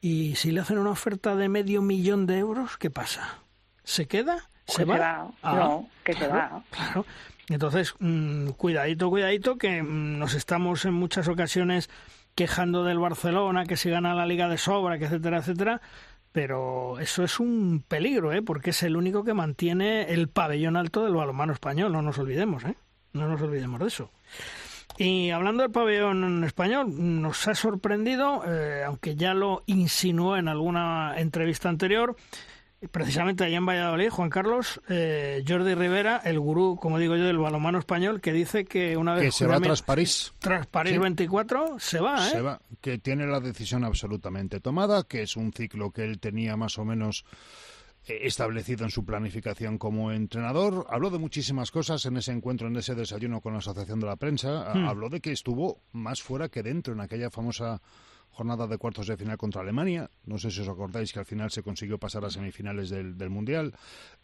y 0.00 0.34
si 0.36 0.52
le 0.52 0.60
hacen 0.60 0.78
una 0.78 0.90
oferta 0.90 1.34
de 1.36 1.48
medio 1.48 1.80
millón 1.80 2.26
de 2.26 2.38
euros, 2.38 2.76
¿qué 2.76 2.90
pasa? 2.90 3.38
¿Se 3.82 4.06
queda? 4.06 4.50
¿Se 4.66 4.78
Que 4.78 4.84
va? 4.84 4.94
se 4.96 5.00
va. 5.00 5.30
Ah, 5.42 5.54
No, 5.54 5.88
que 6.04 6.12
se 6.12 6.18
claro, 6.18 6.32
va. 6.56 6.62
Claro. 6.70 7.06
Entonces, 7.48 7.94
mm, 8.00 8.48
cuidadito, 8.50 9.08
cuidadito, 9.08 9.56
que 9.56 9.82
mm, 9.82 10.18
nos 10.18 10.34
estamos 10.34 10.84
en 10.84 10.94
muchas 10.94 11.28
ocasiones 11.28 11.88
quejando 12.34 12.84
del 12.84 12.98
Barcelona, 12.98 13.64
que 13.64 13.76
se 13.76 13.90
gana 13.90 14.14
la 14.14 14.26
liga 14.26 14.48
de 14.48 14.58
sobra, 14.58 14.98
que 14.98 15.06
etcétera, 15.06 15.38
etcétera. 15.38 15.80
Pero 16.32 16.98
eso 16.98 17.24
es 17.24 17.40
un 17.40 17.82
peligro, 17.86 18.32
¿eh? 18.32 18.42
porque 18.42 18.70
es 18.70 18.82
el 18.82 18.96
único 18.96 19.24
que 19.24 19.32
mantiene 19.32 20.12
el 20.12 20.28
pabellón 20.28 20.76
alto 20.76 21.02
del 21.02 21.14
balonmano 21.14 21.54
español, 21.54 21.92
no 21.92 22.02
nos 22.02 22.18
olvidemos, 22.18 22.62
¿eh? 22.64 22.76
No 23.14 23.26
nos 23.26 23.40
olvidemos 23.40 23.80
de 23.80 23.86
eso. 23.86 24.10
Y 24.98 25.30
hablando 25.30 25.62
del 25.62 25.72
pabellón 25.72 26.44
español, 26.44 26.88
nos 27.22 27.48
ha 27.48 27.54
sorprendido, 27.54 28.42
eh, 28.46 28.82
aunque 28.84 29.16
ya 29.16 29.32
lo 29.32 29.62
insinuó 29.64 30.36
en 30.36 30.48
alguna 30.48 31.18
entrevista 31.18 31.70
anterior, 31.70 32.16
precisamente 32.90 33.44
allá 33.44 33.56
en 33.56 33.66
Valladolid, 33.66 34.10
Juan 34.10 34.30
Carlos, 34.30 34.80
eh, 34.88 35.42
Jordi 35.46 35.74
Rivera, 35.74 36.20
el 36.24 36.38
gurú, 36.38 36.76
como 36.80 36.98
digo 36.98 37.16
yo, 37.16 37.24
del 37.24 37.38
balonmano 37.38 37.78
español, 37.78 38.20
que 38.20 38.32
dice 38.32 38.64
que 38.64 38.96
una 38.96 39.14
vez 39.14 39.24
Que 39.24 39.32
se 39.32 39.46
va 39.46 39.60
tras 39.60 39.82
París. 39.82 40.32
tras 40.38 40.66
París 40.66 40.92
Sí. 40.94 40.98
24, 40.98 41.78
se 41.78 42.00
va, 42.00 42.26
¿eh? 42.26 42.30
Se 42.30 42.40
va, 42.42 42.60
que 42.80 42.98
tiene 42.98 43.26
la 43.26 43.40
decisión 43.40 43.84
absolutamente 43.84 44.60
tomada, 44.60 45.04
que 45.04 45.22
es 45.22 45.36
un 45.36 45.52
ciclo 45.52 45.90
que 45.90 46.04
él 46.04 46.18
tenía 46.20 46.56
más 46.56 46.78
o 46.78 46.84
menos 46.84 47.24
eh, 48.06 48.20
establecido 48.22 48.84
en 48.84 48.90
su 48.90 49.04
planificación 49.04 49.78
como 49.78 50.12
entrenador. 50.12 50.86
Habló 50.90 51.10
de 51.10 51.18
muchísimas 51.18 51.70
cosas 51.70 52.04
en 52.06 52.16
ese 52.18 52.30
encuentro, 52.32 52.68
en 52.68 52.76
ese 52.76 52.94
desayuno 52.94 53.40
con 53.40 53.52
la 53.54 53.58
Asociación 53.58 53.98
de 54.00 54.06
la 54.06 54.16
Prensa. 54.16 54.72
Hmm. 54.74 54.86
Habló 54.86 55.08
de 55.08 55.20
que 55.20 55.32
estuvo 55.32 55.80
más 55.92 56.22
fuera 56.22 56.48
que 56.48 56.62
dentro 56.62 56.92
en 56.92 57.00
aquella 57.00 57.30
famosa 57.30 57.80
jornada 58.36 58.66
de 58.66 58.76
cuartos 58.76 59.06
de 59.06 59.16
final 59.16 59.38
contra 59.38 59.62
Alemania. 59.62 60.10
No 60.26 60.36
sé 60.38 60.50
si 60.50 60.60
os 60.60 60.68
acordáis 60.68 61.10
que 61.10 61.18
al 61.20 61.24
final 61.24 61.50
se 61.50 61.62
consiguió 61.62 61.96
pasar 61.98 62.22
a 62.26 62.30
semifinales 62.30 62.90
del, 62.90 63.16
del 63.16 63.30
Mundial. 63.30 63.72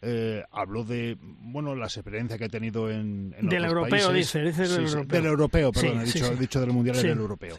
Eh, 0.03 0.43
habló 0.51 0.83
de, 0.83 1.17
bueno, 1.19 1.75
la 1.75 1.85
experiencia 1.85 2.37
que 2.37 2.45
ha 2.45 2.49
tenido 2.49 2.91
en, 2.91 3.33
en 3.37 3.49
Del 3.49 3.65
otros 3.65 3.77
europeo, 3.85 3.89
países. 3.89 4.13
dice, 4.13 4.41
dice 4.43 4.61
del 4.61 4.87
Sí, 4.87 4.93
europeo. 4.93 5.17
Del 5.21 5.25
europeo, 5.25 5.71
Sí, 5.73 5.79
perdón, 5.81 6.01
he, 6.01 6.05
sí, 6.05 6.13
dicho, 6.13 6.25
sí. 6.27 6.33
he 6.33 6.37
dicho 6.37 6.61
del 6.61 6.71
Mundial 6.71 6.95
y 6.97 6.99
del 7.07 7.17
europeo. 7.17 7.55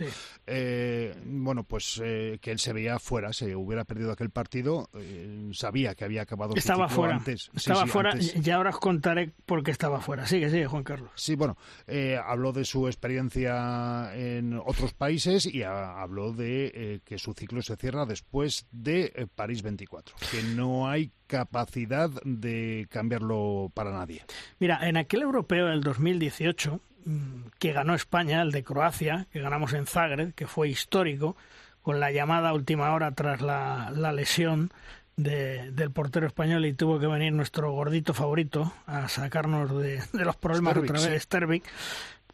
Eh, 0.47 1.14
bueno, 1.26 1.64
pues 1.64 2.01
eh, 2.05 2.39
que 2.40 2.52
él 2.52 2.59
se 2.59 2.72
veía 2.72 2.98
fuera, 3.01 3.32
se 3.32 3.56
hubiera 3.56 3.85
perdido 3.85 4.12
aquel 4.12 4.31
partido, 4.31 4.89
eh, 4.94 5.51
sabía 5.52 5.94
que 5.94 6.05
había 6.05 6.22
acabado 6.22 6.55
Estaba 6.55 6.89
fuera. 6.89 7.16
antes. 7.16 7.51
Estaba 7.55 7.86
fuera. 7.86 8.12
antes. 8.12 8.35
Y 8.47 8.51
ahora 8.51 8.70
os 8.70 8.78
contaré 8.78 9.32
por 9.47 9.62
qué 9.64 9.70
estaba 9.72 10.01
fuera. 10.01 10.26
Sigue, 10.26 10.51
sigue, 10.51 10.66
Juan 10.66 10.85
Carlos. 10.85 11.10
Sí, 11.16 11.35
bueno, 11.35 11.56
eh, 11.89 12.16
habló 12.24 12.52
de 12.52 12.64
su 12.64 12.86
experiencia 12.86 14.14
en 14.14 14.55
otros 14.64 14.93
países 14.94 15.47
y 15.47 15.62
a- 15.62 16.01
habló 16.01 16.32
de 16.32 16.43
eh, 16.46 17.00
que 17.04 17.18
su 17.18 17.32
ciclo 17.34 17.62
se 17.62 17.76
cierra 17.76 18.06
después 18.06 18.66
de 18.70 19.12
eh, 19.14 19.26
París 19.34 19.62
24, 19.62 20.14
que 20.30 20.42
no 20.42 20.88
hay 20.88 21.10
capacidad 21.26 22.10
de 22.24 22.86
cambiarlo 22.90 23.70
para 23.74 23.90
nadie. 23.92 24.24
Mira, 24.58 24.86
en 24.88 24.96
aquel 24.96 25.22
europeo 25.22 25.66
del 25.66 25.82
2018, 25.82 26.80
mm, 27.04 27.40
que 27.58 27.72
ganó 27.72 27.94
España, 27.94 28.42
el 28.42 28.52
de 28.52 28.62
Croacia, 28.64 29.26
que 29.32 29.40
ganamos 29.40 29.72
en 29.72 29.86
Zagreb, 29.86 30.34
que 30.34 30.46
fue 30.46 30.68
histórico, 30.68 31.36
con 31.82 32.00
la 32.00 32.10
llamada 32.12 32.50
a 32.50 32.54
última 32.54 32.92
hora 32.94 33.12
tras 33.12 33.40
la, 33.42 33.90
la 33.94 34.12
lesión 34.12 34.70
de- 35.16 35.70
del 35.72 35.90
portero 35.90 36.26
español 36.26 36.64
y 36.66 36.72
tuvo 36.72 36.98
que 36.98 37.06
venir 37.06 37.32
nuestro 37.32 37.70
gordito 37.72 38.14
favorito 38.14 38.72
a 38.86 39.08
sacarnos 39.08 39.70
de, 39.78 40.02
de 40.12 40.24
los 40.24 40.36
problemas 40.36 40.72
otra 40.90 40.94
vez, 41.10 41.22
sí. 41.22 41.62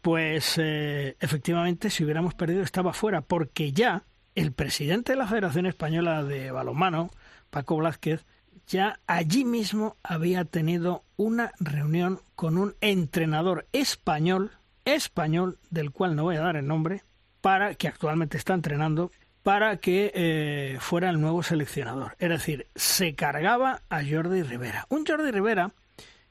Pues 0.01 0.57
eh, 0.57 1.15
efectivamente 1.19 1.89
si 1.89 2.03
hubiéramos 2.03 2.33
perdido 2.33 2.63
estaba 2.63 2.93
fuera, 2.93 3.21
porque 3.21 3.71
ya 3.71 4.03
el 4.35 4.51
presidente 4.51 5.13
de 5.13 5.17
la 5.17 5.27
Federación 5.27 5.65
Española 5.65 6.23
de 6.23 6.51
Balonmano, 6.51 7.11
Paco 7.49 7.77
Blázquez, 7.77 8.25
ya 8.67 8.99
allí 9.07 9.45
mismo 9.45 9.97
había 10.03 10.45
tenido 10.45 11.03
una 11.17 11.51
reunión 11.59 12.19
con 12.35 12.57
un 12.57 12.75
entrenador 12.81 13.67
español 13.73 14.51
español, 14.85 15.59
del 15.69 15.91
cual 15.91 16.15
no 16.15 16.23
voy 16.23 16.35
a 16.35 16.41
dar 16.41 16.55
el 16.55 16.67
nombre, 16.67 17.03
para 17.41 17.75
que 17.75 17.87
actualmente 17.87 18.37
está 18.37 18.53
entrenando, 18.53 19.11
para 19.43 19.77
que 19.77 20.11
eh, 20.13 20.77
fuera 20.79 21.09
el 21.09 21.19
nuevo 21.19 21.43
seleccionador. 21.43 22.15
Es 22.19 22.29
decir, 22.29 22.67
se 22.75 23.15
cargaba 23.15 23.81
a 23.89 24.01
Jordi 24.03 24.43
Rivera. 24.43 24.85
Un 24.89 25.05
Jordi 25.05 25.31
Rivera 25.31 25.71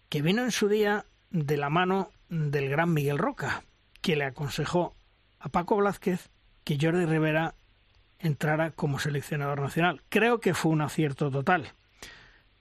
que 0.09 0.23
vino 0.23 0.43
en 0.43 0.53
su 0.53 0.69
día 0.69 1.07
de 1.31 1.57
la 1.57 1.71
mano 1.71 2.11
del 2.31 2.71
gran 2.71 2.95
Miguel 2.95 3.19
Roca, 3.19 3.65
que 4.01 4.17
le 4.17 4.25
aconsejó 4.25 4.95
a 5.39 5.51
Paco 5.51 5.77
Blázquez 5.77 6.31
que 6.65 6.79
Jordi 6.81 7.05
Rivera 7.05 7.55
entrara 8.19 8.71
como 8.71 8.99
seleccionador 8.99 9.61
nacional. 9.61 10.03
Creo 10.09 10.41
que 10.41 10.55
fue 10.55 10.73
un 10.73 10.81
acierto 10.81 11.31
total. 11.31 11.73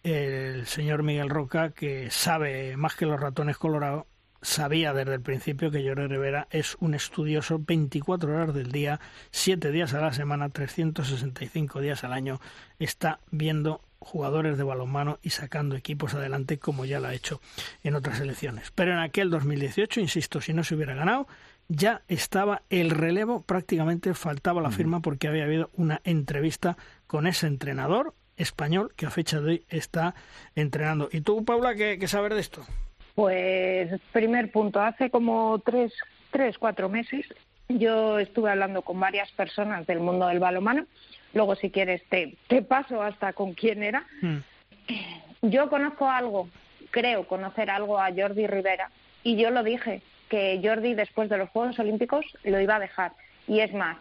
El 0.03 0.65
señor 0.65 1.03
Miguel 1.03 1.29
Roca, 1.29 1.71
que 1.71 2.09
sabe 2.09 2.75
más 2.77 2.95
que 2.95 3.05
los 3.05 3.19
ratones 3.19 3.57
colorados, 3.57 4.05
sabía 4.41 4.93
desde 4.93 5.15
el 5.15 5.21
principio 5.21 5.69
que 5.69 5.85
Jordi 5.87 6.07
Rivera 6.07 6.47
es 6.49 6.77
un 6.79 6.93
estudioso 6.93 7.59
24 7.59 8.33
horas 8.33 8.53
del 8.53 8.71
día, 8.71 8.99
7 9.31 9.71
días 9.71 9.93
a 9.93 10.01
la 10.01 10.13
semana, 10.13 10.49
365 10.49 11.81
días 11.81 12.03
al 12.03 12.13
año, 12.13 12.39
está 12.79 13.19
viendo 13.31 13.81
jugadores 13.99 14.57
de 14.57 14.63
balonmano 14.63 15.19
y 15.21 15.31
sacando 15.31 15.75
equipos 15.75 16.13
adelante 16.13 16.57
como 16.57 16.85
ya 16.85 16.99
lo 16.99 17.07
ha 17.07 17.13
hecho 17.13 17.41
en 17.83 17.95
otras 17.95 18.19
elecciones. 18.19 18.71
Pero 18.71 18.93
en 18.93 18.99
aquel 18.99 19.29
2018, 19.29 19.99
insisto, 19.99 20.41
si 20.41 20.53
no 20.53 20.63
se 20.63 20.75
hubiera 20.75 20.95
ganado, 20.95 21.27
ya 21.67 22.01
estaba 22.07 22.63
el 22.69 22.89
relevo, 22.89 23.41
prácticamente 23.41 24.13
faltaba 24.13 24.61
la 24.61 24.71
firma 24.71 25.01
porque 25.01 25.27
había 25.27 25.43
habido 25.43 25.69
una 25.73 26.01
entrevista 26.03 26.77
con 27.07 27.27
ese 27.27 27.47
entrenador 27.47 28.15
español 28.37 28.93
que 28.95 29.05
a 29.05 29.11
fecha 29.11 29.39
de 29.41 29.49
hoy 29.49 29.65
está 29.69 30.15
entrenando. 30.55 31.09
¿Y 31.11 31.21
tú, 31.21 31.43
Paula, 31.45 31.75
qué, 31.75 31.97
qué 31.99 32.07
sabes 32.07 32.33
de 32.33 32.39
esto? 32.39 32.65
Pues 33.15 33.91
primer 34.13 34.51
punto, 34.51 34.81
hace 34.81 35.09
como 35.09 35.59
tres, 35.59 35.93
tres, 36.31 36.57
cuatro 36.57 36.89
meses 36.89 37.25
yo 37.69 38.17
estuve 38.17 38.49
hablando 38.49 38.81
con 38.81 38.99
varias 38.99 39.31
personas 39.31 39.85
del 39.85 39.99
mundo 39.99 40.27
del 40.27 40.39
balonmano. 40.39 40.85
Luego, 41.33 41.55
si 41.55 41.69
quieres, 41.69 42.01
te, 42.09 42.35
te 42.47 42.61
paso 42.61 43.01
hasta 43.01 43.33
con 43.33 43.53
quién 43.53 43.83
era. 43.83 44.05
Yo 45.41 45.69
conozco 45.69 46.09
algo, 46.09 46.49
creo 46.91 47.27
conocer 47.27 47.69
algo 47.69 47.99
a 47.99 48.11
Jordi 48.13 48.47
Rivera, 48.47 48.89
y 49.23 49.35
yo 49.35 49.51
lo 49.51 49.63
dije, 49.63 50.01
que 50.29 50.59
Jordi 50.63 50.93
después 50.93 51.29
de 51.29 51.37
los 51.37 51.49
Juegos 51.49 51.79
Olímpicos 51.79 52.25
lo 52.43 52.59
iba 52.59 52.75
a 52.75 52.79
dejar. 52.79 53.13
Y 53.47 53.59
es 53.59 53.73
más, 53.73 53.97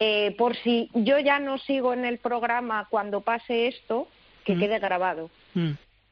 eh, 0.00 0.34
por 0.36 0.56
si 0.56 0.90
yo 0.94 1.18
ya 1.18 1.38
no 1.38 1.58
sigo 1.58 1.92
en 1.92 2.04
el 2.04 2.18
programa 2.18 2.86
cuando 2.90 3.20
pase 3.20 3.68
esto, 3.68 4.08
que 4.44 4.56
quede 4.56 4.78
grabado. 4.78 5.30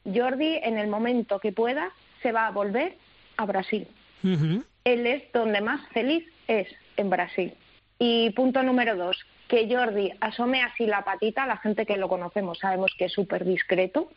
Jordi, 0.05 0.59
en 0.63 0.79
el 0.79 0.89
momento 0.89 1.39
que 1.39 1.53
pueda, 1.53 1.91
se 2.23 2.33
va 2.33 2.47
a 2.47 2.51
volver 2.51 2.97
a 3.37 3.47
Brasil. 3.47 3.87
Él 4.85 5.07
es 5.07 5.23
donde 5.33 5.61
más 5.61 5.81
feliz 5.89 6.25
es, 6.49 6.69
en 6.97 7.11
Brasil. 7.11 7.55
Y 7.99 8.31
punto 8.31 8.63
número 8.63 8.97
dos, 8.97 9.17
que 9.49 9.69
Jordi 9.73 10.13
asome 10.21 10.63
así 10.63 10.87
la 10.87 11.05
patita, 11.05 11.47
la 11.47 11.57
gente 11.57 11.87
que 11.87 11.97
lo 11.97 12.09
conocemos 12.09 12.59
sabemos 12.59 12.93
que 12.99 13.07
es 13.07 13.13
súper 13.13 13.45
discreto. 13.45 14.11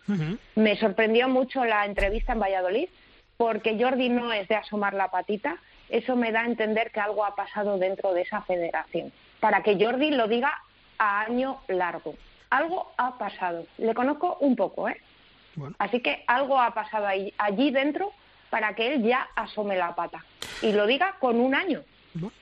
Me 0.56 0.76
sorprendió 0.78 1.30
mucho 1.30 1.64
la 1.66 1.86
entrevista 1.86 2.34
en 2.34 2.40
Valladolid, 2.40 2.90
porque 3.38 3.78
Jordi 3.82 4.10
no 4.10 4.34
es 4.34 4.48
de 4.48 4.56
asomar 4.56 4.94
la 4.94 5.10
patita, 5.12 5.58
eso 5.88 6.16
me 6.16 6.32
da 6.32 6.42
a 6.42 6.46
entender 6.46 6.92
que 6.92 7.00
algo 7.00 7.26
ha 7.26 7.36
pasado 7.36 7.78
dentro 7.78 8.14
de 8.14 8.24
esa 8.24 8.42
federación. 8.42 9.12
Para 9.40 9.64
que 9.64 9.78
Jordi 9.84 10.12
lo 10.12 10.28
diga 10.28 10.54
a 10.98 11.22
año 11.22 11.60
largo. 11.68 12.16
Algo 12.50 12.92
ha 12.98 13.18
pasado. 13.18 13.66
Le 13.78 13.94
conozco 13.94 14.38
un 14.42 14.56
poco, 14.56 14.90
¿eh? 14.90 14.98
Así 15.78 16.02
que 16.02 16.24
algo 16.28 16.60
ha 16.60 16.74
pasado 16.74 17.08
ahí, 17.08 17.34
allí 17.38 17.72
dentro 17.72 18.12
para 18.50 18.74
que 18.76 18.94
él 18.94 19.04
ya 19.04 19.28
asome 19.36 19.78
la 19.78 19.96
pata. 19.96 20.24
Y 20.62 20.72
lo 20.72 20.86
diga 20.88 21.16
con 21.20 21.40
un 21.40 21.56
año. 21.56 21.82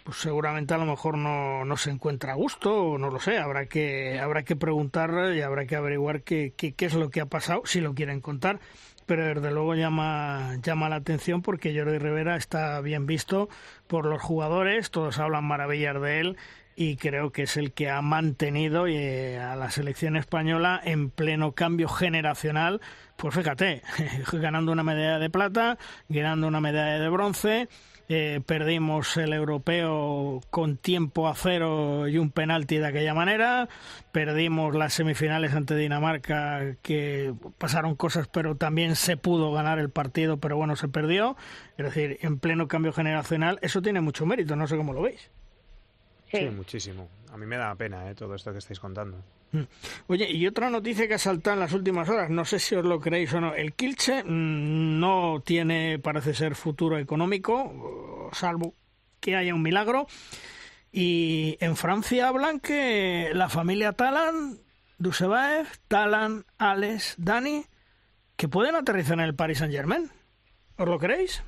Pues 0.04 0.18
seguramente 0.18 0.74
a 0.74 0.78
lo 0.78 0.86
mejor 0.86 1.18
no, 1.18 1.66
no 1.66 1.78
se 1.78 1.92
encuentra 1.92 2.34
a 2.34 2.36
gusto, 2.36 2.98
no 2.98 3.10
lo 3.10 3.20
sé, 3.20 3.38
habrá 3.38 3.68
que, 3.68 4.20
habrá 4.20 4.44
que 4.44 4.56
preguntar 4.56 5.34
y 5.36 5.42
habrá 5.42 5.66
que 5.66 5.76
averiguar 5.76 6.22
qué, 6.22 6.54
qué, 6.56 6.74
qué 6.74 6.86
es 6.86 6.94
lo 6.94 7.10
que 7.10 7.22
ha 7.22 7.26
pasado, 7.26 7.62
si 7.66 7.82
lo 7.82 7.94
quieren 7.94 8.22
contar 8.22 8.60
pero 9.08 9.26
desde 9.26 9.52
luego 9.52 9.74
llama, 9.74 10.58
llama 10.62 10.90
la 10.90 10.98
atención 10.98 11.42
porque 11.42 11.74
Jordi 11.74 11.98
Rivera 11.98 12.36
está 12.36 12.82
bien 12.82 13.06
visto 13.06 13.48
por 13.88 14.06
los 14.06 14.22
jugadores, 14.22 14.92
todos 14.92 15.18
hablan 15.18 15.46
maravillas 15.46 16.00
de 16.02 16.20
él 16.20 16.38
y 16.76 16.98
creo 16.98 17.32
que 17.32 17.44
es 17.44 17.58
el 17.58 17.72
que 17.72 17.90
ha 17.90 18.02
mantenido 18.04 18.86
eh, 18.86 19.40
a 19.40 19.56
la 19.56 19.72
selección 19.72 20.16
española 20.16 20.80
en 20.84 21.10
pleno 21.10 21.54
cambio 21.54 21.88
generacional. 21.88 22.82
Pues 23.16 23.34
fíjate, 23.34 23.82
ganando 24.34 24.74
una 24.74 24.84
medalla 24.84 25.18
de 25.18 25.30
plata, 25.32 25.80
ganando 26.08 26.48
una 26.48 26.62
medalla 26.62 27.00
de 27.00 27.10
bronce, 27.10 27.68
eh, 28.10 28.42
perdimos 28.46 29.18
el 29.18 29.34
europeo 29.34 30.42
con 30.50 30.78
tiempo 30.78 31.28
a 31.28 31.36
cero 31.36 32.08
y 32.08 32.18
un 32.18 32.32
penalti 32.32 32.78
de 32.78 32.88
aquella 32.88 33.14
manera, 33.14 33.68
perdimos 34.12 34.76
las 34.76 34.94
semifinales 34.94 35.54
ante 35.54 35.76
Dinamarca 35.76 36.76
que 36.82 37.34
pasaron 37.58 37.96
cosas 37.96 38.28
pero 38.28 38.56
también 38.56 38.96
se 38.96 39.18
pudo 39.18 39.52
ganar 39.52 39.80
el 39.80 39.90
partido 39.90 40.38
pero 40.38 40.56
bueno 40.58 40.76
se 40.76 40.88
perdió, 40.88 41.36
es 41.78 41.86
decir, 41.86 42.18
en 42.22 42.40
pleno 42.40 42.68
cambio 42.68 42.94
generacional, 42.94 43.60
eso 43.62 43.82
tiene 43.82 44.02
mucho 44.02 44.26
mérito, 44.26 44.56
no 44.56 44.68
sé 44.68 44.78
cómo 44.78 44.94
lo 44.94 45.02
veis. 45.02 45.30
Sí, 46.32 46.46
muchísimo. 46.50 47.08
A 47.32 47.38
mí 47.38 47.46
me 47.46 47.58
da 47.58 47.74
pena 47.76 48.10
¿eh? 48.10 48.16
todo 48.16 48.36
esto 48.36 48.52
que 48.52 48.58
estáis 48.58 48.80
contando. 48.80 49.24
Mm. 49.52 49.62
Oye, 50.08 50.30
y 50.32 50.46
otra 50.48 50.70
noticia 50.70 51.08
que 51.08 51.16
ha 51.16 51.20
saltado 51.20 51.56
en 51.56 51.62
las 51.62 51.74
últimas 51.74 52.10
horas, 52.10 52.30
no 52.30 52.46
sé 52.46 52.60
si 52.60 52.76
os 52.76 52.86
lo 52.86 53.00
creéis 53.00 53.34
o 53.34 53.42
no, 53.42 53.54
el 53.54 53.74
Kilche 53.74 54.24
mm, 54.24 55.00
no 55.00 55.42
tiene, 55.46 56.00
parece 56.00 56.34
ser, 56.34 56.56
futuro 56.56 56.98
económico, 56.98 58.30
salvo 58.34 58.74
que 59.20 59.36
haya 59.36 59.54
un 59.54 59.62
milagro. 59.62 60.08
Y 60.92 61.58
en 61.60 61.76
Francia 61.76 62.28
hablan 62.28 62.60
que 62.60 63.32
la 63.34 63.50
familia 63.50 63.94
Talan, 63.94 64.60
Dusebaev, 64.98 65.68
Talan, 65.88 66.46
Alex, 66.58 67.16
Dani, 67.18 67.66
que 68.36 68.48
pueden 68.48 68.76
aterrizar 68.76 69.14
en 69.20 69.26
el 69.26 69.36
Paris 69.36 69.60
Saint 69.60 69.74
Germain. 69.74 70.10
¿Os 70.78 70.88
lo 70.88 70.98
creéis? 71.00 71.44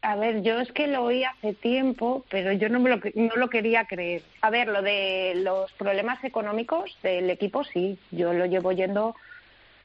A 0.00 0.14
ver, 0.14 0.42
yo 0.42 0.60
es 0.60 0.70
que 0.70 0.86
lo 0.86 1.02
oí 1.02 1.24
hace 1.24 1.54
tiempo, 1.54 2.24
pero 2.30 2.52
yo 2.52 2.68
no, 2.68 2.78
me 2.78 2.90
lo, 2.90 3.00
no 3.14 3.34
lo 3.34 3.48
quería 3.48 3.84
creer. 3.84 4.22
A 4.42 4.50
ver, 4.50 4.68
lo 4.68 4.80
de 4.80 5.32
los 5.36 5.72
problemas 5.72 6.22
económicos 6.22 6.96
del 7.02 7.28
equipo, 7.30 7.64
sí, 7.64 7.98
yo 8.10 8.32
lo 8.32 8.46
llevo 8.46 8.72
yendo... 8.72 9.16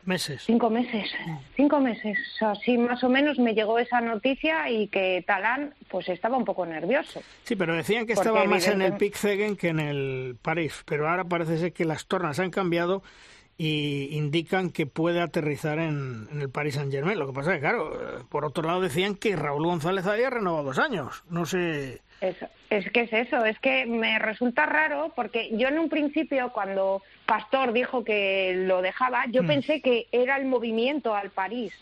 Meses. 0.05 0.43
Cinco 0.45 0.69
meses, 0.69 1.09
cinco 1.55 1.79
meses. 1.79 2.17
O 2.35 2.37
sea, 2.37 2.55
sí, 2.55 2.77
más 2.77 3.01
o 3.05 3.09
menos 3.09 3.39
me 3.39 3.53
llegó 3.53 3.79
esa 3.79 4.01
noticia 4.01 4.69
y 4.69 4.89
que 4.89 5.23
Talán 5.25 5.73
pues 5.87 6.09
estaba 6.09 6.35
un 6.35 6.43
poco 6.43 6.65
nervioso. 6.65 7.23
Sí, 7.43 7.55
pero 7.55 7.73
decían 7.73 8.05
que 8.05 8.11
estaba 8.11 8.43
más 8.43 8.67
en 8.67 8.81
el 8.81 8.97
Pick 8.97 9.15
que 9.57 9.69
en 9.69 9.79
el 9.79 10.35
París, 10.41 10.83
pero 10.85 11.09
ahora 11.09 11.23
parece 11.23 11.57
ser 11.57 11.71
que 11.71 11.85
las 11.85 12.05
tornas 12.05 12.37
han 12.39 12.51
cambiado 12.51 13.01
y 13.57 14.09
indican 14.17 14.71
que 14.71 14.85
puede 14.87 15.21
aterrizar 15.21 15.77
en, 15.79 16.27
el 16.39 16.49
Paris 16.49 16.75
Saint 16.75 16.91
Germain. 16.91 17.19
Lo 17.19 17.27
que 17.27 17.33
pasa 17.33 17.51
es 17.51 17.57
que, 17.57 17.61
claro, 17.61 18.25
por 18.29 18.45
otro 18.45 18.63
lado 18.63 18.81
decían 18.81 19.15
que 19.15 19.35
Raúl 19.35 19.65
González 19.65 20.05
había 20.07 20.29
renovado 20.29 20.63
dos 20.65 20.79
años. 20.79 21.23
No 21.29 21.45
sé. 21.45 22.01
es 22.21 22.91
que 22.91 23.01
es 23.01 23.13
eso, 23.13 23.43
es 23.45 23.59
que 23.59 23.85
me 23.85 24.17
resulta 24.17 24.65
raro 24.65 25.11
porque 25.15 25.49
yo 25.57 25.67
en 25.67 25.77
un 25.77 25.89
principio 25.89 26.51
cuando 26.53 27.01
Pastor 27.25 27.73
dijo 27.73 28.03
que 28.03 28.53
lo 28.65 28.81
dejaba, 28.81 29.25
yo 29.27 29.43
Mm. 29.43 29.47
pensé 29.47 29.81
que 29.81 30.07
era 30.11 30.37
el 30.37 30.45
movimiento 30.45 31.13
al 31.15 31.29
París. 31.29 31.73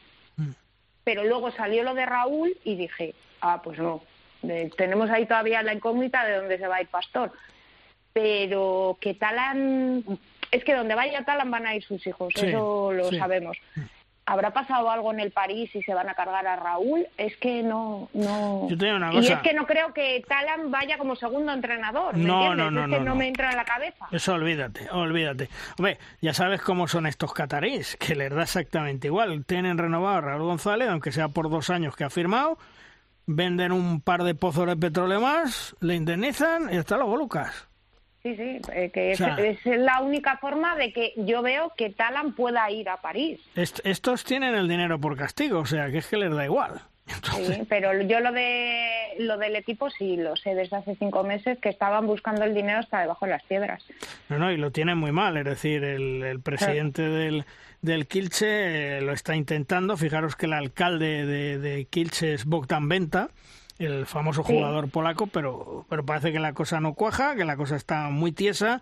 Pero 1.03 1.23
luego 1.23 1.49
salió 1.51 1.83
lo 1.83 1.95
de 1.95 2.05
Raúl 2.05 2.55
y 2.63 2.75
dije, 2.75 3.15
ah, 3.41 3.61
pues 3.63 3.79
no, 3.79 4.03
de- 4.43 4.71
tenemos 4.77 5.09
ahí 5.09 5.25
todavía 5.25 5.63
la 5.63 5.73
incógnita 5.73 6.25
de 6.25 6.35
dónde 6.37 6.57
se 6.59 6.67
va 6.67 6.75
a 6.75 6.81
ir 6.81 6.87
Pastor. 6.89 7.31
Pero 8.13 8.97
que 8.99 9.13
Talan, 9.13 10.03
es 10.51 10.63
que 10.63 10.75
donde 10.75 10.95
vaya 10.95 11.23
Talan 11.23 11.49
van 11.51 11.65
a 11.65 11.75
ir 11.75 11.83
sus 11.83 12.05
hijos, 12.05 12.33
Sí, 12.35 12.47
eso 12.47 12.91
lo 12.91 13.09
sí. 13.09 13.17
sabemos. 13.17 13.57
¿Habrá 14.23 14.51
pasado 14.51 14.89
algo 14.91 15.11
en 15.11 15.19
el 15.19 15.31
París 15.31 15.75
y 15.75 15.81
se 15.81 15.93
van 15.95 16.07
a 16.07 16.13
cargar 16.13 16.45
a 16.45 16.55
Raúl? 16.55 17.07
Es 17.17 17.35
que 17.37 17.63
no, 17.63 18.07
no. 18.13 18.67
Yo 18.69 18.77
te 18.77 18.85
digo 18.85 18.97
una 18.97 19.11
Y 19.11 19.15
cosa. 19.17 19.33
es 19.33 19.39
que 19.41 19.53
no 19.53 19.65
creo 19.65 19.93
que 19.93 20.23
Talan 20.27 20.69
vaya 20.69 20.97
como 20.99 21.15
segundo 21.15 21.51
entrenador. 21.51 22.15
¿me 22.15 22.25
No, 22.25 22.51
entiendes? 22.51 22.65
no, 22.65 22.71
no, 22.71 22.79
es 22.81 22.85
que 22.85 22.91
no, 22.91 22.99
no, 22.99 23.09
no. 23.09 23.15
me 23.15 23.27
entra 23.27 23.49
en 23.49 23.57
la 23.57 23.65
cabeza. 23.65 24.07
Eso 24.11 24.33
olvídate, 24.35 24.89
olvídate. 24.91 25.49
Hombre, 25.77 25.97
ya 26.21 26.33
sabes 26.33 26.61
cómo 26.61 26.87
son 26.87 27.07
estos 27.07 27.33
cataríes, 27.33 27.97
que 27.97 28.15
les 28.15 28.29
da 28.33 28.43
exactamente 28.43 29.07
igual. 29.07 29.43
Tienen 29.43 29.77
renovado 29.79 30.17
a 30.17 30.21
Raúl 30.21 30.43
González, 30.43 30.87
aunque 30.89 31.11
sea 31.11 31.27
por 31.29 31.49
dos 31.49 31.69
años 31.71 31.95
que 31.95 32.03
ha 32.03 32.09
firmado, 32.11 32.57
venden 33.25 33.71
un 33.71 34.01
par 34.01 34.23
de 34.23 34.35
pozos 34.35 34.67
de 34.67 34.77
petróleo 34.77 35.19
más, 35.19 35.75
le 35.81 35.95
indemnizan 35.95 36.71
y 36.71 36.77
hasta 36.77 36.95
luego, 36.95 37.17
Lucas. 37.17 37.67
Sí, 38.23 38.35
sí, 38.35 38.59
eh, 38.73 38.91
que 38.93 39.11
es, 39.13 39.21
O 39.21 39.25
sea- 39.25 39.35
es 39.37 39.65
la 39.65 39.99
única 40.01 40.37
forma 40.37 40.75
de 40.75 40.93
que 40.93 41.13
yo 41.17 41.41
veo 41.41 41.73
que 41.75 41.89
Talan 41.89 42.33
pueda 42.33 42.69
ir 42.69 42.87
a 42.89 42.97
París. 42.97 43.39
Est- 43.55 43.79
estos 43.83 44.23
tienen 44.23 44.53
el 44.53 44.67
dinero 44.67 44.99
por 44.99 45.17
castigo, 45.17 45.59
o 45.59 45.65
sea, 45.65 45.89
que 45.89 45.97
es 45.99 46.07
que 46.07 46.17
les 46.17 46.31
da 46.33 46.45
igual. 46.45 46.81
Sí, 47.35 47.63
pero 47.67 47.99
yo 48.03 48.19
lo 48.21 48.31
de 48.31 48.87
lo 49.19 49.37
del 49.37 49.55
equipo 49.57 49.89
sí 49.89 50.15
lo 50.17 50.35
sé 50.37 50.55
desde 50.55 50.77
hace 50.77 50.95
cinco 50.95 51.23
meses 51.23 51.57
que 51.59 51.67
estaban 51.69 52.05
buscando 52.07 52.43
el 52.45 52.53
dinero 52.53 52.79
hasta 52.79 53.01
debajo 53.01 53.25
de 53.25 53.31
las 53.31 53.43
piedras. 53.43 53.83
No, 54.29 54.37
no, 54.37 54.51
y 54.51 54.57
lo 54.57 54.71
tienen 54.71 54.97
muy 54.97 55.11
mal, 55.11 55.35
es 55.35 55.43
decir, 55.43 55.83
el, 55.83 56.23
el 56.23 56.39
presidente 56.39 57.01
del, 57.01 57.43
del 57.81 58.07
Kilche 58.07 58.97
eh, 58.97 59.01
lo 59.01 59.11
está 59.13 59.35
intentando. 59.35 59.97
Fijaros 59.97 60.35
que 60.37 60.45
el 60.45 60.53
alcalde 60.53 61.25
de, 61.25 61.57
de 61.57 61.85
Kilche 61.85 62.33
es 62.35 62.45
Bogdan 62.45 62.87
Venta, 62.87 63.29
el 63.85 64.05
famoso 64.05 64.43
jugador 64.43 64.89
polaco, 64.89 65.27
pero, 65.27 65.85
pero 65.89 66.05
parece 66.05 66.31
que 66.31 66.39
la 66.39 66.53
cosa 66.53 66.79
no 66.79 66.93
cuaja, 66.93 67.35
que 67.35 67.45
la 67.45 67.57
cosa 67.57 67.75
está 67.75 68.09
muy 68.09 68.31
tiesa. 68.31 68.81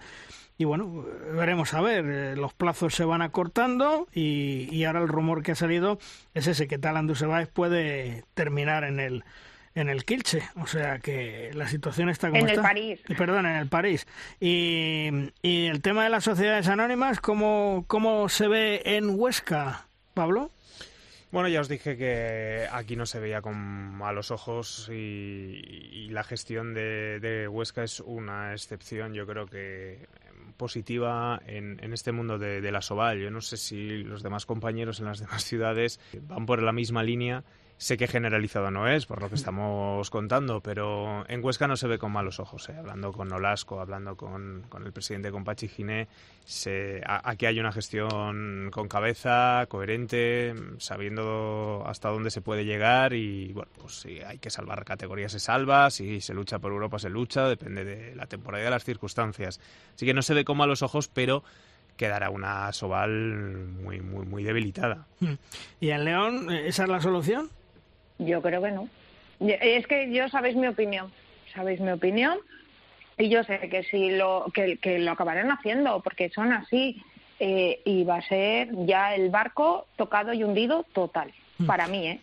Y 0.57 0.65
bueno, 0.65 1.05
veremos 1.33 1.73
a 1.73 1.79
ver, 1.79 2.05
eh, 2.05 2.35
los 2.35 2.53
plazos 2.53 2.93
se 2.93 3.05
van 3.05 3.21
acortando 3.21 4.07
y, 4.13 4.67
y 4.75 4.83
ahora 4.83 4.99
el 4.99 5.07
rumor 5.07 5.41
que 5.41 5.53
ha 5.53 5.55
salido 5.55 5.99
es 6.33 6.47
ese, 6.47 6.67
que 6.67 6.77
Talan 6.77 7.07
Dussebaez 7.07 7.47
puede 7.47 8.25
terminar 8.33 8.83
en 8.83 8.99
el, 8.99 9.23
en 9.73 9.87
el 9.87 10.03
Kilche, 10.03 10.43
o 10.55 10.67
sea 10.67 10.99
que 10.99 11.51
la 11.53 11.69
situación 11.69 12.09
está 12.09 12.29
como 12.29 12.41
En 12.41 12.49
el. 12.49 12.59
París. 12.59 12.99
Y, 13.07 13.15
Perdón, 13.15 13.45
en 13.45 13.55
el 13.55 13.67
París. 13.67 14.05
Y, 14.41 15.31
y 15.41 15.67
el 15.67 15.81
tema 15.81 16.03
de 16.03 16.09
las 16.09 16.25
sociedades 16.25 16.67
anónimas, 16.67 17.21
¿cómo, 17.21 17.85
¿cómo 17.87 18.27
se 18.27 18.49
ve 18.49 18.81
en 18.83 19.17
Huesca, 19.17 19.87
Pablo? 20.13 20.51
Bueno, 21.31 21.47
ya 21.47 21.61
os 21.61 21.69
dije 21.69 21.95
que 21.95 22.65
aquí 22.71 22.95
no 22.95 23.05
se 23.05 23.19
veía 23.19 23.41
con 23.41 23.55
malos 23.55 24.31
ojos 24.31 24.89
y, 24.91 26.07
la 26.09 26.23
gestión 26.23 26.73
de, 26.73 27.19
de 27.19 27.47
Huesca 27.47 27.83
es 27.83 27.99
una 27.99 28.53
excepción, 28.53 29.13
yo 29.13 29.27
creo 29.27 29.45
que 29.45 30.07
positiva 30.57 31.39
en, 31.45 31.79
en 31.83 31.93
este 31.93 32.11
mundo 32.11 32.37
de, 32.37 32.61
de 32.61 32.71
la 32.71 32.81
Soval. 32.81 33.19
Yo 33.19 33.31
no 33.31 33.41
sé 33.41 33.57
si 33.57 34.03
los 34.03 34.23
demás 34.23 34.45
compañeros 34.45 34.99
en 34.99 35.05
las 35.05 35.19
demás 35.19 35.43
ciudades 35.43 35.99
van 36.23 36.45
por 36.45 36.61
la 36.61 36.71
misma 36.71 37.03
línea. 37.03 37.43
Sé 37.79 37.95
que 37.95 38.07
generalizado 38.07 38.71
no 38.71 38.89
es, 38.89 39.05
por 39.05 39.21
lo 39.21 39.29
que 39.29 39.35
estamos 39.35 40.09
contando, 40.09 40.59
pero 40.59 41.23
en 41.29 41.41
Huesca 41.41 41.65
no 41.65 41.77
se 41.77 41.87
ve 41.87 41.97
con 41.97 42.11
malos 42.11 42.41
ojos. 42.41 42.67
¿eh? 42.67 42.75
Hablando 42.77 43.13
con 43.13 43.29
Nolasco, 43.29 43.79
hablando 43.79 44.17
con, 44.17 44.65
con 44.67 44.85
el 44.85 44.91
presidente, 44.91 45.31
con 45.31 45.45
Pachi 45.45 45.69
Giné, 45.69 46.09
se, 46.43 47.01
aquí 47.05 47.45
hay 47.45 47.57
una 47.57 47.71
gestión 47.71 48.69
con 48.69 48.89
cabeza, 48.89 49.65
coherente, 49.69 50.53
sabiendo 50.77 51.85
hasta 51.87 52.09
dónde 52.09 52.31
se 52.31 52.41
puede 52.41 52.65
llegar 52.65 53.13
y, 53.13 53.53
bueno, 53.53 53.71
pues 53.81 54.01
si 54.01 54.19
hay 54.19 54.39
que 54.39 54.49
salvar 54.49 54.83
categorías 54.83 55.31
se 55.31 55.39
salva, 55.39 55.89
si 55.89 56.19
se 56.19 56.33
lucha 56.33 56.59
por 56.59 56.73
Europa 56.73 56.99
se 56.99 57.09
lucha, 57.09 57.47
depende 57.47 57.85
de 57.85 58.13
la 58.13 58.25
temporada 58.25 58.61
y 58.61 58.65
de 58.65 58.71
las 58.71 58.83
circunstancias. 58.83 59.61
Así 59.95 60.05
que 60.05 60.13
no 60.13 60.21
se 60.21 60.33
ve 60.33 60.43
con 60.43 60.57
malos 60.57 60.81
ojos, 60.81 61.07
pero 61.07 61.45
quedará 61.95 62.29
una 62.29 62.73
Soval 62.73 63.67
muy, 63.67 64.01
muy, 64.01 64.25
muy 64.25 64.43
debilitada. 64.43 65.07
Hmm. 65.21 65.35
¿Y 65.79 65.91
en 65.91 66.03
León, 66.03 66.51
eh, 66.51 66.67
esa 66.67 66.83
es 66.83 66.89
la 66.89 66.99
solución? 66.99 67.49
Yo 68.19 68.41
creo 68.41 68.61
que 68.61 68.71
no. 68.71 68.87
Es 69.39 69.87
que 69.87 70.11
yo 70.13 70.29
sabéis 70.29 70.55
mi 70.55 70.67
opinión, 70.67 71.11
sabéis 71.53 71.79
mi 71.79 71.91
opinión 71.91 72.37
y 73.17 73.29
yo 73.29 73.43
sé 73.43 73.57
que 73.69 73.83
si 73.83 74.11
lo 74.11 74.45
que, 74.53 74.77
que 74.77 74.99
lo 74.99 75.11
acabarán 75.11 75.49
haciendo 75.51 76.01
porque 76.01 76.29
son 76.29 76.51
así 76.51 77.01
eh, 77.39 77.81
y 77.85 78.03
va 78.03 78.17
a 78.17 78.27
ser 78.27 78.69
ya 78.85 79.15
el 79.15 79.29
barco 79.29 79.87
tocado 79.95 80.33
y 80.33 80.43
hundido 80.43 80.85
total 80.93 81.33
para 81.65 81.87
mí, 81.87 82.07
¿eh? 82.07 82.21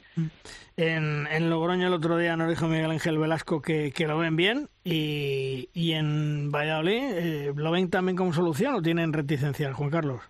En, 0.79 1.27
en 1.31 1.51
Logroño 1.51 1.87
el 1.89 1.93
otro 1.93 2.17
día 2.17 2.37
nos 2.37 2.49
dijo 2.49 2.69
Miguel 2.69 2.91
Ángel 2.91 3.19
Velasco 3.19 3.61
que, 3.61 3.93
que 3.93 4.07
lo 4.07 4.19
ven 4.19 4.37
bien 4.37 4.69
y, 4.85 5.69
y 5.75 5.93
en 5.93 6.51
Valladolid 6.51 7.03
eh, 7.03 7.53
lo 7.55 7.71
ven 7.71 7.91
también 7.91 8.17
como 8.17 8.33
solución 8.33 8.75
o 8.75 8.83
tienen 8.83 9.13
reticencias, 9.13 9.75
Juan 9.75 9.91
Carlos. 9.91 10.23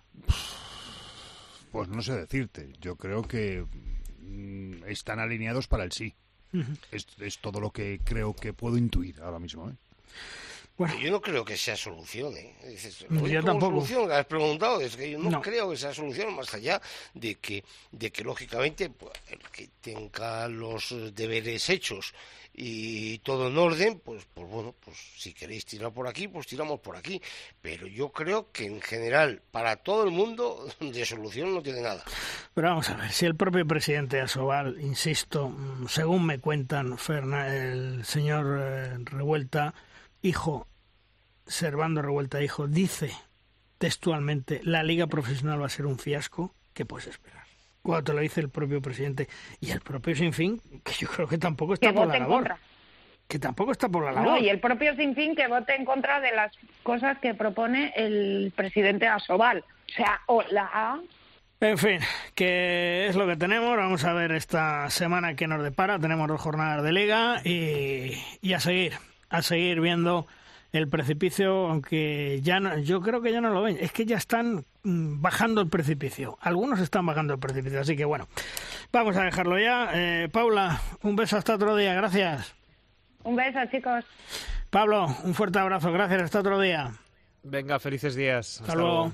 Pues 1.71 1.89
no 1.89 2.01
sé 2.01 2.13
decirte. 2.13 2.69
Yo 2.81 2.95
creo 2.95 3.23
que 3.23 3.63
mm, 3.63 3.96
están 4.87 5.19
alineados 5.19 5.67
para 5.67 5.83
el 5.83 5.91
sí. 5.91 6.15
Es, 6.91 7.07
es 7.19 7.39
todo 7.39 7.59
lo 7.59 7.71
que 7.71 7.99
creo 8.03 8.35
que 8.35 8.53
puedo 8.53 8.77
intuir 8.77 9.21
ahora 9.21 9.39
mismo. 9.39 9.69
¿eh? 9.69 9.73
Yo 11.01 11.09
no 11.11 11.19
creo 11.21 11.43
que 11.43 11.57
sea 11.57 11.75
solución, 11.75 12.37
¿eh? 12.37 12.55
Dices, 12.67 12.99
yo 12.99 13.07
¿cómo 13.07 13.27
tampoco. 13.43 13.71
solución? 13.85 14.11
Has 14.11 14.25
preguntado, 14.27 14.79
es 14.81 14.95
que 14.95 15.09
yo 15.11 15.17
no, 15.17 15.29
No. 15.31 15.41
creo 15.41 15.71
que 15.71 15.77
sea 15.77 15.93
solución, 15.93 16.35
más 16.35 16.53
allá 16.53 16.79
de 17.15 17.35
que, 17.35 17.63
de 17.91 18.11
que 18.11 18.23
lógicamente, 18.23 18.89
pues, 18.91 19.13
el 19.29 19.39
que 19.51 19.69
tenga 19.81 20.47
los 20.47 20.93
deberes 21.15 21.69
hechos 21.71 22.13
y 22.53 23.19
todo 23.19 23.47
en 23.47 23.57
orden, 23.57 23.99
pues, 24.03 24.25
pues 24.33 24.47
bueno, 24.47 24.75
pues 24.83 24.97
si 25.17 25.33
queréis 25.33 25.65
tirar 25.65 25.91
por 25.91 26.07
aquí, 26.07 26.27
pues 26.27 26.45
tiramos 26.47 26.79
por 26.79 26.95
aquí. 26.95 27.21
Pero 27.61 27.87
yo 27.87 28.09
creo 28.11 28.51
que 28.51 28.65
en 28.65 28.79
general, 28.81 29.41
para 29.51 29.77
todo 29.77 30.03
el 30.03 30.11
mundo, 30.11 30.67
de 30.79 31.05
solución 31.05 31.53
no 31.55 31.61
tiene 31.63 31.81
nada. 31.81 32.03
Pero 32.53 32.69
vamos 32.69 32.89
a 32.89 32.95
ver, 32.97 33.11
si 33.11 33.25
el 33.25 33.35
propio 33.35 33.65
presidente 33.65 34.19
Asobal, 34.21 34.77
insisto, 34.81 35.49
mm, 35.49 35.87
según 35.87 36.25
me 36.25 36.39
cuentan 36.39 36.97
Ferna- 36.99 37.47
el 37.55 38.05
señor 38.05 38.59
eh, 38.61 38.97
Revuelta, 39.05 39.73
hijo, 40.21 40.67
Servando 41.45 42.01
Revuelta, 42.01 42.41
hijo, 42.43 42.67
dice 42.67 43.11
textualmente, 43.77 44.59
la 44.63 44.83
liga 44.83 45.07
profesional 45.07 45.61
va 45.61 45.67
a 45.67 45.69
ser 45.69 45.85
un 45.85 45.99
fiasco, 45.99 46.53
¿qué 46.73 46.83
puedes 46.85 47.07
esperar? 47.07 47.43
Cuando 47.83 48.03
te 48.05 48.13
lo 48.13 48.21
dice 48.21 48.41
el 48.41 48.49
propio 48.49 48.81
presidente 48.81 49.29
y 49.61 49.69
el 49.71 49.81
propio 49.81 50.15
Sinfín, 50.15 50.59
que 50.83 50.93
yo 50.93 51.07
creo 51.07 51.27
que 51.27 51.37
tampoco 51.37 51.75
está 51.75 51.87
Que 51.89 51.93
por 51.93 52.07
la 52.07 52.19
labor. 52.19 52.35
contra. 52.39 52.57
Que 53.27 53.39
tampoco 53.39 53.71
está 53.71 53.87
por 53.87 54.03
la 54.03 54.11
No, 54.11 54.23
labor. 54.25 54.41
y 54.41 54.49
el 54.49 54.59
propio 54.59 54.95
Sinfín 54.95 55.35
que 55.35 55.47
vote 55.47 55.75
en 55.75 55.85
contra 55.85 56.19
de 56.19 56.31
las 56.33 56.51
cosas 56.83 57.17
que 57.19 57.33
propone 57.33 57.93
el 57.95 58.51
presidente 58.55 59.07
Asobal. 59.07 59.63
O 59.89 59.93
sea, 59.95 60.19
o 60.25 60.41
la 60.49 60.99
En 61.61 61.77
fin, 61.77 61.99
que 62.35 63.07
es 63.07 63.15
lo 63.15 63.25
que 63.27 63.37
tenemos. 63.37 63.77
Vamos 63.77 64.03
a 64.03 64.13
ver 64.13 64.31
esta 64.31 64.89
semana 64.89 65.35
que 65.35 65.47
nos 65.47 65.63
depara. 65.63 65.97
Tenemos 65.99 66.27
dos 66.27 66.41
jornadas 66.41 66.83
de 66.83 66.91
liga 66.91 67.41
y, 67.45 68.13
y 68.41 68.53
a 68.53 68.59
seguir, 68.59 68.93
a 69.29 69.41
seguir 69.41 69.81
viendo 69.81 70.27
el 70.71 70.87
precipicio, 70.87 71.67
aunque 71.67 72.39
ya 72.43 72.59
no, 72.59 72.77
yo 72.79 73.01
creo 73.01 73.21
que 73.21 73.31
ya 73.31 73.41
no 73.41 73.49
lo 73.49 73.61
ven. 73.61 73.77
Es 73.79 73.91
que 73.91 74.05
ya 74.05 74.17
están 74.17 74.65
mm, 74.83 75.21
bajando 75.21 75.61
el 75.61 75.69
precipicio. 75.69 76.37
Algunos 76.41 76.79
están 76.79 77.05
bajando 77.05 77.33
el 77.33 77.39
precipicio, 77.39 77.79
así 77.79 77.95
que 77.95 78.05
bueno, 78.05 78.27
vamos 78.91 79.15
a 79.17 79.23
dejarlo 79.23 79.59
ya. 79.59 79.89
Eh, 79.93 80.29
Paula, 80.31 80.81
un 81.03 81.15
beso 81.15 81.37
hasta 81.37 81.55
otro 81.55 81.75
día. 81.75 81.93
Gracias. 81.93 82.53
Un 83.23 83.35
beso, 83.35 83.59
chicos. 83.71 84.05
Pablo, 84.69 85.07
un 85.23 85.33
fuerte 85.33 85.59
abrazo. 85.59 85.91
Gracias. 85.91 86.23
Hasta 86.23 86.39
otro 86.39 86.59
día. 86.59 86.91
Venga, 87.43 87.79
felices 87.79 88.15
días. 88.15 88.61
Hasta 88.61 88.75
luego. 88.75 89.13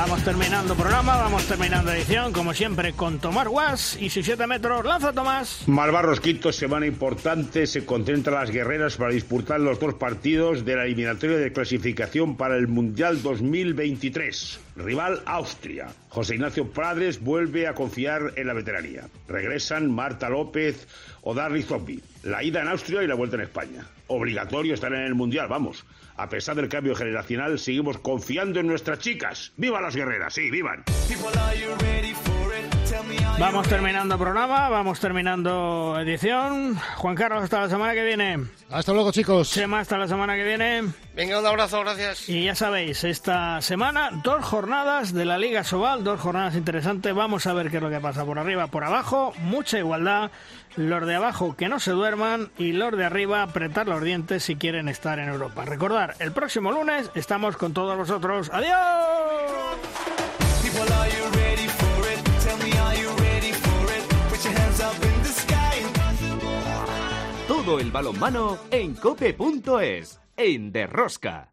Vamos 0.00 0.24
terminando 0.24 0.74
programa, 0.74 1.18
vamos 1.18 1.44
terminando 1.44 1.92
edición, 1.92 2.32
como 2.32 2.54
siempre, 2.54 2.94
con 2.94 3.18
Tomás 3.18 3.46
Guas 3.46 3.98
y 4.00 4.08
sus 4.08 4.24
7 4.24 4.46
metros. 4.46 4.82
¡Lanza, 4.82 5.12
Tomás! 5.12 5.64
Malvarros 5.66 6.20
Quito, 6.20 6.52
semana 6.52 6.86
importante, 6.86 7.66
se 7.66 7.84
concentran 7.84 8.36
las 8.36 8.50
guerreras 8.50 8.96
para 8.96 9.12
disputar 9.12 9.60
los 9.60 9.78
dos 9.78 9.92
partidos 9.92 10.64
de 10.64 10.76
la 10.76 10.86
eliminatoria 10.86 11.36
de 11.36 11.52
clasificación 11.52 12.38
para 12.38 12.56
el 12.56 12.66
Mundial 12.66 13.20
2023. 13.20 14.60
Rival 14.76 15.20
Austria. 15.26 15.88
José 16.08 16.36
Ignacio 16.36 16.70
Prades 16.70 17.20
vuelve 17.20 17.66
a 17.66 17.74
confiar 17.74 18.32
en 18.36 18.46
la 18.46 18.54
veteranía. 18.54 19.02
Regresan 19.28 19.92
Marta 19.92 20.30
López 20.30 20.88
o 21.20 21.34
Darly 21.34 21.62
Zombie. 21.62 22.00
La 22.22 22.42
ida 22.42 22.62
en 22.62 22.68
Austria 22.68 23.02
y 23.02 23.06
la 23.06 23.16
vuelta 23.16 23.36
en 23.36 23.42
España. 23.42 23.84
Obligatorio 24.06 24.72
estar 24.72 24.94
en 24.94 25.02
el 25.02 25.14
Mundial, 25.14 25.46
vamos. 25.48 25.84
A 26.20 26.28
pesar 26.28 26.54
del 26.54 26.68
cambio 26.68 26.94
generacional, 26.94 27.58
seguimos 27.58 27.96
confiando 27.96 28.60
en 28.60 28.66
nuestras 28.66 28.98
chicas. 28.98 29.52
¡Viva 29.56 29.80
las 29.80 29.96
guerreras! 29.96 30.34
Sí, 30.34 30.50
vivan. 30.50 30.84
Vamos 33.38 33.66
terminando 33.68 34.18
programa, 34.18 34.68
vamos 34.68 35.00
terminando 35.00 35.98
edición. 35.98 36.76
Juan 36.96 37.14
Carlos, 37.14 37.42
hasta 37.42 37.62
la 37.62 37.70
semana 37.70 37.94
que 37.94 38.04
viene. 38.04 38.38
Hasta 38.68 38.92
luego, 38.92 39.12
chicos. 39.12 39.50
Chema, 39.50 39.80
hasta 39.80 39.96
la 39.96 40.06
semana 40.08 40.36
que 40.36 40.44
viene. 40.44 40.82
Venga, 41.16 41.40
un 41.40 41.46
abrazo, 41.46 41.80
gracias. 41.80 42.28
Y 42.28 42.44
ya 42.44 42.54
sabéis, 42.54 43.02
esta 43.04 43.62
semana 43.62 44.10
dos 44.22 44.44
jornadas 44.44 45.14
de 45.14 45.24
la 45.24 45.38
Liga 45.38 45.64
Sobal, 45.64 46.04
dos 46.04 46.20
jornadas 46.20 46.54
interesantes. 46.54 47.14
Vamos 47.14 47.46
a 47.46 47.54
ver 47.54 47.70
qué 47.70 47.78
es 47.78 47.82
lo 47.82 47.88
que 47.88 48.00
pasa 48.00 48.26
por 48.26 48.38
arriba, 48.38 48.66
por 48.66 48.84
abajo. 48.84 49.32
Mucha 49.38 49.78
igualdad. 49.78 50.30
Los 50.76 51.06
de 51.06 51.14
abajo 51.16 51.56
que 51.56 51.68
no 51.68 51.80
se 51.80 51.90
duerman 51.90 52.50
y 52.56 52.72
los 52.72 52.96
de 52.96 53.04
arriba 53.04 53.42
apretar 53.42 53.88
los 53.88 54.02
dientes 54.02 54.44
si 54.44 54.56
quieren 54.56 54.88
estar 54.88 55.18
en 55.18 55.28
Europa. 55.28 55.64
Recordar, 55.64 56.14
el 56.20 56.32
próximo 56.32 56.70
lunes 56.70 57.10
estamos 57.14 57.56
con 57.56 57.72
todos 57.72 57.96
vosotros. 57.96 58.50
¡Adiós! 58.52 59.50
Todo 67.48 67.78
el 67.78 67.90
balonmano 67.90 68.58
en 68.70 68.94
cope.es, 68.94 70.20
en 70.36 70.72
Derrosca. 70.72 71.50